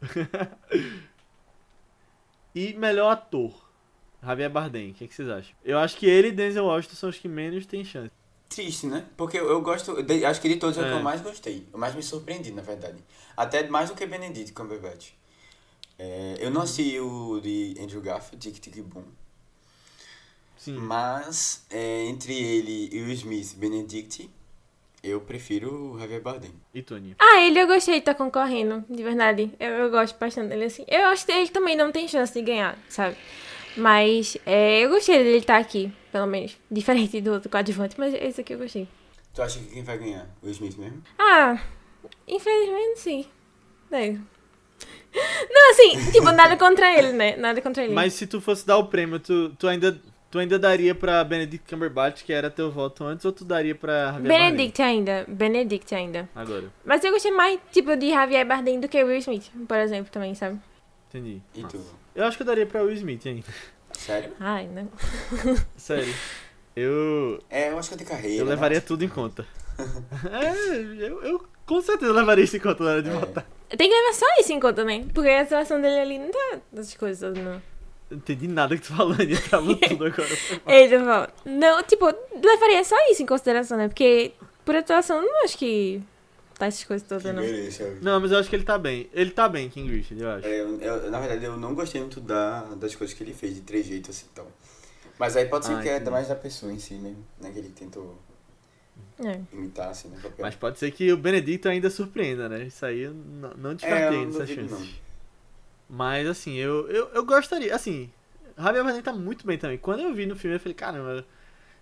E 2.54 2.74
melhor 2.74 3.10
ator. 3.10 3.52
Javier 4.22 4.50
Bardem, 4.50 4.90
o 4.90 4.94
que, 4.94 5.04
é 5.04 5.08
que 5.08 5.14
vocês 5.14 5.28
acham? 5.28 5.54
Eu 5.64 5.78
acho 5.78 5.96
que 5.96 6.06
ele 6.06 6.28
e 6.28 6.32
Denzel 6.32 6.64
Washington 6.66 6.94
são 6.96 7.08
os 7.08 7.18
que 7.18 7.26
menos 7.28 7.66
têm 7.66 7.84
chance. 7.84 8.10
Triste, 8.48 8.86
né? 8.86 9.06
Porque 9.16 9.38
eu, 9.38 9.48
eu 9.48 9.60
gosto, 9.62 10.00
de- 10.02 10.24
acho 10.24 10.40
que 10.40 10.48
de 10.48 10.56
todos 10.56 10.76
é 10.76 10.80
o 10.82 10.84
que 10.84 10.90
É. 10.90 10.94
eu 10.94 11.02
mais 11.02 11.20
gostei. 11.22 11.66
Eu 11.72 11.78
mais 11.78 11.94
me 11.94 12.02
surpreendi, 12.02 12.52
na 12.52 12.62
verdade. 12.62 13.02
Até 13.36 13.66
mais 13.68 13.88
do 13.88 13.96
que 13.96 14.06
Benedict 14.06 14.52
Cumberbatch. 14.52 15.12
É, 15.98 16.36
eu 16.40 16.50
não 16.50 16.62
assisti 16.62 17.00
o 17.00 17.40
de 17.40 17.74
Andrew 17.80 18.00
Garfield, 18.02 18.38
Tic 18.52 18.60
Tic 18.62 18.82
Boom. 18.84 19.04
Sim. 20.62 20.76
Mas, 20.76 21.66
é, 21.68 22.04
entre 22.04 22.32
ele 22.32 22.88
e 22.92 23.02
o 23.02 23.10
Smith 23.10 23.56
Benedict, 23.56 24.30
eu 25.02 25.20
prefiro 25.20 25.94
o 25.94 25.98
Javier 25.98 26.22
Bardem. 26.22 26.52
E 26.72 26.80
Tony? 26.80 27.16
Ah, 27.18 27.40
ele 27.40 27.58
eu 27.58 27.66
gostei 27.66 27.94
de 27.94 27.98
estar 27.98 28.14
concorrendo, 28.14 28.84
de 28.88 29.02
verdade. 29.02 29.52
Eu, 29.58 29.70
eu 29.70 29.90
gosto 29.90 30.16
bastante 30.20 30.50
dele 30.50 30.66
assim. 30.66 30.84
Eu 30.86 31.06
acho 31.06 31.26
que 31.26 31.32
ele 31.32 31.48
também 31.48 31.74
não 31.74 31.90
tem 31.90 32.06
chance 32.06 32.32
de 32.32 32.42
ganhar, 32.42 32.78
sabe? 32.88 33.16
Mas 33.76 34.36
é, 34.46 34.82
eu 34.84 34.90
gostei 34.90 35.18
dele 35.18 35.38
estar 35.38 35.58
aqui, 35.58 35.92
pelo 36.12 36.28
menos. 36.28 36.56
Diferente 36.70 37.20
do 37.20 37.32
outro 37.32 37.50
coadjuvante, 37.50 37.96
mas 37.98 38.14
esse 38.14 38.42
aqui 38.42 38.54
eu 38.54 38.58
gostei. 38.58 38.86
Tu 39.34 39.42
acha 39.42 39.58
que 39.58 39.66
quem 39.66 39.82
vai 39.82 39.98
ganhar? 39.98 40.28
O 40.40 40.48
Smith 40.48 40.76
mesmo? 40.76 41.02
Ah, 41.18 41.60
infelizmente 42.28 43.00
sim. 43.00 43.26
É. 43.90 44.16
Não, 45.50 45.70
assim, 45.72 46.12
tipo, 46.12 46.30
nada 46.30 46.56
contra 46.56 46.96
ele, 46.96 47.12
né? 47.12 47.36
Nada 47.36 47.60
contra 47.60 47.82
ele. 47.82 47.92
Mas 47.92 48.14
se 48.14 48.26
tu 48.26 48.40
fosse 48.40 48.66
dar 48.66 48.78
o 48.78 48.86
prêmio, 48.86 49.18
tu, 49.18 49.50
tu, 49.58 49.66
ainda, 49.68 50.00
tu 50.32 50.38
ainda 50.38 50.58
daria 50.58 50.94
pra 50.94 51.22
Benedict 51.22 51.68
Cumberbatch, 51.68 52.24
que 52.24 52.32
era 52.32 52.50
teu 52.50 52.70
voto 52.72 53.04
antes, 53.04 53.24
ou 53.24 53.30
tu 53.32 53.44
daria 53.44 53.74
pra 53.74 54.12
Javier 54.12 54.22
Benedict 54.28 54.80
ainda, 54.82 55.24
Benedict 55.28 55.94
ainda. 55.94 56.28
Bardem? 56.34 56.54
Agora, 56.56 56.72
Mas 56.84 57.04
eu 57.04 57.12
gostei 57.12 57.30
mais, 57.30 57.60
tipo, 57.70 57.94
de 57.96 58.08
Javier 58.10 58.46
Bardem 58.46 58.80
do 58.80 58.88
que 58.88 59.04
Will 59.04 59.18
Smith, 59.18 59.50
por 59.68 59.76
exemplo, 59.76 60.10
também, 60.10 60.34
sabe? 60.34 60.58
entendi. 61.10 61.42
E 61.54 61.60
Massa. 61.60 61.76
tu? 61.76 61.84
Eu 62.14 62.24
acho 62.24 62.36
que 62.38 62.42
eu 62.42 62.46
daria 62.46 62.64
pra 62.66 62.82
Will 62.82 62.94
Smith 62.94 63.26
ainda. 63.26 63.44
Sério? 63.92 64.32
Ai, 64.40 64.66
não. 64.68 64.88
Sério. 65.76 66.12
Eu, 66.74 67.38
É, 67.50 67.70
eu 67.70 67.78
acho 67.78 67.90
que 67.90 67.94
é 67.94 67.98
de 67.98 68.04
carreira. 68.06 68.38
eu 68.40 68.44
né? 68.46 68.50
levaria 68.52 68.80
tudo 68.80 69.04
em 69.04 69.08
conta. 69.08 69.46
é, 70.32 70.76
eu, 71.06 71.22
eu 71.22 71.46
com 71.66 71.80
certeza 71.82 72.10
levaria 72.12 72.44
isso 72.44 72.56
em 72.56 72.60
conta 72.60 72.82
na 72.82 72.90
hora 72.90 73.02
de 73.02 73.10
É. 73.10 73.12
votar. 73.12 73.46
Tem 73.76 73.88
que 73.88 73.94
levar 73.94 74.12
só 74.14 74.26
isso 74.40 74.52
em 74.52 74.60
conta, 74.60 74.82
né? 74.84 75.04
Porque 75.14 75.28
a 75.28 75.44
situação 75.44 75.80
dele 75.80 76.00
ali 76.00 76.18
não 76.18 76.30
tá 76.30 76.58
essas 76.72 76.94
coisas 76.94 77.20
todas, 77.20 77.42
não. 77.44 77.62
Eu 78.12 78.16
não 78.16 78.18
entendi 78.18 78.46
nada 78.46 78.76
que 78.76 78.82
tu 78.82 78.94
falou, 78.94 79.14
ele 79.18 79.36
travou 79.38 79.74
tudo 79.88 80.04
agora. 80.04 80.28
Ele 80.66 80.98
falou. 80.98 81.28
Não, 81.46 81.82
tipo, 81.82 82.04
levaria 82.34 82.84
só 82.84 82.94
isso 83.10 83.22
em 83.22 83.26
consideração, 83.26 83.78
né? 83.78 83.88
Porque 83.88 84.32
por 84.64 84.76
atuação 84.76 85.16
eu 85.16 85.22
não 85.22 85.44
acho 85.44 85.56
que 85.56 86.02
tá 86.58 86.66
essas 86.66 86.84
coisas 86.84 87.08
todas, 87.08 87.24
não. 87.24 87.42
Não, 88.02 88.20
mas 88.20 88.30
eu 88.32 88.38
acho 88.38 88.50
que 88.50 88.56
ele 88.56 88.64
tá 88.64 88.76
bem. 88.78 89.08
Ele 89.14 89.30
tá 89.30 89.48
bem, 89.48 89.68
King 89.70 89.90
Richard, 89.96 90.22
eu 90.22 90.30
acho. 90.30 90.46
É, 90.46 90.60
eu, 90.60 90.78
eu- 90.80 91.10
na 91.10 91.18
verdade, 91.20 91.44
eu 91.44 91.56
não 91.56 91.74
gostei 91.74 92.00
muito 92.02 92.20
da, 92.20 92.60
das 92.76 92.94
coisas 92.94 93.16
que 93.16 93.24
ele 93.24 93.32
fez, 93.32 93.54
de 93.54 93.62
trejeito 93.62 94.10
assim, 94.10 94.26
então. 94.32 94.46
Mas 95.18 95.34
aí 95.36 95.46
pode 95.46 95.64
ser 95.66 95.72
Ah, 95.74 95.80
que 95.82 95.88
é 95.88 96.00
mais 96.10 96.28
da 96.28 96.34
pessoa 96.34 96.70
em 96.72 96.78
si 96.78 96.94
mesmo, 96.94 97.24
né? 97.40 97.50
Que 97.52 97.58
ele 97.60 97.68
tentou 97.70 98.18
É. 99.24 99.40
imitar, 99.52 99.88
assim, 99.88 100.10
papel. 100.10 100.32
Mas 100.40 100.54
pode 100.54 100.78
ser 100.78 100.90
que 100.90 101.10
o 101.12 101.16
Benedito 101.16 101.68
ainda 101.68 101.88
surpreenda, 101.88 102.48
né? 102.48 102.64
Isso 102.64 102.84
aí 102.84 103.02
eu 103.02 103.14
não, 103.14 103.54
não 103.54 103.70
É, 103.70 103.74
descartei 103.74 104.06
eu 104.08 104.12
não 104.12 104.24
nessas 104.26 104.48
duvido, 104.48 104.68
chances. 104.68 104.86
não. 104.88 105.11
Mas 105.94 106.26
assim, 106.26 106.54
eu, 106.54 106.88
eu, 106.88 107.08
eu 107.08 107.22
gostaria. 107.22 107.74
Assim, 107.74 108.10
Javier 108.56 108.82
Bardem 108.82 109.02
tá 109.02 109.12
muito 109.12 109.46
bem 109.46 109.58
também. 109.58 109.76
Quando 109.76 110.00
eu 110.00 110.14
vi 110.14 110.24
no 110.24 110.34
filme, 110.34 110.56
eu 110.56 110.60
falei, 110.60 110.72
caramba. 110.72 111.26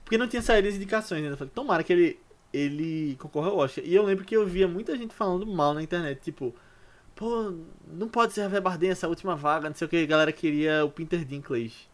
Porque 0.02 0.18
não 0.18 0.26
tinha 0.26 0.42
saído 0.42 0.66
as 0.66 0.74
indicações 0.74 1.22
ainda. 1.22 1.34
Eu 1.34 1.36
falei, 1.36 1.52
tomara 1.54 1.84
que 1.84 1.92
ele, 1.92 2.18
ele 2.52 3.16
concorra 3.20 3.50
ao 3.50 3.58
Oscar. 3.58 3.84
E 3.84 3.94
eu 3.94 4.02
lembro 4.02 4.24
que 4.24 4.36
eu 4.36 4.44
via 4.44 4.66
muita 4.66 4.96
gente 4.98 5.14
falando 5.14 5.46
mal 5.46 5.72
na 5.74 5.80
internet, 5.80 6.20
tipo. 6.22 6.52
Pô, 7.14 7.54
não 7.86 8.08
pode 8.08 8.32
ser 8.32 8.40
Javier 8.40 8.60
Bardem 8.60 8.90
essa 8.90 9.06
última 9.06 9.36
vaga, 9.36 9.68
não 9.68 9.76
sei 9.76 9.86
o 9.86 9.88
que. 9.88 9.98
A 9.98 10.06
galera 10.06 10.32
queria 10.32 10.84
o 10.84 10.90
Peter 10.90 11.24
Dinklage. 11.24 11.88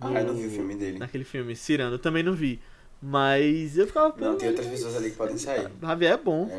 Ah, 0.00 0.10
eu 0.12 0.26
não 0.26 0.34
vi 0.34 0.46
o 0.48 0.50
filme 0.50 0.74
dele. 0.74 0.98
Naquele 0.98 1.22
filme, 1.24 1.54
Cirano. 1.54 1.94
Eu 1.94 2.00
também 2.00 2.24
não 2.24 2.32
vi. 2.32 2.60
Mas 3.00 3.78
eu 3.78 3.86
ficava. 3.86 4.12
Não, 4.18 4.36
tem 4.36 4.48
outras 4.48 4.66
pessoas 4.66 4.96
ali 4.96 5.12
que 5.12 5.16
podem 5.16 5.38
sair. 5.38 5.70
Javier 5.80 6.14
é 6.14 6.16
bom. 6.16 6.50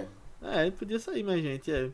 É. 0.42 0.68
É, 0.68 0.72
podia 0.72 1.00
sair 1.00 1.24
mais 1.24 1.42
gente, 1.42 1.70
é. 1.70 1.90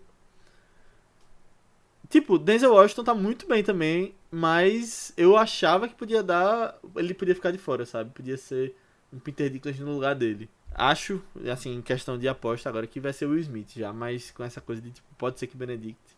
Tipo, 2.14 2.38
Denzel 2.38 2.72
Washington 2.72 3.04
tá 3.04 3.16
muito 3.16 3.48
bem 3.48 3.64
também, 3.64 4.14
mas 4.30 5.12
eu 5.18 5.36
achava 5.36 5.88
que 5.88 5.96
podia 5.96 6.22
dar. 6.22 6.78
Ele 6.96 7.12
podia 7.12 7.34
ficar 7.34 7.50
de 7.50 7.58
fora, 7.58 7.88
sabe? 7.88 8.12
Podia 8.12 8.38
ser 8.38 8.76
um 9.12 9.18
Peter 9.18 9.50
Dinklage 9.50 9.82
no 9.82 9.96
lugar 9.96 10.14
dele. 10.14 10.48
Acho, 10.76 11.24
assim, 11.52 11.74
em 11.74 11.82
questão 11.82 12.16
de 12.16 12.28
aposta 12.28 12.70
agora, 12.70 12.86
que 12.86 13.00
vai 13.00 13.12
ser 13.14 13.26
o 13.26 13.32
Will 13.32 13.40
Smith 13.40 13.72
já, 13.76 13.92
mas 13.92 14.30
com 14.30 14.44
essa 14.44 14.62
coisa 14.62 14.80
de, 14.80 14.92
tipo, 14.92 15.08
pode 15.18 15.40
ser 15.40 15.48
que 15.48 15.58
Benedict 15.58 16.16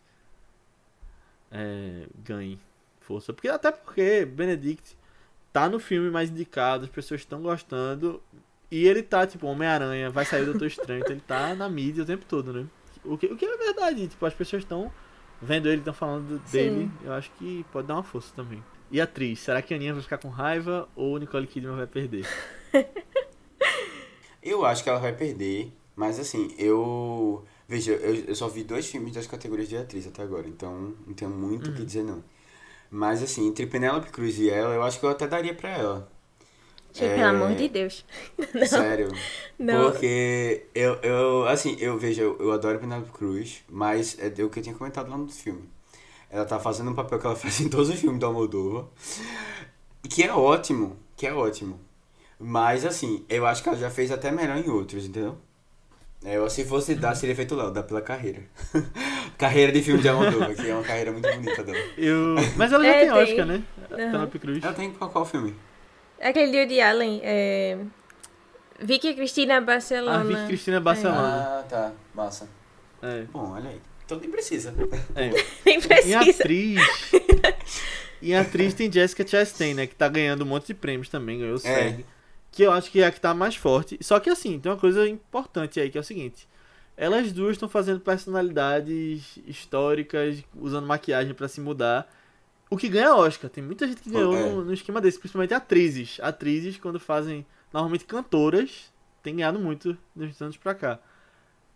é, 1.50 2.06
ganhe 2.22 2.60
força. 3.00 3.32
Porque, 3.32 3.48
até 3.48 3.72
porque 3.72 4.26
Benedict 4.26 4.98
tá 5.50 5.66
no 5.66 5.80
filme 5.80 6.10
mais 6.10 6.28
indicado, 6.28 6.84
as 6.84 6.90
pessoas 6.90 7.22
estão 7.22 7.40
gostando, 7.40 8.22
e 8.70 8.86
ele 8.86 9.02
tá, 9.02 9.26
tipo, 9.26 9.46
Homem-Aranha, 9.46 10.10
vai 10.10 10.26
sair 10.26 10.42
o 10.42 10.52
Doutor 10.52 10.66
Estranho, 10.66 11.00
então 11.00 11.12
ele 11.12 11.24
tá 11.26 11.54
na 11.54 11.70
mídia 11.70 12.02
o 12.02 12.06
tempo 12.06 12.26
todo, 12.28 12.52
né? 12.52 12.66
O 13.02 13.16
que, 13.16 13.28
o 13.28 13.34
que 13.34 13.46
é 13.46 13.56
verdade, 13.56 14.08
tipo, 14.08 14.26
as 14.26 14.34
pessoas 14.34 14.62
estão 14.62 14.92
vendo 15.40 15.68
ele, 15.68 15.78
estão 15.78 15.94
falando 15.94 16.40
Sim. 16.46 16.50
dele, 16.50 16.90
eu 17.02 17.12
acho 17.12 17.30
que 17.32 17.64
pode 17.72 17.86
dar 17.88 17.94
uma 17.94 18.02
força 18.02 18.32
também. 18.34 18.62
E 18.90 19.00
a 19.00 19.04
atriz, 19.04 19.40
será 19.40 19.60
que 19.62 19.74
a 19.74 19.76
Aninha 19.76 19.92
vai 19.94 20.02
ficar 20.02 20.18
com 20.18 20.28
raiva 20.28 20.88
ou 20.94 21.18
Nicole 21.18 21.46
Kidman 21.46 21.76
vai 21.76 21.86
perder? 21.86 22.26
Eu 24.42 24.64
acho 24.64 24.82
que 24.84 24.88
ela 24.88 25.00
vai 25.00 25.12
perder, 25.14 25.72
mas 25.94 26.20
assim, 26.20 26.54
eu. 26.58 27.44
Veja, 27.68 27.92
eu, 27.94 28.14
eu 28.26 28.34
só 28.34 28.48
vi 28.48 28.62
dois 28.62 28.86
filmes 28.86 29.12
das 29.12 29.26
categorias 29.26 29.68
de 29.68 29.76
atriz 29.76 30.06
até 30.06 30.22
agora, 30.22 30.46
então 30.48 30.94
não 31.06 31.14
tenho 31.14 31.30
muito 31.30 31.66
o 31.68 31.70
Uhum. 31.70 31.76
que 31.76 31.84
dizer 31.84 32.04
não. 32.04 32.22
Mas 32.90 33.22
assim, 33.22 33.48
entre 33.48 33.66
Penélope 33.66 34.10
Cruz 34.10 34.38
e 34.38 34.48
ela, 34.50 34.74
eu 34.74 34.82
acho 34.82 35.00
que 35.00 35.06
eu 35.06 35.10
até 35.10 35.26
daria 35.26 35.54
pra 35.54 35.70
ela. 35.70 36.12
Gente, 36.98 37.10
É. 37.10 37.14
pelo 37.16 37.28
amor 37.28 37.54
de 37.54 37.68
Deus. 37.68 38.04
Sério. 38.68 39.08
Não. 39.58 39.90
Porque 39.90 40.66
eu, 40.74 40.94
eu 41.02 41.46
assim, 41.48 41.76
eu 41.78 41.98
vejo, 41.98 42.20
eu, 42.22 42.36
eu 42.40 42.52
adoro 42.52 42.78
Penélope 42.78 43.10
Cruz, 43.10 43.62
mas 43.68 44.16
é 44.18 44.28
o 44.42 44.48
que 44.48 44.58
eu 44.58 44.62
tinha 44.62 44.74
comentado 44.74 45.10
lá 45.10 45.16
no 45.16 45.28
filme. 45.28 45.68
Ela 46.30 46.44
tá 46.44 46.58
fazendo 46.58 46.90
um 46.90 46.94
papel 46.94 47.18
que 47.18 47.26
ela 47.26 47.36
faz 47.36 47.60
em 47.60 47.68
todos 47.68 47.88
os 47.88 47.96
filmes 48.00 48.20
da 48.20 48.26
Almodóvar, 48.26 48.86
que 50.08 50.22
é 50.22 50.32
ótimo, 50.32 50.96
que 51.16 51.26
é 51.26 51.32
ótimo. 51.32 51.78
Mas 52.38 52.84
assim, 52.84 53.24
eu 53.28 53.46
acho 53.46 53.62
que 53.62 53.68
ela 53.68 53.78
já 53.78 53.90
fez 53.90 54.10
até 54.10 54.30
melhor 54.30 54.56
em 54.58 54.68
outros, 54.68 55.06
entendeu? 55.06 55.38
É, 56.24 56.36
Eu, 56.36 56.48
se 56.50 56.64
fosse 56.64 56.94
dar, 56.94 57.14
seria 57.14 57.36
feito 57.36 57.54
Léo, 57.54 57.70
dar 57.70 57.82
pela 57.82 58.00
carreira. 58.00 58.42
Carreira 59.38 59.70
de 59.70 59.82
filme 59.82 60.00
de 60.00 60.08
Almodóvar, 60.08 60.54
que 60.56 60.68
é 60.68 60.74
uma 60.74 60.82
carreira 60.82 61.12
muito 61.12 61.28
bonita 61.30 61.62
dela. 61.62 61.78
Eu... 61.96 62.34
Mas 62.56 62.72
ela 62.72 62.82
já 62.84 62.90
É, 62.90 63.00
tem 63.04 63.12
tem. 63.12 63.22
Oscar, 63.22 63.46
né? 63.46 63.62
Penelope 63.88 64.38
Cruz. 64.38 64.64
Ela 64.64 64.72
tem 64.72 64.90
qual, 64.92 65.10
qual 65.10 65.24
filme? 65.26 65.54
Aquele 66.20 66.50
de 66.50 66.58
Woody 66.58 66.80
Allen, 66.80 67.20
é... 67.22 67.78
Vicky 68.80 69.14
Cristina 69.14 69.60
Barcelona. 69.60 70.24
Vicky 70.24 70.46
Cristina 70.46 70.80
Barcelona. 70.80 71.58
Ah, 71.60 71.62
tá. 71.68 71.92
Massa. 72.14 72.48
É. 73.02 73.22
Bom, 73.32 73.52
olha 73.52 73.70
aí. 73.70 73.80
Então 74.04 74.18
nem 74.18 74.30
precisa. 74.30 74.74
é. 75.14 75.30
Nem 75.66 75.78
Em 75.78 75.80
precisa. 75.80 76.20
atriz. 76.20 76.80
em 78.22 78.34
atriz 78.34 78.74
tem 78.74 78.90
Jessica 78.92 79.26
Chastain, 79.26 79.74
né? 79.74 79.86
Que 79.86 79.94
tá 79.94 80.08
ganhando 80.08 80.42
um 80.42 80.46
monte 80.46 80.68
de 80.68 80.74
prêmios 80.74 81.08
também, 81.08 81.38
ganhou 81.40 81.56
o 81.56 81.58
SEG. 81.58 82.04
Que 82.52 82.62
eu 82.62 82.72
acho 82.72 82.90
que 82.90 83.00
é 83.02 83.06
a 83.06 83.10
que 83.10 83.20
tá 83.20 83.34
mais 83.34 83.56
forte. 83.56 83.98
Só 84.00 84.20
que 84.20 84.30
assim, 84.30 84.58
tem 84.60 84.70
uma 84.70 84.78
coisa 84.78 85.06
importante 85.08 85.80
aí, 85.80 85.90
que 85.90 85.98
é 85.98 86.00
o 86.00 86.04
seguinte. 86.04 86.48
Elas 86.96 87.32
duas 87.32 87.52
estão 87.52 87.68
fazendo 87.68 88.00
personalidades 88.00 89.38
históricas, 89.46 90.42
usando 90.54 90.86
maquiagem 90.86 91.34
pra 91.34 91.48
se 91.48 91.60
mudar. 91.60 92.10
O 92.68 92.76
que 92.76 92.88
ganha 92.88 93.14
Oscar. 93.14 93.48
Tem 93.50 93.62
muita 93.62 93.86
gente 93.86 94.02
que 94.02 94.10
ganhou 94.10 94.34
É. 94.36 94.48
no, 94.50 94.64
no 94.64 94.72
esquema 94.72 95.00
desse, 95.00 95.18
principalmente 95.18 95.54
atrizes. 95.54 96.18
Atrizes, 96.20 96.78
quando 96.78 96.98
fazem, 96.98 97.46
normalmente 97.72 98.04
cantoras, 98.04 98.92
tem 99.22 99.36
ganhado 99.36 99.58
muito 99.58 99.96
nos 100.14 100.40
anos 100.42 100.56
pra 100.56 100.74
cá. 100.74 100.98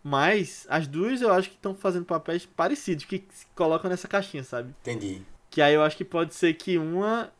Mas 0.03 0.65
as 0.69 0.87
duas 0.87 1.21
eu 1.21 1.31
acho 1.31 1.49
que 1.49 1.55
estão 1.55 1.75
fazendo 1.75 2.05
papéis 2.05 2.45
parecidos, 2.45 3.05
que 3.05 3.23
se 3.29 3.45
colocam 3.55 3.89
nessa 3.89 4.07
caixinha, 4.07 4.43
sabe? 4.43 4.73
Entendi. 4.81 5.21
Que 5.49 5.61
aí 5.61 5.73
eu 5.73 5.83
acho 5.83 5.95
que 5.95 6.03
pode 6.05 6.33
ser 6.33 6.53
que 6.55 6.77
uma 6.77 7.31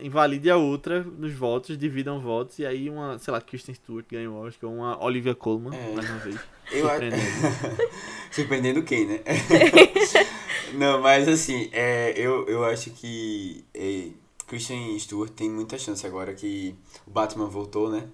invalide 0.00 0.50
a 0.50 0.56
outra 0.56 1.02
nos 1.02 1.32
votos, 1.32 1.76
dividam 1.78 2.20
votos, 2.20 2.58
e 2.58 2.66
aí 2.66 2.88
uma, 2.90 3.18
sei 3.18 3.32
lá, 3.32 3.40
Kristen 3.40 3.74
Stewart 3.74 4.04
ganha 4.10 4.30
o 4.30 4.36
Oscar, 4.40 4.68
ou 4.70 4.76
uma 4.76 5.02
Olivia 5.04 5.34
Colman, 5.34 5.76
É. 5.76 5.92
mais 5.94 6.08
uma 6.10 6.18
vez. 6.18 6.36
Eu 6.70 6.86
acho. 6.88 7.00
Surpreendendo. 7.00 7.88
Surpreendendo 8.30 8.82
quem, 8.82 9.06
né? 9.06 9.20
Não, 10.74 11.00
mas 11.00 11.26
assim, 11.28 11.70
é, 11.72 12.12
eu, 12.16 12.46
eu 12.46 12.64
acho 12.64 12.90
que 12.90 13.64
é, 13.74 14.08
Christian 14.46 14.98
Stewart 14.98 15.30
tem 15.32 15.48
muita 15.50 15.78
chance 15.78 16.06
agora 16.06 16.34
que 16.34 16.74
o 17.06 17.10
Batman 17.10 17.46
voltou, 17.46 17.90
né? 17.90 18.04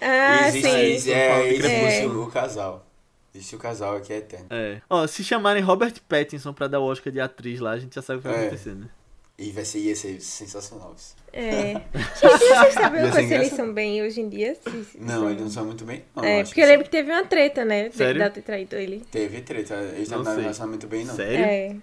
Ah, 0.00 0.46
existe, 0.48 0.70
sim. 0.70 0.76
existe- 0.78 1.12
é, 1.12 1.28
Falta 1.28 1.42
de 1.48 1.54
existe 1.54 1.68
Crepúsculo. 1.80 2.22
o 2.24 2.30
casal. 2.30 2.86
Existe 3.34 3.56
o 3.56 3.58
casal 3.58 3.96
aqui 3.96 4.12
é 4.12 4.16
eterno. 4.18 4.46
É. 4.50 4.80
Ó, 4.88 5.04
se 5.08 5.24
chamarem 5.24 5.60
Robert 5.62 5.94
Pattinson 6.08 6.52
pra 6.52 6.68
dar 6.68 6.78
o 6.78 6.84
Oscar 6.84 7.12
de 7.12 7.20
atriz 7.20 7.58
lá, 7.58 7.72
a 7.72 7.78
gente 7.78 7.96
já 7.96 8.02
sabe 8.02 8.20
o 8.20 8.22
que 8.22 8.28
vai 8.28 8.36
É. 8.36 8.46
acontecer, 8.46 8.76
né? 8.76 8.88
E 9.36 9.50
vai 9.50 9.64
ser, 9.64 9.78
ia 9.80 9.96
ser 9.96 10.20
sensacional. 10.20 10.94
isso. 10.96 11.16
É. 11.32 11.72
Gente, 11.92 12.20
vocês 12.20 12.74
coisa 13.12 13.22
se 13.28 13.34
eles 13.34 13.48
são 13.52 13.72
bem 13.72 14.00
hoje 14.02 14.20
em 14.20 14.28
dia? 14.28 14.54
Se- 14.54 14.84
se 14.84 14.98
Não, 15.00 15.14
são- 15.20 15.30
eles 15.30 15.42
não 15.42 15.50
são 15.50 15.64
muito 15.66 15.84
bem. 15.84 16.04
Não, 16.14 16.24
É, 16.24 16.44
porque 16.44 16.60
eu 16.60 16.66
lembro 16.68 16.84
que 16.84 16.90
teve 16.90 17.10
uma 17.10 17.24
treta, 17.24 17.64
né? 17.64 17.88
de- 17.88 17.96
Sério? 17.96 18.18
Dela 18.20 18.30
ter 18.30 18.42
traído 18.42 18.76
ele. 18.76 18.98
sim. 19.00 19.04
Teve 19.10 19.40
treta. 19.40 19.74
Eles 19.74 20.08
Não 20.08 20.18
estavam 20.20 20.24
sei. 20.34 20.42
relacionamento 20.42 20.86
bem, 20.86 21.04
não. 21.04 21.16
Sério? 21.16 21.44
É. 21.44 21.76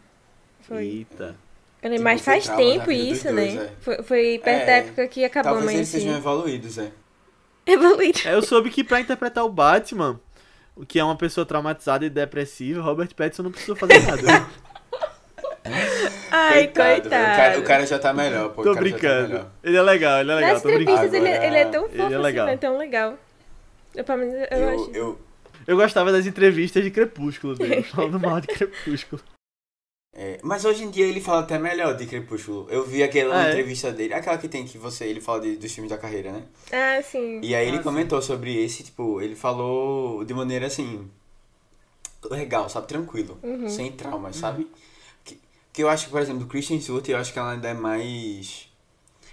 Foi. 0.62 0.84
Eita. 0.86 1.36
Eu 1.84 1.90
lembro, 1.90 1.98
Tipo, 1.98 2.04
mas 2.04 2.22
faz 2.22 2.48
da 2.48 2.56
tempo 2.56 2.92
isso, 2.92 3.24
dois, 3.34 3.54
né? 3.56 3.64
é. 3.66 3.72
Foi, 3.82 4.04
foi 4.04 4.40
perto 4.42 4.66
da 4.66 4.72
É, 4.72 4.78
época 4.78 5.08
que 5.08 5.26
acabou 5.26 5.52
Talvez 5.54 5.66
mais 5.66 5.78
eles 5.78 5.90
assim. 5.90 6.00
sejam 6.06 6.18
evoluídos, 6.18 6.78
é. 6.78 6.92
Evoluído. 7.66 8.20
É, 8.24 8.34
eu 8.34 8.42
soube 8.42 8.70
que 8.70 8.84
pra 8.84 9.02
interpretar 9.02 9.44
o 9.44 9.50
Batman, 9.50 10.20
o 10.76 10.86
que 10.86 11.00
é 11.00 11.04
uma 11.04 11.18
pessoa 11.18 11.46
traumatizada 11.46 12.06
e 12.06 12.10
depressiva, 12.10 12.82
Robert 12.82 13.14
Pattinson 13.14 13.44
não 13.44 13.52
precisou 13.52 13.76
fazer 13.76 14.00
nada. 14.00 14.22
Ai, 16.32 16.68
coitado. 16.68 17.10
velho. 17.10 17.24
O, 17.24 17.36
cara, 17.36 17.60
o 17.60 17.64
cara 17.64 17.86
já 17.86 18.00
tá 18.00 18.14
melhor, 18.14 18.50
pô. 18.54 18.64
tô 18.64 18.72
o 18.72 18.74
cara 18.76 18.86
já 18.88 18.92
tá 18.92 18.98
brincando. 19.00 19.28
melhor. 19.30 19.52
ele 19.64 19.78
é 19.78 19.82
legal, 19.82 20.20
ele 20.22 20.32
é 20.32 20.36
legal, 20.36 20.54
Nas 20.54 20.62
tô 20.62 20.68
brincando. 20.70 20.92
entrevistas 20.92 21.14
ele, 21.22 21.30
Agora, 21.30 21.48
ele 21.48 21.56
é 21.58 21.66
tão 21.66 21.84
ele 21.86 21.90
fofo 21.92 22.02
é 22.02 22.06
assim, 22.16 22.18
legal. 22.24 22.46
né? 22.48 22.58
Tão 22.58 22.78
legal. 22.78 23.18
Eu, 23.96 24.04
pelo 24.04 24.18
menos, 24.20 24.34
eu, 24.36 24.58
Eu, 24.58 24.70
acho. 24.70 24.92
eu, 24.92 25.22
Eu 25.68 25.76
gostava 25.78 26.12
das 26.12 26.26
entrevistas 26.26 26.84
de 26.84 26.90
Crepúsculo 26.92 27.56
dele, 27.56 27.84
falando 27.94 28.20
mal 28.20 28.40
de 28.42 28.48
Crepúsculo. 28.48 29.22
é, 30.16 30.40
mas 30.42 30.66
hoje 30.66 30.84
em 30.84 30.90
dia 30.90 31.06
ele 31.06 31.22
fala 31.22 31.42
até 31.42 31.60
melhor 31.60 31.96
de 31.96 32.06
Crepúsculo. 32.08 32.68
Eu 32.70 32.84
vi 32.86 33.04
aquela 33.04 33.40
Ah, 33.40 33.46
é? 33.46 33.50
entrevista 33.50 33.92
dele, 33.92 34.14
aquela 34.14 34.38
que 34.38 34.48
tem 34.48 34.66
que 34.66 34.78
você, 34.78 35.06
ele 35.06 35.22
fala 35.22 35.42
de- 35.42 35.58
dos 35.58 35.72
filmes 35.74 35.92
da 35.92 35.98
carreira, 35.98 36.32
né? 36.32 36.44
Ah, 36.72 37.02
sim. 37.04 37.40
E 37.44 37.54
aí 37.54 37.68
ele 37.68 37.80
comentou 37.80 38.22
sobre 38.22 38.64
esse, 38.64 38.84
tipo, 38.84 39.22
ele 39.22 39.36
falou 39.36 40.24
de 40.26 40.34
maneira 40.34 40.66
assim. 40.68 41.08
legal, 42.30 42.70
sabe? 42.70 42.88
Tranquilo. 42.88 43.38
Uhum. 43.44 43.68
Sem 43.70 43.92
traumas, 43.92 44.36
sabe? 44.36 44.68
Que, 45.74 45.84
eu 45.84 45.90
acho 45.90 46.06
que, 46.06 46.12
por 46.12 46.22
exemplo, 46.22 46.40
do 46.42 46.48
Christian 46.48 46.80
Stewart, 46.82 47.08
eu 47.10 47.18
acho 47.18 47.32
que 47.32 47.40
ela 47.40 47.52
ainda 47.54 47.70
é 47.70 47.74
mais. 47.74 48.68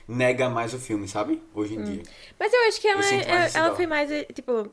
nega 0.06 0.48
mais 0.48 0.72
o 0.72 0.78
filme, 0.78 1.08
sabe? 1.08 1.42
Hoje 1.54 1.74
em 1.74 1.82
dia. 1.82 2.02
Mas 2.38 2.52
eu 2.52 2.60
acho 2.68 2.80
que 2.80 2.86
ela, 2.88 3.02
Eu 3.04 3.20
ela, 3.54 3.68
dó. 3.70 3.76
foi 3.76 3.86
mais, 3.86 4.10
eh, 4.10 4.24
tipo. 4.32 4.70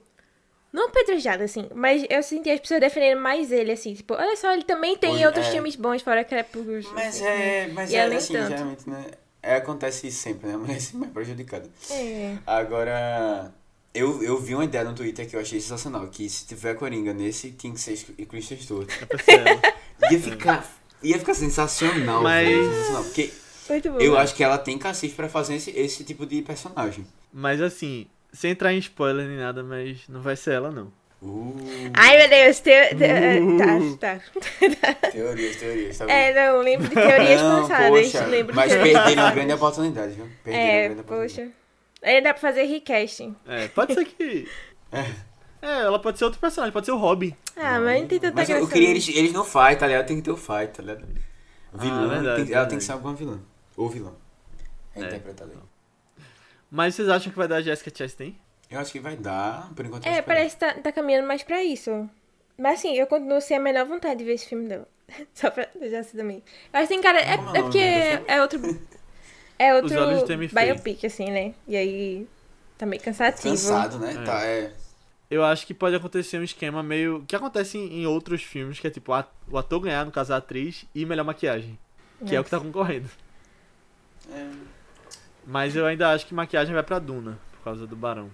Não 0.72 0.88
apedrejada, 0.90 1.44
assim. 1.46 1.70
Mas 1.74 2.06
eu 2.10 2.22
senti 2.22 2.50
as 2.52 2.60
pessoas 2.60 2.82
defendendo 2.82 3.20
mais 3.22 3.52
ele, 3.52 3.72
assim. 3.72 3.94
Tipo, 3.94 4.14
olha 4.14 4.36
só, 4.36 4.52
ele 4.54 4.64
também 4.64 4.98
tem 4.98 5.14
Hoje- 5.14 5.26
outros 5.26 5.48
é. 5.48 5.52
filmes 5.52 5.76
bons 5.78 6.02
fora 6.02 6.24
Crepúsculo. 6.24 6.94
Mas 6.94 7.16
assim. 7.16 7.26
é. 7.26 7.68
Mas 7.74 7.92
E 7.92 7.96
é 7.96 8.08
nem 8.10 8.18
assim, 8.18 8.34
tanto. 8.34 8.50
geralmente, 8.50 8.90
né? 8.90 9.06
É, 9.42 9.56
acontece 9.56 10.08
isso 10.08 10.20
sempre, 10.22 10.48
né? 10.48 10.56
A 10.56 10.58
mulher 10.58 10.80
sempre 10.82 11.08
é 11.08 11.12
prejudicada. 11.12 11.70
É. 11.90 12.36
Agora. 12.46 13.54
Eu, 13.94 14.22
eu 14.22 14.38
vi 14.38 14.54
uma 14.54 14.66
ideia 14.66 14.84
no 14.84 14.94
Twitter 14.94 15.26
que 15.26 15.38
eu 15.38 15.40
achei 15.40 15.62
sensacional, 15.62 16.06
que 16.10 16.28
se 16.30 16.46
tiver 16.46 16.76
Coringa 16.76 17.14
nesse, 17.14 17.52
tinha 17.52 17.72
que 17.74 17.80
ser 17.80 17.96
Christian 18.28 18.58
Stewart. 18.58 18.90
É. 19.28 20.14
Ia 20.14 20.20
ficar. 20.20 20.70
Ia 21.04 21.20
ficar 21.20 21.34
sensacional, 21.34 22.22
Mas- 22.24 22.48
velho, 22.48 22.70
sensacional. 22.74 23.04
Porque 23.04 23.32
Muito 23.70 23.92
bom. 23.92 24.00
eu 24.00 24.18
acho 24.18 24.34
que 24.36 24.44
ela 24.44 24.58
tem 24.58 24.78
cacife 24.78 25.16
pra 25.16 25.30
fazer 25.30 25.56
esse, 25.56 25.72
esse 25.72 26.04
tipo 26.04 26.26
de 26.26 26.42
personagem. 26.42 27.06
Mas 27.34 27.62
assim, 27.62 28.08
sem 28.34 28.52
entrar 28.52 28.74
em 28.74 28.78
spoiler 28.80 29.28
nem 29.28 29.38
nada, 29.38 29.64
mas 29.64 30.08
não 30.10 30.22
vai 30.22 30.36
ser 30.36 30.54
ela 30.54 30.72
não. 30.72 30.92
Uh, 31.22 31.56
Ai, 31.94 32.18
meu 32.20 32.30
Deus. 32.30 32.60
Teo... 32.60 32.90
te- 32.90 33.40
Uh. 33.42 33.98
Tá, 33.98 34.20
tá. 34.20 35.10
teorias, 35.12 35.56
teorias, 35.56 35.98
tá 35.98 36.06
É, 36.12 36.34
não, 36.34 36.62
lembro 36.62 36.88
de 36.88 36.94
teorias 36.94 37.42
Não, 37.42 37.62
passadas. 37.68 37.90
poxa, 38.12 38.26
lembro 38.28 38.52
de 38.52 38.56
mas 38.56 38.72
teorias 38.72 39.00
perderam 39.00 39.24
uma 39.24 39.32
grande 39.32 39.54
oportunidade, 39.54 40.14
viu? 40.14 40.28
Perderam 40.44 40.64
uma 40.66 40.72
É, 40.72 40.84
grande 40.88 41.02
oportunidade. 41.02 41.52
poxa. 41.52 41.52
Aí 42.04 42.22
dá 42.22 42.34
pra 42.34 42.42
fazer 42.42 42.64
recasting. 42.64 43.36
É, 43.48 43.68
pode 43.70 43.94
ser 43.96 44.06
que. 44.06 44.48
É, 44.92 45.06
ela 45.62 46.00
pode 46.00 46.18
ser 46.18 46.26
outro 46.26 46.40
personagem, 46.40 46.72
pode 46.74 46.86
ser 46.86 46.92
o 46.92 46.98
Robin. 46.98 47.36
Ah, 47.56 47.80
mas 47.80 48.02
não 48.02 48.08
tem 48.08 48.20
tanta 48.20 48.36
Mas 48.36 48.50
eu, 48.50 48.56
graça. 48.58 48.70
eu 48.70 48.74
queria 48.74 48.88
não. 48.90 48.94
eles, 48.96 49.08
eles 49.10 49.34
não 49.34 49.44
fight, 49.44 49.78
tá 49.80 49.88
ligado? 49.88 50.06
Tem 50.08 50.18
que 50.18 50.22
ter 50.24 50.32
o 50.32 50.38
fight, 50.38 50.68
tá 50.74 50.82
ligado? 50.84 51.06
Vilã, 51.74 52.06
Ah, 52.06 52.08
verdade, 52.08 52.46
tem- 52.46 52.54
ela 52.56 52.66
tem 52.66 52.78
que 52.78 52.84
ser 52.84 52.92
alguma 52.94 53.14
vilã. 53.14 53.40
Ou 53.76 53.90
vilã. 53.90 54.12
É, 54.96 55.02
É. 55.02 55.06
interpretada 55.08 55.52
aí. 55.52 55.58
Mas 56.72 56.96
vocês 56.96 57.10
acham 57.10 57.32
que 57.32 57.38
vai 57.38 57.48
dar 57.48 57.58
a 57.58 57.62
Jessica 57.62 57.92
Chastain? 57.96 58.36
Eu 58.70 58.80
acho 58.80 58.92
que 58.92 59.00
vai 59.00 59.16
dar, 59.16 59.72
por 59.76 59.86
enquanto. 59.86 60.06
eu 60.06 60.12
É, 60.12 60.22
parece 60.22 60.56
que 60.56 60.60
tá, 60.60 60.74
tá 60.74 60.92
caminhando 60.92 61.28
mais 61.28 61.44
pra 61.44 61.64
isso. 61.64 62.10
Mas 62.58 62.80
assim, 62.80 62.96
eu 62.96 63.06
continuo 63.08 63.40
sem 63.42 63.58
a 63.58 63.60
menor 63.60 63.86
vontade 63.86 64.18
de 64.18 64.24
ver 64.26 64.34
esse 64.34 64.48
filme 64.48 64.68
dela. 64.68 64.88
Só 65.34 65.50
pra 65.52 65.68
deixar 65.80 66.00
assim 66.00 66.18
também. 66.18 66.42
Eu 66.74 66.80
acho 66.80 66.88
que 66.88 66.94
tem 66.94 67.02
cara. 67.02 67.20
É, 67.20 67.32
é 67.32 67.34
é 67.34 67.62
porque 67.62 67.78
é 68.28 68.42
outro. 68.42 68.60
É 69.58 69.74
outro 69.74 69.96
biopic, 70.54 71.06
assim, 71.06 71.32
né? 71.32 71.54
E 71.66 71.78
aí. 71.78 72.28
Tá 72.78 72.86
meio 72.86 73.02
cansativo. 73.02 73.52
Cansado, 73.52 73.98
né? 74.00 74.14
É. 74.14 74.24
Tá, 74.26 74.42
é. 74.46 74.74
Eu 75.30 75.44
acho 75.44 75.66
que 75.66 75.74
pode 75.74 75.96
acontecer 75.96 76.38
um 76.40 76.44
esquema 76.44 76.84
meio. 76.84 77.24
que 77.28 77.36
acontece 77.36 77.78
em, 77.78 78.02
em 78.02 78.06
outros 78.06 78.44
filmes, 78.44 78.80
que 78.80 78.88
é 78.88 78.90
tipo 78.92 79.12
a- 79.12 79.28
o 79.50 79.58
ator 79.58 79.80
ganhar, 79.82 80.06
no 80.06 80.12
caso 80.12 80.34
a 80.34 80.38
atriz, 80.38 80.86
e 80.94 81.06
melhor 81.06 81.24
maquiagem. 81.24 81.78
Que 82.26 82.36
é 82.36 82.40
o 82.40 82.44
que 82.44 82.50
tá 82.50 82.60
concorrendo. 82.60 83.10
é. 84.30 84.52
Mas 85.48 85.76
eu 85.76 85.86
ainda 85.86 86.12
acho 86.12 86.26
que 86.26 86.34
maquiagem 86.34 86.74
vai 86.74 86.82
pra 86.84 86.98
Duna, 86.98 87.38
por 87.52 87.60
causa 87.64 87.86
do 87.86 87.96
Barão. 87.96 88.32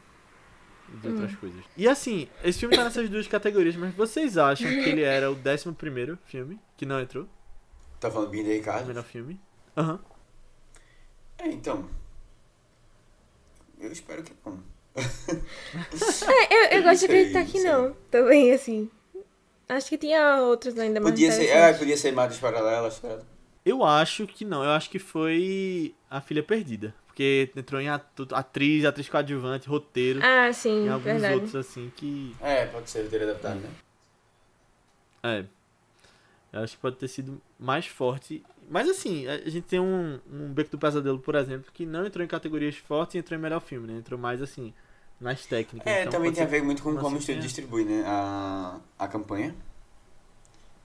E 0.94 0.98
de 0.98 1.08
Hum. 1.08 1.12
outras 1.12 1.36
coisas. 1.36 1.64
E 1.76 1.88
assim, 1.88 2.28
esse 2.44 2.60
filme 2.60 2.76
tá 2.76 2.84
nessas 2.86 3.10
duas 3.10 3.28
categorias, 3.28 3.76
mas 3.76 3.94
vocês 3.96 4.38
acham 4.38 4.70
que 4.70 4.90
ele 4.90 5.02
era 5.02 5.30
o 5.32 5.36
11 5.36 5.72
primeiro 5.74 6.18
filme, 6.26 6.60
que 6.78 6.86
não 6.86 7.00
entrou? 7.02 7.28
Tá 8.00 8.10
falando 8.12 8.30
bem 8.30 8.44
de 8.44 8.50
O 8.50 8.54
Ricardo? 8.54 8.88
melhor 8.88 9.04
filme? 9.04 9.40
Aham. 9.76 10.00
É, 11.38 11.48
então. 11.50 11.90
Eu 13.80 13.92
espero 13.92 14.24
que 14.24 14.34
não. 14.46 14.62
É, 14.96 16.54
eu, 16.76 16.80
eu 16.80 16.84
gosto 16.84 17.00
de 17.00 17.06
acreditar 17.06 17.46
que 17.46 17.60
sei. 17.60 17.64
não. 17.72 17.96
Também, 18.10 18.52
assim. 18.54 18.90
Acho 19.70 19.88
que 19.90 19.98
tinha 19.98 20.38
outros 20.42 20.78
ainda 20.78 21.00
mais 21.00 21.12
Podia 21.14 21.32
ser, 21.32 21.44
é, 21.44 21.46
interessantes. 21.46 21.80
podia 21.80 21.98
ser 21.98 22.12
Madres 22.12 22.40
Paralelas, 22.40 23.00
ligado? 23.02 23.26
Eu 23.66 23.84
acho 23.86 24.28
que 24.28 24.44
não, 24.44 24.64
eu 24.64 24.72
acho 24.72 24.90
que 24.90 25.00
foi 25.00 25.96
A 26.10 26.20
Filha 26.20 26.44
Perdida. 26.44 26.94
Porque 27.08 27.50
entrou 27.56 27.80
em 27.80 27.88
atriz, 27.90 28.84
atriz 28.86 29.08
coadjuvante, 29.08 29.68
roteiro, 29.68 30.20
Ah, 30.24 30.52
sim, 30.54 30.86
e 30.86 30.90
alguns 30.90 31.04
verdade. 31.04 31.34
outros 31.36 31.56
assim 31.56 31.92
que. 31.96 32.36
É, 32.42 32.66
pode 32.66 32.90
ser, 32.90 33.08
ter 33.10 33.22
adaptado, 33.24 33.60
né? 33.60 33.70
É. 35.24 35.46
Eu 36.54 36.62
acho 36.62 36.76
que 36.76 36.82
pode 36.82 36.98
ter 36.98 37.08
sido 37.08 37.42
mais 37.60 37.86
forte. 37.88 38.44
Mas 38.70 38.88
assim, 38.90 39.28
a 39.28 39.38
gente 39.50 39.64
tem 39.64 39.80
um, 39.80 40.20
um 40.32 40.54
Beco 40.54 40.72
do 40.72 40.78
Pesadelo, 40.78 41.20
por 41.20 41.36
exemplo, 41.36 41.72
que 41.74 41.86
não 41.86 42.06
entrou 42.06 42.24
em 42.24 42.28
categorias 42.28 42.76
fortes 42.78 43.16
e 43.16 43.18
entrou 43.20 43.38
em 43.40 43.42
melhor 43.42 43.62
filme, 43.62 43.88
né? 43.88 43.98
Entrou 44.00 44.20
mais 44.20 44.42
assim, 44.42 44.74
nas 45.20 45.46
técnicas. 45.46 45.88
É, 45.92 46.02
Então, 46.02 46.14
também 46.14 46.32
tem 46.32 46.44
a 46.44 46.48
ver 46.48 46.62
muito 46.64 46.84
com 46.84 46.96
como 46.98 47.16
o 47.16 47.20
estúdio 47.20 47.40
é. 47.40 47.42
distribui, 47.42 47.86
né? 47.86 48.04
A, 48.06 48.80
a 49.00 49.08
campanha. 49.08 49.56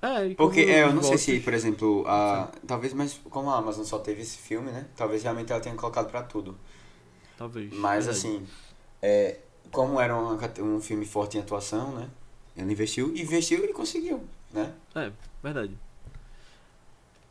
É, 0.02 0.26
e 0.28 0.34
Porque 0.34 0.60
é, 0.60 0.82
eu 0.82 0.92
não 0.92 1.02
sei 1.02 1.16
se, 1.18 1.40
por 1.40 1.54
exemplo, 1.54 2.04
a, 2.06 2.52
talvez, 2.66 2.92
mas 2.92 3.14
como 3.30 3.50
a 3.50 3.56
Amazon 3.58 3.84
só 3.84 3.98
teve 3.98 4.22
esse 4.22 4.38
filme, 4.38 4.70
né? 4.70 4.86
Talvez 4.96 5.22
realmente 5.22 5.50
ela 5.52 5.60
tenha 5.60 5.74
colocado 5.74 6.10
pra 6.10 6.22
tudo. 6.22 6.56
Talvez. 7.36 7.72
Mas 7.72 8.06
verdade. 8.06 8.10
assim, 8.10 8.46
é, 9.02 9.38
como 9.70 10.00
era 10.00 10.14
cate- 10.38 10.62
um 10.62 10.80
filme 10.80 11.06
forte 11.06 11.36
em 11.38 11.40
atuação, 11.40 11.92
né? 11.94 12.08
Ele 12.56 12.72
investiu, 12.72 13.14
investiu 13.16 13.64
e 13.64 13.72
conseguiu, 13.72 14.24
né? 14.52 14.74
É, 14.94 15.12
verdade. 15.42 15.76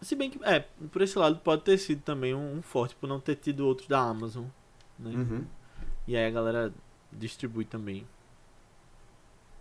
Se 0.01 0.16
bem 0.16 0.30
que, 0.30 0.43
é, 0.43 0.59
por 0.91 1.01
esse 1.01 1.18
lado 1.18 1.38
pode 1.39 1.63
ter 1.63 1.78
sido 1.78 2.01
também 2.01 2.34
um, 2.36 2.57
um 2.57 2.61
forte 2.61 2.95
por 2.95 3.07
não 3.07 3.20
ter 3.20 3.36
tido 3.36 3.66
outros 3.66 3.88
da 3.88 3.99
Amazon, 3.99 4.45
né? 4.99 5.11
Uhum. 5.11 5.45
E 6.07 6.16
aí 6.16 6.28
a 6.28 6.32
galera 6.32 6.74
distribui 7.11 7.66
também. 7.66 8.05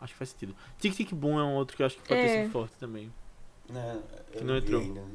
Acho 0.01 0.13
que 0.13 0.19
faz 0.19 0.31
sentido. 0.31 0.55
Tic 0.79 0.95
Tic 0.95 1.13
Boom 1.15 1.39
é 1.39 1.45
um 1.45 1.55
outro 1.55 1.77
que 1.77 1.83
eu 1.83 1.87
acho 1.87 1.97
que 1.97 2.07
pode 2.07 2.21
ter 2.21 2.27
É. 2.27 2.43
sido 2.43 2.53
forte 2.53 2.75
também. 2.79 3.11
É, 3.75 3.99
Que 4.39 4.45
não 4.45 4.57
entrou. 4.57 4.81
ainda, 4.83 5.01
né? 5.01 5.15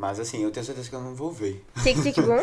Mas 0.00 0.18
assim, 0.18 0.42
eu 0.42 0.50
tenho 0.50 0.64
certeza 0.64 0.88
que 0.88 0.94
eu 0.96 1.00
não 1.02 1.14
vou 1.14 1.30
ver. 1.30 1.62
Tic 1.82 2.02
Tic 2.02 2.16
Boom. 2.22 2.40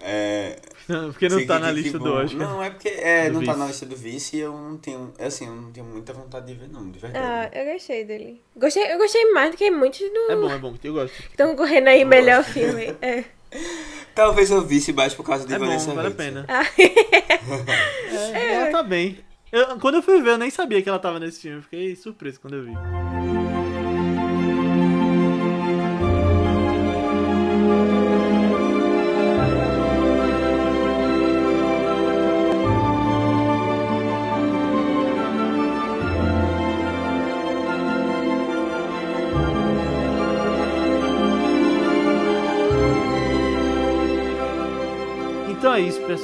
É, 0.00 0.60
Porque 1.08 1.28
não 1.28 1.38
Tic 1.38 1.48
tá 1.48 1.58
na 1.58 1.74
Tic 1.74 1.82
lista 1.82 1.98
Boom. 1.98 2.04
do 2.08 2.14
Oscar. 2.14 2.38
Não, 2.38 2.62
é 2.62 2.70
porque 2.70 2.88
é, 2.88 3.28
não 3.30 3.40
tá 3.42 3.46
Vice. 3.52 3.58
na 3.58 3.66
lista 3.66 3.86
do 3.86 3.96
vice 3.96 4.36
e 4.36 4.40
eu 4.40 4.52
não 4.52 4.76
tenho. 4.76 5.12
é 5.18 5.26
Assim, 5.26 5.44
eu 5.48 5.54
não 5.56 5.72
tenho 5.72 5.86
muita 5.86 6.12
vontade 6.12 6.46
de 6.46 6.54
ver, 6.54 6.68
não, 6.68 6.88
de 6.88 7.00
verdade. 7.00 7.26
Ah, 7.26 7.50
eu 7.52 7.72
gostei 7.72 8.04
dele. 8.04 8.40
Gostei, 8.56 8.92
eu 8.92 8.96
gostei 8.98 9.28
mais 9.32 9.50
do 9.50 9.56
que 9.56 9.68
muitos 9.72 9.98
do. 9.98 10.30
É 10.32 10.36
bom, 10.36 10.52
é 10.52 10.58
bom. 10.58 10.74
Eu 10.84 10.92
gosto. 10.92 11.14
Estão 11.20 11.56
correndo 11.56 11.88
aí 11.88 12.02
Eu 12.02 12.06
melhor 12.06 12.36
gosto. 12.44 12.52
filme. 12.52 12.94
É. 13.02 13.24
Talvez 14.14 14.52
eu 14.52 14.62
visse 14.62 14.92
mais 14.92 15.12
por 15.14 15.24
causa 15.26 15.44
de 15.44 15.52
É 15.52 15.58
bom, 15.58 15.64
Vanessa 15.66 15.92
vale 15.92 16.08
a 16.08 16.10
pena. 16.12 16.46
Ah. 16.48 16.62
É, 18.32 18.54
ela 18.54 18.70
tá 18.70 18.82
bem. 18.84 19.18
Eu- 19.50 19.78
quando 19.80 19.96
eu 19.96 20.02
fui 20.02 20.20
ver, 20.22 20.30
eu 20.30 20.38
nem 20.38 20.50
sabia 20.50 20.80
que 20.80 20.88
ela 20.88 20.98
tava 21.00 21.18
nesse 21.18 21.40
filme. 21.42 21.60
Fiquei 21.62 21.94
surpreso 21.96 22.40
quando 22.40 22.54
eu 22.54 22.64
vi. 22.64 22.72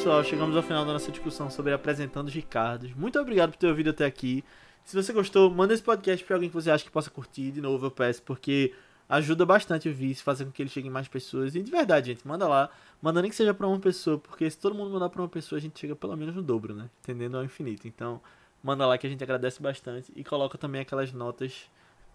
Pessoal. 0.00 0.24
Chegamos 0.24 0.56
ao 0.56 0.62
final 0.62 0.82
da 0.86 0.94
nossa 0.94 1.12
discussão 1.12 1.50
sobre 1.50 1.74
apresentando 1.74 2.28
os 2.28 2.34
Ricardos. 2.34 2.94
Muito 2.94 3.20
obrigado 3.20 3.50
por 3.50 3.58
ter 3.58 3.66
ouvido 3.66 3.90
até 3.90 4.06
aqui. 4.06 4.42
Se 4.82 4.96
você 4.96 5.12
gostou, 5.12 5.50
manda 5.50 5.74
esse 5.74 5.82
podcast 5.82 6.24
pra 6.24 6.36
alguém 6.36 6.48
que 6.48 6.54
você 6.54 6.70
acha 6.70 6.82
que 6.82 6.90
possa 6.90 7.10
curtir. 7.10 7.50
De 7.50 7.60
novo, 7.60 7.84
eu 7.84 7.90
peço, 7.90 8.22
porque 8.22 8.72
ajuda 9.06 9.44
bastante 9.44 9.90
o 9.90 9.94
Vice, 9.94 10.22
fazer 10.22 10.46
com 10.46 10.52
que 10.52 10.62
ele 10.62 10.70
chegue 10.70 10.88
em 10.88 10.90
mais 10.90 11.06
pessoas. 11.06 11.54
E 11.54 11.62
de 11.62 11.70
verdade, 11.70 12.06
gente, 12.06 12.26
manda 12.26 12.48
lá. 12.48 12.70
Manda 13.02 13.20
nem 13.20 13.30
que 13.30 13.36
seja 13.36 13.52
pra 13.52 13.66
uma 13.66 13.78
pessoa, 13.78 14.16
porque 14.16 14.50
se 14.50 14.58
todo 14.58 14.74
mundo 14.74 14.90
mandar 14.90 15.10
pra 15.10 15.20
uma 15.20 15.28
pessoa, 15.28 15.58
a 15.58 15.60
gente 15.60 15.78
chega 15.78 15.94
pelo 15.94 16.16
menos 16.16 16.34
no 16.34 16.40
dobro, 16.40 16.74
né? 16.74 16.88
Entendendo 17.02 17.36
ao 17.36 17.44
infinito. 17.44 17.86
Então, 17.86 18.22
manda 18.62 18.86
lá 18.86 18.96
que 18.96 19.06
a 19.06 19.10
gente 19.10 19.22
agradece 19.22 19.60
bastante. 19.60 20.10
E 20.16 20.24
coloca 20.24 20.56
também 20.56 20.80
aquelas 20.80 21.12
notas 21.12 21.68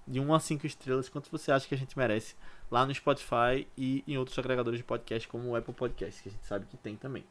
de 0.08 0.20
1 0.20 0.34
a 0.34 0.40
5 0.40 0.66
estrelas, 0.66 1.08
quanto 1.08 1.30
você 1.30 1.52
acha 1.52 1.68
que 1.68 1.76
a 1.76 1.78
gente 1.78 1.96
merece, 1.96 2.36
lá 2.72 2.84
no 2.84 2.94
Spotify 2.94 3.68
e 3.78 4.04
em 4.08 4.18
outros 4.18 4.38
agregadores 4.40 4.80
de 4.80 4.84
podcast, 4.84 5.28
como 5.28 5.50
o 5.50 5.56
Apple 5.56 5.74
Podcast, 5.74 6.24
que 6.24 6.30
a 6.30 6.32
gente 6.32 6.46
sabe 6.46 6.66
que 6.66 6.78
tem 6.78 6.96
também. 6.96 7.24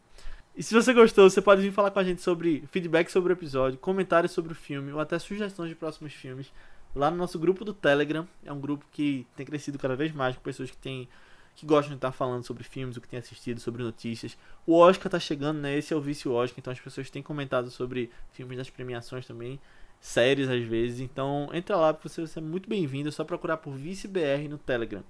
E 0.56 0.62
se 0.62 0.72
você 0.72 0.94
gostou, 0.94 1.28
você 1.28 1.42
pode 1.42 1.62
vir 1.62 1.72
falar 1.72 1.90
com 1.90 1.98
a 1.98 2.04
gente 2.04 2.22
sobre 2.22 2.62
feedback 2.70 3.10
sobre 3.10 3.32
o 3.32 3.34
episódio, 3.34 3.76
comentários 3.76 4.30
sobre 4.30 4.52
o 4.52 4.54
filme 4.54 4.92
ou 4.92 5.00
até 5.00 5.18
sugestões 5.18 5.68
de 5.68 5.74
próximos 5.74 6.12
filmes 6.12 6.52
lá 6.94 7.10
no 7.10 7.16
nosso 7.16 7.40
grupo 7.40 7.64
do 7.64 7.74
Telegram. 7.74 8.26
É 8.44 8.52
um 8.52 8.60
grupo 8.60 8.84
que 8.92 9.26
tem 9.36 9.44
crescido 9.44 9.80
cada 9.80 9.96
vez 9.96 10.12
mais 10.12 10.36
com 10.36 10.42
pessoas 10.42 10.70
que 10.70 10.76
têm 10.76 11.08
que 11.56 11.66
gostam 11.66 11.90
de 11.90 11.98
estar 11.98 12.12
falando 12.12 12.44
sobre 12.44 12.64
filmes, 12.64 12.96
o 12.96 13.00
que 13.00 13.08
tem 13.08 13.18
assistido, 13.18 13.60
sobre 13.60 13.82
notícias. 13.82 14.36
O 14.66 14.76
Oscar 14.76 15.10
tá 15.10 15.20
chegando, 15.20 15.60
né? 15.60 15.76
Esse 15.76 15.92
é 15.92 15.96
o 15.96 16.00
vice 16.00 16.28
Oscar, 16.28 16.58
então 16.58 16.72
as 16.72 16.80
pessoas 16.80 17.10
têm 17.10 17.22
comentado 17.22 17.70
sobre 17.70 18.10
filmes 18.32 18.56
das 18.56 18.70
premiações 18.70 19.26
também, 19.26 19.60
séries 20.00 20.48
às 20.48 20.62
vezes. 20.64 21.00
Então 21.00 21.48
entra 21.52 21.76
lá 21.76 21.92
porque 21.92 22.08
você 22.08 22.20
vai 22.20 22.28
ser 22.28 22.40
muito 22.40 22.68
bem-vindo, 22.68 23.08
é 23.08 23.12
só 23.12 23.24
procurar 23.24 23.56
por 23.56 23.74
Vice 23.74 24.06
BR 24.06 24.48
no 24.48 24.58
Telegram. 24.58 25.02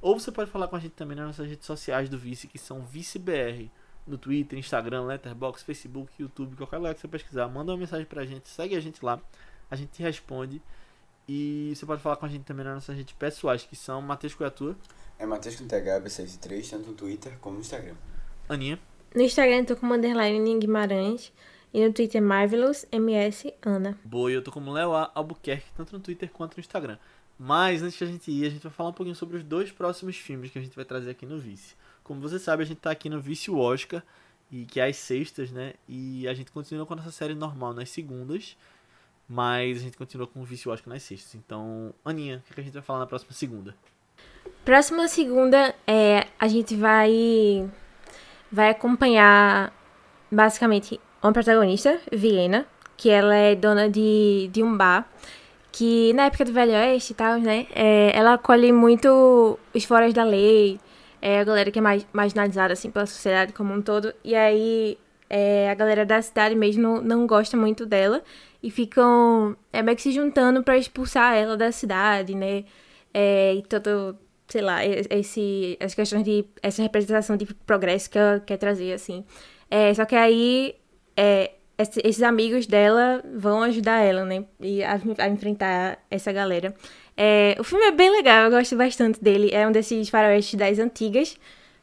Ou 0.00 0.18
você 0.18 0.32
pode 0.32 0.50
falar 0.50 0.66
com 0.68 0.76
a 0.76 0.80
gente 0.80 0.92
também 0.92 1.16
nas 1.16 1.26
nossas 1.26 1.48
redes 1.48 1.66
sociais 1.66 2.08
do 2.08 2.18
Vice, 2.18 2.48
que 2.48 2.58
são 2.58 2.82
Vice 2.82 3.18
BR 3.18 3.70
no 4.06 4.18
Twitter, 4.18 4.58
Instagram, 4.58 5.04
Letterboxd, 5.04 5.64
Facebook, 5.64 6.12
YouTube, 6.18 6.56
qualquer 6.56 6.78
lugar 6.78 6.94
que 6.94 7.00
você 7.00 7.08
pesquisar, 7.08 7.48
manda 7.48 7.72
uma 7.72 7.78
mensagem 7.78 8.06
pra 8.06 8.24
gente, 8.24 8.48
segue 8.48 8.74
a 8.74 8.80
gente 8.80 9.04
lá, 9.04 9.20
a 9.70 9.76
gente 9.76 9.90
te 9.90 10.02
responde. 10.02 10.60
E 11.28 11.72
você 11.74 11.86
pode 11.86 12.02
falar 12.02 12.16
com 12.16 12.26
a 12.26 12.28
gente 12.28 12.44
também 12.44 12.64
nas 12.64 12.74
nossas 12.74 12.96
redes 12.96 13.14
pessoais, 13.14 13.62
que 13.62 13.76
são 13.76 14.02
Matheus 14.02 14.34
Coiatua, 14.34 14.76
É 15.18 15.24
Matheus 15.24 15.56
com 15.56 15.66
THB63, 15.66 16.68
tanto 16.70 16.88
no 16.88 16.94
Twitter 16.94 17.38
como 17.40 17.54
no 17.56 17.60
Instagram. 17.60 17.94
Aninha, 18.48 18.78
No 19.14 19.22
Instagram 19.22 19.58
eu 19.58 19.66
tô 19.66 19.76
como 19.76 19.94
underline 19.94 20.58
Guimarães. 20.58 21.32
E 21.74 21.86
no 21.86 21.90
Twitter 21.92 22.20
Marvelous 22.20 22.84
MS 22.92 23.54
Ana. 23.62 23.98
Boa, 24.04 24.30
e 24.30 24.34
eu 24.34 24.42
tô 24.42 24.52
como 24.52 24.72
Léo 24.72 24.92
A. 24.92 25.10
Albuquerque, 25.14 25.72
tanto 25.74 25.94
no 25.94 26.00
Twitter 26.00 26.30
quanto 26.30 26.56
no 26.56 26.60
Instagram. 26.60 26.98
Mas 27.38 27.82
antes 27.82 27.96
de 27.96 28.04
a 28.04 28.06
gente 28.06 28.30
ir, 28.30 28.46
a 28.46 28.50
gente 28.50 28.62
vai 28.62 28.72
falar 28.72 28.90
um 28.90 28.92
pouquinho 28.92 29.16
sobre 29.16 29.38
os 29.38 29.42
dois 29.42 29.72
próximos 29.72 30.16
filmes 30.16 30.50
que 30.50 30.58
a 30.58 30.62
gente 30.62 30.76
vai 30.76 30.84
trazer 30.84 31.10
aqui 31.10 31.24
no 31.24 31.38
Vice. 31.38 31.74
Como 32.02 32.20
você 32.20 32.38
sabe, 32.38 32.62
a 32.62 32.66
gente 32.66 32.78
tá 32.78 32.90
aqui 32.90 33.08
no 33.08 33.20
Vice 33.20 33.50
Oscar, 33.50 34.02
e 34.52 34.66
que 34.66 34.78
é 34.78 34.86
às 34.86 34.96
sextas, 34.96 35.50
né? 35.50 35.72
E 35.88 36.28
a 36.28 36.34
gente 36.34 36.52
continua 36.52 36.84
com 36.84 36.92
a 36.92 36.96
nossa 36.96 37.10
série 37.10 37.34
normal 37.34 37.72
nas 37.72 37.88
segundas, 37.88 38.56
mas 39.26 39.78
a 39.78 39.80
gente 39.80 39.96
continua 39.96 40.26
com 40.26 40.40
o 40.40 40.44
Vice 40.44 40.68
Oscar 40.68 40.92
nas 40.92 41.02
sextas. 41.02 41.34
Então, 41.34 41.94
Aninha, 42.04 42.42
o 42.50 42.54
que, 42.54 42.60
é 42.60 42.62
a 42.62 42.64
gente 42.64 42.74
vai 42.74 42.82
falar 42.82 42.98
na 42.98 43.06
próxima 43.06 43.32
segunda? 43.32 43.74
Próxima 44.62 45.08
segunda, 45.08 45.74
é, 45.86 46.26
a 46.38 46.46
gente 46.46 46.76
vai 46.76 47.68
vai 48.50 48.68
acompanhar 48.68 49.72
basicamente 50.30 51.00
uma 51.22 51.32
protagonista, 51.32 51.98
Viena, 52.12 52.66
que 52.96 53.08
ela 53.08 53.34
é 53.34 53.54
dona 53.54 53.88
de, 53.88 54.50
de 54.52 54.62
um 54.62 54.76
bar, 54.76 55.08
que 55.72 56.12
na 56.12 56.26
época 56.26 56.44
do 56.44 56.52
Velho 56.52 56.72
Oeste 56.72 57.12
e 57.12 57.16
tal, 57.16 57.38
né, 57.40 57.66
é, 57.74 58.12
ela 58.14 58.34
acolhe 58.34 58.70
muito 58.70 59.58
os 59.74 59.84
foras 59.84 60.12
da 60.12 60.22
lei, 60.22 60.78
é, 61.22 61.40
a 61.40 61.44
galera 61.44 61.70
que 61.70 61.78
é 61.80 61.82
mais 61.82 62.06
marginalizada, 62.12 62.74
assim, 62.74 62.90
pela 62.90 63.06
sociedade 63.06 63.54
como 63.54 63.72
um 63.74 63.82
todo, 63.82 64.14
e 64.24 64.34
aí 64.34 64.98
é, 65.30 65.70
a 65.70 65.74
galera 65.74 66.04
da 66.06 66.20
cidade 66.22 66.54
mesmo 66.56 67.00
não, 67.02 67.26
gosta 67.26 67.56
muito 67.56 67.86
dela, 67.86 68.22
e 68.62 68.70
ficam 68.70 69.56
é, 69.72 69.82
meio 69.82 69.96
que 69.96 70.02
se 70.02 70.12
juntando 70.12 70.62
pra 70.62 70.76
expulsar 70.76 71.36
ela 71.36 71.56
da 71.56 71.72
cidade, 71.72 72.34
né, 72.34 72.64
é, 73.14 73.54
e 73.54 73.62
todo 73.62 74.18
sei 74.48 74.60
lá, 74.60 74.80
esse, 74.84 75.78
as 75.80 75.94
questões 75.94 76.24
de. 76.24 76.44
essa 76.62 76.82
representação 76.82 77.38
de 77.38 77.46
progresso 77.46 78.10
que 78.10 78.18
ela 78.18 78.38
quer 78.40 78.58
trazer, 78.58 78.92
assim. 78.92 79.24
É, 79.70 79.94
só 79.94 80.04
que 80.04 80.14
aí 80.14 80.74
é, 81.16 81.52
esse- 81.78 82.00
esses 82.04 82.22
amigos 82.22 82.66
dela 82.66 83.22
vão 83.34 83.62
ajudar 83.62 84.00
ela, 84.00 84.24
né? 84.26 84.44
E 84.60 84.82
a, 84.84 85.00
a 85.18 85.28
enfrentar 85.28 85.98
essa 86.10 86.30
galera. 86.32 86.74
É, 87.16 87.56
o 87.58 87.64
filme 87.64 87.84
é 87.84 87.90
bem 87.90 88.10
legal, 88.10 88.44
eu 88.44 88.50
gosto 88.50 88.76
bastante 88.76 89.22
dele. 89.22 89.50
É 89.52 89.66
um 89.66 89.72
desses 89.72 90.08
faroestes 90.08 90.54
das 90.54 90.78
antigas. 90.78 91.36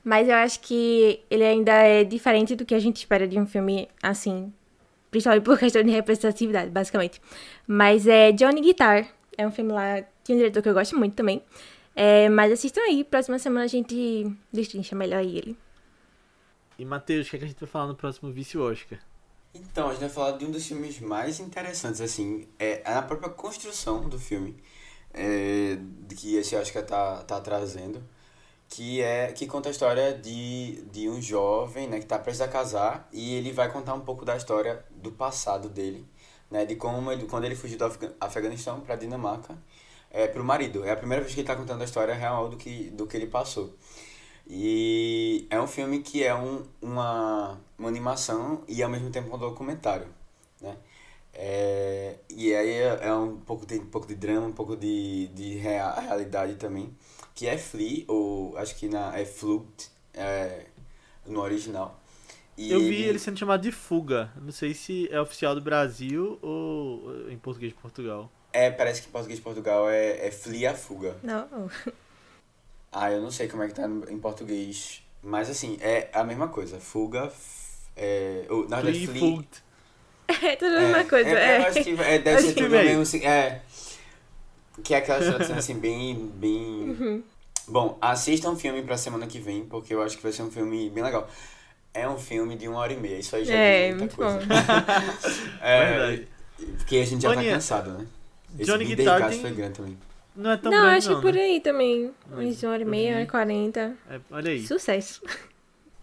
Mas 0.04 0.28
eu 0.28 0.36
acho 0.36 0.62
que 0.62 1.22
ele 1.30 1.44
ainda 1.44 1.74
é 1.74 2.04
diferente 2.04 2.56
do 2.56 2.66
que 2.66 2.74
a 2.74 2.80
gente 2.80 2.98
espera 2.98 3.28
de 3.28 3.40
um 3.40 3.46
filme 3.46 3.88
assim. 4.02 4.52
Principalmente 5.12 5.44
por 5.44 5.58
questão 5.60 5.84
de 5.84 5.92
representatividade, 5.92 6.72
basicamente. 6.72 7.22
Mas 7.68 8.08
é 8.08 8.32
Johnny 8.32 8.62
Guitar. 8.62 9.08
É 9.38 9.46
um 9.46 9.52
filme 9.52 9.72
lá 9.72 10.00
de 10.24 10.34
um 10.34 10.38
diretor 10.38 10.62
que 10.62 10.70
eu 10.70 10.74
gosto 10.74 10.98
muito 10.98 11.16
também. 11.16 11.44
É, 11.96 12.30
mas 12.30 12.52
assistam 12.52 12.82
aí, 12.82 13.04
próxima 13.04 13.38
semana 13.40 13.66
a 13.66 13.68
gente 13.68 14.32
destrincha 14.54 14.96
melhor 14.96 15.22
ele. 15.22 15.58
E 16.78 16.86
Matheus, 16.86 17.28
o 17.28 17.30
que, 17.30 17.36
é 17.36 17.40
que 17.40 17.46
a 17.46 17.48
gente 17.50 17.60
vai 17.60 17.68
falar 17.68 17.88
no 17.88 17.96
próximo 17.96 18.32
Vice 18.32 18.58
Oscar? 18.58 19.00
Então, 19.54 19.88
a 19.88 19.92
gente 19.92 20.02
vai 20.02 20.10
falar 20.10 20.38
de 20.38 20.46
um 20.46 20.52
dos 20.52 20.66
filmes 20.66 21.00
mais 21.02 21.40
interessantes, 21.40 22.00
assim, 22.00 22.48
é 22.58 22.82
a 22.86 23.02
própria 23.02 23.30
construção 23.30 24.08
do 24.08 24.18
filme, 24.18 24.56
é, 25.20 25.78
que 26.16 26.36
esse 26.38 26.56
Oscar 26.56 26.84
tá, 26.86 27.24
tá 27.24 27.40
trazendo, 27.42 28.02
que 28.70 29.02
é 29.02 29.32
que 29.34 29.48
conta 29.48 29.70
a 29.70 29.72
história 29.72 30.14
de, 30.14 30.82
de 30.92 31.10
um 31.10 31.22
jovem, 31.22 31.88
né, 31.88 32.00
que 32.00 32.06
tá 32.06 32.20
prestes 32.20 32.42
a 32.42 32.48
casar, 32.48 33.08
e 33.12 33.36
ele 33.36 33.52
vai 33.52 33.72
contar 33.72 33.94
um 33.96 34.02
pouco 34.02 34.26
da 34.26 34.36
história 34.38 34.84
do 34.92 35.12
passado 35.12 35.70
dele, 35.70 36.06
né, 36.52 36.66
de 36.66 36.76
como 36.76 37.12
ele, 37.12 37.26
quando 37.26 37.46
ele 37.46 37.56
fugiu 37.56 37.78
do 37.78 37.86
Afega- 37.86 38.16
Afeganistão 38.20 38.80
para 38.82 38.96
Dinamarca, 38.96 39.58
é, 40.12 40.28
pro 40.28 40.44
marido. 40.44 40.84
É 40.86 40.92
a 40.92 40.96
primeira 40.98 41.22
vez 41.24 41.34
que 41.34 41.42
ele 41.42 41.48
tá 41.48 41.56
contando 41.56 41.82
a 41.82 41.86
história 41.86 42.14
real 42.14 42.50
do 42.50 42.58
que, 42.58 42.90
do 42.92 43.08
que 43.08 43.18
ele 43.18 43.28
passou. 43.28 43.76
E 44.48 45.48
é 45.50 45.60
um 45.62 45.68
filme 45.68 46.00
que 46.02 46.24
é 46.24 46.34
um, 46.36 46.66
uma, 46.82 47.60
uma 47.78 47.88
animação 47.88 48.64
e 48.68 48.82
ao 48.84 48.90
mesmo 48.90 49.10
tempo 49.12 49.36
um 49.36 49.38
documentário? 49.40 50.08
É, 51.42 52.18
e 52.30 52.54
aí 52.54 52.70
é, 52.70 53.00
é 53.08 53.14
um 53.14 53.38
pouco 53.38 53.66
de, 53.66 53.80
um 53.80 53.86
pouco 53.86 54.06
de 54.08 54.16
drama, 54.16 54.48
um 54.48 54.52
pouco 54.52 54.76
de, 54.76 55.28
de 55.28 55.56
rea, 55.56 55.90
realidade 56.02 56.56
também, 56.56 56.94
que 57.34 57.48
é 57.48 57.58
Flea, 57.58 58.04
ou 58.10 58.58
acho 58.58 58.76
que 58.76 58.90
na, 58.90 59.18
é 59.18 59.24
Flute, 59.26 59.90
é, 60.14 60.66
no 61.26 61.40
original. 61.40 61.98
E 62.58 62.72
Eu 62.72 62.82
vi 62.82 62.96
ele 63.04 63.18
sendo 63.20 63.40
chamado 63.40 63.62
de 63.62 63.72
Fuga. 63.72 64.34
Não 64.42 64.52
sei 64.52 64.74
se 64.74 65.08
é 65.12 65.22
oficial 65.22 65.56
do 65.56 65.62
Brasil 65.62 66.38
ou 66.42 67.30
em 67.30 67.38
português 67.38 67.72
de 67.74 67.80
Portugal. 67.80 68.30
É, 68.52 68.70
parece 68.70 69.02
que 69.02 69.08
em 69.08 69.12
português 69.12 69.40
de 69.40 69.44
Portugal 69.44 69.90
é, 69.90 70.28
é 70.28 70.32
Flea 70.32 70.72
a 70.72 70.76
Fuga. 70.76 71.16
Não. 71.24 71.70
Ah, 72.92 73.12
eu 73.12 73.22
não 73.22 73.32
sei 73.32 73.48
como 73.48 73.64
é 73.64 73.68
que 73.68 73.74
tá 73.76 73.86
em 73.88 74.20
português, 74.20 75.04
mas 75.22 75.50
assim, 75.50 75.78
é 75.82 76.10
a 76.14 76.24
mesma 76.24 76.48
coisa. 76.48 76.80
Fuga, 76.80 77.26
f- 77.28 77.78
é, 77.96 78.46
ou, 78.50 78.68
na 78.68 78.78
verdade, 78.78 79.06
Flea. 79.06 79.40
É 80.44 80.56
tudo 80.56 80.76
a 80.78 80.80
mesma 80.82 81.04
coisa. 81.06 81.30
É, 81.30 81.34
É, 81.34 81.58
eu 81.60 81.64
acho 81.66 81.84
que 81.84 81.90
é, 82.02 82.20
deve 82.20 82.38
Esse 82.40 82.48
ser 82.50 82.54
tudo 82.56 82.70
mesmo 82.70 83.02
assim. 83.02 83.26
É. 83.26 83.62
Que 84.84 84.94
é 84.94 84.98
aquela 84.98 85.20
tradução 85.24 85.58
assim, 85.58 85.76
bem. 85.76 86.16
bem... 86.36 86.90
Uhum. 87.00 87.24
Bom, 87.68 87.98
assistam 88.02 88.52
o 88.52 88.56
filme 88.56 88.82
pra 88.82 88.98
semana 88.98 89.28
que 89.28 89.40
vem, 89.40 89.64
porque 89.66 89.94
eu 89.94 90.02
acho 90.02 90.18
que 90.18 90.24
vai 90.24 90.32
ser 90.32 90.42
um 90.44 90.50
filme 90.52 90.90
bem 90.90 91.04
legal. 91.04 91.30
É 91.94 92.08
um 92.08 92.18
filme 92.18 92.56
de 92.56 92.68
uma 92.68 92.80
hora 92.80 92.94
e 92.94 92.98
meia, 92.98 93.18
isso 93.20 93.36
aí 93.36 93.46
já 93.46 93.54
É, 93.54 93.90
muita 93.94 94.00
muito 94.00 94.16
coisa. 94.16 94.38
bom. 94.40 94.46
é, 95.62 95.90
Verdade. 95.90 96.28
porque 96.78 96.98
a 96.98 97.06
gente 97.06 97.22
já 97.24 97.32
Aninha, 97.32 97.50
tá 97.50 97.56
cansado, 97.56 97.92
né? 97.92 98.08
Esse 98.58 98.72
Johnny 98.72 98.86
Guitar 98.86 99.30
tem- 99.30 99.42
foi 99.42 99.52
grande 99.52 99.74
também. 99.74 99.98
Não 100.36 100.52
é 100.52 100.58
tão 100.58 100.72
Não, 100.72 100.82
grande, 100.82 100.98
acho 100.98 101.10
não, 101.10 101.16
que 101.18 101.22
por 101.22 101.34
né? 101.34 101.42
aí 101.42 101.60
também. 101.60 102.12
Uns 102.32 102.64
uma 102.64 102.72
hora 102.72 102.82
e 102.82 102.86
meia, 102.86 103.10
uma 103.10 103.16
hora 103.16 103.24
e 103.24 103.28
quarenta. 103.28 103.94
É, 104.10 104.20
olha 104.32 104.52
aí. 104.52 104.66
Sucesso. 104.66 105.22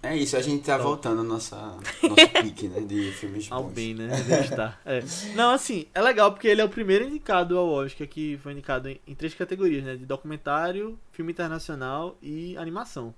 É 0.02 0.16
isso, 0.16 0.36
a 0.36 0.40
gente 0.42 0.64
tá 0.64 0.74
Top. 0.76 0.84
voltando 0.88 1.18
ao 1.20 1.24
nossa, 1.24 1.56
nosso 1.56 2.28
pique, 2.42 2.68
né? 2.68 2.80
De 2.80 3.10
filmes 3.12 3.50
Ao 3.50 3.64
bons. 3.64 3.72
bem, 3.72 3.94
né? 3.94 4.08
Estar. 4.44 4.80
É. 4.84 5.02
Não, 5.34 5.50
assim, 5.50 5.86
é 5.94 6.00
legal 6.00 6.30
porque 6.32 6.46
ele 6.46 6.60
é 6.60 6.64
o 6.64 6.68
primeiro 6.68 7.04
indicado 7.04 7.58
ao 7.58 7.66
Oscar 7.68 8.06
que 8.06 8.38
foi 8.42 8.52
indicado 8.52 8.88
em, 8.88 9.00
em 9.06 9.14
três 9.14 9.34
categorias, 9.34 9.82
né? 9.82 9.96
De 9.96 10.06
documentário, 10.06 10.98
filme 11.12 11.32
internacional 11.32 12.16
e 12.22 12.56
animação. 12.56 13.12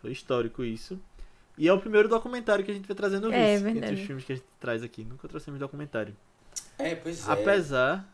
Foi 0.00 0.10
histórico 0.10 0.64
isso. 0.64 0.98
E 1.58 1.68
é 1.68 1.72
o 1.72 1.78
primeiro 1.80 2.08
documentário 2.08 2.64
que 2.64 2.70
a 2.70 2.74
gente 2.74 2.86
vai 2.86 2.96
trazer 2.96 3.18
no 3.20 3.30
É, 3.32 3.56
Vice, 3.56 3.66
entre 3.68 3.72
verdade. 3.80 4.00
os 4.00 4.06
filmes 4.06 4.24
que 4.24 4.32
a 4.32 4.36
gente 4.36 4.46
traz 4.60 4.82
aqui. 4.82 5.04
Nunca 5.04 5.26
trouxemos 5.28 5.58
documentário. 5.60 6.16
É, 6.78 6.94
pois 6.94 7.26
é. 7.28 7.32
Apesar 7.32 8.06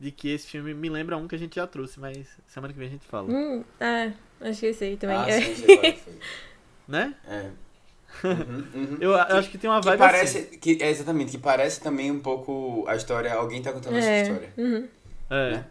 de 0.00 0.12
que 0.12 0.28
esse 0.28 0.46
filme 0.46 0.74
me 0.74 0.88
lembra 0.88 1.16
um 1.16 1.26
que 1.26 1.34
a 1.34 1.38
gente 1.38 1.56
já 1.56 1.66
trouxe, 1.66 1.98
mas 1.98 2.28
semana 2.46 2.72
que 2.72 2.78
vem 2.78 2.88
a 2.88 2.90
gente 2.92 3.06
fala. 3.06 3.28
Hum, 3.28 3.64
ah, 3.80 4.12
acho 4.42 4.60
que 4.60 4.66
eu 4.66 4.74
sei 4.74 4.96
também. 4.96 5.16
Ah, 5.16 5.28
É. 5.28 5.40
sim, 5.40 5.64
foi. 5.76 5.98
Né? 6.88 7.14
É. 7.28 7.50
Uhum, 8.24 8.64
uhum. 8.74 8.96
Eu, 9.00 9.10
eu 9.12 9.36
acho 9.36 9.50
que 9.50 9.58
tem 9.58 9.68
uma 9.68 9.80
Que 9.80 9.86
vibe 9.88 9.98
parece, 9.98 10.38
assim. 10.38 10.58
que, 10.58 10.78
é, 10.82 10.88
exatamente, 10.90 11.30
que 11.32 11.38
parece 11.38 11.80
também 11.80 12.10
um 12.10 12.18
pouco 12.20 12.84
a 12.88 12.96
história, 12.96 13.32
alguém 13.34 13.60
tá 13.62 13.70
contando 13.72 13.96
essa 13.98 14.08
É. 14.08 14.22
história. 14.22 14.52
Uhum. 14.56 14.88
É, 15.30 15.50
né? 15.50 15.64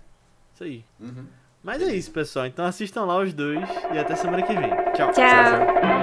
isso 0.54 0.64
aí. 0.64 0.86
Uhum. 1.00 1.26
Mas 1.64 1.82
é 1.82 1.94
isso, 1.94 2.12
pessoal. 2.12 2.46
Então 2.46 2.64
assistam 2.64 3.04
lá 3.06 3.18
os 3.18 3.34
dois 3.34 3.68
e 3.94 3.98
até 3.98 4.16
semana 4.16 4.44
que 4.44 4.54
vem. 4.54 4.70
Tchau. 4.94 5.12
Tchau. 5.12 5.97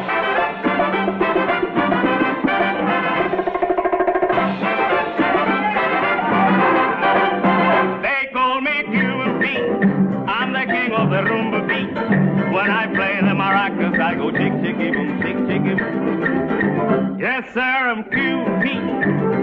Yes, 15.65 17.55
sir, 17.55 17.61
I'm 17.61 18.05
Pete. 18.05 18.23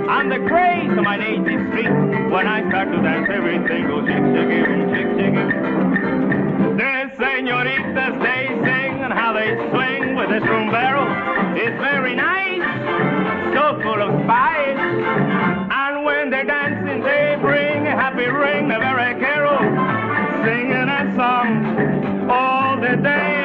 I'm 0.08 0.30
the 0.30 0.38
craze 0.48 0.96
of 0.96 1.04
my 1.04 1.18
native 1.18 1.68
street. 1.70 1.90
When 2.30 2.48
I 2.48 2.62
start 2.70 2.92
to 2.92 3.02
dance, 3.02 3.28
everything 3.32 3.88
goes 3.88 4.06
boom, 4.06 4.94
chick 4.94 5.08
chicky 5.18 5.32
boom. 5.32 6.78
The 6.78 7.12
senoritas, 7.18 8.22
they 8.22 8.48
sing 8.62 9.02
and 9.02 9.12
how 9.12 9.34
they 9.34 9.50
swing 9.72 10.16
with 10.16 10.30
this 10.30 10.44
rumbero. 10.44 11.10
It's 11.58 11.80
very 11.82 12.14
nice, 12.14 12.62
so 13.56 13.82
full 13.82 14.02
of 14.04 14.22
spice. 14.22 14.78
And 15.72 16.06
when 16.06 16.30
they're 16.30 16.46
dancing, 16.46 17.02
they 17.02 17.36
bring 17.42 17.88
a 17.88 17.96
happy 17.98 18.28
ring, 18.28 18.70
a 18.70 18.78
very 18.78 19.20
carol, 19.20 19.58
singing 20.46 20.88
a 20.88 21.16
song 21.16 22.30
all 22.30 22.80
the 22.80 22.96
day 23.02 23.41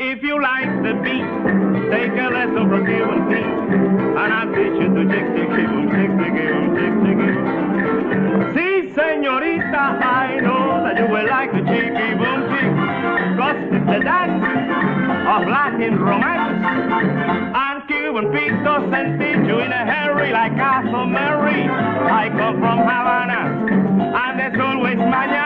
if 0.00 0.22
you 0.22 0.40
like 0.40 0.70
the 0.82 0.94
beat, 1.04 1.28
take 1.92 2.16
a 2.16 2.28
lesson 2.32 2.64
from 2.72 2.86
Cuban 2.88 3.20
Pete, 3.28 3.52
and 4.16 4.32
I'll 4.32 4.48
teach 4.48 4.80
you 4.80 4.88
to 4.96 5.02
chick 5.12 5.26
boom, 5.28 5.92
chick 5.92 6.10
chick 6.16 6.32
boom, 6.40 6.64
chick 6.72 6.94
chick 7.04 7.16
boom. 7.20 8.54
See, 8.56 8.88
señorita, 8.96 10.00
I 10.00 10.40
know 10.40 10.80
that 10.84 10.96
you 10.96 11.06
will 11.06 11.28
like 11.28 11.52
the 11.52 11.60
cheeky 11.68 12.16
boom 12.16 12.40
chick. 12.48 12.70
Cause 13.36 13.60
it's 13.76 13.86
the 13.92 14.00
dance 14.00 14.40
of 15.28 15.46
Latin 15.46 16.00
romance. 16.00 16.64
And 17.54 17.86
Cuban 17.86 18.32
Pete 18.32 18.64
doesn't 18.64 19.18
teach 19.20 19.44
you 19.46 19.58
in 19.60 19.70
a 19.70 19.84
hurry 19.84 20.32
like 20.32 20.56
Castle 20.56 21.06
Mary. 21.06 21.68
I 21.68 22.30
come 22.30 22.56
from 22.58 22.78
Havana, 22.88 23.68
and 24.16 24.40
there's 24.40 24.60
always 24.60 24.96
mañana. 24.96 25.39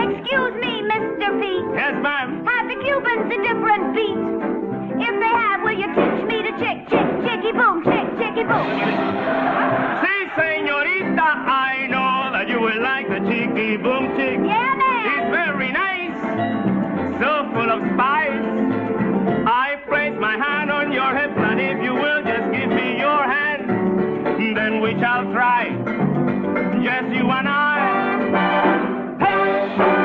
Excuse 0.00 0.54
me, 0.60 0.82
Mr. 0.84 1.40
Pete. 1.40 1.64
Yes, 1.74 1.96
ma'am. 2.02 2.44
Have 2.44 2.68
the 2.68 2.76
Cubans 2.84 3.32
a 3.32 3.38
different 3.40 3.94
beat? 3.94 4.20
If 5.00 5.14
they 5.18 5.32
have, 5.32 5.62
will 5.62 5.72
you 5.72 5.88
teach 5.88 6.20
me 6.28 6.42
to 6.42 6.52
chick, 6.60 6.86
chick, 6.90 7.08
chicky, 7.24 7.52
boom, 7.52 7.82
chick, 7.82 8.06
chicky, 8.20 8.44
boom? 8.44 8.66
Si, 10.04 10.14
señorita, 10.36 11.28
I 11.48 11.88
know 11.88 12.30
that 12.32 12.46
you 12.48 12.60
will 12.60 12.82
like 12.82 13.08
the 13.08 13.20
cheeky 13.24 13.78
boom 13.78 14.14
chick. 14.16 14.38
Yeah, 14.44 14.74
man. 14.76 15.06
It's 15.16 15.30
very 15.32 15.72
nice, 15.72 16.20
so 17.22 17.48
full 17.54 17.70
of 17.72 17.80
spice. 17.94 18.44
I 19.48 19.80
place 19.88 20.14
my 20.20 20.36
hand 20.36 20.70
on 20.70 20.92
your 20.92 21.16
hip, 21.16 21.32
and 21.38 21.58
if 21.58 21.82
you 21.82 21.94
will 21.94 22.22
just 22.22 22.52
give 22.52 22.68
me 22.68 22.98
your 22.98 23.24
hand, 23.24 23.64
then 24.54 24.80
we 24.82 24.92
shall 25.00 25.24
try 25.32 26.09
just 26.82 27.14
you 27.14 27.30
and 27.30 27.48
I. 27.48 29.16
Hey! 29.20 29.99